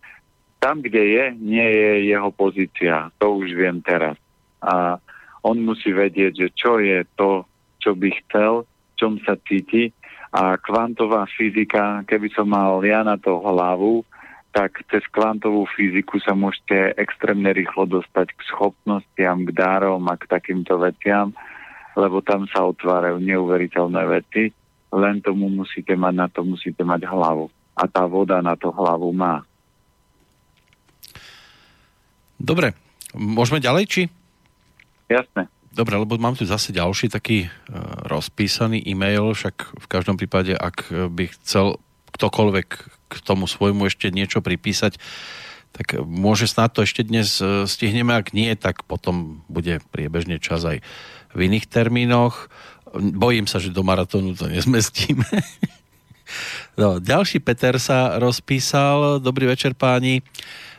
[0.63, 3.11] Tam, kde je, nie je jeho pozícia.
[3.19, 4.15] To už viem teraz.
[4.63, 4.99] A
[5.43, 7.47] on musí vedieť, že čo je to,
[7.79, 8.67] čo by chcel,
[8.99, 9.91] čom sa cíti.
[10.35, 14.03] A kvantová fyzika, keby som mal ja na to hlavu,
[14.51, 20.27] tak cez kvantovú fyziku sa môžete extrémne rýchlo dostať k schopnostiam, k dárom a k
[20.27, 21.31] takýmto veciam,
[21.95, 24.51] lebo tam sa otvárajú neuveriteľné veci
[24.93, 27.53] len tomu musíte mať, na to musíte mať hlavu.
[27.79, 29.45] A tá voda na to hlavu má.
[32.39, 32.75] Dobre,
[33.15, 34.03] môžeme ďalej, či?
[35.11, 35.51] Jasné.
[35.75, 37.51] Dobre, lebo mám tu zase ďalší taký uh,
[38.09, 41.79] rozpísaný e-mail, však v každom prípade, ak by chcel
[42.19, 42.69] ktokoľvek
[43.09, 44.99] k tomu svojmu ešte niečo pripísať,
[45.73, 50.65] tak môže snad to ešte dnes e, stihneme, ak nie, tak potom bude priebežne čas
[50.65, 50.83] aj
[51.37, 52.49] v iných termínoch.
[52.97, 55.25] Bojím sa, že do maratónu to nezmestíme.
[56.79, 59.19] No, ďalší Peter sa rozpísal.
[59.19, 60.23] Dobrý večer páni.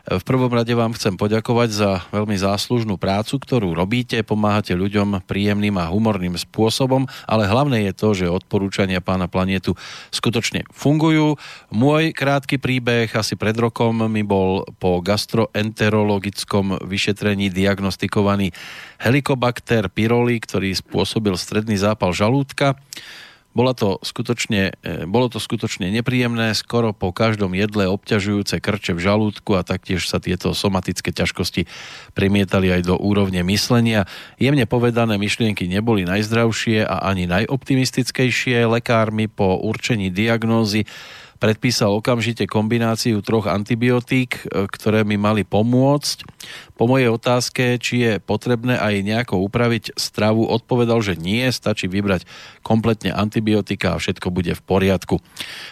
[0.08, 5.76] V prvom rade vám chcem poďakovať za veľmi záslužnú prácu, ktorú robíte, pomáhate ľuďom príjemným
[5.76, 9.76] a humorným spôsobom, ale hlavné je to, že odporúčania pána planetu
[10.10, 11.36] skutočne fungujú.
[11.70, 18.56] Môj krátky príbeh asi pred rokom mi bol po gastroenterologickom vyšetrení diagnostikovaný
[19.04, 22.80] helikobakter pyroli, ktorý spôsobil stredný zápal žalúdka.
[23.50, 29.02] Bola to skutočne, e, bolo to skutočne nepríjemné, skoro po každom jedle obťažujúce krče v
[29.02, 31.66] žalúdku a taktiež sa tieto somatické ťažkosti
[32.14, 34.06] premietali aj do úrovne myslenia.
[34.38, 38.70] Jemne povedané myšlienky neboli najzdravšie a ani najoptimistickejšie.
[38.70, 40.86] Lekár mi po určení diagnózy
[41.40, 46.28] predpísal okamžite kombináciu troch antibiotík, e, ktoré mi mali pomôcť.
[46.76, 52.28] Po mojej otázke, či je potrebné aj nejako upraviť stravu, odpovedal, že nie, stačí vybrať
[52.62, 55.24] kompletne antibiotika a všetko bude v poriadku.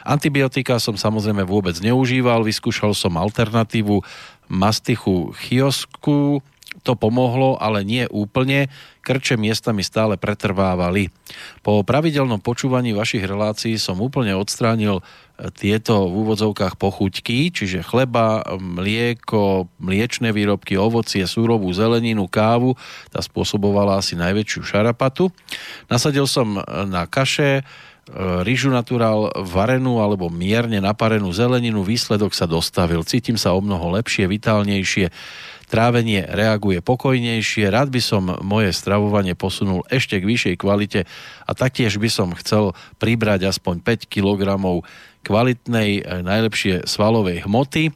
[0.08, 4.02] Antibiotika som samozrejme vôbec neužíval, vyskúšal som alternatívu
[4.48, 6.40] mastichu chiosku,
[6.88, 8.72] to pomohlo, ale nie úplne.
[9.04, 11.12] Krče miestami stále pretrvávali.
[11.60, 15.04] Po pravidelnom počúvaní vašich relácií som úplne odstránil e,
[15.52, 22.80] tieto v úvodzovkách pochuťky, čiže chleba, mlieko, mliečne výrobky, ovocie, súrovú zeleninu, kávu.
[23.12, 25.32] Tá spôsobovala asi najväčšiu šarapatu.
[25.92, 27.64] Nasadil som e, na kaše, e,
[28.44, 33.08] rýžu naturál varenú alebo mierne naparenú zeleninu, výsledok sa dostavil.
[33.08, 35.12] Cítim sa o mnoho lepšie, vitálnejšie
[35.68, 41.00] trávenie reaguje pokojnejšie, rád by som moje stravovanie posunul ešte k vyššej kvalite
[41.44, 44.58] a taktiež by som chcel pribrať aspoň 5 kg
[45.28, 47.92] kvalitnej, e, najlepšie svalovej hmoty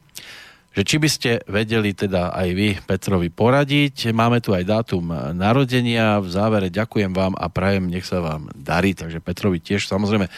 [0.72, 4.16] že či by ste vedeli teda aj vy Petrovi poradiť.
[4.16, 5.04] Máme tu aj dátum
[5.36, 6.24] narodenia.
[6.24, 8.96] V závere ďakujem vám a prajem, nech sa vám darí.
[8.96, 10.32] Takže Petrovi tiež samozrejme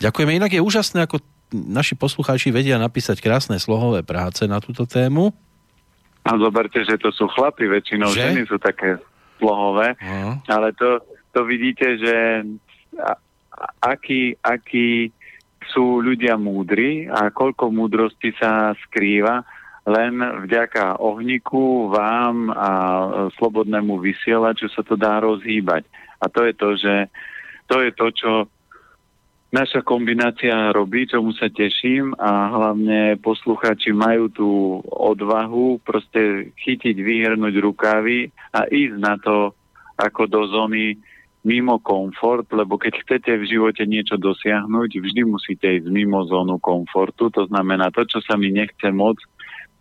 [0.00, 0.40] ďakujeme.
[0.40, 1.20] Inak je úžasné, ako
[1.52, 5.36] naši poslucháči vedia napísať krásne slohové práce na túto tému.
[6.24, 8.32] A zoberte, že to sú chlapy, väčšinou že?
[8.32, 8.96] ženy sú také
[9.36, 10.40] slohové, uh-huh.
[10.48, 11.04] ale to,
[11.36, 12.16] to vidíte, že
[12.96, 13.12] a,
[13.84, 15.12] aký, aký
[15.68, 19.44] sú ľudia múdri a koľko múdrosti sa skrýva
[19.84, 20.16] len
[20.48, 22.70] vďaka ohniku, vám a
[23.36, 25.84] slobodnému vysielaču sa to dá rozhýbať.
[26.24, 26.94] A to je to, že
[27.68, 28.30] to je to, čo
[29.54, 34.50] naša kombinácia robí, čomu sa teším a hlavne posluchači majú tú
[34.82, 39.54] odvahu proste chytiť, vyhrnúť rukávy a ísť na to
[39.94, 40.98] ako do zóny
[41.46, 47.30] mimo komfort, lebo keď chcete v živote niečo dosiahnuť, vždy musíte ísť mimo zónu komfortu,
[47.30, 49.22] to znamená to, čo sa mi nechce moc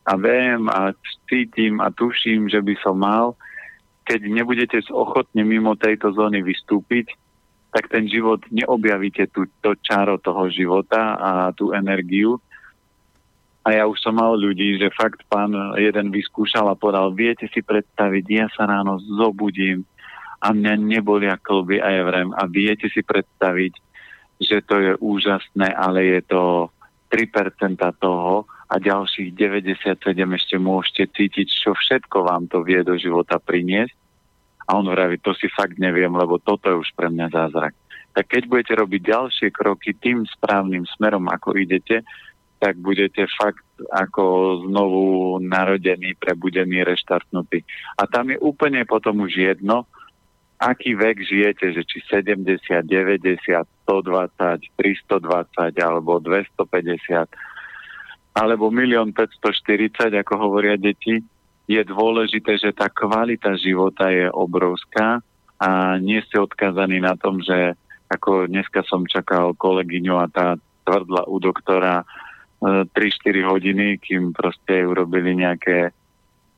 [0.06, 0.94] a viem a
[1.26, 3.34] cítim a tuším, že by som mal,
[4.06, 7.16] keď nebudete ochotne mimo tejto zóny vystúpiť,
[7.74, 12.38] tak ten život neobjavíte tú, to čaro toho života a tú energiu.
[13.66, 15.50] A ja už som mal ľudí, že fakt pán
[15.82, 19.88] jeden vyskúšal a povedal, viete si predstaviť, ja sa ráno zobudím
[20.44, 23.74] a mňa nebolia klby a ja vrem a viete si predstaviť,
[24.38, 26.70] že to je úžasné, ale je to
[27.10, 33.40] 3% toho a ďalších 97 ešte môžete cítiť, čo všetko vám to vie do života
[33.40, 34.03] priniesť
[34.68, 37.74] a on vraví, to si fakt neviem, lebo toto je už pre mňa zázrak.
[38.14, 42.06] Tak keď budete robiť ďalšie kroky tým správnym smerom, ako idete,
[42.62, 44.24] tak budete fakt ako
[44.70, 47.66] znovu narodení, prebudení, reštartnutí.
[48.00, 49.84] A tam je úplne potom už jedno,
[50.64, 53.36] aký vek žijete, že či 70, 90,
[53.84, 57.28] 120, 320 alebo 250
[58.34, 61.22] alebo 1 540, ako hovoria deti,
[61.68, 65.24] je dôležité, že tá kvalita života je obrovská
[65.60, 67.80] a nie ste odkazaní na tom, že
[68.12, 72.04] ako dneska som čakal kolegyňu a tá tvrdla u doktora
[72.60, 75.96] 3-4 e, hodiny, kým proste urobili nejaké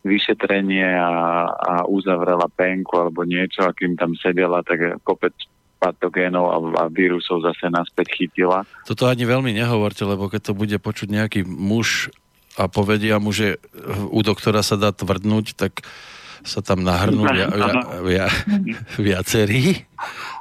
[0.05, 1.13] vyšetrenie a,
[1.49, 5.33] a uzavrela penku alebo niečo a kým tam sedela, tak kopec
[5.81, 8.65] patogénov a, a vírusov zase naspäť chytila.
[8.85, 12.13] Toto ani veľmi nehovorte, lebo keď to bude počuť nejaký muž
[12.55, 13.59] a povedia mu, že
[14.11, 15.83] u doktora sa dá tvrdnúť, tak
[16.45, 17.73] sa tam nahrnú via, via,
[18.05, 18.27] via,
[18.95, 19.83] viacerí.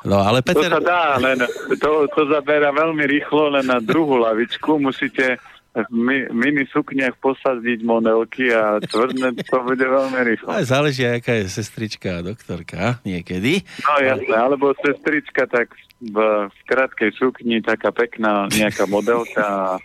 [0.04, 0.68] No ale Peter...
[0.68, 1.40] To sa dá, len
[1.80, 5.40] to, to zabera veľmi rýchlo, len na druhú lavičku musíte
[5.74, 10.54] v mini sukniach posadiť monelky a tvrdne to bude veľmi rýchlo.
[10.54, 13.66] Ale záleží, aká je sestrička a doktorka niekedy.
[13.82, 19.78] No jasné, alebo sestrička tak v, v krátkej sukni, taká pekná nejaká modelka.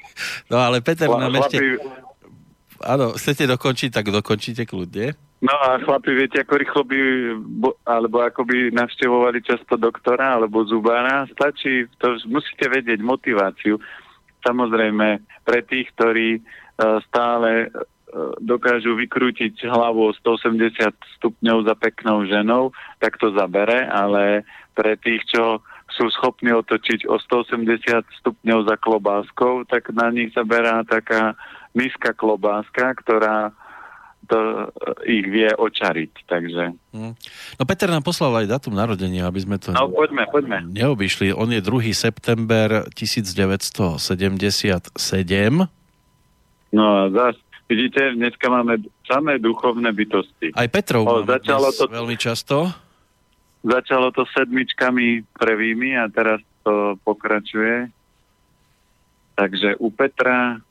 [0.45, 1.81] No ale Peter nám ešte
[2.83, 5.15] áno, chcete dokončiť, tak dokončíte kľudne.
[5.39, 6.99] No a chlapi, viete, ako rýchlo by,
[7.87, 11.23] alebo ako by navštevovali často doktora alebo zubára?
[11.31, 13.79] Stačí, to musíte vedieť motiváciu.
[14.43, 17.71] Samozrejme, pre tých, ktorí uh, stále
[18.41, 20.73] dokážu vykrútiť hlavu o 180
[21.19, 24.43] stupňov za peknou ženou, tak to zabere, ale
[24.73, 25.61] pre tých, čo
[25.93, 31.37] sú schopní otočiť o 180 stupňov za klobáskou, tak na nich zaberá taká
[31.77, 33.53] nízka klobáska, ktorá
[34.29, 34.69] to
[35.09, 36.77] ich vie očariť, takže...
[36.93, 37.17] Hm.
[37.57, 39.73] No Peter nám poslal aj datum narodenia, aby sme to...
[39.73, 40.69] No poďme, poďme.
[40.69, 41.33] Neobyšli.
[41.33, 41.89] On je 2.
[41.97, 44.93] september 1977.
[46.69, 50.53] No a zás, vidíte, dneska máme samé duchovné bytosti.
[50.53, 52.69] Aj Petrov o, začalo to veľmi často.
[53.65, 57.89] Začalo to sedmičkami prvými a teraz to pokračuje.
[59.33, 60.61] Takže u Petra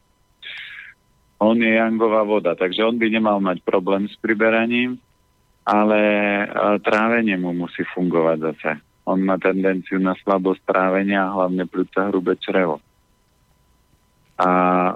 [1.39, 4.99] on je jangová voda, takže on by nemal mať problém s priberaním,
[5.63, 6.01] ale
[6.83, 8.71] trávenie mu musí fungovať zase.
[9.09, 12.83] On má tendenciu na slabosť trávenia, hlavne pľúca hrubé črevo.
[14.39, 14.51] A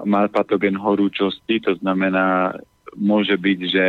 [0.07, 2.55] má patogen horúčosti, to znamená,
[2.95, 3.85] môže byť, že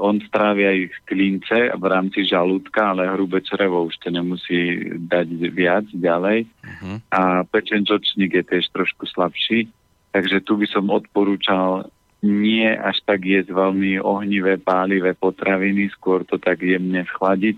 [0.00, 5.84] on strávi aj klince v rámci žalúdka, ale hrubé črevo už to nemusí dať viac
[5.92, 6.48] ďalej.
[6.48, 6.96] Uh-huh.
[7.12, 9.68] A pečenčočník je tiež trošku slabší.
[10.10, 11.86] Takže tu by som odporúčal
[12.20, 17.56] nie až tak jesť veľmi ohnivé, pálivé potraviny, skôr to tak jemne schladiť,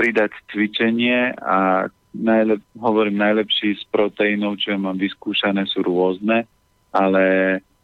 [0.00, 6.48] pridať cvičenie a najlep, hovorím najlepší z proteínov, čo mám vyskúšané, sú rôzne,
[6.88, 7.24] ale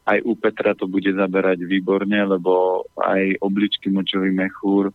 [0.08, 4.94] aj u Petra to bude zaberať výborne, lebo aj obličky močový mechúr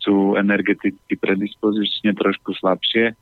[0.00, 3.12] sú energeticky predispozične trošku slabšie,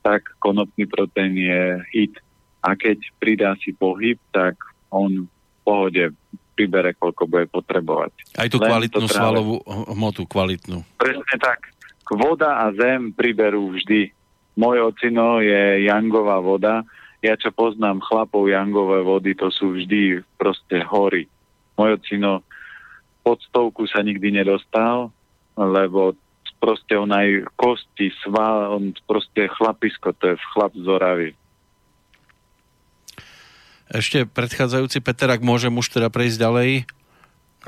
[0.00, 2.14] tak konopný proteín je hit
[2.60, 4.56] a keď pridá si pohyb, tak
[4.92, 6.04] on v pohode
[6.56, 8.36] pribere, koľko bude potrebovať.
[8.36, 9.54] Aj tú Len kvalitnú svalovú
[9.96, 10.84] hmotu, kvalitnú.
[11.00, 11.72] Presne tak.
[12.10, 14.12] Voda a zem priberú vždy.
[14.58, 16.84] Môj ocino je jangová voda.
[17.24, 21.30] Ja čo poznám chlapov jangové vody, to sú vždy proste hory.
[21.80, 22.44] Môj ocino
[23.24, 25.12] pod stovku sa nikdy nedostal,
[25.56, 26.16] lebo
[26.60, 31.30] proste on aj kosti, sval, on proste chlapisko, to je chlap z Oravy.
[33.90, 36.70] Ešte predchádzajúci Peter, ak môžem už teda prejsť ďalej.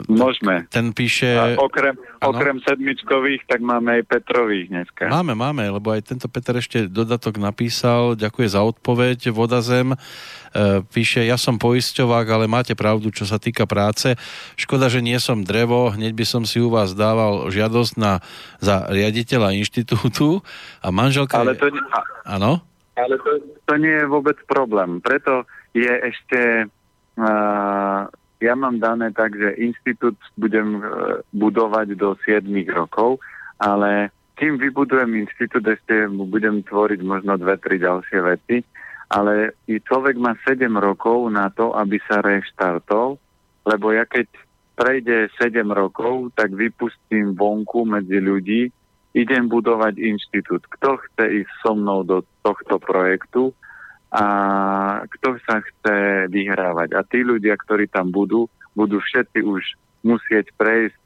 [0.09, 0.65] Môžeme.
[0.73, 1.37] Ten píše...
[1.37, 1.93] A okrem,
[2.25, 5.13] okrem sedmičkových, tak máme aj Petrových dneska.
[5.13, 8.17] Máme, máme, lebo aj tento Peter ešte dodatok napísal.
[8.17, 9.29] Ďakuje za odpoveď.
[9.37, 9.97] Vodazem e,
[10.89, 14.17] píše, ja som poisťovák, ale máte pravdu, čo sa týka práce.
[14.57, 15.93] Škoda, že nie som drevo.
[15.93, 18.25] Hneď by som si u vás dával žiadosť na,
[18.65, 20.41] za riaditeľa inštitútu
[20.81, 21.37] a manželka...
[21.37, 21.69] Ale to,
[22.25, 22.65] áno?
[22.97, 25.05] Ale to, to nie je vôbec problém.
[25.05, 26.41] Preto je ešte,
[27.19, 28.01] uh,
[28.41, 30.85] ja mám dané tak, že inštitút budem uh,
[31.33, 33.21] budovať do 7 rokov,
[33.57, 38.57] ale kým vybudujem inštitút, ešte budem tvoriť možno dve, tri ďalšie veci,
[39.13, 43.21] ale i človek má 7 rokov na to, aby sa reštartol,
[43.69, 44.27] lebo ja keď
[44.75, 48.73] prejde 7 rokov, tak vypustím vonku medzi ľudí,
[49.13, 50.65] idem budovať inštitút.
[50.67, 53.53] Kto chce ísť so mnou do tohto projektu,
[54.13, 54.25] a
[55.09, 56.93] kto sa chce vyhrávať.
[56.93, 58.45] A tí ľudia, ktorí tam budú,
[58.77, 59.63] budú všetci už
[60.05, 60.97] musieť prejsť,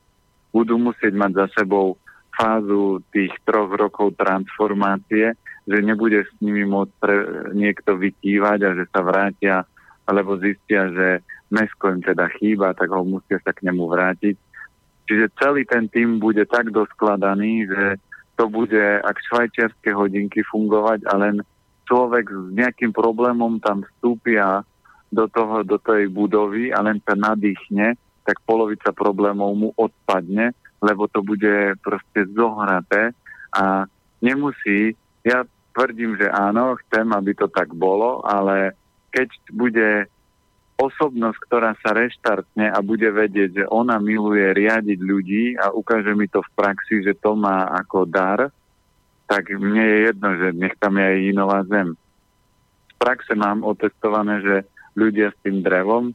[0.50, 1.94] budú musieť mať za sebou
[2.34, 7.16] fázu tých troch rokov transformácie, že nebude s nimi môcť pre,
[7.54, 9.62] niekto vytívať a že sa vrátia,
[10.06, 14.36] alebo zistia, že mesko im teda chýba, tak ho musia sa k nemu vrátiť.
[15.06, 17.84] Čiže celý ten tým bude tak doskladaný, že
[18.34, 21.40] to bude ak švajčiarske hodinky fungovať a len
[21.86, 24.66] človek s nejakým problémom tam vstúpia
[25.10, 27.94] do, toho, do tej budovy a len sa nadýchne,
[28.26, 30.50] tak polovica problémov mu odpadne,
[30.82, 33.14] lebo to bude proste zohraté
[33.54, 33.86] a
[34.18, 38.74] nemusí, ja tvrdím, že áno, chcem, aby to tak bolo, ale
[39.14, 39.88] keď bude
[40.76, 46.28] osobnosť, ktorá sa reštartne a bude vedieť, že ona miluje riadiť ľudí a ukáže mi
[46.28, 48.52] to v praxi, že to má ako dar,
[49.26, 51.98] tak mne je jedno, že nech tam je aj inová zem.
[52.90, 54.56] Z praxe mám otestované, že
[54.94, 56.14] ľudia s tým drevom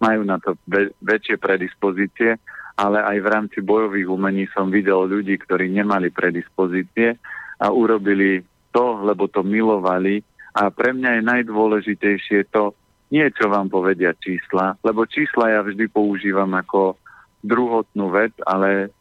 [0.00, 2.40] majú na to ve- väčšie predispozície,
[2.78, 7.18] ale aj v rámci bojových umení som videl ľudí, ktorí nemali predispozície
[7.58, 10.22] a urobili to, lebo to milovali.
[10.54, 12.74] A pre mňa je najdôležitejšie to,
[13.10, 16.94] nie čo vám povedia čísla, lebo čísla ja vždy používam ako
[17.42, 18.94] druhotnú vec, ale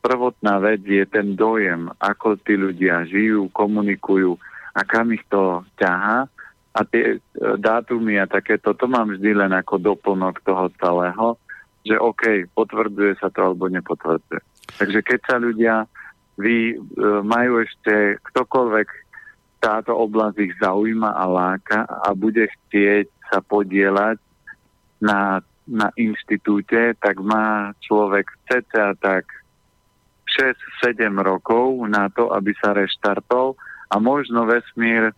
[0.00, 4.36] prvotná vec je ten dojem, ako tí ľudia žijú, komunikujú
[4.76, 6.28] a kam ich to ťahá.
[6.74, 11.38] A tie e, dátumy a takéto, to mám vždy len ako doplnok toho celého,
[11.86, 14.42] že OK, potvrdzuje sa to alebo nepotvrdzuje.
[14.82, 15.74] Takže keď sa ľudia
[16.34, 16.76] vy, e,
[17.22, 18.88] majú ešte ktokoľvek
[19.62, 24.18] táto oblasť ich zaujíma a láka a bude chcieť sa podielať
[24.98, 29.43] na, na inštitúte, tak má človek cca tak
[30.26, 33.54] 6-7 rokov na to, aby sa reštartol
[33.92, 35.12] a možno vesmír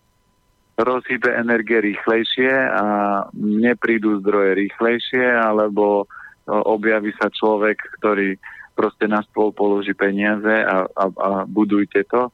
[0.77, 2.85] rozhybe energie rýchlejšie a
[3.33, 6.05] neprídu zdroje rýchlejšie, alebo
[6.47, 8.37] objaví sa človek, ktorý
[8.77, 12.29] proste na stôl položí peniaze a, a, a budujte to,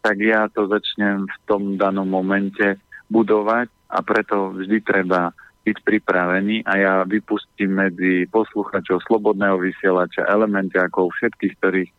[0.00, 2.80] tak ja to začnem v tom danom momente
[3.12, 10.74] budovať a preto vždy treba byť pripravený a ja vypustím medzi posluchačov slobodného vysielača elementy
[10.80, 11.90] ako všetkých, ktorých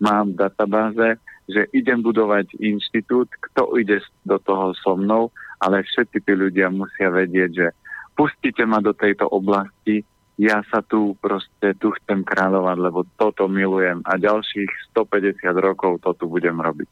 [0.00, 5.28] mám v databáze, že idem budovať inštitút, kto ide do toho so mnou,
[5.60, 7.68] ale všetci tí ľudia musia vedieť, že
[8.16, 10.02] pustite ma do tejto oblasti,
[10.40, 16.16] ja sa tu proste, tu chcem kráľovať, lebo toto milujem a ďalších 150 rokov to
[16.16, 16.88] tu budem robiť.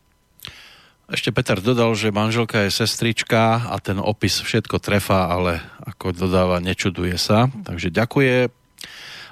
[1.09, 6.61] Ešte Peter dodal, že manželka je sestrička a ten opis všetko trefá, ale ako dodáva,
[6.61, 7.49] nečuduje sa.
[7.49, 8.53] Takže ďakuje.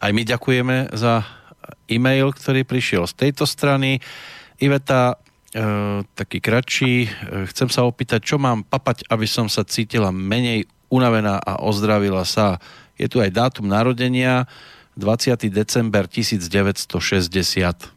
[0.00, 1.28] Aj my ďakujeme za
[1.90, 4.02] e-mail, ktorý prišiel z tejto strany.
[4.58, 5.16] Iveta,
[5.52, 6.94] e, taký kratší.
[7.04, 7.08] E,
[7.50, 12.58] chcem sa opýtať, čo mám papať, aby som sa cítila menej unavená a ozdravila sa.
[12.96, 14.48] Je tu aj dátum narodenia,
[14.96, 15.52] 20.
[15.52, 17.92] december 1960.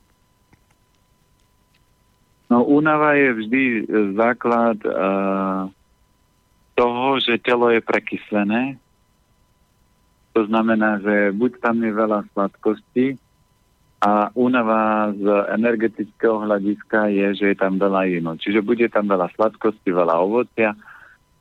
[2.49, 3.81] No únava je vždy e,
[4.17, 5.69] základ uh,
[6.73, 8.75] toho, že telo je prekyslené.
[10.33, 13.19] To znamená, že buď tam je veľa sladkosti
[13.99, 15.27] a únava z
[15.59, 18.39] energetického hľadiska je, že je tam veľa ino.
[18.39, 20.71] Čiže bude tam veľa sladkosti, veľa ovocia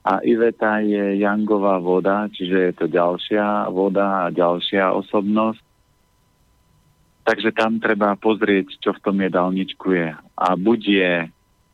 [0.02, 5.68] a Iveta je jangová voda, čiže je to ďalšia voda a ďalšia osobnosť
[7.28, 10.16] Takže tam treba pozrieť, čo v tom jedálničku je.
[10.16, 11.14] A buď je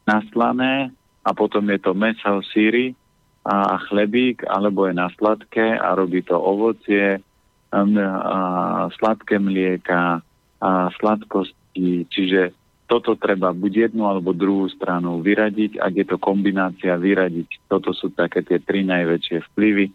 [0.03, 0.91] naslané
[1.23, 2.99] a potom je to meso, síry
[3.47, 7.23] a chlebík, alebo je na sladké a robí to ovocie,
[7.71, 10.27] a sladké mlieka
[10.65, 12.09] a sladkosti.
[12.09, 12.57] Čiže
[12.89, 15.77] toto treba buď jednu alebo druhú stranu vyradiť.
[15.77, 17.69] Ak je to kombinácia, vyradiť.
[17.69, 19.93] Toto sú také tie tri najväčšie vplyvy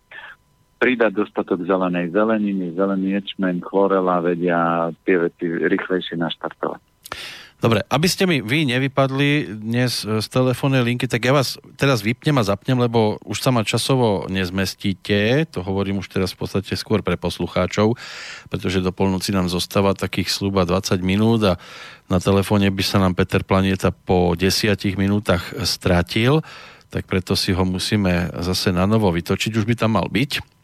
[0.80, 6.89] pridať dostatok zelenej zeleniny, zelený ječmen, chlorela vedia tie veci rýchlejšie naštartovať.
[7.60, 12.40] Dobre, aby ste mi vy nevypadli dnes z telefónnej linky, tak ja vás teraz vypnem
[12.40, 17.04] a zapnem, lebo už sa ma časovo nezmestíte, to hovorím už teraz v podstate skôr
[17.04, 18.00] pre poslucháčov,
[18.48, 21.60] pretože do polnoci nám zostáva takých slúba 20 minút a
[22.08, 26.40] na telefóne by sa nám Peter Planieta po 10 minútach stratil,
[26.88, 30.59] tak preto si ho musíme zase na novo vytočiť, už by tam mal byť.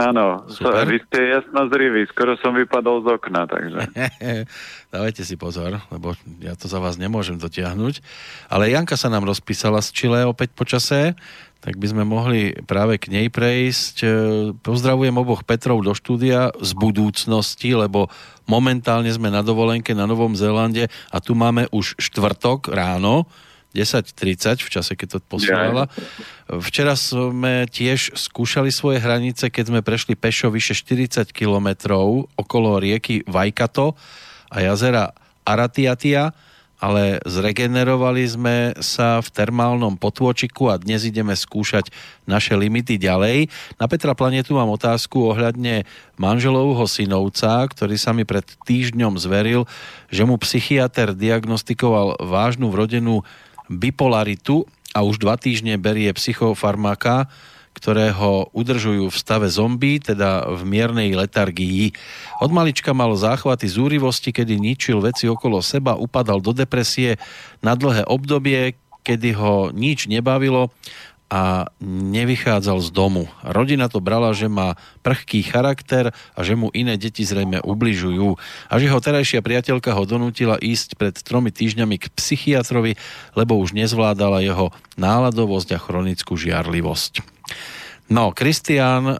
[0.00, 0.88] Áno, Super.
[0.88, 3.84] vy ste jasno zriví, skoro som vypadol z okna, takže.
[4.94, 8.00] Dávajte si pozor, lebo ja to za vás nemôžem dotiahnuť.
[8.48, 11.12] Ale Janka sa nám rozpísala z Čile opäť počase,
[11.60, 13.96] tak by sme mohli práve k nej prejsť.
[14.00, 14.08] E,
[14.64, 18.08] pozdravujem oboch Petrov do štúdia z budúcnosti, lebo
[18.48, 23.28] momentálne sme na dovolenke na Novom Zélande a tu máme už štvrtok ráno,
[23.70, 25.86] 10.30 v čase, keď to posielala.
[26.50, 33.22] Včera sme tiež skúšali svoje hranice, keď sme prešli pešo vyše 40 kilometrov okolo rieky
[33.30, 33.94] Vajkato
[34.50, 35.14] a jazera
[35.46, 36.34] Aratiatia,
[36.80, 41.92] ale zregenerovali sme sa v termálnom potôčiku a dnes ideme skúšať
[42.24, 43.52] naše limity ďalej.
[43.76, 45.84] Na Petra Planetu mám otázku ohľadne
[46.16, 49.68] manželovho synovca, ktorý sa mi pred týždňom zveril,
[50.08, 53.20] že mu psychiatr diagnostikoval vážnu vrodenú
[53.70, 57.30] bipolaritu a už dva týždne berie psychofarmaka,
[57.70, 61.94] ktoré ho udržujú v stave zombie, teda v miernej letargii.
[62.42, 67.16] Od malička mal záchvaty zúrivosti, kedy ničil veci okolo seba, upadal do depresie
[67.62, 68.74] na dlhé obdobie,
[69.06, 70.74] kedy ho nič nebavilo
[71.30, 73.30] a nevychádzal z domu.
[73.46, 74.74] Rodina to brala, že má
[75.06, 78.34] prchký charakter a že mu iné deti zrejme ubližujú.
[78.66, 82.98] A že ho terajšia priateľka ho donútila ísť pred tromi týždňami k psychiatrovi,
[83.38, 87.22] lebo už nezvládala jeho náladovosť a chronickú žiarlivosť.
[88.10, 89.16] No, Kristián, e,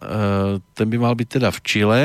[0.75, 2.01] ten by mal byť teda v Čile,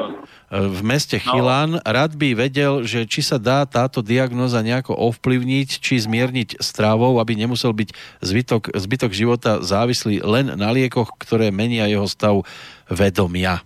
[0.52, 1.24] V meste no.
[1.24, 7.16] Chilán rád by vedel, že či sa dá táto diagnoza nejako ovplyvniť, či zmierniť strávou,
[7.24, 12.44] aby nemusel byť zbytok, zbytok života závislý len na liekoch, ktoré menia jeho stav
[12.92, 13.64] vedomia.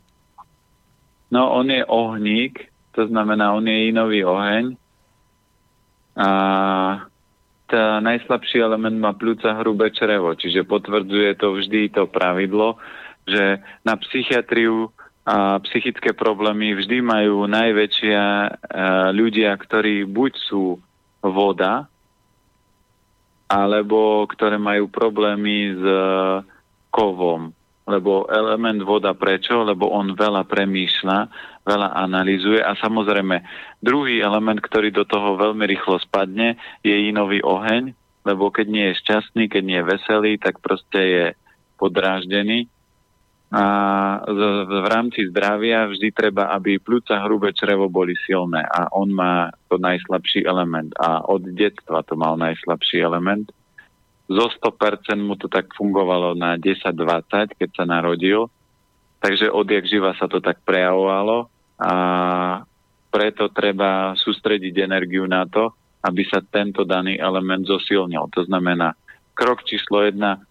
[1.34, 4.78] No, on je ohník, to znamená, on je inový oheň.
[6.14, 6.28] A
[7.68, 12.80] tá najslabší element má pľúca hrubé črevo, čiže potvrdzuje to vždy to pravidlo,
[13.28, 14.88] že na psychiatriu
[15.28, 18.24] a psychické problémy vždy majú najväčšia
[19.12, 20.80] ľudia, ktorí buď sú
[21.20, 21.84] voda,
[23.52, 25.84] alebo ktoré majú problémy s
[26.88, 27.52] kovom.
[27.88, 29.64] Lebo element voda prečo?
[29.64, 31.18] Lebo on veľa premýšľa,
[31.64, 33.40] veľa analizuje a samozrejme
[33.80, 37.96] druhý element, ktorý do toho veľmi rýchlo spadne, je inový oheň,
[38.28, 41.24] lebo keď nie je šťastný, keď nie je veselý, tak proste je
[41.80, 42.68] podráždený
[43.48, 43.64] a
[44.28, 49.80] v rámci zdravia vždy treba, aby plúca, hrubé črevo boli silné a on má to
[49.80, 53.48] najslabší element a od detstva to mal najslabší element.
[54.28, 58.52] Zo 100% mu to tak fungovalo na 10-20, keď sa narodil,
[59.24, 61.48] takže odjak živa sa to tak prejavovalo
[61.80, 61.92] a
[63.08, 65.72] preto treba sústrediť energiu na to,
[66.04, 68.28] aby sa tento daný element zosilnil.
[68.36, 68.92] To znamená,
[69.32, 70.44] krok číslo jedna,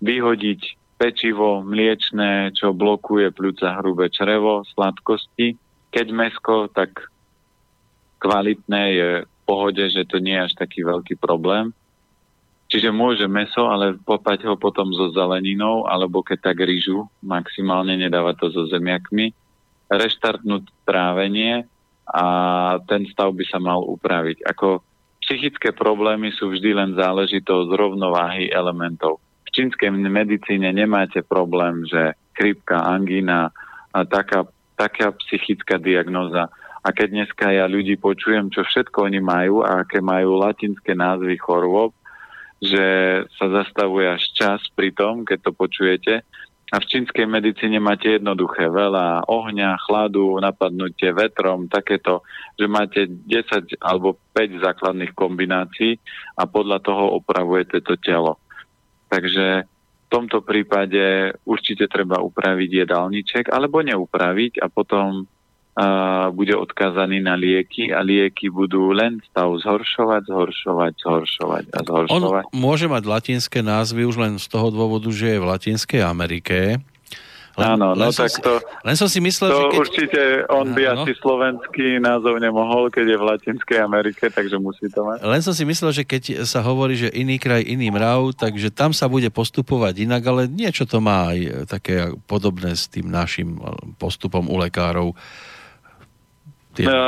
[0.00, 5.56] vyhodiť pečivo mliečné, čo blokuje pľúca hrubé črevo, sladkosti.
[5.92, 7.08] Keď mesko, tak
[8.20, 11.72] kvalitné je v pohode, že to nie je až taký veľký problém.
[12.70, 18.34] Čiže môže meso, ale popať ho potom so zeleninou, alebo keď tak rýžu, maximálne nedávať
[18.38, 19.34] to so zemiakmi.
[19.90, 21.66] Reštartnúť trávenie
[22.06, 22.24] a
[22.86, 24.46] ten stav by sa mal upraviť.
[24.46, 24.86] Ako
[25.18, 29.18] psychické problémy sú vždy len záležitosť rovnováhy elementov
[29.50, 33.50] v čínskej medicíne nemáte problém, že chrípka, angína
[33.90, 34.46] a taká,
[34.78, 36.46] taká psychická diagnoza.
[36.86, 41.34] A keď dneska ja ľudí počujem, čo všetko oni majú a aké majú latinské názvy
[41.42, 41.90] chorôb,
[42.60, 42.86] že
[43.40, 46.14] sa zastavuje až čas pri tom, keď to počujete.
[46.70, 52.22] A v čínskej medicíne máte jednoduché veľa ohňa, chladu, napadnutie vetrom, takéto,
[52.54, 55.98] že máte 10 alebo 5 základných kombinácií
[56.38, 58.38] a podľa toho opravujete to telo.
[59.10, 65.26] Takže v tomto prípade určite treba upraviť jedálniček alebo neupraviť a potom
[66.34, 72.44] bude odkázaný na lieky a lieky budú len stav zhoršovať, zhoršovať, zhoršovať a zhoršovať.
[72.50, 76.80] On môže mať latinské názvy už len z toho dôvodu, že je v Latinskej Amerike
[77.58, 78.62] len, Áno, no tak si, to...
[78.86, 79.80] Len som si myslel, to že keď...
[79.82, 80.90] určite on by no.
[81.02, 85.26] asi slovenský názov nemohol, keď je v Latinskej Amerike, takže musí to mať.
[85.26, 88.94] Len som si myslel, že keď sa hovorí, že iný kraj, iný mrav, takže tam
[88.94, 93.58] sa bude postupovať inak, ale niečo to má aj také podobné s tým našim
[94.00, 95.12] postupom u lekárov.
[96.84, 96.98] Tie...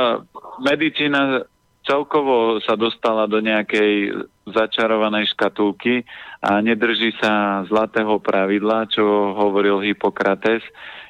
[0.63, 1.43] Medicína
[1.83, 4.15] celkovo sa dostala do nejakej
[4.47, 6.07] začarovanej škatulky
[6.43, 10.63] a nedrží sa zlatého pravidla, čo hovoril Hippokrates,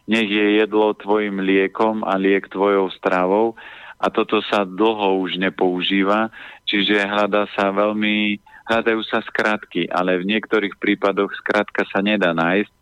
[0.09, 3.55] nech je jedlo tvojim liekom a liek tvojou stravou.
[4.03, 6.27] A toto sa dlho už nepoužíva,
[6.67, 12.73] čiže hľadá sa veľmi, hľadajú sa skratky, ale v niektorých prípadoch skratka sa nedá nájsť.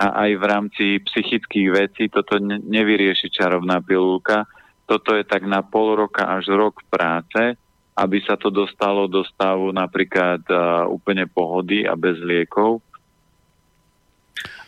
[0.00, 4.48] A aj v rámci psychických vecí toto nevyrieši čarovná pilulka,
[4.86, 7.58] toto je tak na pol roka až rok práce,
[7.98, 12.78] aby sa to dostalo do stavu napríklad uh, úplne pohody a bez liekov.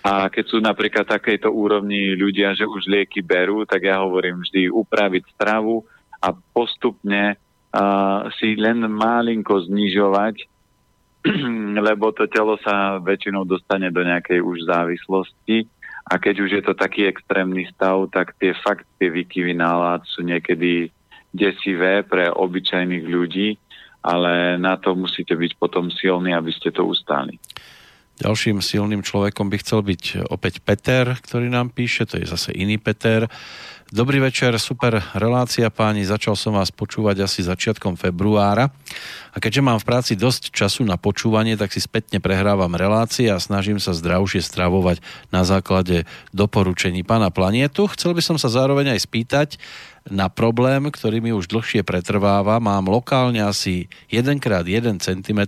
[0.03, 4.73] A keď sú napríklad takejto úrovni ľudia, že už lieky berú, tak ja hovorím vždy
[4.73, 5.85] upraviť stravu
[6.19, 10.37] a postupne uh, si len malinko znižovať,
[11.87, 15.78] lebo to telo sa väčšinou dostane do nejakej už závislosti
[16.09, 20.25] a keď už je to taký extrémny stav, tak tie fakt, tie výkyvy nálad sú
[20.25, 20.89] niekedy
[21.37, 23.61] desivé pre obyčajných ľudí,
[24.01, 27.37] ale na to musíte byť potom silní, aby ste to ustáli.
[28.19, 32.75] Ďalším silným človekom by chcel byť opäť Peter, ktorý nám píše, to je zase iný
[32.81, 33.31] Peter.
[33.89, 38.69] Dobrý večer, super relácia páni, začal som vás počúvať asi začiatkom februára
[39.33, 43.41] a keďže mám v práci dosť času na počúvanie, tak si spätne prehrávam relácie a
[43.41, 45.01] snažím sa zdravšie stravovať
[45.33, 46.05] na základe
[46.37, 47.89] doporučení pána Planietu.
[47.89, 49.49] Chcel by som sa zároveň aj spýtať
[50.05, 52.61] na problém, ktorý mi už dlhšie pretrváva.
[52.61, 55.41] Mám lokálne asi 1x1 cm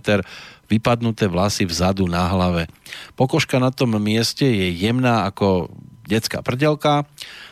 [0.65, 2.65] vypadnuté vlasy vzadu na hlave.
[3.13, 5.69] Pokožka na tom mieste je jemná ako
[6.09, 7.05] detská prdelka,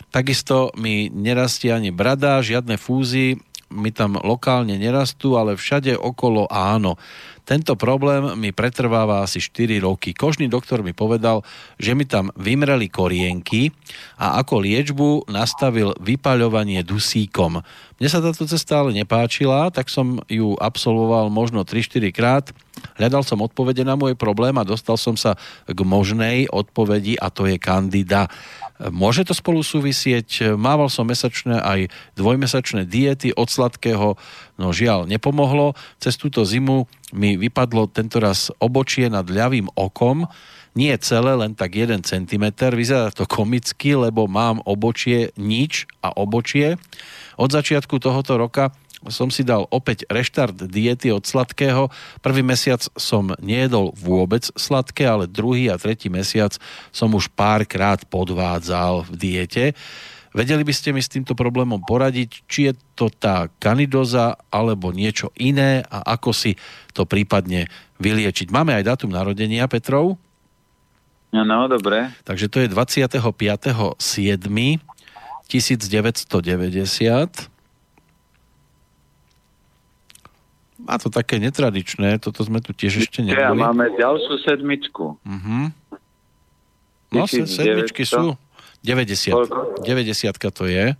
[0.09, 3.37] Takisto mi nerastie ani brada, žiadne fúzy
[3.69, 6.97] mi tam lokálne nerastú, ale všade okolo áno.
[7.45, 10.13] Tento problém mi pretrváva asi 4 roky.
[10.13, 11.41] Kožný doktor mi povedal,
[11.81, 13.73] že mi tam vymreli korienky
[14.21, 17.61] a ako liečbu nastavil vypaľovanie dusíkom.
[17.97, 22.45] Mne sa táto cesta ale nepáčila, tak som ju absolvoval možno 3-4 krát.
[23.01, 25.33] Hľadal som odpovede na môj problém a dostal som sa
[25.65, 28.29] k možnej odpovedi a to je kandida.
[28.79, 30.55] Môže to spolu súvisieť?
[30.55, 34.15] Mával som mesačné aj dvojmesačné diety od sladkého,
[34.55, 35.75] no žiaľ, nepomohlo.
[35.99, 40.31] Cez túto zimu mi vypadlo tentoraz obočie nad ľavým okom.
[40.79, 42.45] Nie celé, len tak 1 cm.
[42.55, 46.79] Vyzerá to komicky, lebo mám obočie nič a obočie.
[47.35, 48.71] Od začiatku tohoto roka
[49.07, 51.87] som si dal opäť reštart diety od sladkého.
[52.19, 56.59] Prvý mesiac som nejedol vôbec sladké, ale druhý a tretí mesiac
[56.91, 59.63] som už párkrát podvádzal v diete.
[60.35, 65.33] Vedeli by ste mi s týmto problémom poradiť, či je to tá kanidoza alebo niečo
[65.39, 66.53] iné a ako si
[66.93, 67.65] to prípadne
[67.97, 68.53] vyliečiť.
[68.53, 70.21] Máme aj dátum narodenia Petrov.
[71.33, 72.13] No, no, dobre.
[72.25, 73.97] Takže to je 25.7.
[75.49, 77.49] 1990.
[80.89, 83.37] Má to také netradičné, toto sme tu tiež ešte neboli.
[83.37, 85.21] Ja máme ďalšiu sedmičku.
[85.21, 85.69] Uh-huh.
[87.13, 87.45] No, 1900?
[87.45, 88.33] sedmičky sú.
[88.81, 89.85] 90.
[89.85, 90.97] 90 to je.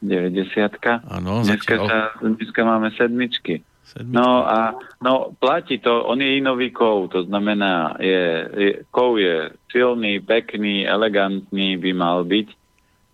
[0.00, 1.86] 90 Áno, dneska, zatiaľ...
[1.90, 3.60] sa, dneska máme sedmičky.
[3.84, 4.14] sedmičky.
[4.14, 8.24] No a no, platí to, on je inový kov, to znamená, je,
[8.56, 12.48] je, kov je silný, pekný, elegantný by mal byť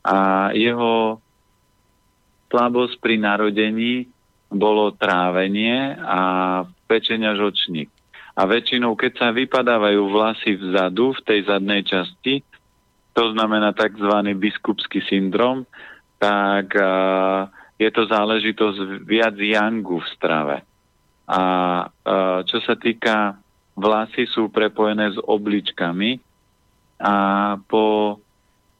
[0.06, 0.18] a
[0.55, 1.18] jeho
[2.46, 4.06] slabosť pri narodení
[4.50, 6.20] bolo trávenie a
[6.86, 7.91] pečenia žočník.
[8.36, 12.44] A väčšinou, keď sa vypadávajú vlasy vzadu, v tej zadnej časti,
[13.16, 14.12] to znamená tzv.
[14.36, 15.65] biskupský syndrom,
[16.20, 17.49] tak uh,
[17.81, 20.57] je to záležitosť viac yangu v strave.
[21.25, 21.41] A
[21.89, 23.41] uh, čo sa týka
[23.73, 26.20] vlasy sú prepojené s obličkami
[27.00, 27.15] a
[27.68, 28.16] po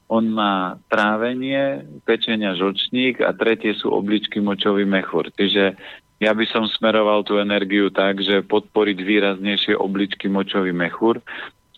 [0.07, 5.31] on má trávenie, pečenia žočník a tretie sú obličky močový mechúr.
[5.35, 5.75] Čiže
[6.23, 11.20] ja by som smeroval tú energiu tak, že podporiť výraznejšie obličky močový mechúr.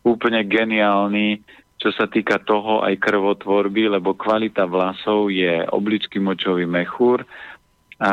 [0.05, 1.42] Úplne geniálny,
[1.81, 7.26] čo sa týka toho aj krvotvorby, lebo kvalita vlasov je obličky močový mechúr
[7.98, 8.12] a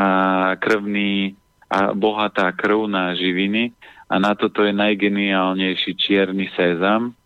[0.57, 1.37] krvný
[1.69, 3.73] a bohatá krv na živiny
[4.09, 7.17] a na toto je najgeniálnejší čierny sezam,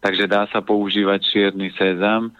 [0.00, 2.30] takže dá sa používať čierny sezam.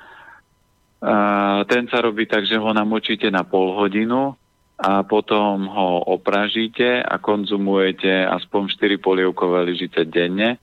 [0.99, 4.35] A ten sa robí tak, že ho namočíte na pol hodinu
[4.79, 8.63] a potom ho opražíte a konzumujete aspoň
[8.99, 10.59] 4 polievkové lyžice denne.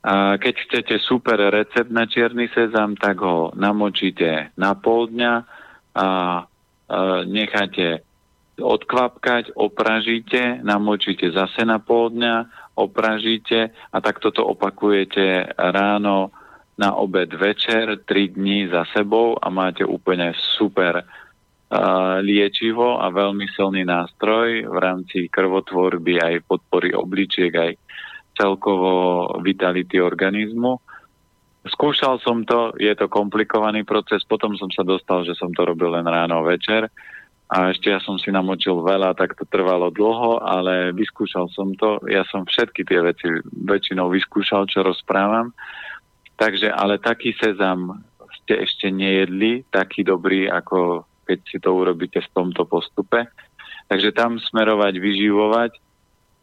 [0.00, 5.34] A keď chcete super recept na čierny sezam, tak ho namočíte na pol dňa
[5.94, 6.06] a
[7.26, 8.02] necháte
[8.60, 12.36] odkvapkať, opražíte, namočíte zase na pol dňa,
[12.76, 16.30] opražíte a takto to opakujete ráno,
[16.80, 21.04] na obed, večer, 3 dní za sebou a máte úplne super
[22.24, 27.72] liečivo a veľmi silný nástroj v rámci krvotvorby aj podpory obličiek, aj
[28.34, 30.80] celkovo vitality organizmu.
[31.68, 35.92] Skúšal som to, je to komplikovaný proces, potom som sa dostal, že som to robil
[35.92, 36.88] len ráno večer
[37.50, 41.98] a ešte ja som si namočil veľa, tak to trvalo dlho, ale vyskúšal som to.
[42.06, 43.26] Ja som všetky tie veci
[43.66, 45.50] väčšinou vyskúšal, čo rozprávam.
[46.38, 48.06] Takže, ale taký sezam
[48.38, 53.26] ste ešte nejedli, taký dobrý, ako keď si to urobíte v tomto postupe.
[53.90, 55.72] Takže tam smerovať, vyživovať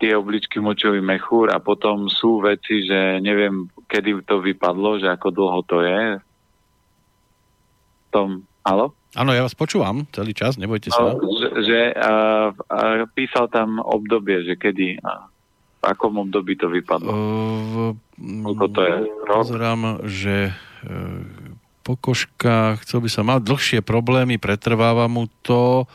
[0.03, 5.27] tie obličky močový mechúr a potom sú veci, že neviem, kedy to vypadlo, že ako
[5.31, 6.03] dlho to je.
[8.11, 8.96] Tom, halo?
[9.15, 11.15] Áno, ja vás počúvam celý čas, nebojte sa.
[11.15, 12.51] No, že, že a,
[13.15, 15.31] písal tam obdobie, že kedy, a,
[15.79, 17.11] v akom období to vypadlo.
[17.13, 18.95] Uh, Koľko to je?
[19.29, 19.37] Rok?
[19.47, 21.23] Pozerám, že uh,
[21.87, 25.87] pokožka, chcel by sa mať dlhšie problémy, pretrváva mu to.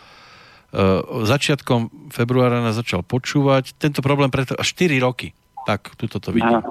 [0.73, 3.77] Uh, začiatkom februára nás začal počúvať.
[3.77, 5.37] Tento problém pretrváva 4 roky.
[5.69, 6.65] Tak, tuto to vidím.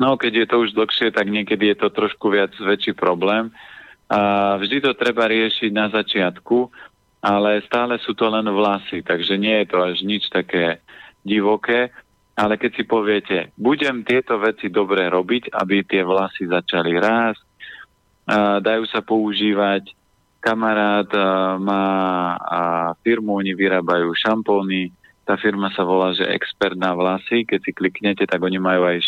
[0.00, 3.52] No, keď je to už dlhšie, tak niekedy je to trošku viac väčší problém.
[4.10, 6.66] A vždy to treba riešiť na začiatku,
[7.22, 10.82] ale stále sú to len vlasy, takže nie je to až nič také
[11.22, 11.94] divoké.
[12.34, 17.42] Ale keď si poviete, budem tieto veci dobre robiť, aby tie vlasy začali rásť,
[18.64, 19.92] dajú sa používať.
[20.40, 21.10] Kamarát
[21.60, 21.84] má
[23.04, 24.88] firmu, oni vyrábajú šampóny,
[25.28, 27.44] tá firma sa volá, že expert na vlasy.
[27.44, 29.04] Keď si kliknete, tak oni majú aj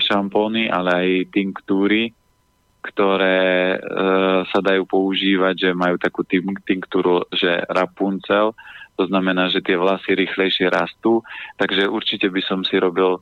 [0.00, 2.16] šampóny, ale aj tinktúry,
[2.86, 3.78] ktoré e,
[4.46, 6.22] sa dajú používať, že majú takú
[6.62, 8.54] tinktúru, že Rapunzel,
[8.96, 11.20] to znamená, že tie vlasy rýchlejšie rastú,
[11.60, 13.20] takže určite by som si robil, e,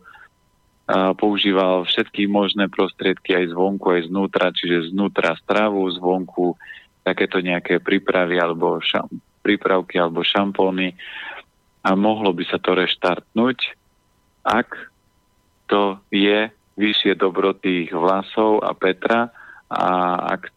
[1.16, 6.54] používal všetky možné prostriedky aj zvonku, aj znútra, čiže znútra stravu, zvonku
[7.02, 9.08] takéto nejaké prípravy alebo šam,
[9.44, 10.96] prípravky alebo šampóny.
[11.84, 13.76] A mohlo by sa to reštartnúť,
[14.44, 14.72] ak
[15.68, 19.30] to je vyššie dobro tých vlasov a Petra,
[19.70, 19.86] a
[20.36, 20.52] ak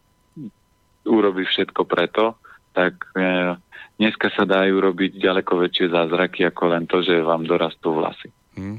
[1.08, 2.36] urobí všetko preto,
[2.76, 3.56] tak e,
[3.96, 8.28] dneska sa dajú robiť ďaleko väčšie zázraky ako len to, že vám dorastú vlasy.
[8.54, 8.78] Hmm.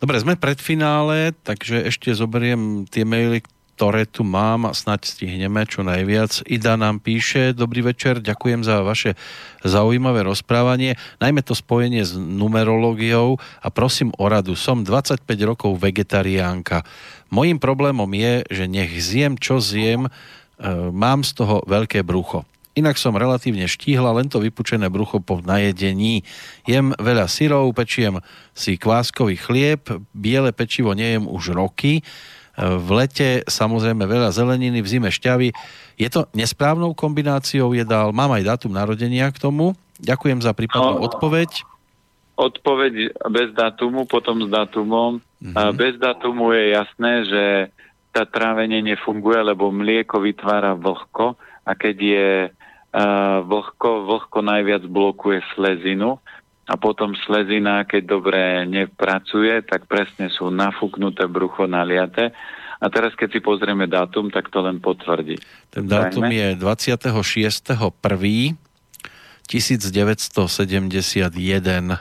[0.00, 3.44] Dobre, sme pred finále, takže ešte zoberiem tie maily,
[3.80, 6.44] ktoré tu mám a snať stihneme čo najviac.
[6.44, 9.16] Ida nám píše, dobrý večer, ďakujem za vaše
[9.64, 14.52] zaujímavé rozprávanie, najmä to spojenie s numerológiou a prosím o radu.
[14.52, 16.84] Som 25 rokov vegetariánka.
[17.32, 20.10] Mojím problémom je, že nech zjem, čo zjem, e,
[20.92, 22.44] mám z toho veľké brucho.
[22.76, 26.20] Inak som relatívne štíhla, len to vypučené brucho po najedení.
[26.68, 28.20] Jem veľa syrov, pečiem
[28.52, 32.04] si kváskový chlieb, biele pečivo nejem už roky,
[32.60, 35.48] v lete samozrejme veľa zeleniny, v zime šťavy.
[35.96, 38.12] Je to nesprávnou kombináciou jedál?
[38.12, 39.72] Mám aj dátum narodenia k tomu.
[40.00, 41.64] Ďakujem za prípadnú no, odpoveď.
[42.36, 45.20] Odpoveď bez dátumu, potom s dátumom.
[45.40, 45.72] Mm-hmm.
[45.76, 47.44] Bez dátumu je jasné, že
[48.12, 55.40] tá trávenie nefunguje, lebo mlieko vytvára vlhko a keď je uh, vlhko, vlhko najviac blokuje
[55.54, 56.18] slezinu
[56.70, 62.30] a potom slezina, keď dobre nepracuje, tak presne sú nafúknuté brucho naliate.
[62.78, 65.42] A teraz, keď si pozrieme dátum, tak to len potvrdí.
[65.74, 68.54] Ten dátum je 26.1.
[69.50, 71.98] 1971.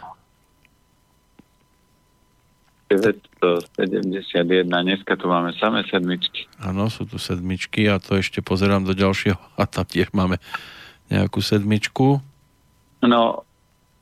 [2.94, 4.70] 971.
[4.70, 6.46] Dneska tu máme samé sedmičky.
[6.62, 10.38] Áno, sú tu sedmičky a to ešte pozerám do ďalšieho a tam tiež máme
[11.10, 12.22] nejakú sedmičku.
[13.02, 13.49] No,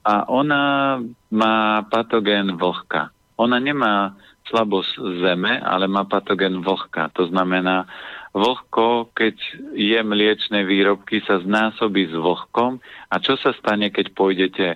[0.07, 0.95] a ona
[1.35, 3.11] má patogén vlhka.
[3.35, 4.15] Ona nemá
[4.47, 7.11] slabosť zeme, ale má patogén vlhka.
[7.19, 7.83] To znamená,
[8.31, 9.35] vlhko, keď
[9.75, 12.79] je mliečne výrobky, sa znásobí s vlhkom.
[13.11, 14.67] A čo sa stane, keď pôjdete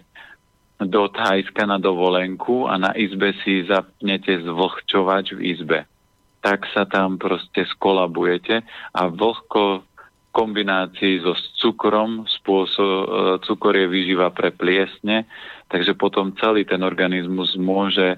[0.83, 5.79] do Thajska na dovolenku a na izbe si zapnete zvlhčovač v izbe?
[6.43, 9.87] Tak sa tam proste skolabujete a vlhko
[10.31, 13.05] kombinácii so cukrom, spôsob, e,
[13.43, 15.27] cukor je výživa pre pliesne,
[15.67, 18.15] takže potom celý ten organizmus môže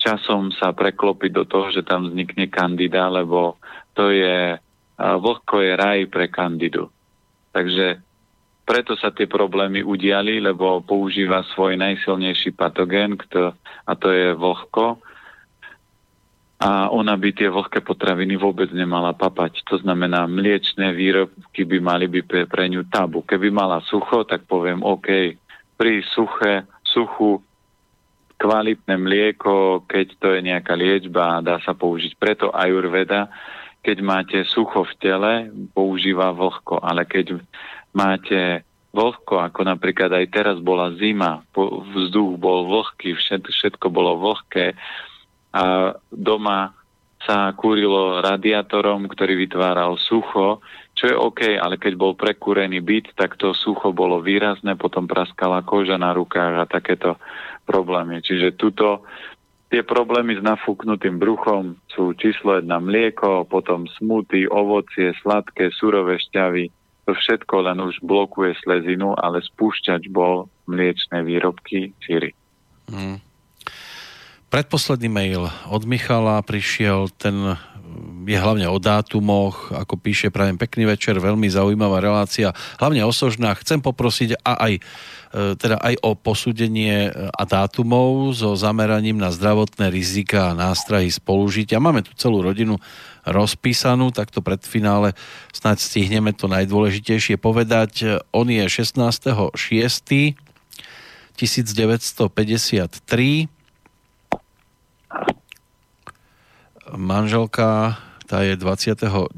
[0.00, 3.60] časom sa preklopiť do toho, že tam vznikne kandida, lebo
[3.92, 4.58] to je, e,
[4.98, 6.88] vlhko je raj pre kandidu.
[7.52, 8.00] Takže
[8.64, 13.18] preto sa tie problémy udiali, lebo používa svoj najsilnejší patogén,
[13.84, 15.02] a to je vlhko
[16.60, 19.64] a ona by tie vlhké potraviny vôbec nemala papať.
[19.72, 23.24] To znamená, mliečné výrobky by mali byť pre ňu tabu.
[23.24, 25.08] Keby mala sucho, tak poviem, OK,
[25.80, 27.40] pri suché, suchu,
[28.36, 32.20] kvalitné mlieko, keď to je nejaká liečba, dá sa použiť.
[32.20, 33.32] Preto ajurveda,
[33.80, 35.32] keď máte sucho v tele,
[35.72, 37.40] používa vlhko, ale keď
[37.96, 41.40] máte vlhko, ako napríklad aj teraz bola zima,
[41.96, 43.16] vzduch bol vlhký,
[43.48, 44.76] všetko bolo vlhké,
[45.50, 46.74] a doma
[47.20, 50.64] sa kúrilo radiátorom, ktorý vytváral sucho,
[50.96, 55.60] čo je OK, ale keď bol prekúrený byt, tak to sucho bolo výrazné, potom praskala
[55.60, 57.20] koža na rukách a takéto
[57.68, 58.24] problémy.
[58.24, 59.04] Čiže tuto
[59.68, 66.72] tie problémy s nafúknutým bruchom sú číslo jedna mlieko, potom smuty, ovocie, sladké, surové šťavy.
[67.04, 72.34] To všetko len už blokuje slezinu, ale spúšťač bol mliečné výrobky, síry.
[72.90, 73.29] Mm.
[74.50, 77.54] Predposledný mail od Michala prišiel, ten
[78.26, 83.60] je hlavne o dátumoch, ako píše, prajem pekný večer, veľmi zaujímavá relácia, hlavne o sožnách.
[83.62, 84.80] Chcem poprosiť a aj, e,
[85.54, 91.82] teda aj o posúdenie a dátumov so zameraním na zdravotné rizika a nástrahy spolužitia.
[91.82, 92.78] Máme tu celú rodinu
[93.26, 95.14] rozpísanú, takto pred finále
[95.54, 98.18] snáď stihneme to najdôležitejšie povedať.
[98.34, 100.34] On je 16.6.
[101.40, 103.59] 1953
[106.94, 107.98] manželka
[108.30, 109.34] tá je 29.11.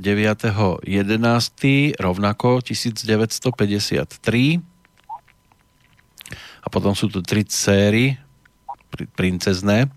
[1.96, 4.60] rovnako 1953.
[6.62, 8.20] A potom sú tu tri céry
[9.16, 9.88] princezné,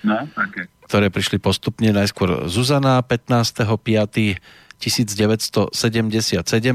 [0.00, 0.64] no, okay.
[0.88, 4.40] ktoré prišli postupne najskôr Zuzana 15.5.
[4.76, 5.72] 1977,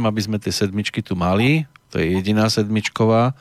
[0.01, 1.69] aby sme tie sedmičky tu mali.
[1.93, 3.37] To je jediná sedmičková.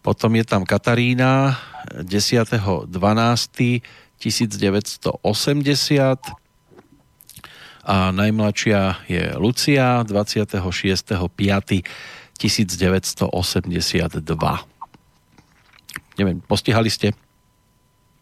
[0.00, 1.60] Potom je tam Katarína
[2.00, 2.88] 10.12.
[4.22, 5.18] 1980
[7.82, 11.82] a najmladšia je Lucia 26.5.1982.
[16.14, 17.10] Neviem, postihali ste?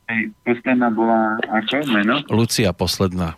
[0.09, 2.25] Hej, posledná bola ako meno?
[2.33, 3.37] Lucia posledná.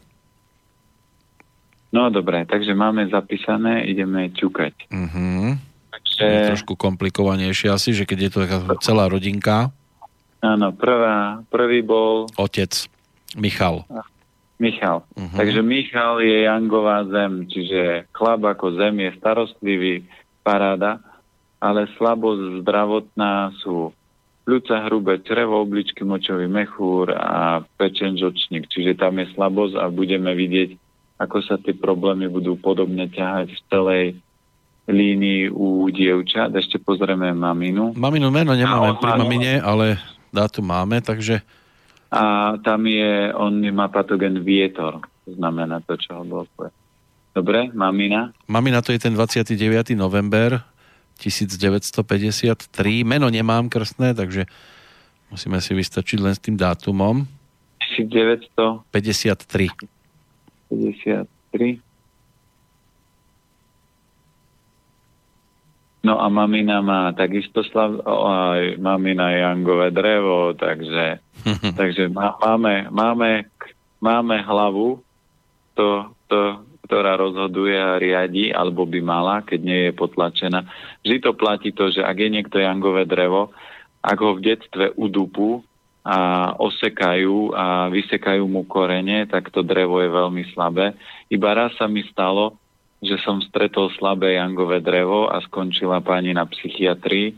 [1.93, 4.89] No dobre, takže máme zapísané, ideme ťukať.
[4.89, 5.61] Uh-huh.
[5.93, 6.25] Takže...
[6.25, 9.75] Je trošku komplikovanejšie asi, že keď je to taká celá rodinka.
[10.43, 12.27] Áno, prvá, prvý bol...
[12.35, 12.91] Otec,
[13.39, 13.87] Michal.
[14.59, 15.07] Michal.
[15.15, 15.39] Uh-huh.
[15.39, 19.95] Takže Michal je Jangová zem, čiže chlap ako zem je starostlivý,
[20.43, 20.99] paráda.
[21.63, 23.95] ale slabosť zdravotná sú
[24.43, 28.67] ľudca hrubé črevo, obličky, močový mechúr a pečen žočník.
[28.67, 30.75] Čiže tam je slabosť a budeme vidieť,
[31.23, 34.05] ako sa tie problémy budú podobne ťahať v celej
[34.91, 36.51] línii u dievčat.
[36.59, 37.95] Ešte pozrieme maminu.
[37.95, 41.41] Maminu meno nemáme pri mamine, ale dátum máme, takže...
[42.13, 46.69] A tam je, on má patogen vietor, znamená to, čo ho blokuje.
[47.33, 48.33] Dobre, mamina?
[48.45, 49.97] Mamina to je ten 29.
[49.97, 50.61] november
[51.17, 52.69] 1953.
[53.09, 54.45] Meno nemám krstné, takže
[55.33, 57.25] musíme si vystačiť len s tým dátumom.
[57.97, 59.73] 1953.
[60.69, 61.92] 53.
[66.03, 71.23] No a mamina má takisto slav, aj mamina Jangové drevo, takže,
[71.79, 73.47] takže má, máme, máme,
[74.03, 74.99] máme hlavu,
[75.79, 80.67] to, to, ktorá rozhoduje a riadi, alebo by mala, keď nie je potlačená.
[81.07, 83.55] Vždy to platí to, že ak je niekto jangové drevo,
[84.03, 85.63] ak ho v detstve udupu
[86.03, 90.99] a osekajú a vysekajú mu korene, tak to drevo je veľmi slabé.
[91.31, 92.59] Iba raz sa mi stalo,
[93.03, 97.35] že som stretol slabé jangové drevo a skončila pani na psychiatrii,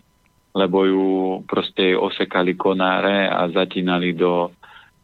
[0.52, 1.08] lebo ju
[1.48, 4.52] proste osekali konáre a zatínali do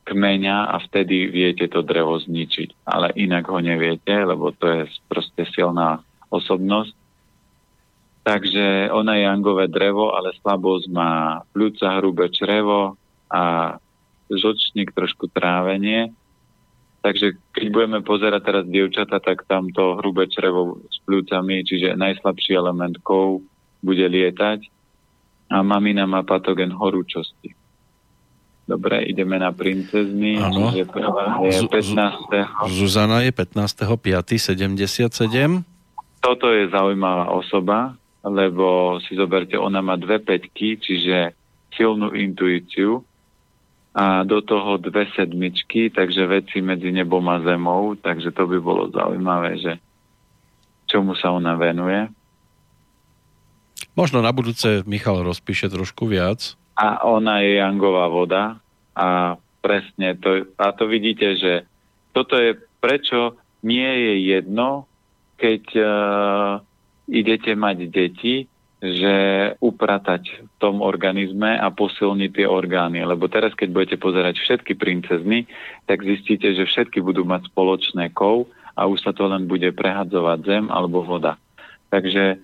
[0.04, 2.84] kmeňa a vtedy viete to drevo zničiť.
[2.84, 6.92] Ale inak ho neviete, lebo to je proste silná osobnosť.
[8.20, 13.00] Takže ona je angové drevo, ale slabosť má pľúca, hrubé črevo
[13.32, 13.74] a
[14.28, 16.12] žočník, trošku trávenie.
[17.00, 22.60] Takže keď budeme pozerať teraz dievčata, tak tam to hrubé črevo s pľúcami, čiže najslabší
[22.60, 23.40] element kov
[23.80, 24.68] bude lietať
[25.48, 27.56] a mamina má patogen horúčosti.
[28.68, 30.38] Dobre, ideme na princezny.
[30.38, 30.70] Áno.
[30.70, 32.70] Je 15.
[32.70, 35.66] Zuzana je 15.5.77.
[36.22, 41.34] Toto je zaujímavá osoba, lebo si zoberte, ona má dve peťky, čiže
[41.74, 43.02] silnú intuíciu
[43.90, 48.86] a do toho dve sedmičky, takže veci medzi nebom a zemou, takže to by bolo
[48.94, 49.72] zaujímavé, že
[50.86, 52.06] čomu sa ona venuje.
[53.98, 58.62] Možno na budúce Michal rozpíše trošku viac a ona je jangová voda
[58.96, 61.52] a presne to, a to vidíte, že
[62.16, 64.88] toto je prečo nie je jedno,
[65.36, 65.84] keď uh,
[67.10, 68.48] idete mať deti,
[68.80, 69.14] že
[69.60, 73.04] upratať v tom organizme a posilniť tie orgány.
[73.04, 75.44] Lebo teraz, keď budete pozerať všetky princezny,
[75.84, 80.38] tak zistíte, že všetky budú mať spoločné kov a už sa to len bude prehadzovať
[80.48, 81.36] zem alebo voda.
[81.92, 82.40] Takže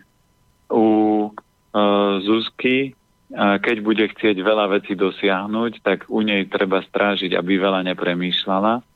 [0.68, 0.84] u
[1.32, 2.92] uh, Zuzky
[3.36, 8.86] keď bude chcieť veľa vecí dosiahnuť, tak u nej treba strážiť, aby veľa nepremýšľala.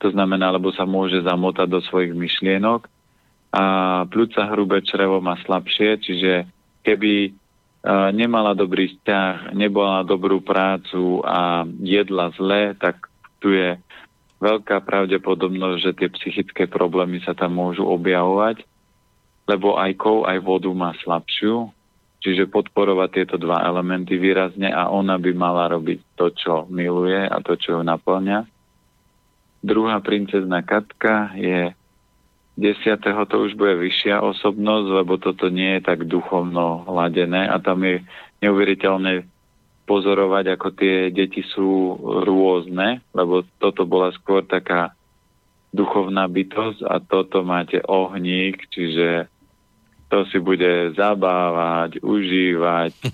[0.00, 2.88] To znamená, lebo sa môže zamotať do svojich myšlienok.
[3.52, 3.64] A
[4.08, 6.48] pľúca hrubé črevo má slabšie, čiže
[6.82, 7.36] keby
[8.16, 13.76] nemala dobrý vzťah, nebola dobrú prácu a jedla zle, tak tu je
[14.40, 18.64] veľká pravdepodobnosť, že tie psychické problémy sa tam môžu objavovať,
[19.46, 21.70] lebo aj kov, aj vodu má slabšiu,
[22.22, 27.34] Čiže podporovať tieto dva elementy výrazne a ona by mala robiť to, čo miluje a
[27.42, 28.46] to, čo ju naplňa.
[29.58, 31.74] Druhá princezna Katka je
[32.58, 33.00] 10.
[33.02, 38.04] to už bude vyššia osobnosť, lebo toto nie je tak duchovno hladené a tam je
[38.44, 39.24] neuveriteľné
[39.88, 44.92] pozorovať, ako tie deti sú rôzne, lebo toto bola skôr taká
[45.72, 49.32] duchovná bytosť a toto máte ohník, čiže
[50.12, 52.92] to si bude zabávať, užívať.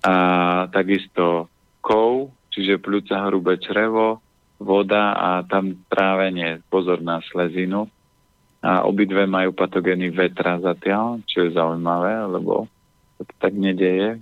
[0.00, 0.14] A
[0.72, 1.52] takisto
[1.84, 4.24] kov, čiže pľúca hrubé črevo,
[4.60, 7.88] voda a tam trávenie, pozor na slezinu.
[8.60, 12.68] A obidve majú patogény vetra zatiaľ, čo je zaujímavé, lebo
[13.16, 14.20] to tak nedeje,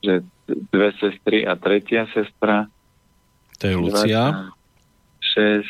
[0.00, 2.72] že dve sestry a tretia sestra.
[3.60, 4.52] To je Lucia.
[5.36, 5.64] 6,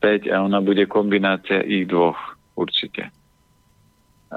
[0.00, 2.18] 5 a ona bude kombinácia ich dvoch
[2.54, 3.10] určite.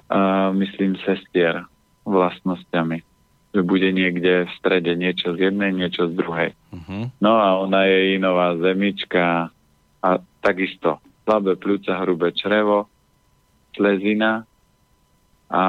[0.10, 1.66] A myslím sestier
[2.06, 3.09] vlastnosťami.
[3.50, 6.50] Že bude niekde v strede niečo z jednej, niečo z druhej.
[6.70, 7.10] Uh-huh.
[7.18, 9.50] No a ona je inová zemička
[10.00, 12.90] a takisto slabé pľúca, hrubé črevo,
[13.74, 14.46] slezina
[15.50, 15.64] a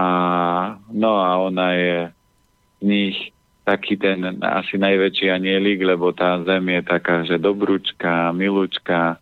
[0.92, 1.96] no a ona je
[2.80, 3.16] z nich
[3.64, 9.20] taký ten asi najväčší anielik, lebo tá zem je taká, že dobrúčka, milúčka,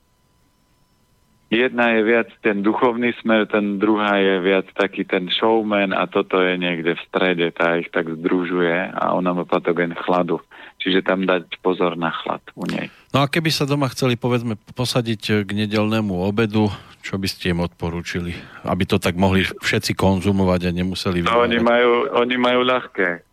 [1.49, 6.41] jedna je viac ten duchovný smer, ten druhá je viac taký ten showman a toto
[6.41, 10.41] je niekde v strede, tá ich tak združuje a ona má patogen chladu.
[10.79, 12.87] Čiže tam dať pozor na chlad u nej.
[13.11, 16.71] No a keby sa doma chceli, povedzme, posadiť k nedelnému obedu,
[17.03, 18.37] čo by ste im odporúčili?
[18.63, 21.27] Aby to tak mohli všetci konzumovať a nemuseli...
[21.27, 23.27] No, oni, majú, oni majú ľahké.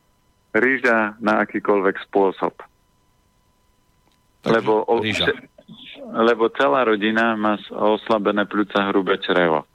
[0.56, 2.56] Rýža na akýkoľvek spôsob.
[4.42, 5.30] Takže lebo, rýža.
[6.06, 9.66] Lebo celá rodina má oslabené pľúca hrubé črevo.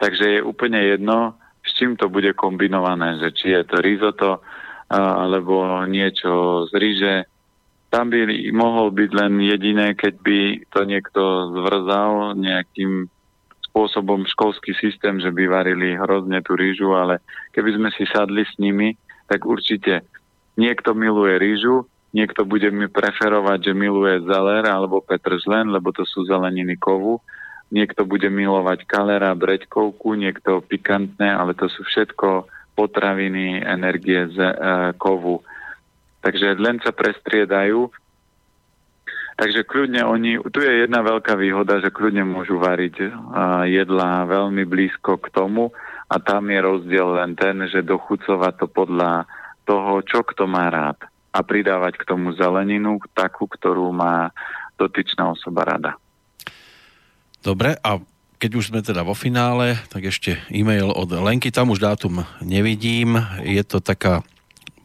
[0.00, 4.40] Takže je úplne jedno, s čím to bude kombinované, že či je to risotto,
[4.88, 7.14] alebo niečo z ríže.
[7.88, 10.40] Tam by mohol byť len jediné, keď by
[10.72, 11.22] to niekto
[11.56, 13.06] zvrzal nejakým
[13.70, 17.22] spôsobom školský systém, že by varili hrozne tú rýžu, ale
[17.54, 18.94] keby sme si sadli s nimi,
[19.26, 20.06] tak určite
[20.54, 26.22] niekto miluje rýžu, niekto bude mi preferovať, že miluje zeler alebo petržlen, lebo to sú
[26.24, 27.18] zeleniny kovu,
[27.74, 32.46] niekto bude milovať kalera, breďkovku, niekto pikantné, ale to sú všetko
[32.78, 34.54] potraviny, energie z e,
[34.94, 35.42] kovu.
[36.22, 37.90] Takže len sa prestriedajú.
[39.34, 43.10] Takže kľudne oni, tu je jedna veľká výhoda, že kľudne môžu variť
[43.66, 45.74] jedlá veľmi blízko k tomu.
[46.06, 49.26] A tam je rozdiel len ten, že dochucovať to podľa
[49.66, 51.02] toho, čo kto má rád
[51.34, 54.30] a pridávať k tomu zeleninu, takú, ktorú má
[54.78, 55.98] dotyčná osoba rada.
[57.42, 57.98] Dobre, a
[58.38, 63.18] keď už sme teda vo finále, tak ešte e-mail od Lenky, tam už dátum nevidím,
[63.42, 64.22] je to taká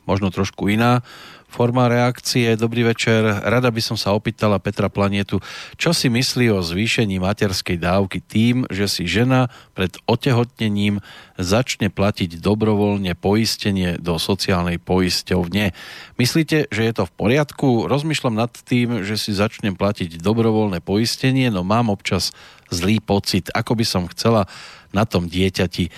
[0.10, 1.06] možno trošku iná
[1.50, 3.26] Forma reakcie, dobrý večer.
[3.26, 5.42] Rada by som sa opýtala Petra Planietu,
[5.82, 11.02] čo si myslí o zvýšení materskej dávky tým, že si žena pred otehotnením
[11.42, 15.74] začne platiť dobrovoľne poistenie do sociálnej poisťovne.
[16.22, 17.90] Myslíte, že je to v poriadku?
[17.90, 22.30] Rozmýšľam nad tým, že si začnem platiť dobrovoľné poistenie, no mám občas
[22.70, 24.46] zlý pocit, ako by som chcela
[24.94, 25.90] na tom dieťati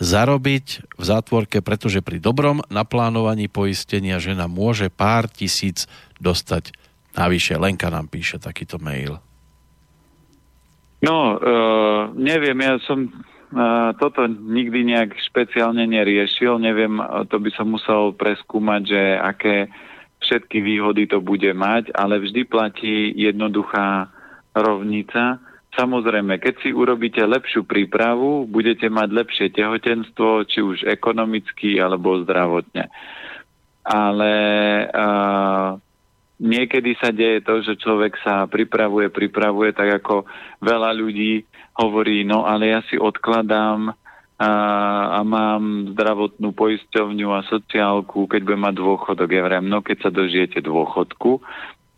[0.00, 5.84] zarobiť v zátvorke, pretože pri dobrom naplánovaní poistenia žena môže pár tisíc
[6.16, 6.72] dostať
[7.12, 7.60] navyše.
[7.60, 9.20] Lenka nám píše takýto mail.
[11.04, 17.72] No, uh, neviem, ja som uh, toto nikdy nejak špeciálne neriešil, neviem, to by som
[17.72, 19.56] musel preskúmať, že aké
[20.20, 24.12] všetky výhody to bude mať, ale vždy platí jednoduchá
[24.52, 25.40] rovnica,
[25.70, 32.90] Samozrejme, keď si urobíte lepšiu prípravu, budete mať lepšie tehotenstvo, či už ekonomicky alebo zdravotne.
[33.86, 34.32] Ale
[34.90, 35.78] uh,
[36.42, 40.26] niekedy sa deje to, že človek sa pripravuje, pripravuje, tak ako
[40.58, 41.46] veľa ľudí
[41.78, 43.94] hovorí, no ale ja si odkladám
[44.40, 44.52] a,
[45.16, 49.28] a mám zdravotnú poisťovňu a sociálku, keď budem mať dôchodok.
[49.36, 51.44] Ja vrem, no keď sa dožijete dôchodku,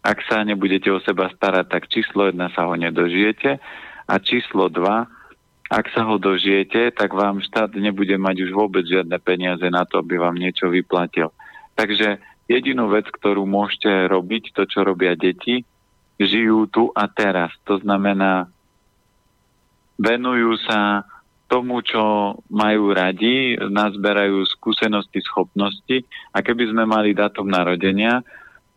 [0.02, 3.62] ak sa nebudete o seba starať, tak číslo 1 sa ho nedožijete
[4.10, 9.16] a číslo 2, ak sa ho dožijete, tak vám štát nebude mať už vôbec žiadne
[9.22, 11.32] peniaze na to, aby vám niečo vyplatil.
[11.78, 15.64] Takže jedinú vec, ktorú môžete robiť, to, čo robia deti,
[16.20, 17.56] žijú tu a teraz.
[17.64, 18.52] To znamená,
[19.96, 21.08] venujú sa
[21.48, 28.24] tomu, čo majú radi, nazberajú skúsenosti, schopnosti a keby sme mali datum narodenia,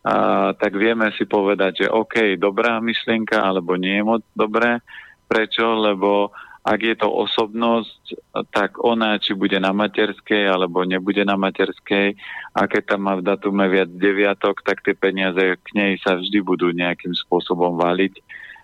[0.06, 4.78] a, tak vieme si povedať, že OK, dobrá myšlienka, alebo nie je moc dobré.
[5.26, 5.66] Prečo?
[5.82, 6.30] Lebo
[6.66, 8.02] ak je to osobnosť,
[8.50, 12.18] tak ona, či bude na materskej, alebo nebude na materskej,
[12.58, 16.42] a keď tam má v datume viac deviatok, tak tie peniaze k nej sa vždy
[16.42, 18.18] budú nejakým spôsobom valiť.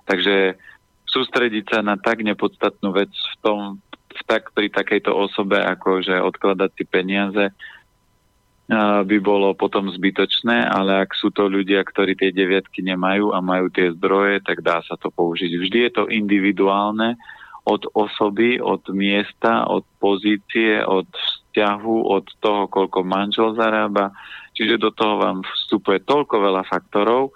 [0.10, 0.58] Takže
[1.06, 3.60] sústrediť sa na tak nepodstatnú vec v tom,
[4.10, 7.54] v tak pri takejto osobe, ako že odkladať si peniaze,
[8.80, 13.68] by bolo potom zbytočné, ale ak sú to ľudia, ktorí tie deviatky nemajú a majú
[13.68, 15.52] tie zdroje, tak dá sa to použiť.
[15.60, 17.20] Vždy je to individuálne
[17.68, 24.16] od osoby, od miesta, od pozície, od vzťahu, od toho, koľko manžel zarába.
[24.56, 27.36] Čiže do toho vám vstupuje toľko veľa faktorov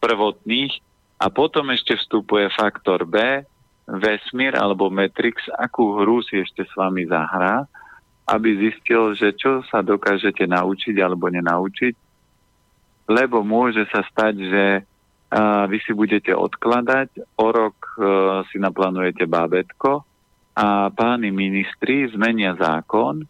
[0.00, 0.80] prvotných
[1.20, 3.44] a potom ešte vstupuje faktor B,
[3.84, 7.66] vesmír alebo Matrix, akú hru si ešte s vami zahrá
[8.28, 11.94] aby zistil, že čo sa dokážete naučiť alebo nenaučiť,
[13.08, 14.64] lebo môže sa stať, že
[15.68, 18.00] vy si budete odkladať, o rok e,
[18.48, 20.00] si naplánujete bábetko
[20.56, 23.28] a páni ministri zmenia zákon,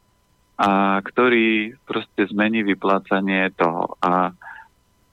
[0.58, 3.94] a ktorý proste zmení vyplácanie toho.
[4.02, 4.34] A,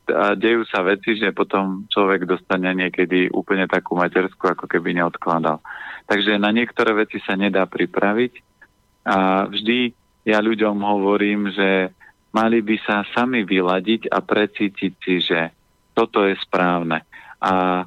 [0.10, 5.62] a dejú sa veci, že potom človek dostane niekedy úplne takú matersku, ako keby neodkladal.
[6.06, 8.55] Takže na niektoré veci sa nedá pripraviť,
[9.06, 9.94] a vždy
[10.26, 11.94] ja ľuďom hovorím, že
[12.34, 15.54] mali by sa sami vyladiť a precítiť si, že
[15.94, 17.06] toto je správne.
[17.40, 17.86] A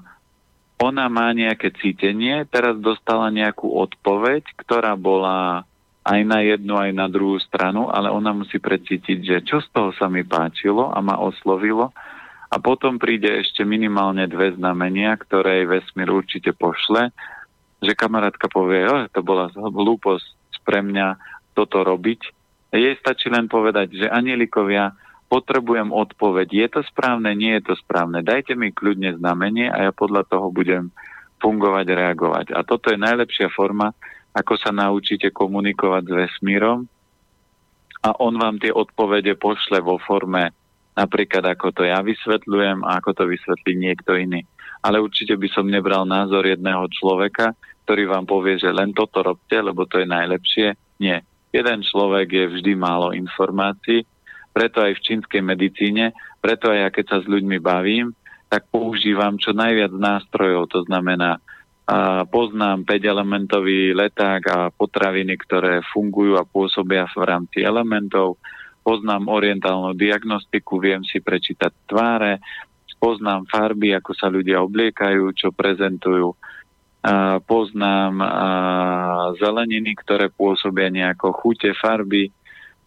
[0.79, 5.67] ona má nejaké cítenie, teraz dostala nejakú odpoveď, ktorá bola
[6.07, 9.91] aj na jednu, aj na druhú stranu, ale ona musí precítiť, že čo z toho
[9.99, 11.93] sa mi páčilo a ma oslovilo
[12.49, 17.13] a potom príde ešte minimálne dve znamenia, ktoré jej vesmír určite pošle,
[17.85, 20.38] že kamarátka povie, oh, to bola hlúposť
[20.69, 21.17] pre mňa
[21.57, 22.21] toto robiť.
[22.69, 24.93] Jej stačí len povedať, že anielikovia,
[25.33, 26.49] potrebujem odpoveď.
[26.53, 28.21] Je to správne, nie je to správne.
[28.21, 30.93] Dajte mi kľudne znamenie a ja podľa toho budem
[31.41, 32.47] fungovať, reagovať.
[32.53, 33.97] A toto je najlepšia forma,
[34.37, 36.85] ako sa naučíte komunikovať s vesmírom
[38.05, 40.53] a on vám tie odpovede pošle vo forme
[40.99, 44.43] napríklad ako to ja vysvetľujem a ako to vysvetlí niekto iný.
[44.83, 47.55] Ale určite by som nebral názor jedného človeka,
[47.89, 50.77] ktorý vám povie, že len toto robte, lebo to je najlepšie.
[51.01, 51.25] Nie.
[51.49, 54.05] Jeden človek je vždy málo informácií,
[54.53, 56.13] preto aj v čínskej medicíne,
[56.45, 58.13] preto aj ja keď sa s ľuďmi bavím,
[58.53, 61.41] tak používam čo najviac nástrojov, to znamená
[61.89, 68.37] a poznám 5-elementový leták a potraviny, ktoré fungujú a pôsobia v rámci elementov.
[68.85, 72.45] Poznám orientálnu diagnostiku, viem si prečítať tváre,
[73.01, 76.37] poznám farby, ako sa ľudia obliekajú, čo prezentujú,
[77.49, 78.15] poznám
[79.41, 82.29] zeleniny, ktoré pôsobia nejako chute, farby.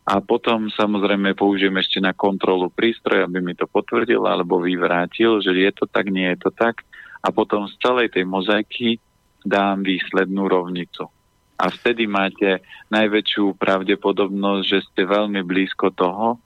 [0.02, 5.54] A potom samozrejme použijem ešte na kontrolu prístroj, aby mi to potvrdil alebo vyvrátil, že
[5.54, 6.82] je to tak, nie je to tak.
[7.22, 8.98] A potom z celej tej mozaiky
[9.46, 11.06] dám výslednú rovnicu.
[11.62, 16.42] A vtedy máte najväčšiu pravdepodobnosť, že ste veľmi blízko toho,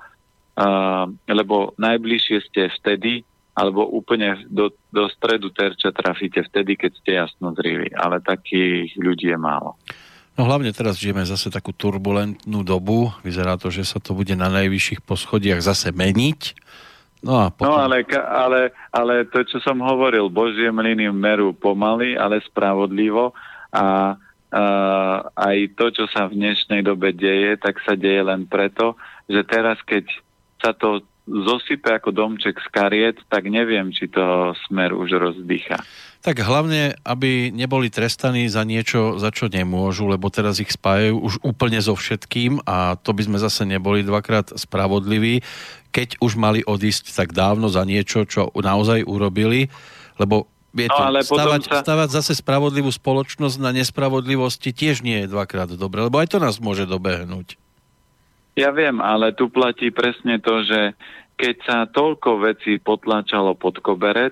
[1.28, 3.24] lebo najbližšie ste vtedy,
[3.56, 7.88] alebo úplne do, do stredu terča trafíte vtedy, keď ste jasno zrili.
[7.96, 9.80] Ale takých ľudí je málo.
[10.36, 13.16] No hlavne teraz žijeme zase takú turbulentnú dobu.
[13.24, 16.42] Vyzerá to, že sa to bude na najvyšších poschodiach zase meniť.
[17.24, 17.72] No, a potom...
[17.72, 18.62] no ale, ale,
[18.92, 23.32] ale to, čo som hovoril, Božie mlyny merú pomaly, ale spravodlivo
[23.72, 29.00] a uh, aj to, čo sa v dnešnej dobe deje, tak sa deje len preto,
[29.32, 30.06] že teraz, keď
[30.62, 35.82] sa to zosype ako domček z kariet, tak neviem, či to smer už rozdýcha.
[36.22, 41.34] Tak hlavne, aby neboli trestaní za niečo, za čo nemôžu, lebo teraz ich spájajú už
[41.46, 45.46] úplne so všetkým a to by sme zase neboli dvakrát spravodliví,
[45.94, 49.70] keď už mali odísť tak dávno za niečo, čo naozaj urobili,
[50.18, 51.80] lebo Viete, no, ale stavať, sa...
[51.88, 56.60] stavať zase spravodlivú spoločnosť na nespravodlivosti tiež nie je dvakrát dobre, lebo aj to nás
[56.60, 57.56] môže dobehnúť.
[58.56, 60.96] Ja viem, ale tu platí presne to, že
[61.36, 64.32] keď sa toľko vecí potlačalo pod koberec,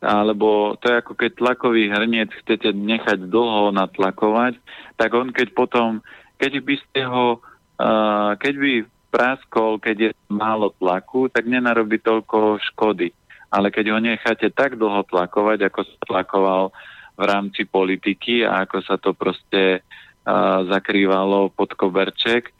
[0.00, 4.56] alebo to je ako keď tlakový hrniec chcete nechať dlho natlakovať,
[4.96, 6.00] tak on keď potom,
[6.40, 7.44] keď by ste ho,
[7.76, 8.72] uh, keď by
[9.12, 13.12] praskol, keď je málo tlaku, tak nenarobí toľko škody.
[13.52, 16.72] Ale keď ho necháte tak dlho tlakovať, ako sa tlakoval
[17.20, 22.56] v rámci politiky a ako sa to proste uh, zakrývalo pod koberček,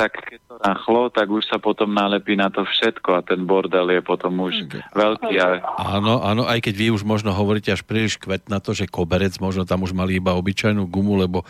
[0.00, 3.84] tak keď to rachlo, tak už sa potom nalepí na to všetko a ten bordel
[3.92, 4.80] je potom už okay.
[4.96, 5.36] veľký.
[5.36, 5.60] A...
[6.00, 9.36] Áno, áno, aj keď vy už možno hovoríte až príliš kvet na to, že koberec,
[9.44, 11.44] možno tam už mali iba obyčajnú gumu, lebo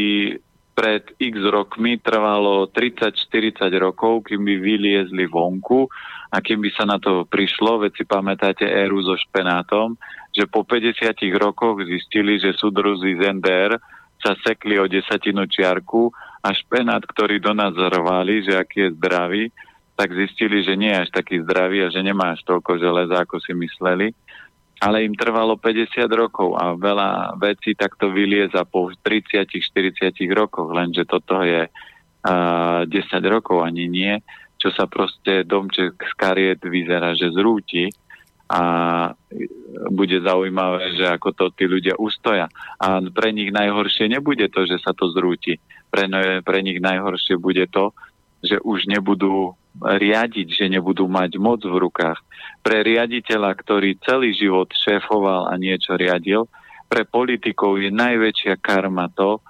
[0.75, 5.87] pred x rokmi trvalo 30-40 rokov, kým by vyliezli vonku
[6.35, 9.95] a kým by sa na to prišlo, veď si pamätáte éru so špenátom,
[10.35, 13.79] že po 50 rokoch zistili, že súdruzi z NDR
[14.19, 16.11] sa sekli o desatinu čiarku
[16.43, 19.43] a špenát, ktorý do nás zrvali, že aký je zdravý,
[19.95, 23.39] tak zistili, že nie je až taký zdravý a že nemá až toľko železa, ako
[23.39, 24.11] si mysleli.
[24.83, 29.55] Ale im trvalo 50 rokov a veľa vecí takto vylieza po 30-40
[30.35, 32.91] rokoch, lenže toto je uh, 10
[33.31, 34.19] rokov ani nie,
[34.65, 37.85] čo sa proste domček z kariet vyzerá, že zrúti
[38.49, 38.61] a
[39.93, 42.49] bude zaujímavé, že ako to tí ľudia ustoja.
[42.81, 45.61] A pre nich najhoršie nebude to, že sa to zrúti.
[45.93, 46.09] Pre,
[46.41, 47.93] pre nich najhoršie bude to,
[48.41, 52.17] že už nebudú riadiť, že nebudú mať moc v rukách.
[52.65, 56.49] Pre riaditeľa, ktorý celý život šéfoval a niečo riadil,
[56.89, 59.45] pre politikov je najväčšia karma to,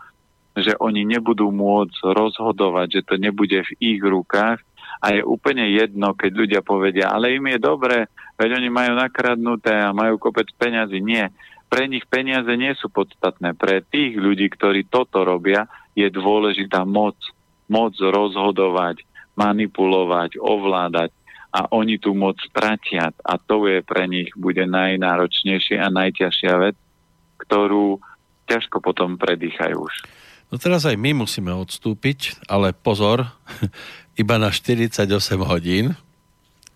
[0.56, 4.64] že oni nebudú môcť rozhodovať, že to nebude v ich rukách
[5.02, 8.08] a je úplne jedno, keď ľudia povedia, ale im je dobre,
[8.40, 11.00] veď oni majú nakradnuté a majú kopec peňazí.
[11.04, 11.32] Nie.
[11.66, 13.58] Pre nich peniaze nie sú podstatné.
[13.58, 15.68] Pre tých ľudí, ktorí toto robia,
[15.98, 17.18] je dôležitá moc.
[17.66, 19.02] Moc rozhodovať,
[19.34, 21.10] manipulovať, ovládať
[21.56, 26.76] a oni tú moc stratia a to je pre nich bude najnáročnejšia a najťažšia vec,
[27.40, 28.04] ktorú
[28.52, 29.96] ťažko potom predýchajú už.
[30.52, 33.26] No teraz aj my musíme odstúpiť, ale pozor,
[34.16, 35.08] iba na 48
[35.44, 35.96] hodín.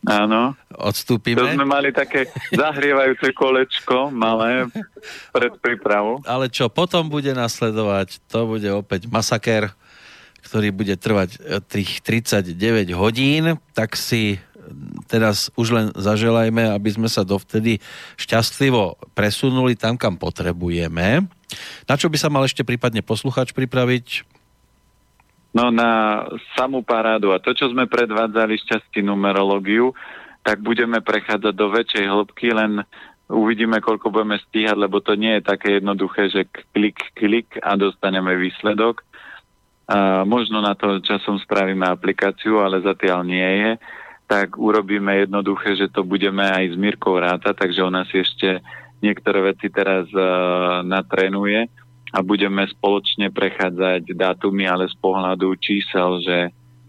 [0.07, 0.55] Áno.
[0.79, 1.43] Odstúpime.
[1.43, 4.71] To sme mali také zahrievajúce kolečko malé
[5.35, 6.23] pred prípravou.
[6.23, 9.75] Ale čo potom bude nasledovať, to bude opäť masaker,
[10.47, 12.55] ktorý bude trvať eh, tých 39
[12.95, 14.39] hodín, tak si
[15.09, 17.81] teraz už len zaželajme, aby sme sa dovtedy
[18.21, 21.25] šťastlivo presunuli tam, kam potrebujeme.
[21.89, 24.37] Na čo by sa mal ešte prípadne posluchač pripraviť?
[25.49, 27.33] No na samú parádu.
[27.33, 29.97] A to, čo sme predvádzali šťastí numerológiu,
[30.45, 32.85] tak budeme prechádzať do väčšej hĺbky, len
[33.29, 36.41] uvidíme, koľko budeme stíhať, lebo to nie je také jednoduché, že
[36.73, 39.01] klik, klik a dostaneme výsledok.
[39.89, 43.71] A možno na to časom spravíme aplikáciu, ale zatiaľ nie je.
[44.29, 48.61] Tak urobíme jednoduché, že to budeme aj s Mirkou ráta, takže ona si ešte
[49.01, 51.65] niektoré veci teraz uh, natrenuje
[52.09, 56.37] a budeme spoločne prechádzať dátumy, ale z pohľadu čísel, že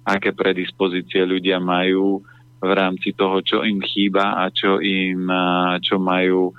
[0.05, 2.25] aké predispozície ľudia majú
[2.61, 5.29] v rámci toho, čo im chýba a čo im,
[5.85, 6.53] čo majú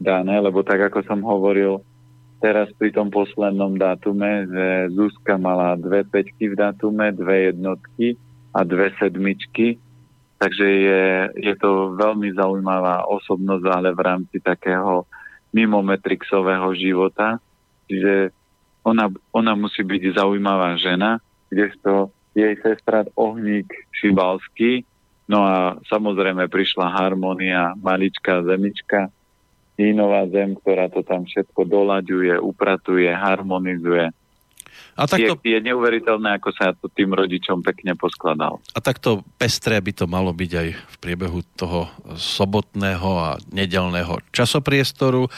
[0.00, 1.84] dané, lebo tak ako som hovoril
[2.40, 8.14] teraz pri tom poslednom dátume, že Zuzka mala dve peťky v dátume, dve jednotky
[8.56, 9.76] a dve sedmičky,
[10.38, 11.04] Takže je,
[11.34, 15.02] je to veľmi zaujímavá osobnosť, ale v rámci takého
[15.50, 17.42] mimometrixového života.
[17.88, 18.30] Čiže
[18.84, 21.18] ona, ona musí byť zaujímavá žena,
[21.48, 24.84] kdežto jej sestra Ohník Šibalský,
[25.26, 29.10] no a samozrejme prišla harmonia, maličká zemička,
[29.78, 34.10] inová zem, ktorá to tam všetko dolaďuje, upratuje, harmonizuje.
[34.98, 35.38] A takto...
[35.46, 38.58] je, je neuveriteľné, ako sa to tým rodičom pekne poskladal.
[38.74, 41.86] A takto pestré by to malo byť aj v priebehu toho
[42.18, 45.30] sobotného a nedelného časopriestoru.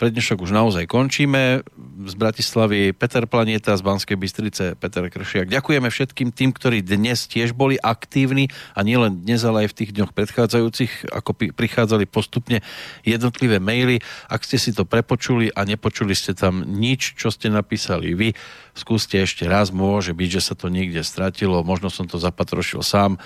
[0.00, 1.60] Pre dnešok už naozaj končíme.
[2.08, 5.52] Z Bratislavy Peter Planieta, z Banskej Bystrice Peter Kršiak.
[5.52, 9.90] Ďakujeme všetkým tým, ktorí dnes tiež boli aktívni a nielen dnes, ale aj v tých
[9.92, 12.64] dňoch predchádzajúcich, ako prichádzali postupne
[13.04, 14.00] jednotlivé maily.
[14.32, 18.32] Ak ste si to prepočuli a nepočuli ste tam nič, čo ste napísali vy,
[18.72, 23.18] skúste ešte raz, môže byť, že sa to niekde stratilo, možno som to zapatrošil sám,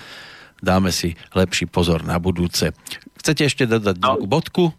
[0.61, 2.73] dáme si lepší pozor na budúce.
[3.21, 4.25] Chcete ešte dodať no.
[4.25, 4.73] bodku?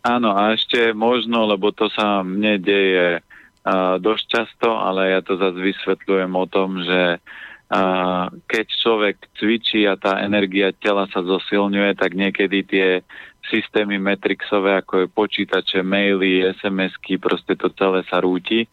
[0.00, 5.36] Áno, a ešte možno, lebo to sa mne deje uh, dosť často, ale ja to
[5.36, 12.00] zase vysvetľujem o tom, že uh, keď človek cvičí a tá energia tela sa zosilňuje,
[12.00, 12.88] tak niekedy tie
[13.52, 18.70] systémy metrixové, ako je počítače, maily, SMS-ky, proste to celé sa rúti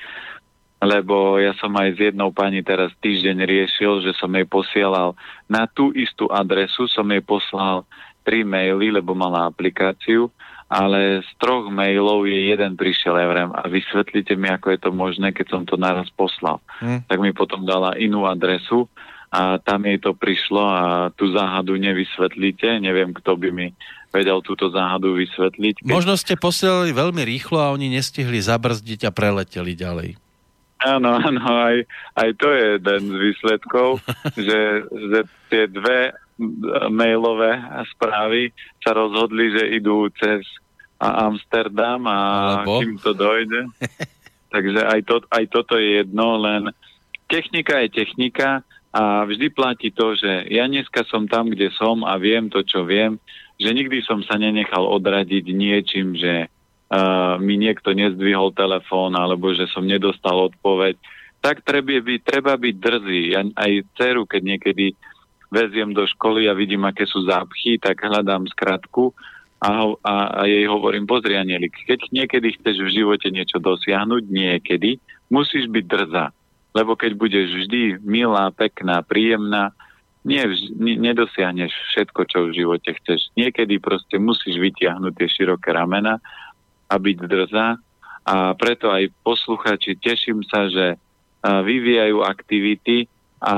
[0.78, 5.18] lebo ja som aj s jednou pani teraz týždeň riešil, že som jej posielal
[5.50, 7.82] na tú istú adresu, som jej poslal
[8.22, 10.30] tri maily, lebo mala aplikáciu,
[10.68, 14.92] ale z troch mailov je jeden prišiel, ja vrem, a vysvetlite mi, ako je to
[14.92, 16.60] možné, keď som to naraz poslal.
[16.84, 17.02] Hmm.
[17.08, 18.86] Tak mi potom dala inú adresu
[19.32, 20.84] a tam jej to prišlo a
[21.16, 23.68] tú záhadu nevysvetlíte, neviem, kto by mi
[24.12, 25.84] vedel túto záhadu vysvetliť.
[25.84, 25.90] Keď...
[25.90, 30.27] Možno ste posielali veľmi rýchlo a oni nestihli zabrzdiť a preleteli ďalej.
[30.78, 31.78] Áno, áno, aj,
[32.14, 33.90] aj to je jeden z výsledkov,
[34.48, 36.14] že, že tie dve
[36.94, 37.58] mailové
[37.98, 38.54] správy
[38.86, 40.46] sa rozhodli, že idú cez
[41.02, 42.20] Amsterdam a
[42.62, 42.82] Alebo?
[42.82, 43.70] kým to dojde.
[44.54, 46.72] Takže aj, to, aj toto je jedno, len
[47.28, 48.64] technika je technika
[48.96, 52.88] a vždy platí to, že ja dneska som tam, kde som a viem to, čo
[52.88, 53.20] viem,
[53.60, 56.48] že nikdy som sa nenechal odradiť niečím, že
[57.44, 60.96] mi niekto nezdvihol telefón alebo že som nedostal odpoveď,
[61.44, 63.22] tak treba byť, treba byť drzý.
[63.36, 64.96] Ja aj dceru, keď niekedy
[65.52, 69.16] veziem do školy a vidím, aké sú zápchy, tak hľadám skratku
[69.64, 75.02] a, a, a jej hovorím, pozri Anielik, keď niekedy chceš v živote niečo dosiahnuť, niekedy,
[75.34, 76.26] musíš byť drzá.
[76.78, 79.74] Lebo keď budeš vždy milá, pekná, príjemná,
[80.28, 80.44] nie,
[81.00, 83.32] nedosiahneš všetko, čo v živote chceš.
[83.40, 86.20] Niekedy proste musíš vytiahnuť tie široké ramena
[86.88, 87.68] a byť drzá.
[88.28, 91.00] A preto aj posluchači, teším sa, že
[91.44, 93.08] vyvíjajú aktivity
[93.40, 93.56] a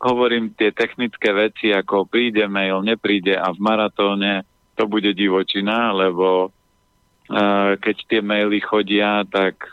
[0.00, 4.44] hovorím tie technické veci, ako príde mail, nepríde a v maratóne
[4.76, 6.52] to bude divočina, lebo
[7.78, 9.70] keď tie maily chodia, tak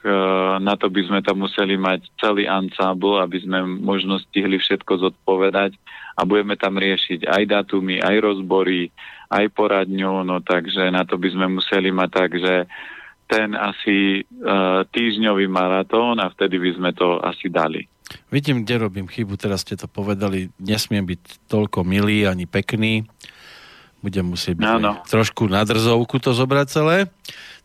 [0.62, 5.74] na to by sme tam museli mať celý ansábl, aby sme možno stihli všetko zodpovedať
[6.18, 8.94] a budeme tam riešiť aj datumy, aj rozbory,
[9.34, 12.70] aj poradňu, no takže na to by sme museli mať tak, že
[13.28, 17.84] ten asi uh, týždňový maratón a vtedy by sme to asi dali.
[18.32, 23.04] Vidím, kde robím chybu, teraz ste to povedali, nesmiem byť toľko milý ani pekný,
[24.08, 26.98] budem musieť byť no, trošku na drzovku to zobrať celé.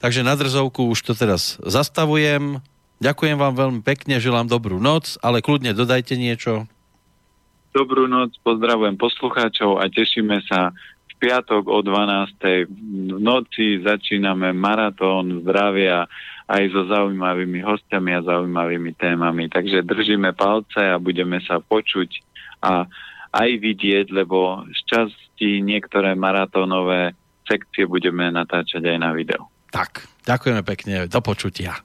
[0.03, 2.59] Takže na drzovku už to teraz zastavujem.
[2.99, 6.67] Ďakujem vám veľmi pekne, želám dobrú noc, ale kľudne dodajte niečo.
[7.71, 10.75] Dobrú noc, pozdravujem poslucháčov a tešíme sa
[11.09, 12.67] v piatok o 12.
[13.15, 16.11] v noci začíname maratón zdravia
[16.51, 19.47] aj so zaujímavými hostiami a zaujímavými témami.
[19.49, 22.11] Takže držíme palce a budeme sa počuť
[22.63, 22.87] a
[23.33, 27.17] aj vidieť, lebo z časti niektoré maratónové
[27.49, 29.49] sekcie budeme natáčať aj na video.
[29.73, 31.81] Tak, ďakujeme pekne, do počutia.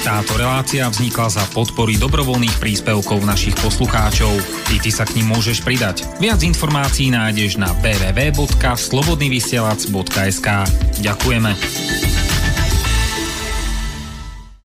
[0.00, 4.32] Táto relácia vznikla za podpory dobrovoľných príspevkov našich poslucháčov.
[4.72, 6.08] I ty sa k ním môžeš pridať.
[6.16, 10.48] Viac informácií nájdeš na www.slobodnyvysielac.sk
[11.04, 12.19] Ďakujeme.